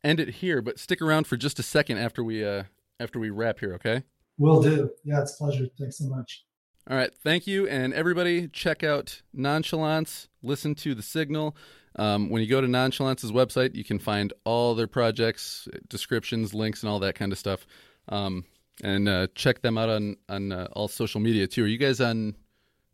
end 0.05 0.21
it 0.21 0.29
here, 0.29 0.61
but 0.61 0.79
stick 0.79 1.01
around 1.01 1.27
for 1.27 1.37
just 1.37 1.59
a 1.59 1.63
second 1.63 1.99
after 1.99 2.23
we 2.23 2.45
uh, 2.45 2.65
after 3.01 3.19
we 3.19 3.31
wrap 3.31 3.61
here, 3.61 3.75
okay? 3.75 4.03
Will 4.39 4.63
do. 4.63 4.91
Yeah, 5.05 5.23
it's 5.23 5.35
a 5.35 5.37
pleasure. 5.39 5.67
Thanks 5.79 5.99
so 5.99 6.09
much. 6.09 6.45
All 6.89 6.97
right, 6.97 7.13
thank 7.13 7.49
you, 7.49 7.67
and 7.67 7.93
everybody, 7.93 8.47
check 8.47 8.85
out 8.85 9.23
Nonchalance. 9.33 10.29
Listen 10.41 10.77
to 10.77 10.95
the 10.95 11.03
Sygnyl. 11.03 11.55
Um, 11.97 12.29
when 12.29 12.43
you 12.43 12.49
go 12.49 12.61
to 12.61 12.69
Nonchalance's 12.69 13.33
website, 13.33 13.75
you 13.75 13.83
can 13.83 13.99
find 13.99 14.33
all 14.45 14.75
their 14.75 14.87
projects, 14.87 15.67
descriptions, 15.89 16.55
links, 16.55 16.83
and 16.83 16.91
all 16.91 17.01
that 17.01 17.17
kind 17.17 17.33
of 17.33 17.39
stuff. 17.39 17.67
Um, 18.09 18.45
and 18.85 19.09
uh, 19.09 19.27
check 19.35 19.63
them 19.63 19.79
out 19.79 19.89
on 19.89 20.17
on 20.29 20.53
uh, 20.53 20.69
all 20.73 20.87
social 20.87 21.21
media 21.21 21.47
too. 21.47 21.65
Are 21.65 21.69
you 21.69 21.79
guys 21.79 22.01
on 22.01 22.37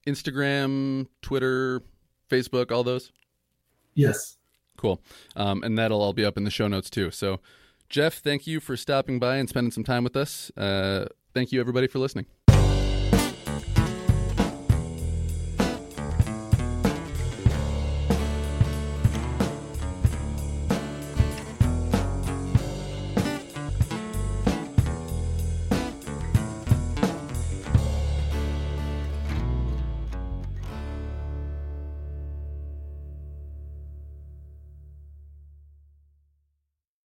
Instagram, 0.06 1.06
Twitter, 1.20 1.82
Facebook, 2.30 2.70
all 2.72 2.84
those? 2.84 3.12
Yes. 3.94 4.38
Cool. 4.76 5.00
Um, 5.36 5.62
and 5.62 5.76
that'll 5.76 6.00
all 6.00 6.12
be 6.12 6.24
up 6.24 6.36
in 6.36 6.44
the 6.44 6.50
show 6.50 6.66
notes 6.66 6.88
too. 6.88 7.10
So, 7.10 7.40
Jeff, 7.90 8.14
thank 8.14 8.46
you 8.46 8.58
for 8.58 8.76
stopping 8.76 9.18
by 9.18 9.36
and 9.36 9.48
spending 9.48 9.70
some 9.70 9.84
time 9.84 10.02
with 10.02 10.16
us. 10.16 10.50
Uh, 10.56 11.06
thank 11.34 11.52
you, 11.52 11.60
everybody, 11.60 11.88
for 11.88 11.98
listening. 11.98 12.26